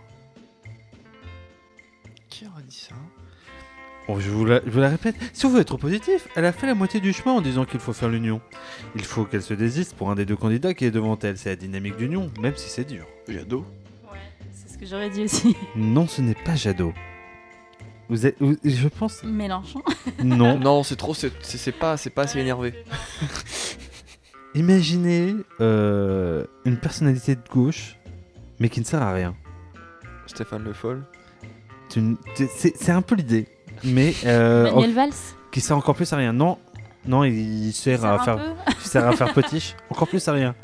Oh, 4.13 4.19
je, 4.19 4.29
vous 4.31 4.45
la, 4.45 4.61
je 4.65 4.71
vous 4.71 4.81
la 4.81 4.89
répète, 4.89 5.15
si 5.33 5.47
on 5.47 5.51
veut 5.51 5.61
être 5.61 5.77
positif, 5.77 6.27
elle 6.35 6.45
a 6.45 6.53
fait 6.53 6.67
la 6.67 6.75
moitié 6.75 6.99
du 7.01 7.13
chemin 7.13 7.33
en 7.37 7.41
disant 7.41 7.65
qu'il 7.65 7.79
faut 7.79 7.93
faire 7.93 8.09
l'union. 8.09 8.41
Il 8.97 9.05
faut 9.05 9.25
qu'elle 9.25 9.43
se 9.43 9.55
désiste 9.55 9.95
pour 9.95 10.11
un 10.11 10.17
des 10.17 10.25
deux 10.27 10.35
candidats 10.37 10.75
qui 10.75 10.85
est 10.85 10.91
devant 10.91 11.17
elle. 11.23 11.39
C'est 11.39 11.51
la 11.51 11.57
dynamique 11.57 11.97
d'union, 11.97 12.31
même 12.41 12.57
si 12.57 12.69
c'est 12.69 12.85
dur. 12.85 13.07
Jadot 13.29 13.65
Ouais, 14.11 14.19
c'est 14.53 14.73
ce 14.75 14.79
que 14.79 14.87
j'aurais 14.87 15.11
dit 15.11 15.23
aussi. 15.25 15.55
Non, 15.77 16.09
ce 16.09 16.23
n'est 16.23 16.35
pas 16.35 16.57
Jadot. 16.57 16.93
Vous 18.09 18.27
êtes, 18.27 18.35
vous- 18.41 18.57
je 18.65 18.89
pense. 18.89 19.23
Mélenchon. 19.23 19.83
Non. 20.25 20.59
Non, 20.59 20.83
c'est 20.83 20.97
trop, 20.97 21.15
c'est 21.15 21.31
c'est- 21.43 21.59
c'est 21.59 21.71
pas, 21.73 21.97
c'est 21.97 22.11
pas 22.11 22.23
assez 22.23 22.41
énervé. 22.41 22.75
Imaginez 24.55 25.37
euh, 25.61 26.45
une 26.65 26.77
personnalité 26.79 27.37
de 27.37 27.43
gauche, 27.49 27.97
mais 28.59 28.69
qui 28.69 28.81
ne 28.81 28.85
sert 28.85 29.03
à 29.03 29.13
rien. 29.13 29.37
Stéphane 30.27 30.65
Le 30.65 30.73
Foll. 30.73 31.05
C'est 31.89 32.01
une- 32.01 32.17
c'est- 32.35 32.51
C'est 32.57 32.77
c'est 32.77 32.93
un 32.93 33.03
peu 33.03 33.15
l'idée, 33.15 33.47
mais 33.85 34.14
euh, 34.24 34.70
Manuel 34.72 34.95
Valls. 34.95 35.09
en- 35.11 35.51
qui 35.51 35.61
sert 35.61 35.76
encore 35.76 35.95
plus 35.95 36.12
à 36.12 36.16
rien. 36.16 36.33
Non, 36.33 36.59
non, 37.07 37.24
il 37.24 37.72
sert 37.72 38.01
Sert 38.01 38.11
à 38.11 38.18
faire, 38.20 38.39
il 38.68 38.87
sert 38.87 39.07
à 39.09 39.12
faire 39.12 39.33
potiche. 39.33 39.74
Encore 39.91 40.07
plus 40.09 40.26
à 40.28 40.33
rien. 40.33 40.55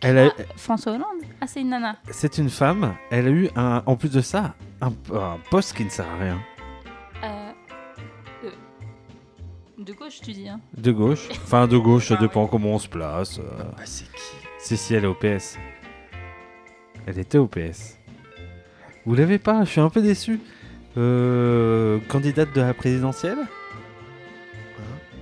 Elle 0.00 0.18
a- 0.18 0.30
Ah, 0.38 0.42
François 0.56 0.92
Hollande. 0.92 1.22
Ah, 1.40 1.46
c'est 1.46 1.60
une 1.60 1.70
nana. 1.70 1.96
c'est 2.10 2.38
une 2.38 2.50
femme. 2.50 2.94
Elle 3.10 3.26
a 3.26 3.30
eu 3.30 3.48
un, 3.56 3.82
en 3.86 3.96
plus 3.96 4.10
de 4.10 4.20
ça, 4.20 4.54
un, 4.80 4.88
un 5.14 5.36
poste 5.50 5.74
qui 5.76 5.84
ne 5.84 5.90
sert 5.90 6.06
à 6.08 6.16
rien. 6.22 6.38
Euh, 7.24 7.50
euh, 8.44 8.50
de 9.78 9.92
gauche, 9.92 10.20
tu 10.22 10.32
dis. 10.32 10.48
Hein. 10.48 10.60
De 10.76 10.92
gauche, 10.92 11.28
enfin 11.44 11.66
de 11.66 11.76
gauche, 11.78 12.08
ça 12.08 12.16
dépend 12.16 12.46
comment 12.46 12.70
on 12.70 12.78
se 12.78 12.88
place. 12.88 13.38
euh. 13.38 13.42
Ah, 13.78 13.82
c'est 13.84 14.04
qui? 14.04 14.22
Si, 14.58 14.76
si, 14.76 14.94
elle 14.94 15.04
est 15.04 15.08
au 15.08 15.14
PS. 15.14 15.58
Elle 17.06 17.18
était 17.18 17.38
au 17.38 17.46
PS. 17.46 17.98
Vous 19.04 19.14
l'avez 19.14 19.38
pas? 19.38 19.64
Je 19.64 19.70
suis 19.70 19.80
un 19.80 19.90
peu 19.90 20.02
déçu. 20.02 20.40
Euh, 20.98 21.98
candidate 22.08 22.54
de 22.54 22.60
la 22.62 22.72
présidentielle 22.74 23.38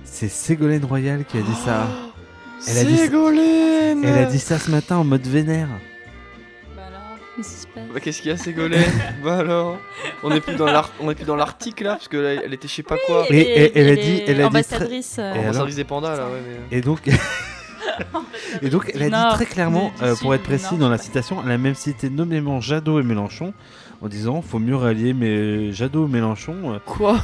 C'est 0.05 0.29
Ségolène 0.29 0.85
Royal 0.85 1.25
qui 1.25 1.37
a 1.37 1.41
dit 1.41 1.55
ça. 1.65 1.87
Elle 2.67 2.77
a 2.77 2.83
dit- 2.85 2.97
Ségolène 2.97 4.03
Elle 4.05 4.17
a 4.19 4.25
dit 4.25 4.39
ça 4.39 4.57
ce 4.57 4.71
matin 4.71 4.97
en 4.97 5.03
mode 5.03 5.27
vénère. 5.27 5.67
Bah 6.75 6.83
alors, 6.87 7.17
qu'est-ce 7.35 7.49
qui 7.49 7.55
se 7.61 7.67
passe 7.67 7.83
Bah, 7.93 7.99
Qu'est-ce 7.99 8.21
qu'il 8.21 8.31
y 8.31 8.33
a, 8.33 8.37
Ségolène 8.37 8.83
Bah 9.23 9.39
alors 9.39 9.77
On 10.23 10.31
est 10.31 10.39
plus 10.39 10.55
dans 10.55 10.65
l'art- 10.65 10.91
on 11.01 11.11
est 11.11 11.15
plus 11.15 11.25
dans 11.25 11.35
l'article 11.35 11.83
là, 11.83 11.95
parce 11.95 12.07
que 12.07 12.17
là, 12.17 12.33
elle 12.45 12.53
était 12.53 12.67
je 12.69 12.73
sais 12.73 12.83
pas 12.83 12.95
quoi. 13.05 13.25
Et- 13.29 13.39
et- 13.41 13.77
elle 13.77 13.89
a 13.89 13.95
dit- 13.95 14.23
elle 14.25 14.35
a 14.35 14.43
dit 14.43 14.43
ambassadrice. 14.45 15.17
euh, 15.19 15.33
Et 15.33 15.45
alors 15.45 15.65
des 15.67 15.83
pandas 15.83 16.15
là, 16.15 16.25
ouais, 16.27 16.41
mais. 16.71 16.77
Et 16.77 16.81
donc, 16.81 17.01
et 18.61 18.69
donc 18.69 18.91
elle 18.93 19.03
a 19.03 19.09
dit 19.29 19.35
très 19.35 19.45
clairement, 19.45 19.91
euh, 20.01 20.15
pour 20.21 20.33
être 20.35 20.43
précis 20.43 20.77
dans 20.77 20.89
la 20.89 20.97
citation, 20.97 21.41
elle 21.45 21.51
a 21.51 21.57
même 21.57 21.75
cité 21.75 22.09
nommément 22.09 22.59
Jadot 22.61 22.99
et 22.99 23.03
Mélenchon 23.03 23.53
en 24.01 24.07
disant 24.07 24.41
faut 24.41 24.59
mieux 24.59 24.75
rallier 24.75 25.13
mais 25.13 25.71
Jadot 25.71 26.07
et 26.07 26.11
Mélenchon. 26.11 26.73
euh, 26.73 26.79
Quoi 26.85 27.17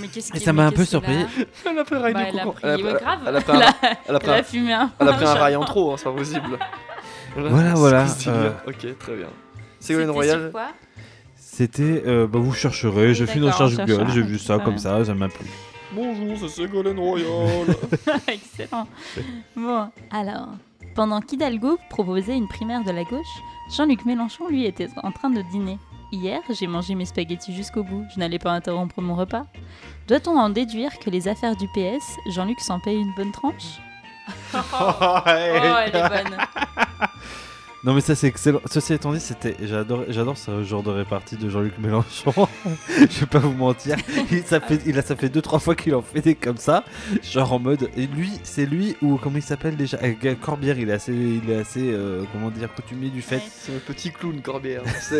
Mais 0.00 0.08
qu'est-ce 0.08 0.34
Et 0.36 0.40
ça 0.40 0.52
m'a 0.52 0.66
un 0.66 0.72
peu 0.72 0.84
surpris. 0.84 1.14
Elle 1.66 1.78
a 1.78 1.84
pris 1.84 1.94
un 1.96 2.00
rail 2.00 2.14
Bah, 2.14 2.24
du 2.24 2.30
elle 2.30 3.36
a 3.36 3.40
pris- 3.40 3.52
un- 3.52 3.60
a- 3.60 3.72
elle 4.06 4.16
a 4.16 4.18
pris 4.20 4.28
Elle 4.28 4.34
un- 4.34 4.38
a 4.38 4.42
fumé 4.42 4.72
un. 4.72 4.90
elle 4.98 5.08
a 5.08 5.12
pris 5.12 5.24
un 5.26 5.34
rail 5.34 5.56
en 5.56 5.64
trop, 5.64 5.92
hein, 5.92 5.96
c'est 5.98 6.04
pas 6.04 6.12
possible. 6.12 6.58
Voilà, 7.36 7.74
voilà, 7.74 8.04
veux 8.04 8.14
dire. 8.14 8.52
Ok, 8.66 8.98
très 8.98 9.16
bien. 9.16 9.26
Ségolène 9.80 10.10
Royal. 10.10 10.52
C'était, 11.36 12.02
euh, 12.06 12.26
bah, 12.26 12.38
vous 12.40 12.52
chercherez, 12.52 13.08
Oui, 13.08 13.14
j'ai 13.14 13.26
fait 13.26 13.38
une 13.38 13.44
recherche 13.44 13.76
Google, 13.76 14.06
j'ai 14.12 14.22
vu 14.22 14.38
ça 14.38 14.58
comme 14.58 14.78
ça, 14.78 15.04
ça 15.04 15.14
m'a 15.14 15.28
plu. 15.28 15.46
Bonjour, 15.94 16.36
c'est 16.38 16.48
Ségolène 16.48 16.98
Royal. 16.98 17.66
Excellent. 18.26 18.88
Bon, 19.54 19.90
alors, 20.10 20.48
pendant 20.94 21.20
qu'Hidalgo 21.20 21.78
proposait 21.88 22.36
une 22.36 22.48
primaire 22.48 22.82
de 22.82 22.90
la 22.90 23.04
gauche, 23.04 23.42
Jean-Luc 23.76 24.04
Mélenchon, 24.04 24.48
lui, 24.48 24.64
était 24.64 24.88
en 25.02 25.12
train 25.12 25.30
de 25.30 25.42
dîner. 25.52 25.78
Hier, 26.10 26.40
j'ai 26.50 26.66
mangé 26.66 26.94
mes 26.94 27.04
spaghettis 27.04 27.54
jusqu'au 27.54 27.82
bout. 27.82 28.04
Je 28.14 28.18
n'allais 28.18 28.38
pas 28.38 28.52
interrompre 28.52 29.00
mon 29.00 29.14
repas. 29.14 29.46
Doit-on 30.08 30.36
en 30.38 30.48
déduire 30.50 30.98
que 30.98 31.10
les 31.10 31.28
affaires 31.28 31.56
du 31.56 31.66
PS, 31.68 32.16
Jean-Luc 32.28 32.60
s'en 32.60 32.80
paye 32.80 32.98
une 32.98 33.14
bonne 33.14 33.32
tranche? 33.32 33.80
Oh, 34.54 35.18
elle 35.26 35.94
est 35.94 36.08
bonne. 36.08 36.38
Non 37.84 37.92
mais 37.92 38.00
ça 38.00 38.14
c'est 38.14 38.28
excellent. 38.28 38.60
Ceci 38.64 38.94
étant 38.94 39.12
dit, 39.12 39.20
c'était, 39.20 39.56
j'adore, 39.62 40.04
j'adore 40.08 40.38
ce 40.38 40.64
genre 40.64 40.82
de 40.82 40.88
répartie 40.90 41.36
de 41.36 41.50
Jean-Luc 41.50 41.78
Mélenchon. 41.78 42.32
Je 42.88 43.20
vais 43.20 43.26
pas 43.26 43.40
vous 43.40 43.52
mentir, 43.52 43.98
ça 44.46 44.58
fait, 44.60 44.80
il 44.86 44.98
a, 44.98 45.02
ça 45.02 45.16
fait 45.16 45.28
deux 45.28 45.42
trois 45.42 45.58
fois 45.58 45.74
qu'il 45.74 45.94
en 45.94 46.00
fait 46.00 46.22
des 46.22 46.34
comme 46.34 46.56
ça, 46.56 46.84
genre 47.22 47.52
en 47.52 47.58
mode. 47.58 47.90
Et 47.94 48.06
lui, 48.06 48.30
c'est 48.42 48.64
lui 48.64 48.96
ou 49.02 49.18
comment 49.18 49.36
il 49.36 49.42
s'appelle 49.42 49.76
déjà? 49.76 49.98
Euh, 50.02 50.34
Corbière, 50.40 50.78
il 50.78 50.88
est 50.88 50.94
assez, 50.94 51.12
il 51.12 51.50
est 51.50 51.56
assez, 51.56 51.92
euh, 51.92 52.24
comment 52.32 52.50
dire, 52.50 52.72
coutumier 52.74 53.10
du 53.10 53.20
fait. 53.20 53.42
C'est 53.50 53.72
le 53.72 53.80
petit 53.80 54.10
clown 54.10 54.40
Corbière. 54.40 54.82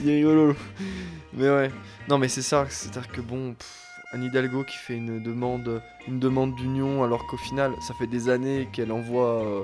Il 0.00 0.08
est 0.08 0.16
rigolo. 0.16 0.56
Mais 1.34 1.48
ouais. 1.48 1.70
Non, 2.08 2.18
mais 2.18 2.28
c'est 2.28 2.42
ça. 2.42 2.66
C'est-à-dire 2.68 3.08
que 3.08 3.20
bon. 3.20 3.54
pff, 3.54 3.88
Anne 4.10 4.24
Hidalgo 4.24 4.64
qui 4.64 4.76
fait 4.76 4.96
une 4.96 5.22
demande, 5.22 5.82
une 6.06 6.18
demande 6.18 6.54
d'union, 6.54 7.04
alors 7.04 7.26
qu'au 7.26 7.36
final, 7.36 7.72
ça 7.86 7.92
fait 7.98 8.06
des 8.06 8.30
années 8.30 8.66
qu'elle 8.72 8.90
envoie 8.90 9.44
euh, 9.44 9.62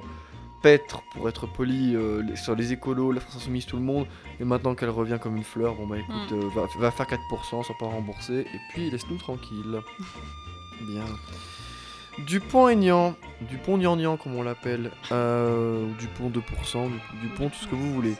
pour 1.12 1.28
être 1.28 1.46
poli, 1.46 1.94
euh, 1.94 2.22
sur 2.36 2.54
les 2.54 2.72
écolos, 2.72 3.12
la 3.12 3.20
France 3.20 3.36
Insoumise, 3.36 3.66
tout 3.66 3.76
le 3.76 3.82
monde. 3.82 4.06
Et 4.40 4.44
maintenant 4.44 4.74
qu'elle 4.74 4.90
revient 4.90 5.18
comme 5.20 5.36
une 5.36 5.44
fleur, 5.44 5.74
bon 5.74 5.86
bah 5.86 5.96
écoute, 5.98 6.30
Mm. 6.32 6.34
euh, 6.34 6.48
va, 6.54 6.66
va 6.78 6.90
faire 6.90 7.06
4%, 7.06 7.62
sans 7.62 7.74
pas 7.74 7.86
rembourser. 7.86 8.40
Et 8.40 8.58
puis 8.72 8.90
laisse-nous 8.90 9.18
tranquille. 9.18 9.80
Bien. 10.88 11.04
Dupont-Aignan, 12.26 13.16
Dupont-Nian-Nian 13.50 14.16
comme 14.16 14.36
on 14.36 14.42
l'appelle, 14.42 14.90
euh, 15.12 15.86
Dupont 15.98 16.30
2%, 16.30 16.88
du- 16.88 17.28
Dupont 17.28 17.48
tout 17.48 17.56
ce 17.60 17.66
que 17.66 17.74
vous 17.74 17.92
voulez. 17.92 18.14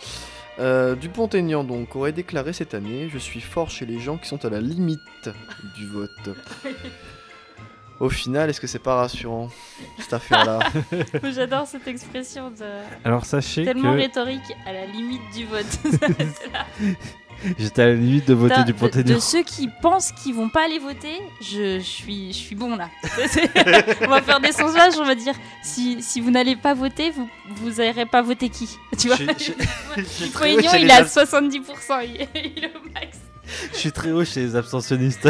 Euh, 0.59 0.95
Dupont-Aignan 0.95 1.65
donc 1.65 1.97
aurait 1.97 2.13
déclaré 2.13 2.53
cette 2.53 2.75
année 2.75 3.09
Je 3.09 3.19
suis 3.19 3.41
fort 3.41 3.71
chez 3.71 3.87
les 3.87 3.99
gens 3.99 4.17
qui 4.19 4.29
sont 4.29 4.45
à 4.45 4.51
la 4.51 4.61
limite 4.61 5.31
du 5.77 5.87
vote. 5.87 6.11
Au 8.05 8.11
final, 8.11 8.51
est-ce 8.51 8.61
que 8.61 8.67
c'est 8.67 8.79
pas 8.79 8.97
rassurant 8.97 9.49
cette 9.99 10.13
affaire-là 10.13 10.59
J'adore 11.35 11.67
cette 11.67 11.89
expression 11.89 12.51
de... 12.51 12.83
Alors 13.03 13.25
sachez 13.25 13.65
tellement 13.65 13.95
que 13.95 14.01
rhétorique 14.01 14.53
à 14.67 14.75
la 14.75 14.85
limite 14.85 15.23
du 15.35 15.47
vote. 15.47 15.65
J'étais 17.59 17.81
à 17.81 17.87
la 17.87 17.95
limite 17.95 18.29
de 18.29 18.35
voter 18.35 18.63
du 18.65 18.75
de, 18.75 18.79
Panthéon. 18.79 19.05
de 19.05 19.19
ceux 19.19 19.43
qui 19.43 19.71
pensent 19.81 20.13
qu'ils 20.13 20.35
vont 20.35 20.51
pas 20.51 20.67
aller 20.67 20.79
voter, 20.79 21.19
je, 21.41 21.79
je 21.79 21.85
suis, 21.85 22.29
je 22.35 22.37
suis 22.37 22.55
bon 22.55 22.77
là. 22.77 22.91
On 24.03 24.09
va 24.09 24.21
faire 24.21 24.41
des 24.41 24.53
sondages, 24.53 24.99
on 24.99 25.05
va 25.07 25.15
dire 25.15 25.35
si, 25.63 26.03
si 26.03 26.21
vous 26.21 26.31
n'allez 26.31 26.57
pas 26.57 26.75
voter, 26.75 27.11
vous 27.11 27.27
vous 27.57 27.71
n'irez 27.81 28.05
pas 28.05 28.21
voter 28.21 28.51
qui 28.51 28.69
Tu 28.99 29.09
vois? 29.09 29.17
Chez 29.17 29.55
il 30.53 30.91
est 30.91 30.93
à 30.93 31.05
abs- 31.05 31.17
70%, 31.17 32.05
il 32.05 32.21
est, 32.21 32.29
il 32.55 32.65
est 32.65 32.73
au 32.77 32.87
max. 32.93 33.17
Je 33.73 33.79
suis 33.79 33.93
très 33.93 34.11
haut 34.11 34.25
chez 34.25 34.41
les 34.41 34.57
abstentionnistes. 34.57 35.27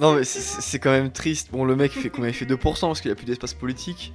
Non, 0.00 0.14
mais 0.14 0.24
c'est- 0.24 0.78
quand 0.78 0.90
même 0.90 1.10
triste. 1.10 1.50
Bon, 1.52 1.64
le 1.64 1.76
mec, 1.76 1.92
fait 1.92 2.08
combien? 2.08 2.30
Il 2.30 2.34
fait 2.34 2.46
2% 2.46 2.88
parce 2.88 3.00
qu'il 3.02 3.10
a 3.10 3.14
plus 3.14 3.26
d'espace 3.26 3.52
politique. 3.52 4.12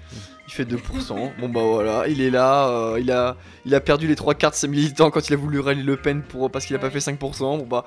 Il 0.48 0.54
fait 0.54 0.66
2%. 0.66 1.32
Bon, 1.40 1.48
bah 1.50 1.62
voilà, 1.64 2.08
il 2.08 2.22
est 2.22 2.32
là. 2.32 2.68
euh, 2.70 3.00
il, 3.00 3.12
a, 3.12 3.38
il 3.66 3.76
a 3.76 3.80
perdu 3.80 4.08
les 4.08 4.16
trois 4.16 4.34
quarts 4.34 4.52
de 4.52 4.56
ses 4.56 4.68
militants 4.68 5.12
quand 5.12 5.28
il 5.30 5.34
a 5.34 5.38
voulu 5.38 5.60
rallier 5.60 5.84
Le 5.84 5.96
Pen 5.98 6.24
pour, 6.24 6.50
parce 6.50 6.66
qu'il 6.66 6.76
a 6.76 6.80
pas 6.80 6.90
fait 6.90 7.00
5%. 7.00 7.60
Bon, 7.60 7.66
bah. 7.68 7.86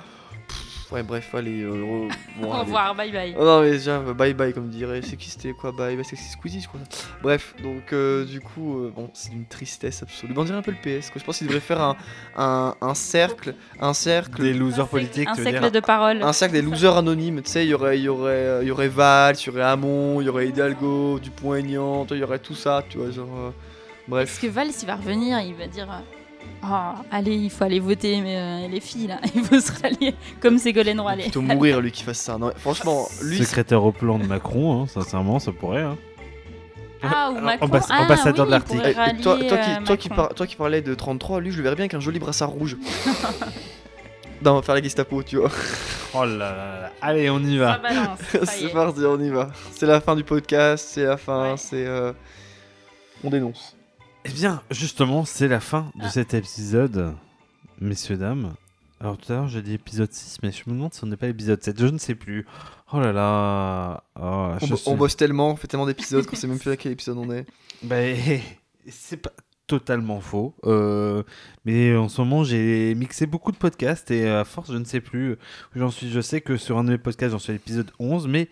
Ouais, 0.93 1.03
bref, 1.03 1.35
allez. 1.35 1.63
euh, 1.63 1.71
re- 1.71 2.13
bon, 2.41 2.53
Au 2.55 2.59
revoir, 2.61 2.95
bye 2.95 3.11
bye. 3.13 3.35
Oh 3.39 3.45
non 3.45 3.61
mais 3.63 3.73
déjà 3.73 3.99
bye 4.01 4.35
bye 4.35 4.53
comme 4.53 4.69
dirait 4.69 5.01
c'est 5.03 5.17
qui 5.17 5.29
c'était 5.31 5.53
quoi 5.53 5.73
bye 5.73 5.97
bye 5.97 6.05
c'est 6.05 6.17
c'est 6.17 6.33
Squeezie 6.33 6.61
je 6.61 6.69
crois 6.69 6.81
bref 7.23 7.55
donc 7.63 7.93
euh, 7.93 8.25
du 8.25 8.41
coup 8.41 8.79
euh, 8.79 8.93
bon 8.95 9.11
c'est 9.15 9.31
d'une 9.31 9.45
tristesse 9.47 10.03
absolue 10.03 10.33
on 10.37 10.45
dirait 10.45 10.59
un 10.59 10.63
peu 10.63 10.73
le 10.73 10.77
PS 11.01 11.11
quoi. 11.11 11.21
je 11.21 11.25
pense 11.25 11.39
qu'il 11.39 11.47
devrait 11.47 11.61
faire 11.61 11.81
un, 11.81 11.97
un, 12.37 12.75
un 12.81 12.95
cercle 12.95 13.55
un 13.81 13.93
cercle 13.95 14.43
Des 14.43 14.53
losers 14.55 14.89
politiques, 14.89 15.29
Un 15.29 15.33
tu 15.35 15.39
veux 15.39 15.45
cercle 15.45 15.61
dire 15.61 15.73
de 15.73 15.81
parole. 15.81 16.23
un 16.23 16.33
cercle 16.33 16.55
des 16.55 16.63
losers 16.63 16.97
anonymes 16.97 17.43
tu 17.43 17.51
sais 17.51 17.65
il 17.67 17.71
y 17.71 17.75
aurait 17.75 17.99
il 17.99 18.05
y 18.05 18.09
aurait 18.09 18.31
euh, 18.33 18.63
il 18.63 18.69
y 18.69 18.71
aurait 18.71 18.89
Val 18.89 19.35
il 19.39 19.47
y 19.47 19.51
aurait 19.51 19.63
Hamon 19.63 20.21
il 20.21 20.25
y 20.25 20.29
aurait 20.29 20.49
Hidalgo 20.49 21.19
Dupont-Aignan 21.21 22.07
il 22.11 22.19
y 22.19 22.23
aurait 22.23 22.39
tout 22.39 22.55
ça 22.55 22.83
tu 22.89 22.99
vois 22.99 23.11
genre 23.11 23.29
euh, 23.37 23.49
Est-ce 23.51 24.11
bref 24.11 24.41
que 24.41 24.47
Valls, 24.47 24.71
il 24.81 24.87
va 24.87 24.97
revenir, 24.97 25.39
il 25.41 25.55
va 25.55 25.67
dire 25.67 25.91
euh, 25.91 26.01
Oh, 26.65 26.67
allez, 27.13 27.35
il 27.37 27.51
faut 27.51 27.65
aller 27.65 27.79
voter, 27.81 28.21
mais 28.21 28.37
euh, 28.37 28.69
les 28.69 28.81
filles, 28.81 29.07
là, 29.07 29.21
il 29.35 29.43
faut 29.45 29.61
se 29.61 29.71
rallier 29.81 30.15
comme 30.41 30.59
Ségolène 30.59 31.01
Roy. 31.01 31.13
allez. 31.13 31.23
plutôt 31.25 31.41
mourir 31.43 31.81
lui 31.81 31.93
qui 31.93 32.03
fasse 32.03 32.19
ça 32.19 32.37
non 32.37 32.51
franchement 32.57 33.09
lui 33.23 33.39
Secrétaire 33.39 33.83
au 33.85 33.93
plan 33.93 34.19
de 34.19 34.25
Macron, 34.27 34.83
hein, 34.83 34.87
sincèrement, 34.89 35.39
ça 35.39 35.53
pourrait. 35.53 35.83
hein. 35.83 35.97
Ah, 37.01 37.31
ou 37.31 37.41
Macron. 37.41 37.67
Ambass- 37.69 37.87
ah, 37.91 38.03
ambassadeur 38.03 38.45
oui, 38.47 38.47
de 38.47 38.51
l'Arctique. 38.51 38.81
Eh, 38.85 38.93
rallier, 38.93 39.21
toi, 39.23 39.37
toi, 39.39 39.57
qui, 39.59 39.71
euh, 39.71 39.75
toi, 39.85 39.97
qui 39.97 40.09
Macron. 40.09 40.25
par- 40.25 40.35
toi 40.35 40.47
qui 40.49 40.57
parlais 40.57 40.83
de 40.83 40.95
33, 40.95 41.41
lui 41.41 41.53
je 41.53 41.59
le 41.59 41.63
verrais 41.63 41.77
bien 41.77 41.85
avec 41.85 41.95
un 41.95 42.01
joli 42.01 42.19
brassard 42.19 42.51
rouge. 42.51 42.77
Non, 44.41 44.63
faire 44.63 44.77
la 44.77 44.83
Gestapo, 44.83 45.23
tu 45.23 45.37
vois. 45.37 45.51
Oh 46.15 46.25
là 46.25 46.37
là 46.37 46.55
là. 46.55 46.91
Allez, 47.03 47.29
on 47.29 47.39
y 47.41 47.59
va. 47.59 47.81
c'est 48.45 48.65
est. 48.65 48.69
parti, 48.73 49.01
on 49.05 49.21
y 49.21 49.29
va. 49.31 49.51
C'est 49.73 49.85
la 49.85 50.01
fin 50.01 50.17
du 50.17 50.25
podcast, 50.25 50.89
c'est 50.93 51.05
la 51.05 51.17
fin, 51.19 51.51
Ouais. 51.51 51.57
c'est. 51.59 51.85
euh, 51.87 52.13
On 53.23 53.29
dénonce. 53.31 53.77
Eh 54.29 54.33
bien, 54.33 54.63
justement, 54.71 55.25
c'est 55.25 55.49
la 55.49 55.61
fin 55.61 55.91
de 55.97 56.03
Ah. 56.05 56.11
cet 56.11 56.35
épisode, 56.35 57.15
messieurs, 57.81 58.17
dames. 58.17 58.55
Alors 59.01 59.17
tout 59.17 59.33
à 59.33 59.37
l'heure, 59.37 59.49
j'ai 59.49 59.63
dit 59.63 59.75
épisode 59.75 60.13
6, 60.13 60.39
mais 60.43 60.51
je 60.51 60.63
me 60.67 60.75
demande 60.75 60.93
si 60.93 61.05
on 61.05 61.07
n'est 61.07 61.17
pas 61.17 61.29
épisode 61.29 61.63
7. 61.63 61.81
Je 61.81 61.87
ne 61.87 61.99
sais 61.99 62.17
plus. 62.17 62.47
Oh 62.93 62.99
là 63.01 63.13
là. 63.13 64.03
Oh, 64.17 64.21
On, 64.23 64.59
je 64.59 64.67
bo- 64.67 64.77
suis- 64.77 64.91
on 64.91 64.97
bosse 64.97 65.17
tellement, 65.17 65.53
on 65.53 65.57
fait 65.57 65.69
tellement 65.69 65.87
d'épisodes 65.87 66.27
qu'on 66.27 66.35
sait 66.37 66.49
même 66.49 66.59
plus 66.59 66.71
à 66.73 66.77
quel 66.77 66.93
épisode 66.93 67.17
on 67.19 67.31
est. 67.33 67.47
Ben, 67.85 68.17
c'est 68.89 69.19
pas 69.19 69.31
totalement 69.69 70.21
faux. 70.21 70.53
Euh, 70.65 71.23
mais 71.65 71.97
en 71.97 72.09
ce 72.09 72.21
moment, 72.21 72.43
j'ai 72.43 72.93
mixé 72.97 73.27
beaucoup 73.27 73.53
de 73.53 73.57
podcasts 73.57 74.11
et 74.11 74.29
à 74.29 74.45
force, 74.45 74.73
je 74.73 74.79
ne 74.79 74.85
sais 74.85 75.01
plus 75.01 75.33
où 75.35 75.37
j'en 75.79 75.91
suis. 75.93 76.11
Je 76.11 76.21
sais 76.21 76.41
que 76.41 76.57
sur 76.57 76.77
un 76.77 76.83
de 76.85 76.91
mes 76.91 76.99
podcasts, 76.99 77.31
j'en 77.33 77.39
suis 77.39 77.53
à 77.53 77.55
l'épisode 77.55 77.93
11, 78.01 78.27
mais 78.27 78.49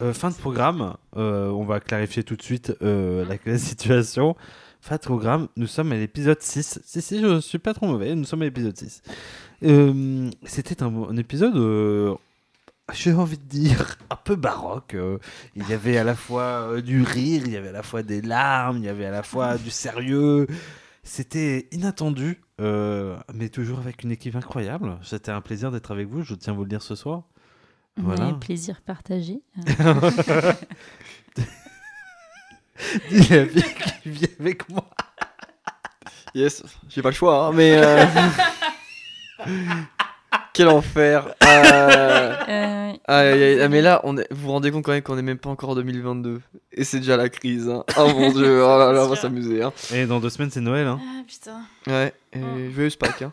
euh, 0.00 0.14
fin 0.14 0.30
de 0.30 0.34
programme, 0.34 0.94
euh, 1.18 1.50
on 1.50 1.64
va 1.64 1.78
clarifier 1.80 2.22
tout 2.24 2.36
de 2.36 2.42
suite 2.42 2.72
euh, 2.80 3.26
la, 3.26 3.34
la 3.44 3.58
situation. 3.58 4.34
Programme, 5.02 5.48
nous 5.56 5.66
sommes 5.68 5.92
à 5.92 5.96
l'épisode 5.96 6.40
6. 6.42 6.80
Si, 6.84 7.00
si, 7.02 7.20
je 7.20 7.40
suis 7.40 7.58
pas 7.58 7.74
trop 7.74 7.86
mauvais, 7.86 8.14
nous 8.14 8.24
sommes 8.24 8.42
à 8.42 8.44
l'épisode 8.46 8.76
6. 8.76 9.02
Euh, 9.64 10.30
C'était 10.44 10.82
un, 10.82 10.88
un 10.88 11.16
épisode, 11.16 11.56
euh, 11.56 12.14
j'ai 12.92 13.12
envie 13.12 13.38
de 13.38 13.44
dire, 13.44 13.96
un 14.10 14.16
peu 14.16 14.34
baroque. 14.36 14.94
euh. 14.94 15.18
il 15.54 15.68
y 15.68 15.74
avait 15.74 15.96
à 15.96 16.02
la 16.04 16.14
fois 16.16 16.80
du 16.80 17.02
rire, 17.02 17.42
il 17.46 17.52
y 17.52 17.56
avait 17.56 17.68
à 17.68 17.72
la 17.72 17.82
fois 17.84 18.02
des 18.02 18.20
larmes, 18.20 18.78
il 18.78 18.84
y 18.84 18.88
avait 18.88 19.06
à 19.06 19.10
la 19.12 19.22
fois 19.22 19.58
du 19.58 19.70
sérieux. 19.70 20.46
C'était 21.04 21.68
inattendu, 21.72 22.40
mais 22.58 23.48
toujours 23.52 23.78
avec 23.78 24.02
une 24.02 24.10
équipe 24.10 24.34
incroyable. 24.36 24.98
C'était 25.02 25.30
un 25.32 25.40
plaisir 25.40 25.70
d'être 25.70 25.92
avec 25.92 26.08
vous, 26.08 26.22
je 26.22 26.34
tiens 26.34 26.52
à 26.52 26.56
vous 26.56 26.62
le 26.64 26.68
dire 26.68 26.82
ce 26.82 26.94
soir. 26.94 27.22
Voilà. 27.96 28.28
Ouais, 28.28 28.38
plaisir 28.38 28.80
partagé. 28.82 29.40
Qui 34.02 34.10
vient 34.10 34.28
avec 34.40 34.68
moi. 34.68 34.84
Yes, 36.34 36.62
j'ai 36.88 37.02
pas 37.02 37.10
le 37.10 37.14
choix, 37.14 37.46
hein, 37.46 37.52
mais. 37.52 37.72
euh, 37.76 38.04
Quel 40.52 40.68
enfer. 40.68 41.26
Euh, 41.44 42.36
euh. 42.48 42.92
Ah, 43.08 43.68
mais 43.68 43.80
là, 43.82 44.00
on 44.04 44.16
est... 44.18 44.26
vous 44.32 44.42
vous 44.46 44.52
rendez 44.52 44.70
compte 44.70 44.84
quand 44.84 44.92
même 44.92 45.02
qu'on 45.02 45.18
est 45.18 45.22
même 45.22 45.38
pas 45.38 45.48
encore 45.50 45.70
en 45.70 45.74
2022. 45.74 46.40
Et 46.72 46.84
c'est 46.84 46.98
déjà 46.98 47.16
la 47.16 47.28
crise. 47.28 47.68
Hein. 47.68 47.84
Oh 47.96 48.08
mon 48.14 48.30
dieu, 48.34 48.62
oh 48.64 48.78
là 48.78 48.92
là, 48.92 49.04
on 49.04 49.08
va 49.08 49.16
s'amuser. 49.16 49.62
Hein. 49.62 49.72
Et 49.92 50.06
dans 50.06 50.20
deux 50.20 50.30
semaines, 50.30 50.50
c'est 50.50 50.60
Noël. 50.60 50.86
Hein. 50.86 51.00
Ah 51.02 51.22
putain. 51.26 51.60
Ouais, 51.86 52.12
et 52.32 52.38
Mm. 52.38 52.70
joyeuse 52.72 52.96
Pâques. 52.96 53.22
Hein. 53.22 53.32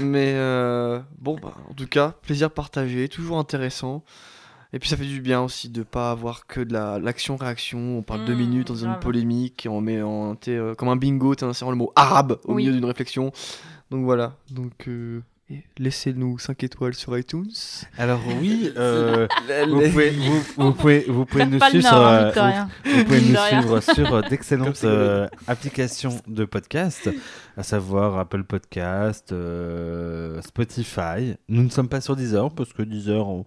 Mais 0.00 0.32
euh, 0.36 1.00
bon, 1.18 1.36
bah, 1.42 1.54
en 1.70 1.74
tout 1.74 1.86
cas, 1.86 2.14
plaisir 2.22 2.50
partagé, 2.50 3.08
toujours 3.08 3.38
intéressant. 3.38 4.02
Et 4.74 4.80
puis 4.80 4.88
ça 4.88 4.96
fait 4.96 5.04
du 5.06 5.20
bien 5.20 5.40
aussi 5.40 5.68
de 5.68 5.84
pas 5.84 6.10
avoir 6.10 6.46
que 6.48 6.60
de 6.60 6.72
la- 6.72 6.98
l'action-réaction. 6.98 7.78
On 7.98 8.02
parle 8.02 8.24
deux 8.24 8.34
Mm, 8.34 8.38
minutes, 8.38 8.70
on 8.70 8.74
dit 8.74 8.84
une 8.84 8.98
polémique, 8.98 9.64
et 9.66 9.68
on 9.68 9.80
met 9.80 10.02
en, 10.02 10.34
t'es, 10.34 10.50
euh, 10.50 10.74
comme 10.74 10.88
un 10.88 10.96
bingo, 10.96 11.34
t'es 11.36 11.44
insérant 11.44 11.70
le 11.70 11.76
mot 11.76 11.92
arabe 11.94 12.38
au 12.44 12.54
Oui. 12.54 12.64
milieu 12.64 12.74
d'une 12.74 12.84
réflexion. 12.84 13.30
Donc 13.92 14.04
voilà, 14.04 14.34
donc 14.50 14.88
euh, 14.88 15.20
laissez-nous 15.78 16.38
5 16.40 16.64
étoiles 16.64 16.94
sur 16.94 17.16
iTunes. 17.16 17.52
Alors 17.98 18.20
oui, 18.40 18.72
euh, 18.76 19.28
vous, 19.68 19.80
pouvez, 19.90 20.10
vous, 20.10 20.42
vous 20.56 20.72
pouvez, 20.72 21.04
vous 21.06 21.24
pouvez 21.24 21.46
Perds 21.46 21.50
nous 21.50 21.60
suivre 21.60 21.92
nord, 21.92 22.32
sur, 22.32 22.42
euh. 22.42 22.64
Vous 22.84 23.04
pouvez 23.04 23.20
nous 23.20 23.36
suivre 23.36 23.80
sur 23.80 24.10
Comme 24.10 24.22
d'excellentes 24.28 24.80
euh, 24.84 25.28
applications 25.46 26.18
de 26.26 26.44
podcast, 26.46 27.10
à 27.56 27.62
savoir 27.62 28.18
Apple 28.18 28.42
Podcast, 28.42 29.30
euh, 29.32 30.40
Spotify. 30.42 31.36
Nous 31.48 31.62
ne 31.62 31.68
sommes 31.70 31.88
pas 31.88 32.00
sur 32.00 32.16
Deezer 32.16 32.50
parce 32.50 32.72
que 32.72 32.82
Deezer, 32.82 33.28
on, 33.28 33.44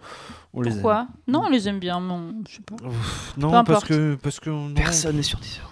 on 0.57 0.61
les 0.61 0.69
aime. 0.71 0.75
Pourquoi 0.75 1.07
Non, 1.27 1.43
on 1.45 1.49
les 1.49 1.67
aime 1.69 1.79
bien, 1.79 1.99
mais 1.99 2.11
on- 2.13 2.43
je 2.47 2.55
sais 2.55 2.61
pas. 2.61 2.75
Ouf, 2.85 3.33
Peu 3.35 3.41
Non, 3.41 3.63
parce 3.63 3.83
que 3.85 4.15
parce 4.15 4.39
que 4.39 4.49
non. 4.49 4.73
Personne 4.73 5.15
n'est 5.15 5.21
sur 5.23 5.39
Deezer. 5.39 5.71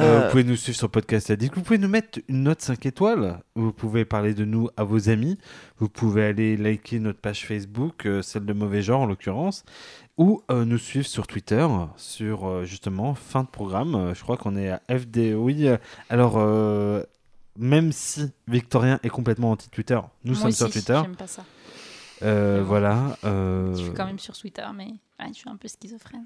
Euh, 0.00 0.02
Euh, 0.04 0.24
Vous 0.24 0.30
pouvez 0.30 0.44
nous 0.44 0.56
suivre 0.56 0.78
sur 0.78 0.90
Podcast 0.90 1.30
Addict. 1.30 1.54
Vous 1.54 1.62
pouvez 1.62 1.78
nous 1.78 1.88
mettre 1.88 2.20
une 2.28 2.42
note 2.44 2.60
5 2.62 2.86
étoiles. 2.86 3.40
Vous 3.54 3.72
pouvez 3.72 4.04
parler 4.04 4.34
de 4.34 4.44
nous 4.44 4.68
à 4.76 4.84
vos 4.84 5.08
amis. 5.08 5.38
Vous 5.78 5.88
pouvez 5.88 6.24
aller 6.24 6.56
liker 6.56 6.98
notre 7.00 7.20
page 7.20 7.46
Facebook, 7.46 8.06
euh, 8.06 8.22
celle 8.22 8.44
de 8.46 8.52
Mauvais 8.52 8.82
Genre 8.82 9.00
en 9.02 9.06
l'occurrence. 9.06 9.64
Ou 10.16 10.42
euh, 10.50 10.64
nous 10.64 10.78
suivre 10.78 11.06
sur 11.06 11.26
Twitter, 11.26 11.66
sur 11.96 12.46
euh, 12.48 12.64
justement 12.64 13.14
fin 13.14 13.42
de 13.42 13.48
programme. 13.48 13.94
Euh, 13.94 14.14
je 14.14 14.22
crois 14.22 14.36
qu'on 14.36 14.56
est 14.56 14.70
à 14.70 14.80
FD. 14.88 15.34
Oui, 15.34 15.66
euh, 15.66 15.76
alors 16.08 16.34
euh, 16.38 17.02
même 17.58 17.90
si 17.92 18.30
Victorien 18.48 19.00
est 19.02 19.08
complètement 19.08 19.50
anti-Twitter, 19.52 19.98
nous 20.24 20.32
Moi 20.32 20.40
sommes 20.40 20.48
aussi, 20.48 20.56
sur 20.58 20.70
Twitter. 20.70 21.00
J'aime 21.02 21.16
pas 21.16 21.26
ça. 21.26 21.42
Euh, 22.24 22.62
voilà. 22.64 23.16
euh, 23.24 23.74
Je 23.76 23.82
suis 23.82 23.92
quand 23.92 24.06
même 24.06 24.18
sur 24.18 24.36
Twitter, 24.36 24.64
mais 24.74 24.86
ouais, 25.20 25.28
je 25.28 25.34
suis 25.34 25.48
un 25.50 25.56
peu 25.56 25.68
schizophrène. 25.68 26.24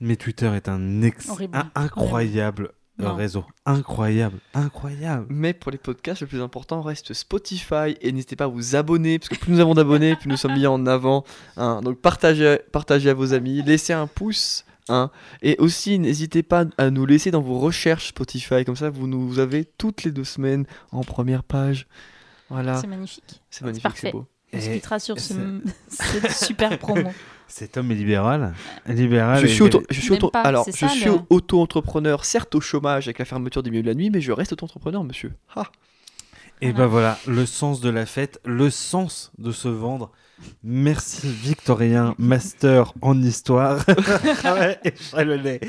Mais 0.00 0.16
Twitter 0.16 0.50
est 0.54 0.68
un, 0.68 1.02
ex- 1.02 1.28
un 1.52 1.70
incroyable 1.76 2.72
euh, 3.00 3.04
Non. 3.04 3.14
réseau. 3.14 3.44
Incroyable. 3.64 4.38
Incroyable. 4.54 5.26
Mais 5.28 5.54
pour 5.54 5.70
les 5.70 5.78
podcasts, 5.78 6.22
le 6.22 6.26
plus 6.26 6.40
important 6.42 6.82
reste 6.82 7.12
Spotify. 7.14 7.96
Et 8.00 8.10
n'hésitez 8.10 8.34
pas 8.36 8.44
à 8.44 8.48
vous 8.48 8.74
abonner, 8.74 9.18
parce 9.20 9.28
que 9.28 9.36
plus 9.36 9.52
nous 9.52 9.60
avons 9.60 9.74
d'abonnés, 9.74 10.16
plus 10.16 10.28
nous 10.28 10.36
sommes 10.36 10.54
mis 10.54 10.66
en 10.66 10.84
avant. 10.86 11.24
hein. 11.56 11.80
Donc 11.82 12.00
partagez, 12.00 12.58
partagez 12.72 13.10
à 13.10 13.14
vos 13.14 13.32
amis, 13.32 13.62
laissez 13.62 13.92
un 13.92 14.08
pouce. 14.08 14.64
hein. 14.88 15.10
Et 15.40 15.54
aussi, 15.60 16.00
n'hésitez 16.00 16.42
pas 16.42 16.64
à 16.78 16.90
nous 16.90 17.06
laisser 17.06 17.30
dans 17.30 17.40
vos 17.40 17.60
recherches 17.60 18.08
Spotify. 18.08 18.64
Comme 18.64 18.76
ça, 18.76 18.90
vous 18.90 19.06
nous 19.06 19.38
avez 19.38 19.64
toutes 19.64 20.02
les 20.02 20.10
deux 20.10 20.24
semaines 20.24 20.66
en 20.90 21.02
première 21.04 21.44
page. 21.44 21.86
Voilà, 22.50 22.76
C'est 22.80 22.88
magnifique. 22.88 23.40
c'est 23.50 23.64
magnifique, 23.64 23.96
c'est 23.96 24.10
beau. 24.10 24.26
On 24.54 24.60
se 24.60 24.68
Et 24.68 24.74
quittera 24.74 24.98
sur 24.98 25.18
ce, 25.18 25.34
c'est- 25.88 26.02
cette 26.22 26.30
super 26.32 26.78
promo. 26.78 27.08
Cet 27.48 27.76
homme 27.76 27.90
est 27.90 27.94
libéral. 27.96 28.54
Libéral. 28.86 29.42
Je 29.42 29.46
suis, 29.46 29.60
auto, 29.62 29.82
je 29.90 30.00
suis, 30.00 30.08
Même 30.10 30.16
auto- 30.18 30.30
pas, 30.30 30.40
alors, 30.40 30.64
c'est 30.64 30.72
je 30.72 30.78
ça, 30.78 30.88
suis 30.88 31.04
le- 31.04 31.18
auto-entrepreneur, 31.28 32.24
certes 32.24 32.54
au 32.54 32.62
chômage 32.62 33.08
avec 33.08 33.18
la 33.18 33.26
fermeture 33.26 33.62
du 33.62 33.70
milieu 33.70 33.82
de 33.82 33.88
la 33.88 33.94
nuit, 33.94 34.08
mais 34.08 34.22
je 34.22 34.32
reste 34.32 34.54
auto-entrepreneur, 34.54 35.04
monsieur. 35.04 35.32
Ah. 35.54 35.70
Et 36.62 36.72
ben 36.72 36.86
voilà, 36.86 37.18
le 37.26 37.44
sens 37.44 37.80
de 37.82 37.90
la 37.90 38.06
fête, 38.06 38.40
le 38.46 38.70
sens 38.70 39.32
de 39.36 39.52
se 39.52 39.68
vendre. 39.68 40.12
Merci 40.62 41.28
Victorien, 41.30 42.14
master 42.18 42.94
en 43.02 43.20
histoire. 43.20 43.84
Ah 44.44 44.54
ouais, 44.54 44.78
et 44.84 44.92
je 44.96 45.02
ferai 45.02 45.24
le 45.26 45.36
nez. 45.36 45.60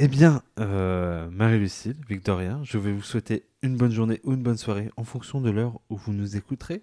Eh 0.00 0.08
bien, 0.08 0.42
euh, 0.58 1.28
Marie-Lucille, 1.30 1.96
Victorien, 2.08 2.60
je 2.64 2.78
vais 2.78 2.90
vous 2.90 3.02
souhaiter 3.02 3.44
une 3.62 3.76
bonne 3.76 3.92
journée 3.92 4.20
ou 4.24 4.32
une 4.32 4.42
bonne 4.42 4.56
soirée 4.58 4.90
en 4.96 5.04
fonction 5.04 5.40
de 5.40 5.50
l'heure 5.50 5.78
où 5.88 5.96
vous 5.96 6.12
nous 6.12 6.36
écouterez. 6.36 6.82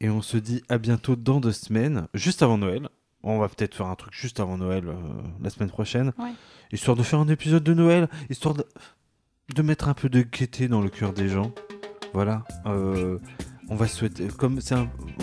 Et 0.00 0.10
on 0.10 0.22
se 0.22 0.36
dit 0.36 0.62
à 0.68 0.78
bientôt 0.78 1.16
dans 1.16 1.40
deux 1.40 1.52
semaines, 1.52 2.06
juste 2.14 2.42
avant 2.42 2.58
Noël. 2.58 2.88
On 3.22 3.38
va 3.38 3.48
peut-être 3.48 3.74
faire 3.74 3.86
un 3.86 3.96
truc 3.96 4.14
juste 4.14 4.38
avant 4.38 4.56
Noël 4.56 4.84
euh, 4.86 4.94
la 5.42 5.50
semaine 5.50 5.70
prochaine. 5.70 6.12
Histoire 6.72 6.96
de 6.96 7.02
faire 7.02 7.18
un 7.18 7.28
épisode 7.28 7.64
de 7.64 7.74
Noël, 7.74 8.08
histoire 8.30 8.54
de, 8.54 9.62
mettre 9.62 9.88
un 9.88 9.94
peu 9.94 10.08
de 10.08 10.22
gaieté 10.22 10.68
dans 10.68 10.80
le 10.80 10.88
cœur 10.88 11.12
des 11.12 11.28
gens. 11.28 11.52
Voilà. 12.14 12.44
Euh, 12.66 13.18
on 13.68 13.74
va 13.74 13.88
souhaiter. 13.88 14.28
Comme 14.28 14.60
c'est 14.60 14.76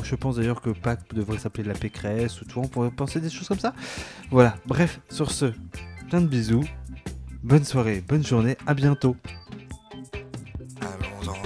je 0.04 0.16
pense 0.16 0.36
d'ailleurs 0.36 0.62
que 0.62 0.70
Pâques 0.70 1.14
devrait 1.14 1.38
s'appeler 1.38 1.64
la 1.64 1.74
pécresse 1.74 2.42
ou 2.42 2.46
tout. 2.46 2.60
On 2.60 2.68
pourrait 2.68 2.92
penser 2.92 3.22
des 3.22 3.30
choses 3.30 3.48
comme 3.48 3.60
ça. 3.60 3.74
Voilà. 4.30 4.56
Bref, 4.66 5.00
sur 5.10 5.32
ce, 5.32 5.54
plein 6.10 6.22
de 6.22 6.28
bisous. 6.28 6.66
Bonne 7.44 7.64
soirée, 7.64 8.04
bonne 8.08 8.26
journée. 8.26 8.58
À 8.68 8.74
bientôt. 8.74 9.16
Allons-en. 10.82 11.45